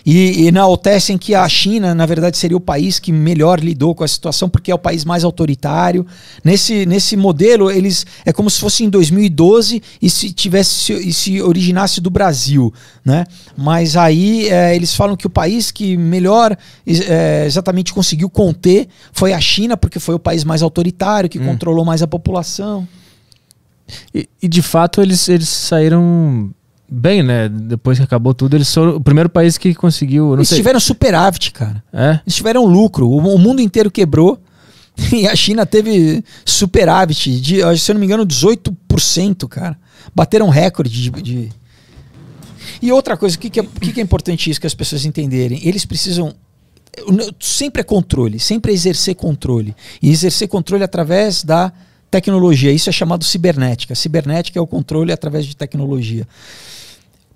e, 0.05 0.43
e 0.43 0.47
enaltecem 0.47 1.17
que 1.17 1.35
a 1.35 1.47
China, 1.47 1.93
na 1.93 2.05
verdade, 2.05 2.37
seria 2.37 2.57
o 2.57 2.61
país 2.61 2.99
que 2.99 3.11
melhor 3.11 3.59
lidou 3.59 3.93
com 3.93 4.03
a 4.03 4.07
situação, 4.07 4.49
porque 4.49 4.71
é 4.71 4.75
o 4.75 4.79
país 4.79 5.05
mais 5.05 5.23
autoritário. 5.23 6.05
Nesse, 6.43 6.85
nesse 6.85 7.15
modelo, 7.15 7.69
eles. 7.69 8.05
É 8.25 8.33
como 8.33 8.49
se 8.49 8.59
fosse 8.59 8.83
em 8.83 8.89
2012 8.89 9.81
e 10.01 10.09
se 10.09 10.31
tivesse 10.33 10.93
e 10.93 11.13
se 11.13 11.41
originasse 11.41 12.01
do 12.01 12.09
Brasil. 12.09 12.73
Né? 13.03 13.25
Mas 13.55 13.95
aí 13.95 14.47
é, 14.49 14.75
eles 14.75 14.95
falam 14.95 15.15
que 15.15 15.27
o 15.27 15.29
país 15.29 15.71
que 15.71 15.95
melhor 15.95 16.57
é, 16.87 17.43
exatamente 17.45 17.93
conseguiu 17.93 18.29
conter 18.29 18.87
foi 19.11 19.31
a 19.33 19.39
China, 19.39 19.77
porque 19.77 19.99
foi 19.99 20.15
o 20.15 20.19
país 20.19 20.43
mais 20.43 20.63
autoritário, 20.63 21.29
que 21.29 21.35
Hum. 21.35 21.45
controlou 21.45 21.85
mais 21.85 22.01
a 22.01 22.07
população. 22.07 22.87
E, 24.13 24.27
e, 24.41 24.47
de 24.47 24.61
fato 24.61 25.01
eles, 25.01 25.27
eles 25.29 25.49
saíram 25.49 26.51
bem, 26.89 27.21
né? 27.21 27.49
Depois 27.49 27.97
que 27.97 28.03
acabou 28.03 28.33
tudo, 28.33 28.55
eles 28.55 28.73
foram 28.73 28.95
o 28.95 29.01
primeiro 29.01 29.29
país 29.29 29.57
que 29.57 29.73
conseguiu. 29.75 30.33
Eles 30.33 30.47
sei. 30.49 30.57
tiveram 30.57 30.79
superávit, 30.79 31.51
cara. 31.51 31.83
É? 31.93 32.19
Eles 32.25 32.35
tiveram 32.35 32.65
lucro. 32.65 33.07
O, 33.07 33.17
o 33.17 33.37
mundo 33.37 33.61
inteiro 33.61 33.91
quebrou. 33.91 34.39
E 35.11 35.27
a 35.27 35.35
China 35.35 35.65
teve 35.65 36.23
superávit 36.45 37.41
de, 37.41 37.77
se 37.77 37.91
eu 37.91 37.93
não 37.93 37.99
me 37.99 38.05
engano, 38.05 38.25
18%, 38.25 39.45
cara. 39.47 39.77
Bateram 40.15 40.47
recorde 40.47 40.89
de. 40.89 41.21
de- 41.21 41.49
E 42.81 42.93
outra 42.93 43.17
coisa, 43.17 43.35
o 43.35 43.39
que, 43.39 43.49
que, 43.49 43.59
é, 43.59 43.63
que, 43.63 43.91
que 43.91 43.99
é 43.99 44.03
importante 44.03 44.49
isso 44.49 44.59
que 44.61 44.67
as 44.67 44.73
pessoas 44.73 45.03
entenderem? 45.03 45.59
Eles 45.67 45.83
precisam. 45.85 46.33
Sempre 47.41 47.81
é 47.81 47.83
controle, 47.83 48.39
sempre 48.39 48.71
é 48.71 48.73
exercer 48.73 49.15
controle. 49.15 49.75
E 50.01 50.09
exercer 50.09 50.47
controle 50.47 50.81
através 50.85 51.43
da 51.43 51.73
tecnologia. 52.19 52.71
Isso 52.71 52.89
é 52.89 52.93
chamado 52.93 53.23
cibernética. 53.23 53.93
Cibernética 53.95 54.57
é 54.57 54.61
o 54.61 54.67
controle 54.67 55.11
através 55.11 55.45
de 55.45 55.55
tecnologia. 55.55 56.25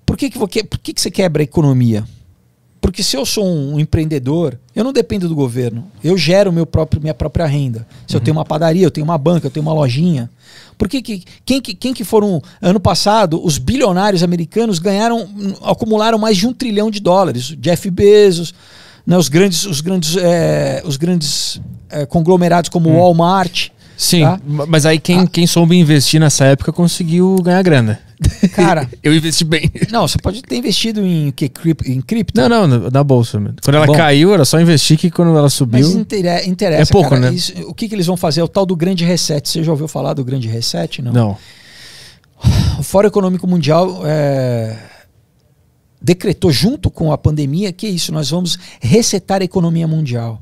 Por 0.06 0.16
que, 0.16 0.30
que, 0.30 0.38
vo- 0.38 0.48
por 0.48 0.78
que, 0.78 0.92
que 0.94 1.00
você 1.00 1.10
quebra 1.10 1.42
a 1.42 1.44
economia? 1.44 2.04
Porque 2.80 3.02
se 3.02 3.14
eu 3.14 3.26
sou 3.26 3.46
um 3.46 3.78
empreendedor, 3.78 4.58
eu 4.74 4.82
não 4.82 4.92
dependo 4.92 5.28
do 5.28 5.34
governo. 5.34 5.84
Eu 6.02 6.16
gero 6.16 6.50
meu 6.50 6.64
próprio, 6.64 7.00
minha 7.00 7.12
própria 7.12 7.44
renda. 7.46 7.86
Se 8.08 8.16
eu 8.16 8.20
tenho 8.20 8.36
uma 8.36 8.44
padaria, 8.44 8.86
eu 8.86 8.90
tenho 8.90 9.04
uma 9.04 9.18
banca, 9.18 9.46
eu 9.46 9.50
tenho 9.50 9.64
uma 9.66 9.74
lojinha. 9.74 10.30
Por 10.78 10.88
que, 10.88 11.02
que 11.02 11.22
quem, 11.44 11.60
que 11.60 11.74
quem 11.74 11.92
que 11.92 12.04
foram 12.04 12.40
ano 12.60 12.80
passado 12.80 13.38
os 13.44 13.58
bilionários 13.58 14.22
americanos 14.22 14.78
ganharam, 14.78 15.28
acumularam 15.62 16.18
mais 16.18 16.38
de 16.38 16.46
um 16.46 16.54
trilhão 16.54 16.90
de 16.90 17.00
dólares? 17.00 17.54
Jeff 17.58 17.90
Bezos, 17.90 18.54
né, 19.06 19.18
os 19.18 19.28
grandes, 19.28 19.66
os 19.66 19.82
grandes, 19.82 20.16
eh, 20.16 20.82
os 20.86 20.96
grandes 20.96 21.60
eh, 21.90 22.06
conglomerados 22.06 22.70
como 22.70 22.88
o 22.88 22.96
Walmart. 22.96 23.68
Sim, 24.02 24.22
Tá? 24.22 24.40
ma- 24.46 24.64
mas 24.66 24.86
aí 24.86 24.98
quem, 24.98 25.20
Ah. 25.20 25.26
quem 25.26 25.46
soube 25.46 25.76
investir 25.76 26.18
nessa 26.18 26.46
época 26.46 26.72
conseguiu 26.72 27.36
ganhar 27.42 27.62
grana. 27.62 27.98
Cara, 28.54 28.88
Eu 29.02 29.14
investi 29.14 29.44
bem. 29.44 29.70
não, 29.90 30.08
você 30.08 30.16
pode 30.16 30.40
ter 30.40 30.56
investido 30.56 31.04
em, 31.04 31.30
que, 31.30 31.50
em 31.86 32.00
cripto. 32.00 32.40
Não, 32.40 32.66
não, 32.66 32.90
na- 32.90 33.04
bolsa. 33.04 33.38
mesmo. 33.38 33.56
Quando 33.62 33.76
ela 33.76 33.86
Bom. 33.86 33.92
caiu, 33.94 34.32
era 34.32 34.44
só 34.46 34.58
investir 34.58 34.96
que 34.98 35.10
quando 35.10 35.36
ela 35.36 35.50
subiu. 35.50 35.80
Mas 35.86 35.94
intere- 35.94 36.46
interessa, 36.48 36.82
É 36.82 36.86
pouco, 36.86 37.10
cara. 37.10 37.20
né? 37.30 37.34
Isso- 37.34 37.52
o 37.66 37.74
que, 37.74 37.88
que 37.88 37.94
eles 37.94 38.06
vão 38.06 38.16
fazer? 38.16 38.40
É 38.40 38.44
o 38.44 38.48
tal 38.48 38.64
do 38.64 38.74
grande 38.74 39.04
reset. 39.04 39.46
Você 39.46 39.62
já 39.62 39.70
ouviu 39.70 39.86
falar 39.86 40.14
do 40.14 40.24
grande 40.24 40.48
reset? 40.48 41.02
Não. 41.02 41.12
Não. 41.12 41.36
O 42.78 42.82
Fórum 42.82 43.08
Econômico 43.08 43.46
Mundial 43.46 44.00
é, 44.06 44.78
decretou 46.00 46.50
junto 46.50 46.90
com 46.90 47.12
a 47.12 47.18
pandemia 47.18 47.70
que 47.72 47.86
é 47.86 47.90
isso, 47.90 48.12
nós 48.12 48.30
vamos 48.30 48.58
resetar 48.80 49.42
a 49.42 49.44
economia 49.44 49.86
mundial. 49.86 50.40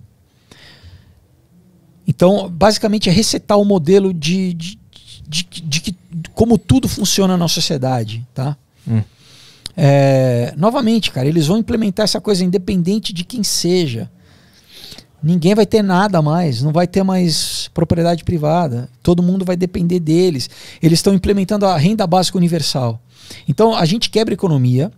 Então, 2.08 2.48
basicamente, 2.48 3.10
é 3.10 3.12
resetar 3.12 3.58
o 3.58 3.64
modelo 3.66 4.14
de, 4.14 4.54
de, 4.54 4.78
de, 5.28 5.44
de 5.44 5.80
que- 5.80 5.96
como 6.32 6.56
tudo 6.56 6.88
funciona 6.88 7.36
na 7.36 7.46
sociedade. 7.46 8.26
Tá? 8.32 8.56
Hum. 8.88 9.02
É, 9.76 10.54
novamente, 10.56 11.10
cara, 11.12 11.28
eles 11.28 11.46
vão 11.46 11.58
implementar 11.58 12.04
essa 12.04 12.20
coisa 12.20 12.42
independente 12.42 13.12
de 13.12 13.24
quem 13.24 13.44
seja. 13.44 14.10
Ninguém 15.22 15.54
vai 15.54 15.66
ter 15.66 15.82
nada 15.82 16.22
mais, 16.22 16.62
não 16.62 16.72
vai 16.72 16.86
ter 16.86 17.02
mais 17.02 17.68
propriedade 17.74 18.24
privada. 18.24 18.88
Todo 19.02 19.22
mundo 19.22 19.44
vai 19.44 19.56
depender 19.56 20.00
deles. 20.00 20.48
Eles 20.82 21.00
estão 21.00 21.12
implementando 21.12 21.66
a 21.66 21.76
renda 21.76 22.06
básica 22.06 22.38
universal. 22.38 23.00
Então 23.46 23.74
a 23.74 23.84
gente 23.84 24.10
quebra 24.10 24.32
a 24.32 24.36
economia, 24.36 24.90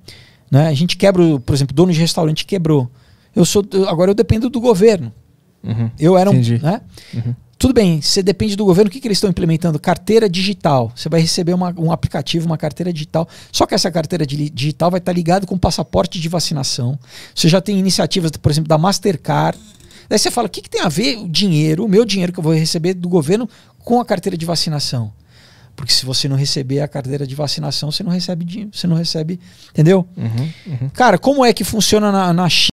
né? 0.51 0.69
A 0.69 0.75
gente 0.75 0.97
quebra, 0.97 1.41
por 1.41 1.55
exemplo, 1.55 1.75
dono 1.75 1.93
de 1.93 1.99
restaurante 1.99 2.45
quebrou. 2.45 2.89
Eu 3.35 3.45
sou 3.45 3.65
agora 3.89 4.11
eu 4.11 4.15
dependo 4.15 4.49
do 4.49 4.61
governo. 4.61 5.13
Uhum. 5.63 5.91
Eu 5.99 6.17
era 6.17 6.31
um, 6.31 6.35
Entendi. 6.35 6.59
né? 6.63 6.81
Uhum. 7.15 7.35
Tudo 7.59 7.75
bem, 7.75 8.01
você 8.01 8.23
depende 8.23 8.57
do 8.57 8.65
governo. 8.65 8.89
O 8.89 8.91
que, 8.93 8.99
que 9.01 9.07
eles 9.07 9.19
estão 9.19 9.29
implementando? 9.29 9.79
Carteira 9.79 10.31
digital. 10.31 10.91
Você 10.97 11.11
vai 11.11 11.21
receber 11.21 11.53
uma- 11.53 11.75
um 11.77 11.93
aplicativo, 11.93 12.47
uma 12.47 12.57
carteira 12.57 12.91
digital. 12.91 13.29
Só 13.53 13.67
que 13.67 13.75
essa 13.75 13.91
carteira 13.91 14.25
di- 14.25 14.49
digital 14.49 14.91
vai 14.91 14.97
estar 14.99 15.13
ligada 15.13 15.47
com 15.47 15.59
passaporte 15.59 16.19
de 16.19 16.27
vacinação. 16.29 16.99
Você 17.35 17.49
já 17.51 17.61
tem 17.61 17.79
iniciativas, 17.79 18.31
por 18.31 18.51
exemplo, 18.51 18.69
da 18.69 18.79
Mastercard. 18.79 19.59
Daí 20.09 20.19
você 20.19 20.31
fala: 20.31 20.47
o 20.47 20.51
que, 20.51 20.63
que 20.63 20.71
tem 20.71 20.81
a 20.81 20.89
ver 20.89 21.19
o 21.19 21.29
dinheiro, 21.29 21.85
o 21.85 21.89
meu 21.89 22.07
dinheiro 22.07 22.33
que 22.33 22.39
eu 22.39 22.43
vou 22.45 22.55
receber 22.55 22.95
do 22.95 23.09
governo, 23.11 23.47
com 23.85 24.01
a 24.01 24.05
carteira 24.07 24.39
de 24.39 24.47
vacinação? 24.47 25.13
Porque 25.77 25.93
se 25.93 26.05
você 26.05 26.29
não 26.29 26.37
receber 26.37 26.81
a 26.81 26.89
carteira 26.89 27.27
de 27.27 27.35
vacinação, 27.35 27.91
você 27.91 28.03
não 28.03 28.11
recebe 28.11 28.45
dinheiro, 28.45 28.71
você 28.73 28.87
não 28.87 28.97
recebe. 28.97 29.41
Entendeu? 29.71 30.07
Uhum. 30.17 30.49
Uhum. 30.67 30.89
Cara, 30.93 31.17
como 31.17 31.43
é 31.45 31.53
que 31.55 31.65
funciona 31.65 32.11
na, 32.13 32.33
na 32.35 32.49
China? 32.51 32.69